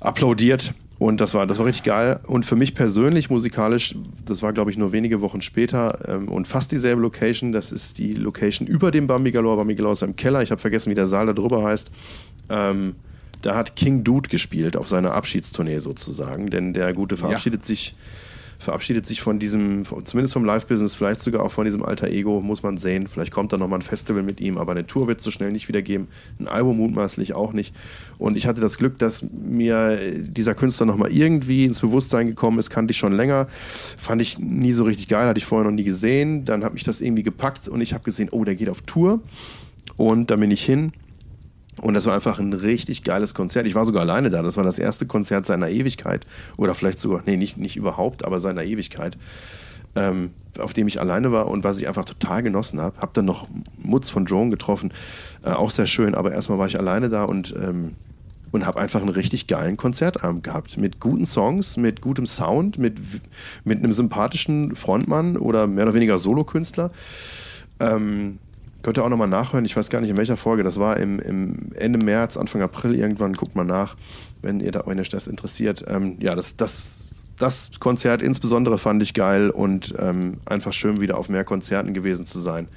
applaudiert 0.00 0.74
und 0.98 1.20
das 1.20 1.34
war, 1.34 1.46
das 1.46 1.58
war 1.58 1.66
richtig 1.66 1.84
geil. 1.84 2.20
Und 2.26 2.44
für 2.44 2.56
mich 2.56 2.74
persönlich 2.74 3.28
musikalisch, 3.28 3.94
das 4.24 4.42
war 4.42 4.52
glaube 4.52 4.70
ich 4.70 4.78
nur 4.78 4.92
wenige 4.92 5.20
Wochen 5.20 5.42
später 5.42 5.98
ähm, 6.08 6.28
und 6.28 6.46
fast 6.46 6.72
dieselbe 6.72 7.02
Location. 7.02 7.52
Das 7.52 7.72
ist 7.72 7.98
die 7.98 8.14
Location 8.14 8.68
über 8.68 8.90
dem 8.90 9.06
Bambi 9.06 9.32
Galore. 9.32 9.58
Bambi 9.58 9.74
Galore 9.74 9.94
ist 9.94 10.02
im 10.02 10.14
Keller. 10.16 10.42
Ich 10.42 10.50
habe 10.50 10.60
vergessen, 10.60 10.90
wie 10.90 10.94
der 10.94 11.06
Saal 11.06 11.26
da 11.26 11.32
drüber 11.32 11.64
heißt. 11.64 11.90
Ähm, 12.48 12.94
da 13.42 13.56
hat 13.56 13.76
King 13.76 14.04
Dude 14.04 14.28
gespielt 14.28 14.76
auf 14.76 14.88
seiner 14.88 15.12
Abschiedstournee 15.14 15.78
sozusagen. 15.78 16.50
Denn 16.50 16.72
der 16.72 16.92
Gute 16.92 17.16
verabschiedet 17.16 17.62
ja. 17.62 17.66
sich 17.66 17.94
verabschiedet 18.58 19.06
sich 19.06 19.20
von 19.20 19.38
diesem, 19.38 19.84
zumindest 20.04 20.34
vom 20.34 20.44
Live-Business, 20.44 20.94
vielleicht 20.94 21.20
sogar 21.20 21.42
auch 21.42 21.52
von 21.52 21.64
diesem 21.64 21.84
alter 21.84 22.08
Ego, 22.08 22.40
muss 22.40 22.62
man 22.62 22.76
sehen. 22.76 23.08
Vielleicht 23.08 23.32
kommt 23.32 23.52
da 23.52 23.56
nochmal 23.56 23.78
ein 23.80 23.82
Festival 23.82 24.22
mit 24.22 24.40
ihm, 24.40 24.58
aber 24.58 24.72
eine 24.72 24.86
Tour 24.86 25.06
wird 25.06 25.18
es 25.18 25.24
so 25.24 25.30
schnell 25.30 25.52
nicht 25.52 25.68
wieder 25.68 25.82
geben. 25.82 26.08
Ein 26.38 26.48
Album 26.48 26.78
mutmaßlich 26.78 27.34
auch 27.34 27.52
nicht. 27.52 27.74
Und 28.18 28.36
ich 28.36 28.46
hatte 28.46 28.60
das 28.60 28.78
Glück, 28.78 28.98
dass 28.98 29.22
mir 29.22 29.98
dieser 30.20 30.54
Künstler 30.54 30.86
nochmal 30.86 31.12
irgendwie 31.12 31.64
ins 31.64 31.80
Bewusstsein 31.80 32.26
gekommen 32.26 32.58
ist, 32.58 32.70
kannte 32.70 32.92
ich 32.92 32.98
schon 32.98 33.12
länger. 33.12 33.48
Fand 33.96 34.22
ich 34.22 34.38
nie 34.38 34.72
so 34.72 34.84
richtig 34.84 35.08
geil, 35.08 35.26
hatte 35.26 35.38
ich 35.38 35.46
vorher 35.46 35.68
noch 35.68 35.74
nie 35.74 35.84
gesehen. 35.84 36.44
Dann 36.44 36.64
hat 36.64 36.74
mich 36.74 36.84
das 36.84 37.00
irgendwie 37.00 37.22
gepackt 37.22 37.68
und 37.68 37.80
ich 37.80 37.92
habe 37.92 38.04
gesehen, 38.04 38.28
oh, 38.30 38.44
der 38.44 38.54
geht 38.54 38.68
auf 38.68 38.82
Tour. 38.82 39.20
Und 39.96 40.30
da 40.30 40.36
bin 40.36 40.50
ich 40.50 40.64
hin 40.64 40.92
und 41.80 41.94
das 41.94 42.06
war 42.06 42.14
einfach 42.14 42.38
ein 42.38 42.52
richtig 42.52 43.02
geiles 43.02 43.34
Konzert. 43.34 43.66
Ich 43.66 43.74
war 43.74 43.84
sogar 43.84 44.02
alleine 44.02 44.30
da. 44.30 44.42
Das 44.42 44.56
war 44.56 44.64
das 44.64 44.78
erste 44.78 45.06
Konzert 45.06 45.46
seiner 45.46 45.68
Ewigkeit. 45.68 46.26
Oder 46.56 46.74
vielleicht 46.74 46.98
sogar, 46.98 47.22
nee, 47.26 47.36
nicht, 47.36 47.58
nicht 47.58 47.76
überhaupt, 47.76 48.24
aber 48.24 48.38
seiner 48.38 48.64
Ewigkeit. 48.64 49.16
Ähm, 49.96 50.30
auf 50.58 50.72
dem 50.72 50.88
ich 50.88 51.00
alleine 51.00 51.30
war 51.30 51.48
und 51.48 51.64
was 51.64 51.80
ich 51.80 51.88
einfach 51.88 52.04
total 52.04 52.42
genossen 52.42 52.80
habe. 52.80 52.96
Hab 52.98 53.14
dann 53.14 53.24
noch 53.24 53.46
Mutz 53.82 54.10
von 54.10 54.24
Drone 54.24 54.50
getroffen. 54.50 54.92
Äh, 55.44 55.50
auch 55.50 55.70
sehr 55.70 55.86
schön, 55.86 56.14
aber 56.14 56.32
erstmal 56.32 56.58
war 56.58 56.66
ich 56.66 56.78
alleine 56.78 57.08
da 57.08 57.24
und 57.24 57.54
ähm, 57.56 57.92
und 58.54 58.66
habe 58.66 58.78
einfach 58.78 59.00
einen 59.00 59.10
richtig 59.10 59.48
geilen 59.48 59.76
Konzertabend 59.76 60.44
gehabt. 60.44 60.78
Mit 60.78 61.00
guten 61.00 61.26
Songs, 61.26 61.76
mit 61.76 62.00
gutem 62.00 62.24
Sound, 62.24 62.78
mit, 62.78 62.98
mit 63.64 63.80
einem 63.80 63.92
sympathischen 63.92 64.76
Frontmann 64.76 65.36
oder 65.36 65.66
mehr 65.66 65.84
oder 65.86 65.94
weniger 65.94 66.18
Solokünstler. 66.18 66.92
Ähm, 67.80 68.38
könnt 68.84 68.98
ihr 68.98 69.04
auch 69.04 69.08
nochmal 69.08 69.28
nachhören. 69.28 69.64
Ich 69.64 69.76
weiß 69.76 69.88
gar 69.88 70.00
nicht, 70.02 70.10
in 70.10 70.16
welcher 70.18 70.36
Folge. 70.36 70.62
Das 70.62 70.78
war 70.78 70.98
im, 70.98 71.18
im 71.18 71.72
Ende 71.74 71.98
März, 71.98 72.36
Anfang 72.36 72.60
April 72.60 72.94
irgendwann. 72.94 73.32
Guckt 73.32 73.56
mal 73.56 73.64
nach, 73.64 73.96
wenn 74.42 74.60
ihr 74.60 74.72
da, 74.72 74.82
wenn 74.86 75.00
euch 75.00 75.08
das 75.08 75.26
interessiert. 75.26 75.84
Ähm, 75.88 76.18
ja, 76.20 76.34
das, 76.34 76.56
das, 76.56 77.14
das 77.38 77.70
Konzert 77.80 78.22
insbesondere 78.22 78.76
fand 78.76 79.02
ich 79.02 79.14
geil 79.14 79.48
und 79.48 79.94
ähm, 79.98 80.36
einfach 80.44 80.74
schön 80.74 81.00
wieder 81.00 81.16
auf 81.16 81.30
mehr 81.30 81.44
Konzerten 81.44 81.94
gewesen 81.94 82.26
zu 82.26 82.38
sein. 82.38 82.68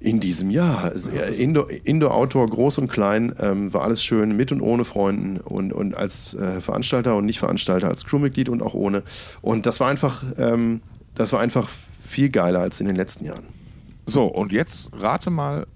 In 0.00 0.20
diesem 0.20 0.50
Jahr. 0.50 0.92
Indoor, 1.36 1.70
Indoor, 1.70 2.14
Outdoor, 2.14 2.46
groß 2.46 2.78
und 2.78 2.88
klein, 2.88 3.34
ähm, 3.40 3.72
war 3.72 3.82
alles 3.82 4.04
schön, 4.04 4.36
mit 4.36 4.52
und 4.52 4.60
ohne 4.60 4.84
Freunden 4.84 5.38
und, 5.38 5.72
und 5.72 5.96
als 5.96 6.34
äh, 6.34 6.60
Veranstalter 6.60 7.16
und 7.16 7.24
nicht 7.24 7.38
Veranstalter, 7.38 7.88
als 7.88 8.04
Crewmitglied 8.04 8.50
und 8.50 8.62
auch 8.62 8.74
ohne. 8.74 9.02
Und 9.40 9.64
das 9.64 9.80
war 9.80 9.88
einfach, 9.88 10.22
ähm, 10.36 10.82
das 11.14 11.32
war 11.32 11.40
einfach 11.40 11.70
viel 12.06 12.28
geiler 12.28 12.60
als 12.60 12.80
in 12.80 12.86
den 12.86 12.94
letzten 12.96 13.24
Jahren. 13.24 13.57
So, 14.08 14.24
und 14.24 14.52
jetzt 14.52 14.90
rate 14.94 15.28
mal, 15.28 15.66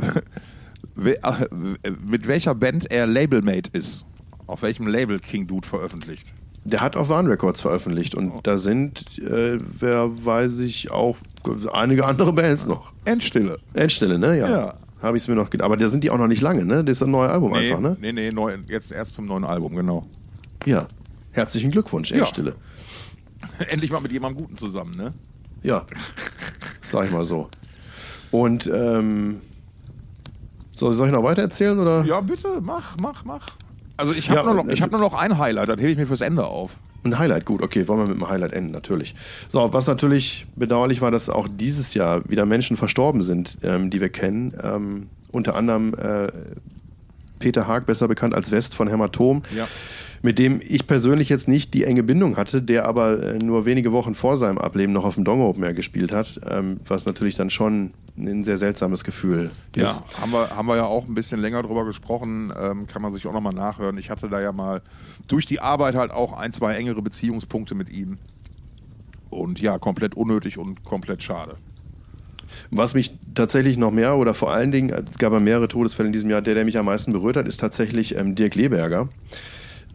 äh, 0.00 1.48
mit 2.06 2.28
welcher 2.28 2.54
Band 2.54 2.88
er 2.88 3.08
Labelmate 3.08 3.68
ist. 3.72 4.06
Auf 4.46 4.62
welchem 4.62 4.86
Label 4.86 5.18
King 5.18 5.48
Dude 5.48 5.66
veröffentlicht. 5.66 6.32
Der 6.64 6.80
hat 6.80 6.96
auf 6.96 7.08
Warn 7.08 7.26
Records 7.26 7.62
veröffentlicht 7.62 8.14
und 8.14 8.30
oh. 8.30 8.40
da 8.44 8.58
sind, 8.58 9.18
äh, 9.18 9.58
wer 9.80 10.08
weiß 10.24 10.60
ich, 10.60 10.92
auch 10.92 11.16
einige 11.72 12.04
andere 12.04 12.32
Bands 12.32 12.66
noch. 12.66 12.92
Endstille. 13.06 13.58
Endstille, 13.72 14.20
ne? 14.20 14.38
Ja. 14.38 14.48
ja. 14.48 14.74
Habe 15.02 15.16
ich 15.16 15.24
es 15.24 15.28
mir 15.28 15.34
noch 15.34 15.50
gedacht. 15.50 15.64
Aber 15.64 15.76
da 15.76 15.88
sind 15.88 16.04
die 16.04 16.10
auch 16.10 16.18
noch 16.18 16.28
nicht 16.28 16.42
lange, 16.42 16.64
ne? 16.64 16.84
Das 16.84 16.98
ist 16.98 17.02
ein 17.02 17.10
neues 17.10 17.32
Album 17.32 17.52
nee, 17.52 17.70
einfach, 17.70 17.80
ne? 17.80 17.96
Nee, 18.00 18.12
nee, 18.12 18.30
neu, 18.30 18.56
jetzt 18.68 18.92
erst 18.92 19.14
zum 19.14 19.26
neuen 19.26 19.44
Album, 19.44 19.74
genau. 19.74 20.06
Ja. 20.64 20.86
Herzlichen 21.32 21.72
Glückwunsch, 21.72 22.12
Endstille. 22.12 22.54
Ja. 23.58 23.66
Endlich 23.68 23.90
mal 23.90 24.00
mit 24.00 24.12
jemandem 24.12 24.44
Guten 24.44 24.56
zusammen, 24.56 24.94
ne? 24.96 25.12
Ja. 25.64 25.84
Sag 26.82 27.06
ich 27.06 27.10
mal 27.10 27.24
so. 27.24 27.48
Und 28.34 28.68
ähm, 28.74 29.42
soll, 30.72 30.92
soll 30.92 31.06
ich 31.06 31.14
noch 31.14 31.22
weiter 31.22 31.42
erzählen? 31.42 31.78
Oder? 31.78 32.04
Ja, 32.04 32.20
bitte, 32.20 32.48
mach, 32.60 32.96
mach, 33.00 33.24
mach. 33.24 33.46
Also 33.96 34.12
ich 34.12 34.28
habe 34.28 34.40
ja, 34.40 34.52
nur, 34.52 34.64
noch, 34.64 34.80
hab 34.80 34.90
nur 34.90 35.00
noch 35.00 35.14
ein 35.14 35.38
Highlight, 35.38 35.68
das 35.68 35.78
hebe 35.78 35.90
ich 35.90 35.96
mir 35.96 36.08
fürs 36.08 36.20
Ende 36.20 36.44
auf. 36.44 36.72
Ein 37.04 37.16
Highlight, 37.16 37.44
gut, 37.44 37.62
okay, 37.62 37.86
wollen 37.86 38.00
wir 38.00 38.06
mit 38.08 38.16
einem 38.16 38.28
Highlight 38.28 38.52
enden, 38.52 38.72
natürlich. 38.72 39.14
So, 39.46 39.72
was 39.72 39.86
natürlich 39.86 40.46
bedauerlich 40.56 41.00
war, 41.00 41.12
dass 41.12 41.30
auch 41.30 41.46
dieses 41.48 41.94
Jahr 41.94 42.28
wieder 42.28 42.44
Menschen 42.44 42.76
verstorben 42.76 43.22
sind, 43.22 43.58
ähm, 43.62 43.90
die 43.90 44.00
wir 44.00 44.08
kennen. 44.08 44.52
Ähm, 44.60 45.10
unter 45.30 45.54
anderem 45.54 45.94
äh, 45.94 46.26
Peter 47.38 47.68
Haag, 47.68 47.86
besser 47.86 48.08
bekannt 48.08 48.34
als 48.34 48.50
West 48.50 48.74
von 48.74 48.88
Hämatom. 48.88 49.44
Ja 49.56 49.68
mit 50.24 50.38
dem 50.38 50.62
ich 50.66 50.86
persönlich 50.86 51.28
jetzt 51.28 51.48
nicht 51.48 51.74
die 51.74 51.84
enge 51.84 52.02
Bindung 52.02 52.38
hatte, 52.38 52.62
der 52.62 52.86
aber 52.86 53.22
äh, 53.22 53.38
nur 53.38 53.66
wenige 53.66 53.92
Wochen 53.92 54.14
vor 54.14 54.38
seinem 54.38 54.56
Ableben 54.56 54.90
noch 54.90 55.04
auf 55.04 55.16
dem 55.16 55.24
Dongo 55.24 55.50
Open 55.50 55.62
Air 55.62 55.74
gespielt 55.74 56.14
hat, 56.14 56.40
ähm, 56.48 56.78
was 56.86 57.04
natürlich 57.04 57.34
dann 57.34 57.50
schon 57.50 57.92
ein 58.16 58.42
sehr 58.42 58.56
seltsames 58.56 59.04
Gefühl 59.04 59.50
ja, 59.76 59.84
ist. 59.84 60.00
Ja, 60.12 60.22
haben 60.22 60.32
wir, 60.32 60.48
haben 60.48 60.66
wir 60.66 60.76
ja 60.76 60.86
auch 60.86 61.06
ein 61.06 61.14
bisschen 61.14 61.40
länger 61.40 61.62
drüber 61.62 61.84
gesprochen, 61.84 62.50
ähm, 62.58 62.86
kann 62.86 63.02
man 63.02 63.12
sich 63.12 63.26
auch 63.26 63.34
nochmal 63.34 63.52
nachhören. 63.52 63.98
Ich 63.98 64.08
hatte 64.08 64.30
da 64.30 64.40
ja 64.40 64.52
mal 64.52 64.80
durch 65.28 65.44
die 65.44 65.60
Arbeit 65.60 65.94
halt 65.94 66.10
auch 66.10 66.32
ein, 66.32 66.54
zwei 66.54 66.74
engere 66.74 67.02
Beziehungspunkte 67.02 67.74
mit 67.74 67.90
ihm. 67.90 68.16
Und 69.28 69.60
ja, 69.60 69.78
komplett 69.78 70.14
unnötig 70.14 70.56
und 70.56 70.84
komplett 70.84 71.22
schade. 71.22 71.56
Was 72.70 72.94
mich 72.94 73.12
tatsächlich 73.34 73.76
noch 73.76 73.90
mehr 73.90 74.16
oder 74.16 74.32
vor 74.32 74.54
allen 74.54 74.72
Dingen, 74.72 74.88
es 74.88 75.18
gab 75.18 75.34
ja 75.34 75.40
mehrere 75.40 75.68
Todesfälle 75.68 76.06
in 76.06 76.14
diesem 76.14 76.30
Jahr, 76.30 76.40
der, 76.40 76.54
der 76.54 76.64
mich 76.64 76.78
am 76.78 76.86
meisten 76.86 77.12
berührt 77.12 77.36
hat, 77.36 77.46
ist 77.46 77.60
tatsächlich 77.60 78.16
ähm, 78.16 78.34
Dirk 78.34 78.54
Leberger 78.54 79.10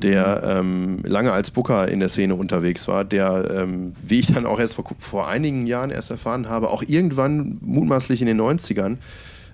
der 0.04 0.44
ähm, 0.46 1.00
lange 1.04 1.32
als 1.32 1.52
Booker 1.52 1.88
in 1.88 2.00
der 2.00 2.10
Szene 2.10 2.36
unterwegs 2.36 2.88
war, 2.88 3.04
der, 3.04 3.50
ähm, 3.54 3.94
wie 4.02 4.20
ich 4.20 4.28
dann 4.28 4.46
auch 4.46 4.60
erst 4.60 4.76
vor, 4.76 4.86
vor 5.00 5.28
einigen 5.28 5.68
Jahren 5.68 5.92
erst 5.92 6.12
erfahren 6.12 6.50
habe, 6.50 6.70
auch 6.70 6.84
irgendwann 6.86 7.58
mutmaßlich 7.62 8.22
in 8.22 8.28
den 8.28 8.40
90ern 8.40 8.98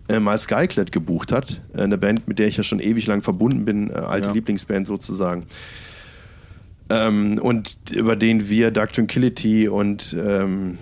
äh, 0.08 0.20
mal 0.20 0.38
Skyclad 0.38 0.92
gebucht 0.92 1.32
hat. 1.32 1.62
Äh, 1.76 1.82
eine 1.82 1.98
Band, 1.98 2.28
mit 2.28 2.40
der 2.40 2.48
ich 2.48 2.58
ja 2.58 2.64
schon 2.64 2.80
ewig 2.80 3.08
lang 3.08 3.22
verbunden 3.22 3.66
bin, 3.66 3.90
äh, 3.90 3.96
alte 3.96 4.28
ja. 4.28 4.34
Lieblingsband 4.34 4.88
sozusagen. 4.88 5.46
Ähm, 6.90 7.40
und 7.40 7.78
über 7.92 8.16
den 8.16 8.50
wir 8.50 8.72
Dark 8.72 8.94
Tranquility 8.94 9.68
und 9.68 10.16
ähm, 10.20 10.78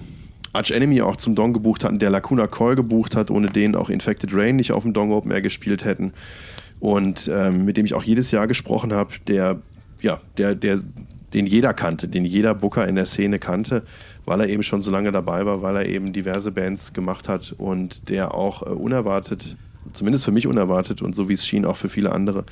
Arch 0.51 0.71
Enemy 0.71 1.01
auch 1.01 1.15
zum 1.15 1.33
Dong 1.33 1.53
gebucht 1.53 1.83
hatten, 1.83 1.97
der 1.97 2.09
Lacuna 2.09 2.47
Coil 2.47 2.75
gebucht 2.75 3.15
hat, 3.15 3.31
ohne 3.31 3.49
den 3.49 3.75
auch 3.75 3.89
Infected 3.89 4.31
Rain 4.33 4.57
nicht 4.57 4.71
auf 4.71 4.83
dem 4.83 4.93
Dong 4.93 5.11
Open 5.11 5.31
Air 5.31 5.41
gespielt 5.41 5.83
hätten 5.83 6.11
und 6.83 7.31
ähm, 7.33 7.63
mit 7.63 7.77
dem 7.77 7.85
ich 7.85 7.93
auch 7.93 8.03
jedes 8.03 8.31
Jahr 8.31 8.45
gesprochen 8.45 8.91
habe, 8.91 9.13
der, 9.25 9.61
ja, 10.01 10.19
der, 10.37 10.53
der, 10.53 10.81
den 11.33 11.45
jeder 11.45 11.73
kannte, 11.73 12.09
den 12.09 12.25
jeder 12.25 12.53
Booker 12.53 12.85
in 12.85 12.95
der 12.95 13.05
Szene 13.05 13.39
kannte, 13.39 13.83
weil 14.25 14.41
er 14.41 14.49
eben 14.49 14.63
schon 14.63 14.81
so 14.81 14.91
lange 14.91 15.13
dabei 15.13 15.45
war, 15.45 15.61
weil 15.61 15.77
er 15.77 15.85
eben 15.87 16.11
diverse 16.11 16.51
Bands 16.51 16.91
gemacht 16.91 17.29
hat 17.29 17.55
und 17.57 18.09
der 18.09 18.33
auch 18.33 18.63
äh, 18.63 18.71
unerwartet, 18.71 19.55
zumindest 19.93 20.25
für 20.25 20.33
mich 20.33 20.45
unerwartet 20.45 21.01
und 21.01 21.15
so 21.15 21.29
wie 21.29 21.33
es 21.33 21.47
schien 21.47 21.63
auch 21.63 21.77
für 21.77 21.87
viele 21.87 22.11
andere, 22.11 22.43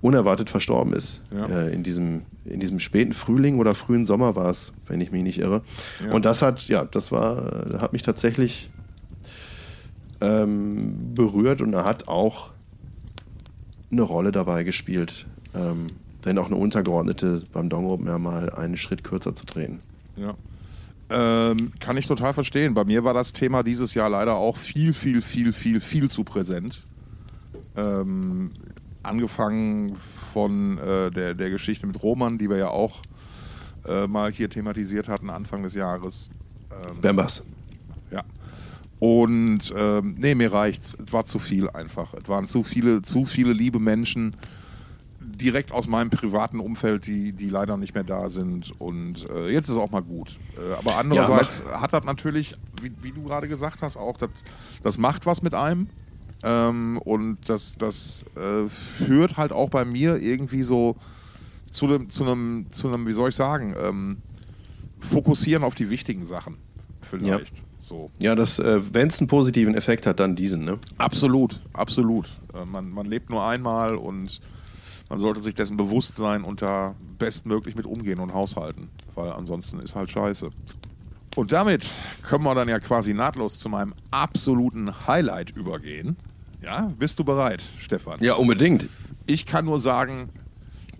unerwartet 0.00 0.50
verstorben 0.50 0.92
ist. 0.92 1.20
Ja. 1.32 1.46
Äh, 1.46 1.74
in, 1.74 1.82
diesem, 1.82 2.22
in 2.44 2.60
diesem 2.60 2.78
späten 2.78 3.12
Frühling 3.12 3.58
oder 3.58 3.74
frühen 3.74 4.04
Sommer 4.04 4.36
war 4.36 4.50
es, 4.50 4.72
wenn 4.86 5.00
ich 5.00 5.10
mich 5.10 5.24
nicht 5.24 5.40
irre. 5.40 5.62
Ja. 6.00 6.12
Und 6.12 6.26
das 6.26 6.42
hat, 6.42 6.68
ja, 6.68 6.84
das 6.84 7.10
war, 7.10 7.64
hat 7.80 7.92
mich 7.92 8.02
tatsächlich 8.02 8.70
ähm, 10.20 11.12
berührt 11.16 11.60
und 11.60 11.72
er 11.72 11.84
hat 11.84 12.06
auch 12.06 12.53
eine 13.94 14.02
Rolle 14.02 14.32
dabei 14.32 14.64
gespielt, 14.64 15.26
ähm, 15.54 15.86
wenn 16.22 16.38
auch 16.38 16.46
eine 16.46 16.56
untergeordnete 16.56 17.42
beim 17.52 17.68
Dongo 17.68 17.96
mehr 17.96 18.18
mal 18.18 18.50
einen 18.50 18.76
Schritt 18.76 19.04
kürzer 19.04 19.34
zu 19.34 19.46
treten. 19.46 19.78
Ja. 20.16 20.34
Ähm, 21.10 21.70
kann 21.80 21.96
ich 21.96 22.06
total 22.06 22.32
verstehen. 22.32 22.74
Bei 22.74 22.84
mir 22.84 23.04
war 23.04 23.14
das 23.14 23.32
Thema 23.32 23.62
dieses 23.62 23.94
Jahr 23.94 24.08
leider 24.08 24.34
auch 24.34 24.56
viel, 24.56 24.92
viel, 24.92 25.22
viel, 25.22 25.52
viel, 25.52 25.80
viel 25.80 26.10
zu 26.10 26.24
präsent. 26.24 26.82
Ähm, 27.76 28.50
angefangen 29.02 29.94
von 29.96 30.78
äh, 30.78 31.10
der, 31.10 31.34
der 31.34 31.50
Geschichte 31.50 31.86
mit 31.86 32.02
Roman, 32.02 32.38
die 32.38 32.48
wir 32.48 32.56
ja 32.56 32.68
auch 32.68 33.02
äh, 33.86 34.06
mal 34.06 34.32
hier 34.32 34.48
thematisiert 34.48 35.08
hatten 35.08 35.30
Anfang 35.30 35.62
des 35.62 35.74
Jahres. 35.74 36.30
Ähm, 36.70 37.00
Bambas. 37.00 37.44
Und 39.04 39.74
ähm, 39.76 40.14
nee, 40.16 40.34
mir 40.34 40.50
reicht's. 40.50 40.96
Es 41.06 41.12
war 41.12 41.26
zu 41.26 41.38
viel 41.38 41.68
einfach. 41.68 42.14
Es 42.14 42.26
waren 42.26 42.46
zu 42.46 42.62
viele, 42.62 43.02
zu 43.02 43.26
viele 43.26 43.52
liebe 43.52 43.78
Menschen 43.78 44.34
direkt 45.20 45.72
aus 45.72 45.86
meinem 45.86 46.08
privaten 46.08 46.58
Umfeld, 46.58 47.06
die, 47.06 47.32
die 47.32 47.50
leider 47.50 47.76
nicht 47.76 47.94
mehr 47.94 48.02
da 48.02 48.30
sind. 48.30 48.72
Und 48.80 49.28
äh, 49.28 49.50
jetzt 49.50 49.68
ist 49.68 49.76
auch 49.76 49.90
mal 49.90 50.00
gut. 50.00 50.38
Äh, 50.56 50.72
aber 50.78 50.96
andererseits 50.96 51.64
ja, 51.68 51.82
hat 51.82 51.92
das 51.92 52.04
natürlich, 52.06 52.54
wie, 52.80 52.92
wie 53.02 53.12
du 53.12 53.24
gerade 53.24 53.46
gesagt 53.46 53.82
hast, 53.82 53.98
auch, 53.98 54.16
das, 54.16 54.30
das 54.82 54.96
macht 54.96 55.26
was 55.26 55.42
mit 55.42 55.52
einem. 55.52 55.90
Ähm, 56.42 56.96
und 57.04 57.46
das, 57.46 57.76
das 57.76 58.24
äh, 58.36 58.66
führt 58.70 59.36
halt 59.36 59.52
auch 59.52 59.68
bei 59.68 59.84
mir 59.84 60.16
irgendwie 60.16 60.62
so 60.62 60.96
zu 61.72 61.84
einem, 61.84 62.08
zu 62.08 62.24
einem, 62.24 62.68
zu 62.70 62.88
einem 62.88 63.06
wie 63.06 63.12
soll 63.12 63.28
ich 63.28 63.36
sagen, 63.36 63.74
ähm, 63.78 64.16
fokussieren 64.98 65.62
auf 65.62 65.74
die 65.74 65.90
wichtigen 65.90 66.24
Sachen. 66.24 66.56
Vielleicht. 67.02 67.58
Ja. 67.58 67.64
So. 67.84 68.10
Ja, 68.22 68.32
äh, 68.32 68.94
wenn 68.94 69.08
es 69.08 69.20
einen 69.20 69.28
positiven 69.28 69.74
Effekt 69.74 70.06
hat, 70.06 70.18
dann 70.18 70.36
diesen, 70.36 70.64
ne? 70.64 70.78
Absolut, 70.96 71.60
absolut. 71.74 72.30
Äh, 72.54 72.64
man, 72.64 72.88
man 72.88 73.04
lebt 73.04 73.28
nur 73.28 73.46
einmal 73.46 73.96
und 73.96 74.40
man 75.10 75.18
sollte 75.18 75.42
sich 75.42 75.54
dessen 75.54 75.76
bewusst 75.76 76.16
sein 76.16 76.44
und 76.44 76.62
da 76.62 76.94
bestmöglich 77.18 77.74
mit 77.74 77.84
umgehen 77.84 78.20
und 78.20 78.32
haushalten, 78.32 78.88
weil 79.14 79.30
ansonsten 79.30 79.80
ist 79.80 79.94
halt 79.94 80.08
scheiße. 80.08 80.48
Und 81.36 81.52
damit 81.52 81.90
können 82.22 82.44
wir 82.44 82.54
dann 82.54 82.70
ja 82.70 82.78
quasi 82.78 83.12
nahtlos 83.12 83.58
zu 83.58 83.68
meinem 83.68 83.92
absoluten 84.10 85.06
Highlight 85.06 85.50
übergehen. 85.50 86.16
Ja, 86.62 86.90
bist 86.98 87.18
du 87.18 87.24
bereit, 87.24 87.62
Stefan? 87.78 88.18
Ja, 88.22 88.34
unbedingt. 88.34 88.88
Ich 89.26 89.44
kann 89.44 89.66
nur 89.66 89.78
sagen, 89.78 90.30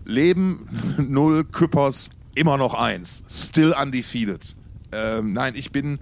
Leben 0.04 0.68
null, 0.98 1.44
Küppers 1.44 2.10
immer 2.34 2.58
noch 2.58 2.74
eins. 2.74 3.24
Still 3.30 3.74
undefeated. 3.80 4.54
Ähm, 4.92 5.32
nein, 5.32 5.54
ich 5.56 5.72
bin 5.72 5.98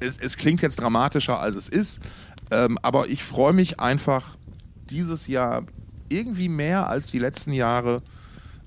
es, 0.00 0.18
es 0.18 0.36
klingt 0.36 0.62
jetzt 0.62 0.80
dramatischer, 0.80 1.40
als 1.40 1.56
es 1.56 1.68
ist, 1.68 2.00
ähm, 2.50 2.78
aber 2.82 3.08
ich 3.08 3.24
freue 3.24 3.52
mich 3.52 3.80
einfach 3.80 4.36
dieses 4.90 5.26
Jahr 5.26 5.64
irgendwie 6.08 6.48
mehr 6.48 6.88
als 6.88 7.08
die 7.08 7.18
letzten 7.18 7.52
Jahre 7.52 8.02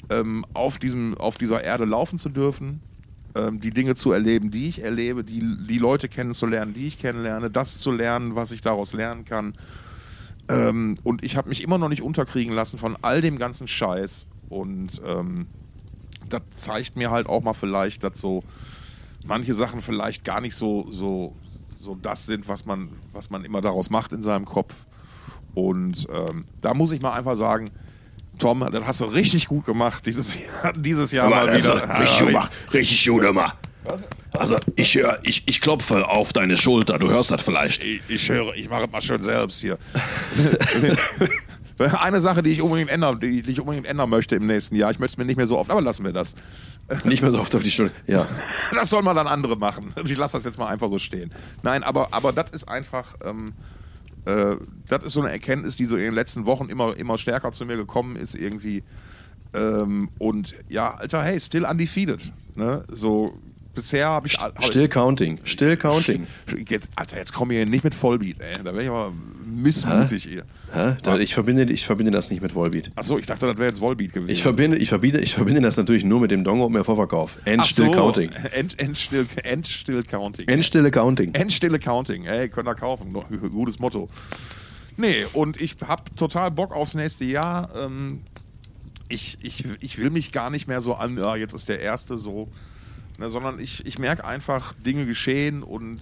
ähm, 0.09 0.45
auf, 0.53 0.77
diesem, 0.77 1.17
auf 1.17 1.37
dieser 1.37 1.63
Erde 1.63 1.85
laufen 1.85 2.19
zu 2.19 2.29
dürfen, 2.29 2.81
ähm, 3.35 3.59
die 3.59 3.71
Dinge 3.71 3.95
zu 3.95 4.11
erleben, 4.11 4.51
die 4.51 4.67
ich 4.67 4.83
erlebe, 4.83 5.23
die, 5.23 5.41
die 5.67 5.77
Leute 5.77 6.09
kennenzulernen, 6.09 6.73
die 6.73 6.87
ich 6.87 6.99
kennenlerne, 6.99 7.49
das 7.49 7.79
zu 7.79 7.91
lernen, 7.91 8.35
was 8.35 8.51
ich 8.51 8.61
daraus 8.61 8.93
lernen 8.93 9.25
kann. 9.25 9.53
Ähm, 10.49 10.97
und 11.03 11.23
ich 11.23 11.37
habe 11.37 11.49
mich 11.49 11.63
immer 11.63 11.77
noch 11.77 11.89
nicht 11.89 12.01
unterkriegen 12.01 12.53
lassen 12.53 12.77
von 12.77 12.97
all 13.01 13.21
dem 13.21 13.37
ganzen 13.37 13.67
Scheiß. 13.67 14.27
Und 14.49 15.01
ähm, 15.07 15.47
das 16.29 16.41
zeigt 16.55 16.97
mir 16.97 17.11
halt 17.11 17.27
auch 17.27 17.41
mal 17.41 17.53
vielleicht, 17.53 18.03
dass 18.03 18.19
so 18.19 18.43
manche 19.25 19.53
Sachen 19.53 19.81
vielleicht 19.81 20.23
gar 20.23 20.41
nicht 20.41 20.55
so, 20.55 20.87
so, 20.91 21.35
so 21.79 21.95
das 21.95 22.25
sind, 22.25 22.47
was 22.47 22.65
man, 22.65 22.89
was 23.13 23.29
man 23.29 23.43
immer 23.45 23.61
daraus 23.61 23.89
macht 23.89 24.11
in 24.13 24.23
seinem 24.23 24.45
Kopf. 24.45 24.85
Und 25.53 26.07
ähm, 26.11 26.45
da 26.61 26.73
muss 26.73 26.91
ich 26.91 27.01
mal 27.01 27.11
einfach 27.13 27.35
sagen, 27.35 27.69
Tom, 28.39 28.65
das 28.71 28.85
hast 28.85 29.01
du 29.01 29.05
richtig 29.05 29.47
gut 29.47 29.65
gemacht 29.65 30.05
dieses 30.05 30.35
Jahr, 30.35 30.73
dieses 30.73 31.11
Jahr 31.11 31.29
mal 31.29 31.47
wieder. 31.55 31.99
richtig 31.99 32.19
gut 32.19 32.27
gemacht. 32.27 32.51
Richtig 32.73 33.07
gut 33.07 33.23
immer. 33.23 33.53
Also 34.31 34.55
ich, 34.75 34.95
hör- 34.95 35.19
ich, 35.23 35.43
ich 35.47 35.59
klopfe 35.59 36.07
auf 36.07 36.31
deine 36.33 36.55
Schulter, 36.55 36.97
du 36.97 37.09
hörst 37.09 37.31
das 37.31 37.41
vielleicht. 37.41 37.83
Ich, 37.83 38.01
ich 38.07 38.29
höre, 38.29 38.53
ich 38.55 38.69
mache 38.69 38.85
es 38.85 38.91
mal 38.91 39.01
schön 39.01 39.21
selbst 39.23 39.59
hier. 39.59 39.77
Eine 42.01 42.21
Sache, 42.21 42.43
die 42.43 42.51
ich 42.51 42.61
unbedingt 42.61 42.89
ändern, 42.89 43.19
die, 43.19 43.39
ich 43.39 43.59
unbedingt 43.59 43.87
ändern 43.87 44.09
möchte 44.09 44.35
im 44.35 44.47
nächsten 44.47 44.75
Jahr. 44.75 44.91
Ich 44.91 44.99
möchte 44.99 45.13
es 45.13 45.17
mir 45.17 45.25
nicht 45.25 45.37
mehr 45.37 45.45
so 45.45 45.57
oft, 45.57 45.69
aber 45.69 45.81
lassen 45.81 46.03
wir 46.03 46.13
das. 46.13 46.35
Nicht 47.05 47.21
mehr 47.21 47.31
so 47.31 47.39
oft 47.39 47.55
auf 47.55 47.63
die 47.63 47.71
Schulter. 47.71 47.95
Ja. 48.07 48.27
Das 48.73 48.89
soll 48.89 49.01
mal 49.01 49.13
dann 49.13 49.27
andere 49.27 49.55
machen. 49.55 49.93
Ich 50.05 50.17
lasse 50.17 50.37
das 50.37 50.45
jetzt 50.45 50.57
mal 50.57 50.67
einfach 50.67 50.89
so 50.89 50.97
stehen. 50.97 51.33
Nein, 51.63 51.83
aber, 51.83 52.13
aber 52.13 52.33
das 52.33 52.49
ist 52.51 52.67
einfach, 52.67 53.15
ähm, 53.23 53.53
äh, 54.25 54.55
das 54.87 55.03
ist 55.05 55.13
so 55.13 55.21
eine 55.21 55.31
Erkenntnis, 55.31 55.75
die 55.77 55.85
so 55.85 55.95
in 55.95 56.03
den 56.03 56.13
letzten 56.13 56.45
Wochen 56.45 56.69
immer, 56.69 56.95
immer 56.97 57.17
stärker 57.17 57.51
zu 57.51 57.65
mir 57.65 57.77
gekommen 57.77 58.15
ist 58.15 58.35
irgendwie. 58.35 58.83
Ähm, 59.53 60.09
und 60.19 60.55
ja, 60.69 60.95
Alter, 60.95 61.23
hey, 61.23 61.39
still 61.39 61.65
undefeated. 61.65 62.33
Ne? 62.55 62.83
So, 62.89 63.37
bisher 63.73 64.07
habe 64.07 64.27
ich. 64.27 64.37
hab 64.37 64.59
ich- 64.59 64.65
Still 64.67 64.87
counting. 64.87 65.39
Still 65.43 65.77
counting. 65.77 66.27
Jetzt, 66.67 66.89
Alter, 66.95 67.17
jetzt 67.17 67.33
komm 67.33 67.51
hier 67.51 67.65
nicht 67.65 67.83
mit 67.83 67.95
Vollbeat, 67.95 68.39
ey. 68.39 68.57
Da 68.63 68.65
wäre 68.73 68.83
ich 68.83 68.89
aber 68.89 69.13
missmutig 69.45 70.23
hier. 70.23 70.43
Hä? 70.73 70.95
Da, 71.03 71.17
ich, 71.17 71.33
verbinde, 71.33 71.63
ich 71.71 71.85
verbinde 71.85 72.11
das 72.11 72.29
nicht 72.29 72.41
mit 72.41 72.55
Volbeat. 72.55 72.89
Achso, 72.95 73.17
ich 73.17 73.25
dachte, 73.25 73.47
das 73.47 73.57
wäre 73.57 73.69
jetzt 73.69 73.79
Vollbeat 73.79 74.13
gewesen. 74.13 74.29
Ich 74.29 74.41
verbinde, 74.41 74.77
ich, 74.77 74.89
verbinde, 74.89 75.19
ich 75.19 75.33
verbinde 75.33 75.61
das 75.61 75.77
natürlich 75.77 76.03
nur 76.03 76.19
mit 76.19 76.31
dem 76.31 76.43
Dongo 76.43 76.67
im 76.67 76.83
Vorverkauf. 76.83 77.37
End 77.45 77.61
Ach 77.61 77.65
still 77.65 77.85
so, 77.87 77.91
counting. 77.91 78.31
End, 78.53 78.79
end, 78.79 78.97
still, 78.97 79.25
end 79.43 79.67
still 79.67 80.03
counting. 80.03 80.47
Endstille 80.47 80.91
counting. 80.91 81.33
Endstille 81.33 81.79
Counting. 81.79 82.25
Ey, 82.25 82.49
könnt 82.49 82.67
ihr 82.67 82.75
kaufen. 82.75 83.13
Gutes 83.51 83.79
Motto. 83.79 84.09
Nee, 84.97 85.25
und 85.33 85.59
ich 85.59 85.75
hab 85.87 86.15
total 86.17 86.51
Bock 86.51 86.73
aufs 86.73 86.93
nächste 86.93 87.25
Jahr. 87.25 87.69
Ähm, 87.75 88.21
ich, 89.09 89.37
ich, 89.41 89.65
ich 89.79 89.97
will 89.97 90.09
mich 90.09 90.31
gar 90.31 90.49
nicht 90.49 90.67
mehr 90.67 90.81
so 90.81 90.93
an, 90.93 91.17
ja, 91.17 91.35
jetzt 91.35 91.53
ist 91.53 91.69
der 91.69 91.79
erste 91.79 92.17
so, 92.17 92.47
ne, 93.19 93.29
sondern 93.29 93.59
ich, 93.59 93.85
ich 93.85 93.99
merke 93.99 94.25
einfach, 94.25 94.73
Dinge 94.73 95.05
geschehen 95.05 95.63
und 95.63 95.99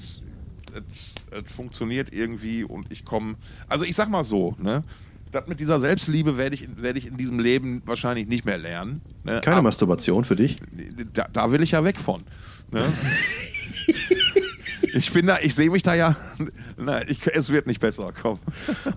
es, 0.91 1.15
es 1.31 1.51
funktioniert 1.51 2.13
irgendwie 2.13 2.63
und 2.63 2.91
ich 2.91 3.05
komme. 3.05 3.35
Also 3.67 3.85
ich 3.85 3.95
sag 3.95 4.09
mal 4.09 4.23
so, 4.23 4.55
ne? 4.59 4.83
Das 5.31 5.47
mit 5.47 5.59
dieser 5.59 5.79
Selbstliebe 5.79 6.37
werde 6.37 6.55
ich, 6.55 6.67
werd 6.81 6.97
ich 6.97 7.05
in 7.05 7.17
diesem 7.17 7.39
Leben 7.39 7.83
wahrscheinlich 7.85 8.27
nicht 8.27 8.45
mehr 8.45 8.57
lernen. 8.57 9.01
Ne? 9.23 9.41
Keine 9.43 9.57
Aber- 9.57 9.63
Masturbation 9.63 10.25
für 10.25 10.35
dich? 10.35 10.57
da, 11.13 11.27
da 11.31 11.51
will 11.51 11.61
ich 11.61 11.71
ja 11.71 11.83
weg 11.83 11.99
von. 11.99 12.23
Ne? 12.71 12.85
ich 14.95 15.13
bin 15.13 15.27
da, 15.27 15.37
ich 15.39 15.53
sehe 15.53 15.69
mich 15.69 15.83
da 15.83 15.93
ja. 15.93 16.15
Na, 16.77 17.07
ich, 17.07 17.19
es 17.27 17.51
wird 17.51 17.67
nicht 17.67 17.79
besser, 17.79 18.11
komm. 18.19 18.39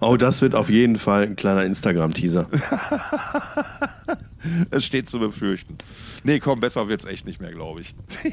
Oh, 0.01 0.17
das 0.17 0.41
wird 0.41 0.55
auf 0.55 0.71
jeden 0.71 0.97
Fall 0.97 1.25
ein 1.25 1.37
kleiner 1.37 1.65
Instagram-Teaser. 1.65 2.49
Es 4.71 4.85
steht 4.85 5.09
zu 5.09 5.19
befürchten. 5.19 5.77
Nee, 6.25 6.41
komm, 6.41 6.61
besser 6.61 6.89
wird's 6.89 7.05
echt 7.05 7.27
nicht 7.27 7.41
mehr, 7.41 7.53
glaube 7.53 7.81
ich. 7.81 7.95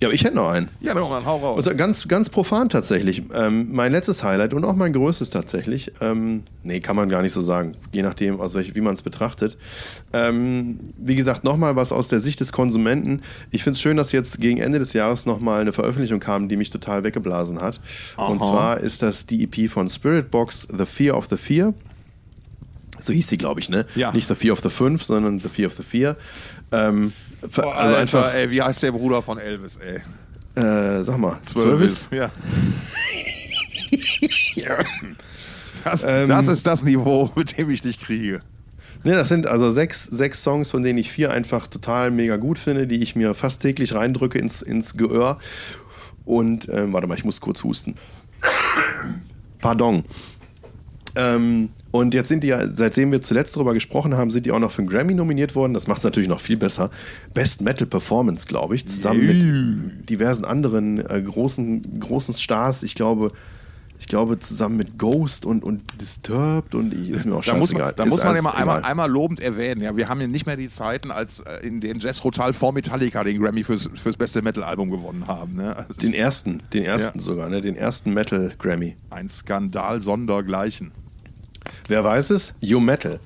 Ja, 0.00 0.08
aber 0.08 0.14
ich 0.14 0.24
hätte 0.24 0.36
noch 0.36 0.48
einen. 0.48 0.68
Ja, 0.80 0.92
doch, 0.92 1.10
dann 1.10 1.24
hau 1.24 1.38
raus. 1.38 1.56
Also 1.64 1.74
ganz, 1.74 2.06
ganz 2.06 2.28
profan 2.28 2.68
tatsächlich. 2.68 3.22
Ähm, 3.32 3.68
mein 3.72 3.92
letztes 3.92 4.22
Highlight 4.22 4.52
und 4.52 4.64
auch 4.64 4.76
mein 4.76 4.92
größtes 4.92 5.30
tatsächlich. 5.30 5.92
Ähm, 6.02 6.42
nee, 6.64 6.80
kann 6.80 6.96
man 6.96 7.08
gar 7.08 7.22
nicht 7.22 7.32
so 7.32 7.40
sagen. 7.40 7.72
Je 7.92 8.02
nachdem, 8.02 8.38
aus 8.38 8.52
welch, 8.52 8.74
wie 8.74 8.82
man 8.82 8.92
es 8.92 9.00
betrachtet. 9.00 9.56
Ähm, 10.12 10.78
wie 10.98 11.16
gesagt, 11.16 11.44
nochmal 11.44 11.76
was 11.76 11.92
aus 11.92 12.08
der 12.08 12.18
Sicht 12.18 12.40
des 12.40 12.52
Konsumenten. 12.52 13.22
Ich 13.50 13.64
finde 13.64 13.76
es 13.76 13.80
schön, 13.80 13.96
dass 13.96 14.12
jetzt 14.12 14.38
gegen 14.38 14.58
Ende 14.58 14.78
des 14.78 14.92
Jahres 14.92 15.24
nochmal 15.24 15.62
eine 15.62 15.72
Veröffentlichung 15.72 16.20
kam, 16.20 16.50
die 16.50 16.58
mich 16.58 16.68
total 16.68 17.02
weggeblasen 17.02 17.62
hat. 17.62 17.80
Und 18.18 18.42
Aha. 18.42 18.50
zwar 18.50 18.80
ist 18.80 19.00
das 19.02 19.24
die 19.24 19.44
EP 19.44 19.70
von 19.70 19.88
Spirit 19.88 20.30
Box, 20.30 20.68
The 20.76 20.84
Fear 20.84 21.16
of 21.16 21.28
the 21.30 21.38
Fear. 21.38 21.72
So 22.98 23.12
hieß 23.12 23.28
sie, 23.28 23.38
glaube 23.38 23.60
ich, 23.60 23.68
ne? 23.68 23.86
Ja. 23.94 24.12
Nicht 24.12 24.28
The 24.28 24.34
Fear 24.34 24.52
of 24.54 24.60
the 24.62 24.70
Fünf, 24.70 25.02
sondern 25.04 25.38
The 25.38 25.48
Fear 25.48 25.68
of 25.68 25.74
the 25.74 25.82
Fear. 25.82 26.16
Ähm, 26.72 27.12
Boah, 27.40 27.76
also 27.76 27.94
Alter, 27.94 27.98
einfach, 27.98 28.34
ey, 28.34 28.50
wie 28.50 28.62
heißt 28.62 28.82
der 28.82 28.92
Bruder 28.92 29.22
von 29.22 29.38
Elvis, 29.38 29.76
ey? 29.78 30.00
äh, 30.62 31.02
sag 31.04 31.18
mal, 31.18 31.38
Zwölvis. 31.44 32.08
Ja. 34.56 34.78
Das, 35.84 36.02
Ähm. 36.04 36.28
das 36.28 36.48
ist 36.48 36.66
das 36.66 36.82
Niveau, 36.82 37.30
mit 37.36 37.56
dem 37.58 37.70
ich 37.70 37.80
dich 37.82 38.00
kriege. 38.00 38.40
Ne, 39.04 39.12
das 39.14 39.28
sind 39.28 39.46
also 39.46 39.70
sechs, 39.70 40.04
sechs 40.04 40.42
Songs, 40.42 40.70
von 40.70 40.82
denen 40.82 40.98
ich 40.98 41.12
vier 41.12 41.30
einfach 41.30 41.68
total 41.68 42.10
mega 42.10 42.36
gut 42.38 42.58
finde, 42.58 42.86
die 42.88 42.96
ich 43.02 43.14
mir 43.14 43.34
fast 43.34 43.62
täglich 43.62 43.94
reindrücke 43.94 44.38
ins, 44.38 44.62
ins 44.62 44.96
Gehör. 44.96 45.38
Und, 46.24 46.68
ähm, 46.70 46.92
warte 46.92 47.06
mal, 47.06 47.16
ich 47.16 47.24
muss 47.24 47.40
kurz 47.40 47.62
husten. 47.62 47.94
Pardon. 49.60 50.04
Ähm, 51.14 51.68
und 51.96 52.14
jetzt 52.14 52.28
sind 52.28 52.42
die 52.44 52.48
ja, 52.48 52.62
seitdem 52.74 53.12
wir 53.12 53.20
zuletzt 53.22 53.56
darüber 53.56 53.74
gesprochen 53.74 54.16
haben, 54.16 54.30
sind 54.30 54.46
die 54.46 54.52
auch 54.52 54.58
noch 54.58 54.70
für 54.70 54.82
einen 54.82 54.88
Grammy 54.88 55.14
nominiert 55.14 55.54
worden. 55.54 55.74
Das 55.74 55.86
macht 55.86 55.98
es 55.98 56.04
natürlich 56.04 56.28
noch 56.28 56.40
viel 56.40 56.56
besser. 56.58 56.90
Best 57.34 57.60
Metal 57.60 57.86
Performance, 57.86 58.46
glaube 58.46 58.74
ich, 58.74 58.86
zusammen 58.86 59.26
mit 59.26 60.08
diversen 60.10 60.44
anderen 60.44 60.98
äh, 60.98 61.20
großen, 61.22 62.00
großen 62.00 62.34
Stars. 62.34 62.82
Ich 62.82 62.94
glaube, 62.94 63.32
ich 63.98 64.06
glaube, 64.06 64.38
zusammen 64.38 64.76
mit 64.76 64.98
Ghost 64.98 65.46
und, 65.46 65.64
und 65.64 65.82
Disturbed 66.00 66.74
und 66.74 66.92
ich, 66.92 67.08
ist 67.10 67.24
mir 67.24 67.34
auch 67.34 67.42
Da 67.44 67.54
muss 67.54 67.72
man, 67.72 67.80
scheißegal. 67.80 67.94
da 67.96 68.04
Ist 68.04 68.10
muss 68.10 68.24
man 68.24 68.36
immer 68.36 68.54
einmal, 68.54 68.82
einmal 68.82 69.10
lobend 69.10 69.40
erwähnen. 69.40 69.80
Ja, 69.80 69.96
wir 69.96 70.08
haben 70.10 70.20
ja 70.20 70.26
nicht 70.26 70.44
mehr 70.44 70.56
die 70.58 70.68
Zeiten, 70.68 71.10
als 71.10 71.40
äh, 71.40 71.66
in 71.66 71.80
denen 71.80 71.98
Jazz 72.00 72.22
Rotal 72.22 72.52
vor 72.52 72.72
Metallica 72.74 73.24
den 73.24 73.40
Grammy 73.42 73.64
fürs, 73.64 73.88
fürs 73.94 74.16
beste 74.18 74.42
Metal-Album 74.42 74.90
gewonnen 74.90 75.26
haben. 75.26 75.54
Ne? 75.54 75.74
Also 75.76 75.94
Den 75.94 76.12
ersten, 76.12 76.58
den 76.74 76.84
ersten 76.84 77.18
Ja. 77.18 77.24
sogar, 77.24 77.48
ne? 77.48 77.62
Den 77.62 77.74
ersten 77.74 78.12
Metal 78.12 78.52
Grammy. 78.58 78.96
ein 79.08 79.30
Skandal 79.30 80.02
sondergleichen. 80.02 80.92
Wer 81.88 82.04
weiß 82.04 82.30
es? 82.30 82.54
You 82.60 82.80
Metal. 82.80 83.20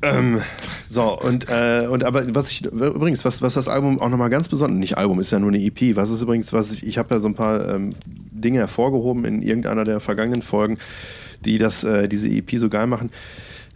Ähm, 0.00 0.40
so, 0.88 1.18
und, 1.18 1.48
äh, 1.48 1.86
und 1.90 2.04
aber 2.04 2.34
was 2.34 2.50
ich 2.50 2.64
übrigens, 2.64 3.24
was, 3.24 3.42
was 3.42 3.54
das 3.54 3.68
Album 3.68 4.00
auch 4.00 4.08
nochmal 4.08 4.30
ganz 4.30 4.48
besonders, 4.48 4.78
nicht 4.78 4.96
Album, 4.96 5.18
ist 5.18 5.32
ja 5.32 5.40
nur 5.40 5.50
eine 5.50 5.60
EP, 5.60 5.96
was 5.96 6.10
ist 6.10 6.22
übrigens, 6.22 6.52
was 6.52 6.72
ich, 6.72 6.86
ich 6.86 6.98
habe 6.98 7.12
ja 7.12 7.18
so 7.18 7.28
ein 7.28 7.34
paar 7.34 7.68
ähm, 7.68 7.94
Dinge 8.06 8.60
hervorgehoben 8.60 9.24
in 9.24 9.42
irgendeiner 9.42 9.84
der 9.84 9.98
vergangenen 9.98 10.42
Folgen, 10.42 10.78
die 11.44 11.58
das, 11.58 11.82
äh, 11.82 12.08
diese 12.08 12.28
EP 12.28 12.58
so 12.58 12.68
geil 12.68 12.86
machen. 12.86 13.10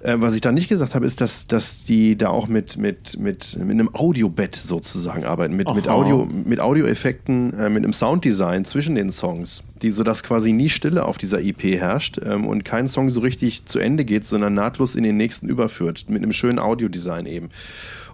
Äh, 0.03 0.20
was 0.20 0.34
ich 0.34 0.40
da 0.40 0.50
nicht 0.50 0.68
gesagt 0.68 0.94
habe, 0.94 1.07
ist, 1.07 1.20
dass, 1.20 1.46
dass 1.46 1.84
die 1.84 2.16
da 2.16 2.28
auch 2.28 2.48
mit, 2.48 2.76
mit, 2.76 3.18
mit, 3.18 3.57
mit 3.57 3.70
einem 3.70 3.94
Audiobett 3.94 4.57
sozusagen 4.57 5.24
arbeiten, 5.24 5.55
mit, 5.55 5.72
mit. 5.72 5.88
Audio, 5.88 6.26
mit 6.44 6.61
Audioeffekten, 6.61 7.59
äh, 7.59 7.68
mit 7.68 7.84
einem 7.84 7.92
Sounddesign 7.92 8.64
zwischen 8.64 8.96
den 8.96 9.11
Songs, 9.11 9.62
die 9.80 9.90
so 9.90 10.03
dass 10.03 10.24
quasi 10.24 10.53
nie 10.53 10.68
Stille 10.68 11.05
auf 11.05 11.18
dieser 11.18 11.40
EP 11.40 11.62
herrscht 11.62 12.20
ähm, 12.24 12.46
und 12.46 12.64
kein 12.64 12.88
Song 12.88 13.11
so 13.11 13.20
richtig 13.20 13.66
zu 13.66 13.78
Ende 13.78 14.05
geht, 14.05 14.24
sondern 14.24 14.55
nahtlos 14.55 14.96
in 14.96 15.05
den 15.05 15.16
nächsten 15.16 15.48
überführt, 15.48 16.07
mit 16.09 16.22
einem 16.22 16.32
schönen 16.32 16.59
Audiodesign 16.59 17.26
eben. 17.26 17.50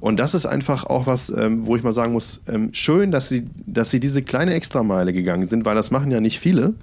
Und 0.01 0.18
das 0.18 0.34
ist 0.34 0.47
einfach 0.47 0.84
auch 0.84 1.07
was, 1.07 1.30
ähm, 1.30 1.66
wo 1.66 1.74
ich 1.74 1.82
mal 1.82 1.93
sagen 1.93 2.12
muss, 2.12 2.43
ähm, 2.49 2.68
schön, 2.72 3.11
dass 3.11 3.28
sie, 3.28 3.47
dass 3.66 3.91
sie 3.91 3.99
diese 3.99 4.22
kleine 4.22 4.53
Extrameile 4.53 5.12
gegangen 5.12 5.47
sind, 5.47 5.64
weil 5.64 5.74
das 5.74 5.91
machen 5.91 6.11
ja 6.11 6.20
nicht 6.20 6.39
viele. 6.39 6.74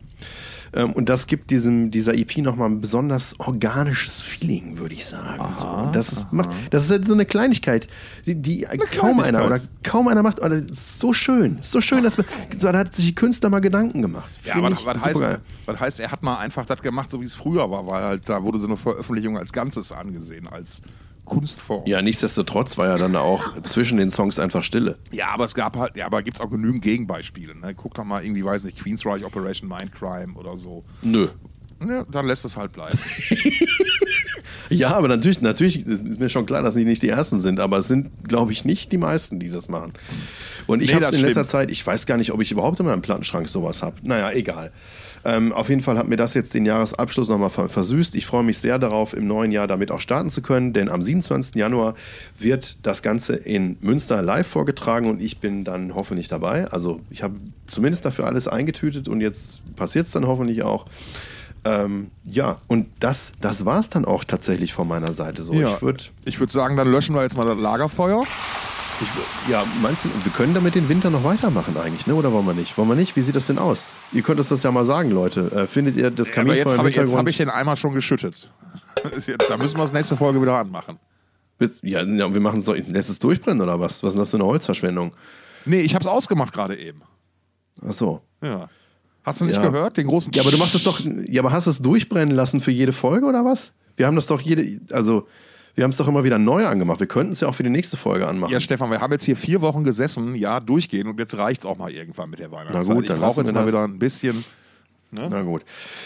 Ähm, 0.73 0.93
und 0.93 1.09
das 1.09 1.27
gibt 1.27 1.51
diesem, 1.51 1.91
dieser 1.91 2.13
EP 2.13 2.37
nochmal 2.37 2.69
ein 2.69 2.81
besonders 2.81 3.39
organisches 3.39 4.21
Feeling, 4.21 4.77
würde 4.77 4.93
ich 4.93 5.05
sagen. 5.05 5.43
so. 5.55 5.67
Und 5.67 5.95
das, 5.95 6.11
ist, 6.11 6.33
macht, 6.33 6.49
das 6.71 6.85
ist 6.85 6.91
halt 6.91 7.07
so 7.07 7.13
eine 7.13 7.25
Kleinigkeit, 7.25 7.87
die, 8.25 8.35
die 8.35 8.61
kaum 8.61 9.17
Kleinigkeit. 9.17 9.25
einer 9.25 9.45
oder 9.45 9.61
kaum 9.83 10.07
einer 10.07 10.23
macht. 10.23 10.39
Oder 10.39 10.61
das 10.61 10.71
ist 10.71 10.99
so 10.99 11.13
schön, 11.13 11.59
so 11.61 11.81
schön, 11.81 12.03
dass 12.03 12.17
man, 12.17 12.25
so, 12.59 12.71
da 12.71 12.77
hat 12.77 12.95
sich 12.95 13.05
die 13.05 13.15
Künstler 13.15 13.49
mal 13.49 13.59
Gedanken 13.59 14.01
gemacht. 14.01 14.29
Ja, 14.43 14.55
aber 14.55 14.71
was 14.71 15.05
heißt, 15.05 15.23
was 15.65 15.79
heißt, 15.79 15.99
er 15.99 16.11
hat 16.11 16.23
mal 16.23 16.37
einfach 16.37 16.65
das 16.65 16.81
gemacht, 16.81 17.09
so 17.11 17.21
wie 17.21 17.25
es 17.25 17.35
früher 17.35 17.69
war, 17.69 17.85
weil 17.87 18.03
halt 18.03 18.29
da 18.29 18.43
wurde 18.43 18.59
so 18.59 18.67
eine 18.67 18.77
Veröffentlichung 18.77 19.37
als 19.37 19.51
Ganzes 19.51 19.91
angesehen, 19.91 20.47
als 20.47 20.81
Kunstform. 21.25 21.83
Ja, 21.85 22.01
nichtsdestotrotz 22.01 22.77
war 22.77 22.87
ja 22.87 22.97
dann 22.97 23.15
auch 23.15 23.59
zwischen 23.63 23.97
den 23.97 24.09
Songs 24.09 24.39
einfach 24.39 24.63
Stille. 24.63 24.97
Ja, 25.11 25.29
aber 25.31 25.43
es 25.45 25.53
gab 25.55 25.75
halt, 25.77 25.95
ja, 25.97 26.05
aber 26.05 26.21
gibt 26.23 26.37
es 26.37 26.41
auch 26.41 26.49
genügend 26.49 26.81
Gegenbeispiele. 26.83 27.59
Ne? 27.59 27.73
Guck 27.75 27.95
doch 27.95 28.03
mal 28.03 28.23
irgendwie, 28.23 28.43
weiß 28.45 28.63
nicht, 28.63 28.77
Queensryche 28.79 29.25
Operation 29.25 29.67
Mindcrime 29.69 30.33
oder 30.35 30.55
so. 30.55 30.83
Nö. 31.01 31.27
Ja, 31.85 32.03
dann 32.09 32.25
lässt 32.25 32.45
es 32.45 32.55
halt 32.57 32.71
bleiben. 32.71 32.97
Ja, 34.69 34.95
aber 34.95 35.07
natürlich, 35.07 35.41
natürlich 35.41 35.85
ist 35.85 36.19
mir 36.19 36.27
schon 36.27 36.47
klar, 36.47 36.63
dass 36.63 36.73
die 36.73 36.85
nicht 36.85 37.03
die 37.03 37.09
Ersten 37.09 37.39
sind, 37.39 37.59
aber 37.59 37.77
es 37.77 37.87
sind, 37.87 38.09
glaube 38.27 38.51
ich, 38.51 38.65
nicht 38.65 38.91
die 38.91 38.97
meisten, 38.97 39.39
die 39.39 39.49
das 39.51 39.69
machen. 39.69 39.93
Und 40.65 40.81
ich 40.81 40.89
Nee, 40.89 40.95
habe 40.95 41.05
es 41.05 41.11
in 41.11 41.19
letzter 41.21 41.41
stimmt. 41.41 41.49
Zeit, 41.49 41.71
ich 41.71 41.85
weiß 41.85 42.07
gar 42.07 42.17
nicht, 42.17 42.31
ob 42.31 42.41
ich 42.41 42.51
überhaupt 42.51 42.79
in 42.79 42.87
meinem 42.87 43.03
Plattenschrank 43.03 43.47
sowas 43.47 43.83
habe. 43.83 43.97
Naja, 44.01 44.31
egal. 44.31 44.71
Ähm, 45.25 45.51
auf 45.51 45.69
jeden 45.69 45.81
Fall 45.81 45.97
hat 45.97 46.07
mir 46.07 46.17
das 46.17 46.35
jetzt 46.35 46.53
den 46.53 46.65
Jahresabschluss 46.65 47.29
nochmal 47.29 47.49
ver 47.49 47.67
versüßt. 47.67 48.15
Ich 48.15 48.27
freue 48.27 48.43
mich 48.43 48.59
sehr 48.59 48.77
darauf, 48.77 49.13
im 49.13 49.25
neuen 49.25 49.51
Jahr 49.51 49.65
damit 49.65 49.89
auch 49.89 49.99
starten 49.99 50.29
zu 50.29 50.43
können, 50.43 50.71
denn 50.71 50.87
am 50.87 51.01
27. 51.01 51.55
Januar 51.55 51.95
wird 52.37 52.77
das 52.83 53.01
Ganze 53.01 53.35
in 53.35 53.77
Münster 53.81 54.21
live 54.21 54.45
vorgetragen 54.45 55.09
und 55.09 55.21
ich 55.21 55.39
bin 55.39 55.63
dann 55.63 55.95
hoffentlich 55.95 56.27
dabei. 56.27 56.67
Also 56.67 57.01
ich 57.09 57.23
habe 57.23 57.35
zumindest 57.65 58.05
dafür 58.05 58.27
alles 58.27 58.47
eingetütet 58.47 59.07
und 59.07 59.19
jetzt 59.19 59.61
passiert 59.75 60.05
es 60.05 60.11
dann 60.11 60.27
hoffentlich 60.27 60.61
auch. 60.61 60.85
Ähm, 61.63 62.11
ja, 62.25 62.57
und 62.67 62.87
das, 62.99 63.31
das 63.41 63.65
war 63.65 63.79
es 63.79 63.89
dann 63.89 64.05
auch 64.05 64.23
tatsächlich 64.23 64.73
von 64.73 64.87
meiner 64.87 65.11
Seite 65.13 65.41
so. 65.41 65.53
Ja. 65.55 65.73
Ich 65.73 65.81
würde, 65.81 66.03
Ich 66.25 66.39
würde 66.39 66.53
sagen, 66.53 66.77
dann 66.77 66.91
löschen 66.91 67.15
wir 67.15 67.23
jetzt 67.23 67.35
mal 67.35 67.45
das 67.47 67.57
Lagerfeuer. 67.59 68.23
Ich, 69.01 69.51
ja, 69.51 69.65
meinst 69.81 70.05
du, 70.05 70.09
wir 70.23 70.31
können 70.31 70.53
damit 70.53 70.75
den 70.75 70.87
Winter 70.89 71.09
noch 71.09 71.23
weitermachen 71.23 71.75
eigentlich, 71.77 72.07
ne? 72.07 72.15
Oder 72.15 72.31
wollen 72.31 72.45
wir 72.45 72.53
nicht? 72.53 72.77
Wollen 72.77 72.89
wir 72.89 72.95
nicht? 72.95 73.15
Wie 73.15 73.21
sieht 73.21 73.35
das 73.35 73.47
denn 73.47 73.57
aus? 73.57 73.93
Ihr 74.13 74.21
könnt 74.21 74.39
uns 74.39 74.49
das 74.49 74.63
ja 74.63 74.71
mal 74.71 74.85
sagen, 74.85 75.11
Leute. 75.11 75.51
Äh, 75.51 75.67
findet 75.67 75.95
ihr 75.97 76.11
das 76.11 76.27
Aber 76.29 76.35
Kaminfeuer 76.35 76.57
jetzt 76.57 76.73
im 76.73 76.77
habe 76.79 76.89
ich, 76.89 76.95
jetzt 76.95 77.01
Hintergrund? 77.09 77.19
hab 77.19 77.29
ich 77.29 77.37
den 77.37 77.49
Eimer 77.49 77.75
schon 77.75 77.93
geschüttet. 77.93 78.51
da 79.49 79.57
müssen 79.57 79.77
wir 79.77 79.83
das 79.83 79.93
nächste 79.93 80.15
Folge 80.17 80.41
wieder 80.41 80.57
anmachen. 80.57 80.97
Ja, 81.83 82.03
ja, 82.03 82.33
wir 82.33 82.41
machen 82.41 82.59
es 82.59 82.65
doch. 82.65 82.75
Lässt 82.75 83.09
es 83.09 83.19
durchbrennen 83.19 83.61
oder 83.61 83.79
was? 83.79 84.03
Was 84.03 84.09
ist 84.09 84.13
denn 84.13 84.19
das 84.19 84.31
für 84.31 84.37
eine 84.37 84.45
Holzverschwendung? 84.45 85.13
Nee, 85.65 85.81
ich 85.81 85.95
hab's 85.95 86.07
ausgemacht 86.07 86.53
gerade 86.53 86.77
eben. 86.77 87.01
Ach 87.87 87.93
so. 87.93 88.21
Ja. 88.43 88.69
Hast 89.23 89.41
du 89.41 89.45
nicht 89.45 89.55
Ja. 89.55 89.63
gehört? 89.69 89.97
Den 89.97 90.07
großen 90.07 90.31
Ja, 90.33 90.41
aber 90.43 90.51
du 90.51 90.57
machst 90.57 90.75
es 90.75 90.83
doch. 90.83 90.99
Ja, 91.27 91.41
aber 91.41 91.51
hast 91.51 91.65
du 91.67 91.71
es 91.71 91.81
durchbrennen 91.81 92.35
lassen 92.35 92.59
für 92.61 92.71
jede 92.71 92.91
Folge 92.93 93.25
oder 93.25 93.43
was? 93.45 93.71
Wir 93.97 94.05
haben 94.05 94.15
das 94.15 94.27
doch 94.27 94.41
jede. 94.41 94.79
Also, 94.91 95.27
wir 95.75 95.83
haben 95.83 95.91
es 95.91 95.97
doch 95.97 96.07
immer 96.07 96.23
wieder 96.23 96.39
neu 96.39 96.65
angemacht. 96.65 96.99
Wir 96.99 97.07
könnten 97.07 97.33
es 97.33 97.41
ja 97.41 97.47
auch 97.47 97.55
für 97.55 97.63
die 97.63 97.69
nächste 97.69 97.97
Folge 97.97 98.27
anmachen. 98.27 98.51
Ja, 98.51 98.59
Stefan, 98.59 98.89
wir 98.89 99.01
haben 99.01 99.11
jetzt 99.11 99.25
hier 99.25 99.35
vier 99.35 99.61
Wochen 99.61 99.83
gesessen, 99.83 100.35
ja, 100.35 100.59
durchgehen 100.59 101.07
und 101.07 101.19
jetzt 101.19 101.37
reicht's 101.37 101.65
auch 101.65 101.77
mal 101.77 101.91
irgendwann 101.91 102.29
mit 102.29 102.39
der 102.39 102.51
Weihnachtszeit. 102.51 102.87
Na 102.87 102.93
gut, 102.93 103.03
ich 103.03 103.07
dann 103.09 103.19
brauche 103.19 103.27
lassen 103.27 103.39
jetzt 103.41 103.53
wir 103.53 103.61
mal 103.61 103.67
wieder 103.67 103.83
ein 103.83 103.99
bisschen. 103.99 104.43
Na 105.11 105.41
gut. 105.43 105.63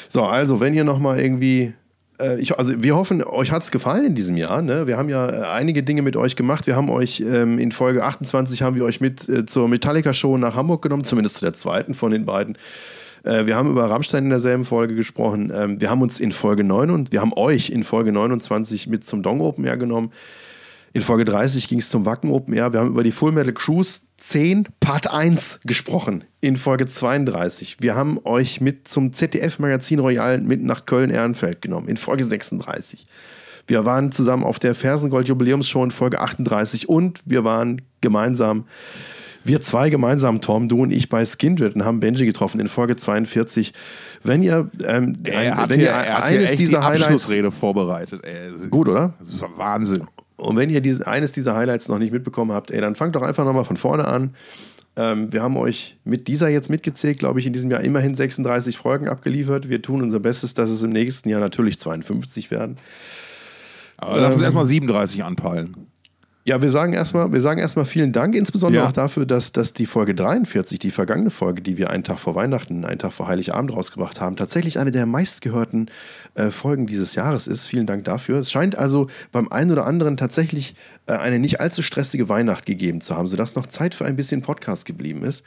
So, 0.07 0.23
also, 0.23 0.59
wenn 0.59 0.73
ihr 0.73 0.83
nochmal 0.83 1.19
irgendwie. 1.19 1.73
äh, 2.19 2.39
Ich, 2.39 2.57
also 2.57 2.81
wir 2.83 2.95
hoffen, 2.95 3.23
euch 3.23 3.51
hat 3.51 3.63
es 3.63 3.71
gefallen 3.71 4.05
in 4.05 4.15
diesem 4.15 4.37
Jahr. 4.37 4.61
Ne? 4.61 4.87
Wir 4.87 4.97
haben 4.97 5.09
ja 5.09 5.29
äh, 5.29 5.45
einige 5.47 5.83
Dinge 5.83 6.01
mit 6.01 6.15
euch 6.15 6.35
gemacht. 6.35 6.67
Wir 6.67 6.75
haben 6.75 6.89
euch 6.89 7.21
ähm, 7.21 7.57
in 7.59 7.71
Folge 7.71 8.03
28 8.03 8.61
haben 8.61 8.75
wir 8.75 8.85
euch 8.85 9.01
mit 9.01 9.27
äh, 9.29 9.45
zur 9.45 9.67
Metallica-Show 9.67 10.37
nach 10.37 10.55
Hamburg 10.55 10.81
genommen, 10.81 11.03
zumindest 11.03 11.37
zu 11.37 11.45
der 11.45 11.53
zweiten 11.53 11.93
von 11.95 12.11
den 12.11 12.25
beiden. 12.25 12.57
Äh, 13.23 13.45
wir 13.45 13.55
haben 13.55 13.69
über 13.69 13.89
Rammstein 13.89 14.25
in 14.25 14.29
derselben 14.29 14.65
Folge 14.65 14.95
gesprochen. 14.95 15.51
Ähm, 15.53 15.81
wir 15.81 15.89
haben 15.89 16.01
uns 16.01 16.19
in 16.19 16.31
Folge 16.31 16.63
9 16.63 16.89
und 16.89 17.11
wir 17.11 17.21
haben 17.21 17.33
euch 17.33 17.69
in 17.69 17.83
Folge 17.83 18.11
29 18.11 18.87
mit 18.87 19.05
zum 19.05 19.23
Dong 19.23 19.41
Open 19.41 19.65
Air 19.65 19.77
genommen. 19.77 20.11
In 20.91 21.03
Folge 21.03 21.23
30 21.23 21.67
ging 21.67 21.79
es 21.79 21.89
zum 21.89 22.05
Wacken 22.05 22.31
Open 22.31 22.53
Air. 22.53 22.73
Wir 22.73 22.79
haben 22.79 22.89
über 22.89 23.03
die 23.03 23.11
Full 23.11 23.31
Metal 23.31 23.53
Cruise 23.53 24.01
10 24.17 24.67
Part 24.79 25.11
1 25.11 25.61
gesprochen. 25.63 26.23
In 26.41 26.55
Folge 26.55 26.87
32. 26.87 27.77
Wir 27.79 27.95
haben 27.95 28.19
euch 28.23 28.59
mit 28.59 28.87
zum 28.87 29.13
ZDF-Magazin 29.13 29.99
Royal 29.99 30.39
mit 30.39 30.63
nach 30.63 30.85
Köln-Ehrenfeld 30.85 31.61
genommen. 31.61 31.87
In 31.89 31.97
Folge 31.97 32.23
36. 32.23 33.05
Wir 33.67 33.85
waren 33.85 34.11
zusammen 34.11 34.43
auf 34.43 34.57
der 34.57 34.73
Fersengold-Jubiläumsshow 34.73 35.83
in 35.83 35.91
Folge 35.91 36.21
38 36.21 36.89
und 36.89 37.21
wir 37.25 37.43
waren 37.43 37.83
gemeinsam, 38.01 38.65
wir 39.43 39.61
zwei 39.61 39.89
gemeinsam, 39.89 40.41
Tom, 40.41 40.69
du 40.69 40.81
und 40.81 40.91
ich, 40.91 41.09
bei 41.09 41.25
Skindred 41.25 41.75
und 41.75 41.85
haben 41.85 41.99
Benji 41.99 42.25
getroffen 42.25 42.59
in 42.59 42.67
Folge 42.67 42.95
42. 42.95 43.73
Wenn 44.23 44.43
ihr, 44.43 44.69
ähm, 44.85 45.17
Er 45.23 45.55
hat 45.57 45.69
wenn 45.69 45.79
hier, 45.79 45.89
ihr 45.89 45.93
er 45.93 46.17
hat 46.17 46.27
hier 46.27 46.39
eines 46.39 46.51
echt 46.51 46.59
dieser 46.59 46.79
die 46.79 46.85
Highlights. 46.85 47.01
Abschlussrede 47.03 47.51
vorbereitet. 47.51 48.21
Ey. 48.23 48.67
Gut, 48.69 48.87
oder? 48.89 49.13
Das 49.19 49.35
ist 49.35 49.45
Wahnsinn. 49.55 50.03
Und 50.37 50.55
wenn 50.55 50.69
ihr 50.69 50.81
diese, 50.81 51.05
eines 51.07 51.31
dieser 51.31 51.55
Highlights 51.55 51.87
noch 51.89 51.99
nicht 51.99 52.13
mitbekommen 52.13 52.51
habt, 52.51 52.71
ey, 52.71 52.79
dann 52.81 52.95
fangt 52.95 53.15
doch 53.15 53.21
einfach 53.23 53.43
nochmal 53.45 53.65
von 53.65 53.77
vorne 53.77 54.05
an. 54.07 54.35
Ähm, 54.95 55.31
wir 55.33 55.41
haben 55.43 55.55
euch 55.57 55.97
mit 56.03 56.27
dieser 56.27 56.49
jetzt 56.49 56.69
mitgezählt, 56.69 57.19
glaube 57.19 57.39
ich, 57.39 57.45
in 57.45 57.53
diesem 57.53 57.69
Jahr 57.71 57.81
immerhin 57.81 58.15
36 58.15 58.77
Folgen 58.77 59.07
abgeliefert. 59.07 59.69
Wir 59.69 59.81
tun 59.81 60.01
unser 60.01 60.19
Bestes, 60.19 60.53
dass 60.53 60.69
es 60.69 60.83
im 60.83 60.91
nächsten 60.91 61.29
Jahr 61.29 61.39
natürlich 61.39 61.79
52 61.79 62.51
werden. 62.51 62.77
Aber 63.97 64.17
lass 64.17 64.29
Ähm. 64.29 64.33
uns 64.35 64.43
erstmal 64.43 64.65
37 64.65 65.23
anpeilen. 65.23 65.75
Ja, 66.49 66.63
wir 66.63 66.69
sagen 66.69 66.93
erstmal, 66.93 67.31
wir 67.31 67.41
sagen 67.41 67.59
erstmal 67.59 67.85
vielen 67.85 68.11
Dank, 68.11 68.33
insbesondere 68.33 68.81
Ja. 68.81 68.89
auch 68.89 68.91
dafür, 68.91 69.27
dass, 69.27 69.51
dass 69.51 69.71
die 69.71 69.85
Folge 69.85 70.15
43, 70.15 70.79
die 70.79 70.89
vergangene 70.89 71.29
Folge, 71.29 71.61
die 71.61 71.77
wir 71.77 71.91
einen 71.91 72.03
Tag 72.03 72.17
vor 72.17 72.33
Weihnachten, 72.33 72.85
einen 72.85 72.97
Tag 72.97 73.13
vor 73.13 73.27
Heiligabend 73.27 73.71
rausgebracht 73.71 74.19
haben, 74.19 74.35
tatsächlich 74.35 74.79
eine 74.79 74.89
der 74.89 75.05
meistgehörten 75.05 75.91
äh, 76.33 76.49
Folgen 76.49 76.87
dieses 76.87 77.13
Jahres 77.13 77.45
ist. 77.45 77.67
Vielen 77.67 77.85
Dank 77.85 78.03
dafür. 78.05 78.39
Es 78.39 78.49
scheint 78.49 78.75
also 78.75 79.09
beim 79.31 79.47
einen 79.49 79.69
oder 79.69 79.85
anderen 79.85 80.17
tatsächlich 80.17 80.73
eine 81.17 81.39
nicht 81.39 81.59
allzu 81.59 81.81
stressige 81.81 82.29
Weihnacht 82.29 82.65
gegeben 82.65 83.01
zu 83.01 83.15
haben, 83.15 83.27
sodass 83.27 83.55
noch 83.55 83.65
Zeit 83.65 83.95
für 83.95 84.05
ein 84.05 84.15
bisschen 84.15 84.41
Podcast 84.41 84.85
geblieben 84.85 85.23
ist. 85.23 85.43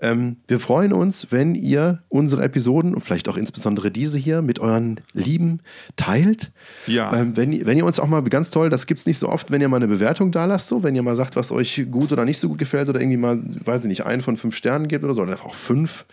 Ähm, 0.00 0.36
wir 0.48 0.60
freuen 0.60 0.92
uns, 0.92 1.28
wenn 1.30 1.54
ihr 1.54 2.02
unsere 2.08 2.42
Episoden 2.44 2.94
und 2.94 3.02
vielleicht 3.02 3.28
auch 3.28 3.36
insbesondere 3.36 3.90
diese 3.90 4.18
hier 4.18 4.42
mit 4.42 4.58
euren 4.58 5.00
Lieben 5.12 5.60
teilt. 5.96 6.52
Ja. 6.86 7.14
Ähm, 7.16 7.36
wenn, 7.36 7.52
ihr- 7.52 7.66
wenn 7.66 7.76
ihr 7.76 7.84
uns 7.84 7.98
auch 7.98 8.06
mal 8.06 8.22
ganz 8.22 8.50
toll, 8.50 8.70
das 8.70 8.86
gibt 8.86 9.00
es 9.00 9.06
nicht 9.06 9.18
so 9.18 9.28
oft, 9.28 9.50
wenn 9.50 9.60
ihr 9.60 9.68
mal 9.68 9.76
eine 9.76 9.88
Bewertung 9.88 10.32
da 10.32 10.44
lasst, 10.44 10.68
so, 10.68 10.82
wenn 10.82 10.94
ihr 10.94 11.02
mal 11.02 11.16
sagt, 11.16 11.36
was 11.36 11.50
euch 11.52 11.86
gut 11.90 12.12
oder 12.12 12.24
nicht 12.24 12.38
so 12.38 12.48
gut 12.48 12.58
gefällt 12.58 12.88
oder 12.88 13.00
irgendwie 13.00 13.16
mal, 13.18 13.42
weiß 13.64 13.82
ich 13.82 13.88
nicht, 13.88 14.06
einen 14.06 14.22
von 14.22 14.36
fünf 14.36 14.54
Sternen 14.56 14.88
gebt 14.88 15.04
oder 15.04 15.12
so, 15.14 15.22
oder 15.22 15.32
einfach 15.32 15.46
auch 15.46 15.54
fünf. 15.54 16.04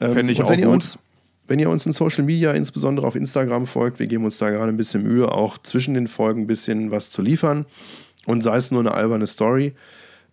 Ähm, 0.00 0.12
Fände 0.12 0.32
ich 0.32 0.38
und 0.38 0.46
auch 0.46 0.50
wenn 0.50 0.60
ihr 0.60 0.66
gut. 0.66 0.74
Uns, 0.74 0.98
wenn 1.46 1.58
ihr 1.58 1.68
uns 1.68 1.84
in 1.84 1.92
Social 1.92 2.22
Media, 2.24 2.52
insbesondere 2.52 3.06
auf 3.06 3.16
Instagram 3.16 3.66
folgt, 3.66 3.98
wir 3.98 4.06
geben 4.06 4.24
uns 4.24 4.38
da 4.38 4.50
gerade 4.50 4.68
ein 4.70 4.76
bisschen 4.76 5.02
Mühe, 5.02 5.32
auch 5.32 5.58
zwischen 5.58 5.94
den 5.94 6.06
Folgen 6.06 6.42
ein 6.42 6.46
bisschen 6.46 6.92
was 6.92 7.10
zu 7.10 7.22
liefern. 7.22 7.66
Und 8.26 8.42
sei 8.42 8.56
es 8.56 8.70
nur 8.70 8.80
eine 8.80 8.92
alberne 8.92 9.26
Story. 9.26 9.74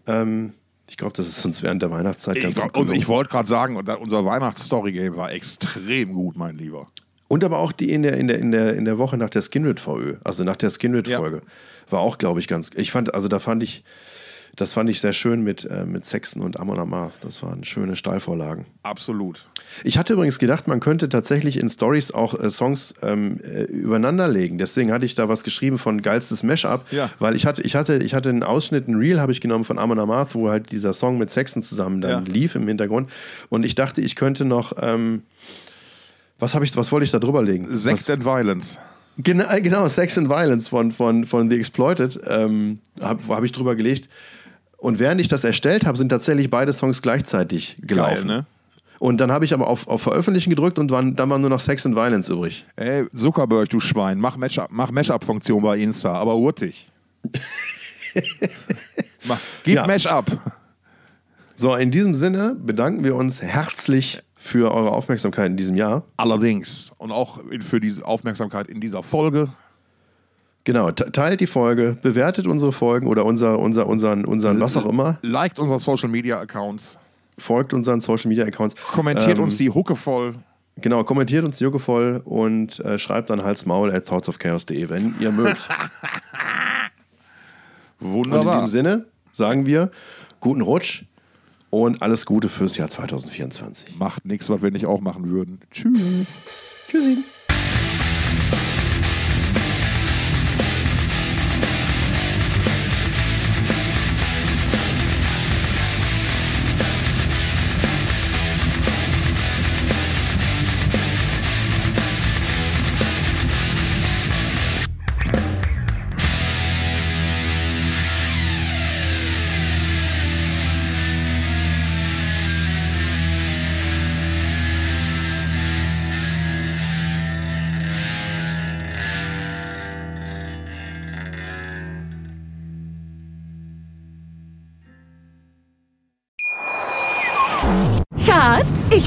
Ähm, 0.05 0.53
ich 0.89 0.97
glaube, 0.97 1.14
das 1.15 1.27
ist 1.27 1.43
uns 1.45 1.61
während 1.61 1.81
der 1.81 1.91
Weihnachtszeit 1.91 2.38
Ich, 2.38 2.43
ganz 2.43 2.55
gut 2.55 2.76
und 2.76 2.81
ich 2.84 2.88
gelungen. 2.88 3.07
wollte 3.07 3.30
gerade 3.30 3.47
sagen, 3.47 3.76
unser 3.76 4.26
Weihnachts-Story-Game 4.26 5.18
war 5.18 5.31
extrem 5.31 6.14
gut, 6.14 6.38
mein 6.38 6.57
Lieber. 6.57 6.88
Und 7.27 7.43
aber 7.43 7.59
auch 7.59 7.73
die 7.73 7.91
in 7.91 8.03
der, 8.03 8.15
in 8.18 8.27
der, 8.27 8.39
in 8.39 8.51
der, 8.51 8.76
in 8.76 8.85
der 8.85 8.97
Woche 8.97 9.18
nach 9.18 9.30
der 9.30 9.41
Skinrid 9.41 9.81
VÖ, 9.81 10.15
also 10.23 10.45
nach 10.45 10.55
der 10.55 10.69
Skinrid-Folge, 10.69 11.41
war 11.89 11.99
auch, 11.99 12.18
glaube 12.18 12.39
ich, 12.39 12.47
ganz. 12.47 12.72
Ich 12.76 12.91
fand, 12.91 13.14
also 13.14 13.27
da 13.27 13.39
fand 13.39 13.64
ich, 13.64 13.84
das 14.57 14.73
fand 14.73 14.89
ich 14.89 14.99
sehr 14.99 15.13
schön 15.13 15.43
mit, 15.43 15.63
äh, 15.65 15.85
mit 15.85 16.03
Sexton 16.03 16.41
und 16.41 16.59
Amon 16.59 16.77
Amarth. 16.79 17.23
Das 17.23 17.41
waren 17.43 17.63
schöne 17.63 17.95
Steilvorlagen. 17.95 18.65
Absolut. 18.84 19.47
Ich 19.84 19.97
hatte 19.97 20.13
übrigens 20.13 20.39
gedacht, 20.39 20.67
man 20.67 20.79
könnte 20.79 21.07
tatsächlich 21.09 21.57
in 21.59 21.69
Stories 21.69 22.11
auch 22.11 22.38
äh, 22.38 22.49
Songs 22.49 22.93
ähm, 23.01 23.39
äh, 23.43 23.63
übereinander 23.63 24.27
legen. 24.27 24.57
Deswegen 24.57 24.91
hatte 24.91 25.05
ich 25.05 25.13
da 25.15 25.29
was 25.29 25.43
geschrieben 25.43 25.77
von 25.77 26.01
geilstes 26.01 26.41
Mashup, 26.43 26.91
Ja. 26.91 27.09
weil 27.19 27.35
ich 27.35 27.45
hatte, 27.45 27.61
ich 27.61 27.75
hatte, 27.75 27.97
ich 27.97 28.13
hatte 28.15 28.29
einen 28.29 28.43
Ausschnitt, 28.43 28.88
ein 28.88 28.95
Reel 28.95 29.21
habe 29.21 29.31
ich 29.31 29.41
genommen 29.41 29.63
von 29.63 29.77
Amon 29.79 29.99
Amarth, 29.99 30.34
wo 30.35 30.49
halt 30.49 30.71
dieser 30.71 30.93
Song 30.93 31.17
mit 31.17 31.29
Sexton 31.29 31.61
zusammen 31.61 32.01
dann 32.01 32.25
Ja. 32.25 32.31
lief 32.34 32.55
im 32.55 32.67
Hintergrund. 32.67 33.09
Und 33.49 33.63
ich 33.63 33.75
dachte, 33.75 34.01
ich 34.01 34.15
könnte 34.15 34.43
noch, 34.43 34.73
ähm, 34.81 35.21
was 36.39 36.55
habe 36.55 36.65
ich, 36.65 36.75
was 36.75 36.91
wollte 36.91 37.03
ich 37.05 37.11
da 37.11 37.19
drüber 37.19 37.41
legen? 37.43 37.75
Sex 37.75 38.09
and 38.09 38.25
Violence. 38.25 38.79
Genau, 39.19 39.45
genau, 39.63 39.89
Sex 39.89 40.15
and 40.19 40.29
Violence 40.29 40.67
von, 40.67 40.91
von, 40.91 41.25
von 41.25 41.49
The 41.49 41.55
Exploited 41.57 42.19
ähm, 42.27 42.77
habe 43.01 43.19
hab 43.29 43.43
ich 43.43 43.51
drüber 43.51 43.75
gelegt. 43.75 44.09
Und 44.77 44.99
während 44.99 45.19
ich 45.21 45.27
das 45.27 45.43
erstellt 45.43 45.85
habe, 45.85 45.97
sind 45.97 46.09
tatsächlich 46.09 46.49
beide 46.49 46.71
Songs 46.71 47.01
gleichzeitig 47.01 47.77
gelaufen. 47.81 48.27
ne? 48.27 48.45
Und 48.99 49.19
dann 49.21 49.31
habe 49.31 49.45
ich 49.45 49.53
aber 49.53 49.67
auf, 49.67 49.87
auf 49.87 50.01
Veröffentlichen 50.01 50.49
gedrückt 50.49 50.79
und 50.79 50.89
waren, 50.89 51.15
dann 51.15 51.29
war 51.29 51.37
nur 51.37 51.49
noch 51.51 51.59
Sex 51.59 51.85
and 51.85 51.95
Violence 51.95 52.29
übrig. 52.29 52.65
Ey, 52.75 53.05
Zuckerberg, 53.13 53.69
du 53.69 53.79
Schwein, 53.79 54.17
mach 54.19 54.37
Matchup- 54.37 54.69
mach 54.71 54.89
Mashup-Funktion 54.91 55.61
bei 55.61 55.77
Insta, 55.77 56.13
aber 56.13 56.35
hurtig. 56.35 56.91
Mach, 59.27 59.39
gib 59.63 59.75
Ja. 59.75 59.85
Mashup. 59.87 60.25
So, 61.55 61.75
in 61.75 61.91
diesem 61.91 62.15
Sinne 62.15 62.55
bedanken 62.57 63.03
wir 63.03 63.15
uns 63.15 63.41
herzlich 63.41 64.21
für 64.35 64.71
eure 64.73 64.91
Aufmerksamkeit 64.91 65.47
in 65.51 65.57
diesem 65.57 65.75
Jahr. 65.75 66.03
Allerdings. 66.15 66.91
Und 66.97 67.11
auch 67.11 67.39
für 67.61 67.79
diese 67.79 68.05
Aufmerksamkeit 68.05 68.67
in 68.67 68.79
dieser 68.79 69.03
Folge. 69.03 69.49
Genau, 70.68 70.91
te- 70.91 71.10
teilt 71.14 71.39
die 71.39 71.48
Folge, 71.48 71.98
bewertet 72.02 72.45
unsere 72.45 72.73
Folgen 72.73 73.07
oder 73.07 73.23
unser, 73.23 73.57
unser, 73.57 73.88
unseren, 73.88 74.26
unseren 74.26 74.60
was 74.60 74.76
auch 74.76 74.85
immer, 74.85 75.18
Liked 75.22 75.60
unsere 75.60 75.80
Social 75.80 76.10
Media 76.10 76.41
Accounts. 76.41 76.98
folgt 77.38 77.73
unseren 77.73 78.02
Social 78.02 78.27
Media 78.27 78.44
Accounts. 78.44 78.76
Kommentiert 78.91 79.38
Ähm, 79.38 79.45
uns 79.45 79.56
die 79.56 79.69
Hucke 79.69 79.95
voll. 79.95 80.35
Genau, 80.76 81.06
kommentiert 81.06 81.45
uns 81.45 81.61
juckevoll 81.61 82.22
und 82.26 82.81
äh, 82.81 82.99
schreibt 82.99 83.30
dann 83.30 83.44
halsmaul 83.45 83.91
at 83.94 84.06
thoughtsofchaos.de, 84.07 84.89
wenn 84.89 85.15
ihr 85.22 85.31
mögt. 85.31 85.69
Und 87.99 88.07
in 88.07 88.14
Wunderbar. 88.14 88.53
diesem 88.56 88.68
Sinne 88.68 89.06
sagen 89.34 89.65
wir 89.65 89.89
guten 90.39 90.61
Rutsch 90.61 91.03
und 91.69 92.02
alles 92.02 92.26
Gute 92.26 92.49
fürs 92.49 92.77
Jahr 92.77 92.89
2024. 92.89 93.98
Macht 93.98 94.26
nichts, 94.26 94.49
was 94.49 94.61
wir 94.61 94.69
nicht 94.72 94.85
auch 94.85 94.99
machen 95.02 95.30
würden. 95.31 95.61
Tschüss. 95.72 96.41
Tschüssi. 96.89 97.23